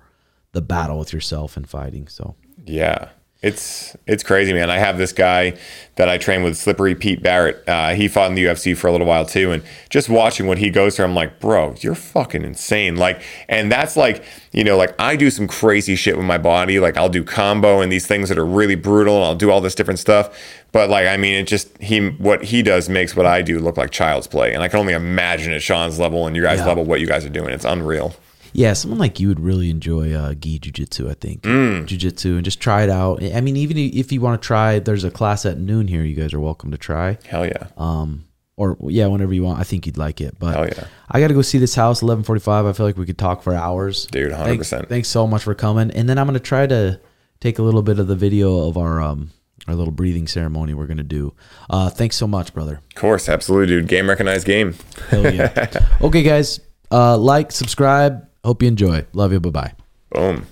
the 0.51 0.61
battle 0.61 0.99
with 0.99 1.13
yourself 1.13 1.57
and 1.57 1.67
fighting. 1.67 2.07
So 2.07 2.35
Yeah. 2.63 3.09
It's 3.43 3.95
it's 4.07 4.23
crazy, 4.23 4.53
man. 4.53 4.69
I 4.69 4.77
have 4.77 4.97
this 4.97 5.11
guy 5.11 5.55
that 5.95 6.07
I 6.07 6.17
train 6.17 6.43
with, 6.43 6.55
Slippery 6.57 6.95
Pete 6.95 7.21
Barrett. 7.21 7.61
Uh, 7.67 7.93
he 7.93 8.07
fought 8.07 8.29
in 8.29 8.35
the 8.35 8.45
UFC 8.45 8.75
for 8.75 8.87
a 8.87 8.91
little 8.93 9.05
while 9.05 9.25
too, 9.25 9.51
and 9.51 9.61
just 9.89 10.07
watching 10.07 10.47
what 10.47 10.57
he 10.57 10.69
goes 10.69 10.95
through, 10.95 11.05
I'm 11.05 11.13
like, 11.13 11.41
bro, 11.41 11.75
you're 11.81 11.93
fucking 11.93 12.43
insane. 12.43 12.95
Like, 12.95 13.21
and 13.49 13.69
that's 13.69 13.97
like, 13.97 14.23
you 14.53 14.63
know, 14.63 14.77
like 14.77 14.95
I 14.97 15.17
do 15.17 15.29
some 15.29 15.47
crazy 15.49 15.95
shit 15.97 16.15
with 16.15 16.25
my 16.25 16.37
body. 16.37 16.79
Like 16.79 16.95
I'll 16.95 17.09
do 17.09 17.23
Kambo 17.23 17.83
and 17.83 17.91
these 17.91 18.07
things 18.07 18.29
that 18.29 18.37
are 18.37 18.45
really 18.45 18.75
brutal, 18.75 19.17
and 19.17 19.25
I'll 19.25 19.35
do 19.35 19.51
all 19.51 19.59
this 19.59 19.75
different 19.75 19.99
stuff. 19.99 20.39
But 20.71 20.89
like, 20.89 21.07
I 21.07 21.17
mean, 21.17 21.35
it 21.35 21.43
just 21.45 21.77
he 21.79 22.07
what 22.11 22.45
he 22.45 22.63
does 22.63 22.87
makes 22.87 23.13
what 23.13 23.25
I 23.25 23.41
do 23.41 23.59
look 23.59 23.75
like 23.75 23.91
child's 23.91 24.25
play, 24.25 24.53
and 24.53 24.63
I 24.63 24.69
can 24.69 24.79
only 24.79 24.93
imagine 24.93 25.51
at 25.51 25.61
Sean's 25.61 25.99
level 25.99 26.25
and 26.27 26.35
you 26.35 26.43
guys' 26.43 26.59
Yeah. 26.59 26.67
level 26.67 26.85
what 26.85 27.01
you 27.01 27.07
guys 27.07 27.25
are 27.25 27.29
doing. 27.29 27.49
It's 27.49 27.65
unreal. 27.65 28.15
Yeah, 28.53 28.73
someone 28.73 28.99
like 28.99 29.19
you 29.19 29.27
would 29.27 29.39
really 29.39 29.69
enjoy 29.69 30.13
uh, 30.13 30.33
gi 30.35 30.59
jujitsu. 30.59 31.09
I 31.09 31.15
think 31.15 31.41
Mm. 31.41 31.85
jujitsu 31.87 32.35
and 32.35 32.45
just 32.45 32.59
try 32.59 32.83
it 32.83 32.89
out. 32.89 33.21
I 33.23 33.41
mean, 33.41 33.57
even 33.57 33.77
if 33.77 34.11
you 34.11 34.21
want 34.21 34.41
to 34.41 34.45
try, 34.45 34.79
there's 34.79 35.03
a 35.03 35.11
class 35.11 35.45
at 35.45 35.57
noon 35.57 35.87
here. 35.87 36.03
You 36.03 36.15
guys 36.15 36.33
are 36.33 36.39
welcome 36.39 36.71
to 36.71 36.77
try, 36.77 37.17
Hell 37.25 37.45
yeah. 37.45 37.67
um, 37.77 38.25
or 38.55 38.77
yeah, 38.87 39.07
whenever 39.07 39.33
you 39.33 39.43
want. 39.43 39.59
I 39.59 39.63
think 39.63 39.85
you'd 39.87 39.97
like 39.97 40.21
it. 40.21 40.37
But 40.39 40.55
Hell 40.55 40.67
yeah. 40.67 40.85
I 41.09 41.19
got 41.19 41.29
to 41.29 41.33
go 41.33 41.41
see 41.41 41.57
this 41.57 41.75
house. 41.75 42.01
Eleven 42.03 42.23
forty-five. 42.23 42.65
I 42.65 42.73
feel 42.73 42.85
like 42.85 42.97
we 42.97 43.05
could 43.05 43.17
talk 43.17 43.41
for 43.43 43.53
hours, 43.55 44.05
Dude, 44.07 44.31
100%. 44.31 44.35
Thanks, 44.45 44.69
thanks 44.87 45.07
so 45.09 45.25
much 45.27 45.43
for 45.43 45.55
coming. 45.55 45.89
And 45.91 46.07
then 46.07 46.17
I'm 46.19 46.27
gonna 46.27 46.39
try 46.39 46.67
to 46.67 46.99
take 47.39 47.57
a 47.59 47.63
little 47.63 47.81
bit 47.81 47.97
of 47.99 48.07
the 48.07 48.15
video 48.15 48.67
of 48.67 48.77
our 48.77 49.01
um 49.01 49.31
our 49.67 49.75
little 49.75 49.91
breathing 49.93 50.27
ceremony 50.27 50.73
we're 50.73 50.87
gonna 50.87 51.03
do. 51.03 51.33
Uh, 51.69 51.89
thanks 51.89 52.15
so 52.17 52.27
much, 52.27 52.53
brother. 52.53 52.81
Of 52.89 52.95
course, 53.01 53.29
absolutely, 53.29 53.67
dude. 53.75 53.87
Game 53.87 54.07
recognized 54.09 54.45
game. 54.45 54.75
Hell 55.09 55.33
yeah. 55.33 55.81
okay, 56.01 56.21
guys. 56.21 56.59
Uh, 56.91 57.17
like, 57.17 57.51
subscribe. 57.51 58.27
Hope 58.43 58.61
you 58.61 58.67
enjoy. 58.67 59.05
Love 59.13 59.31
you. 59.31 59.39
Bye 59.39 59.49
bye. 59.49 59.73
Boom. 60.11 60.45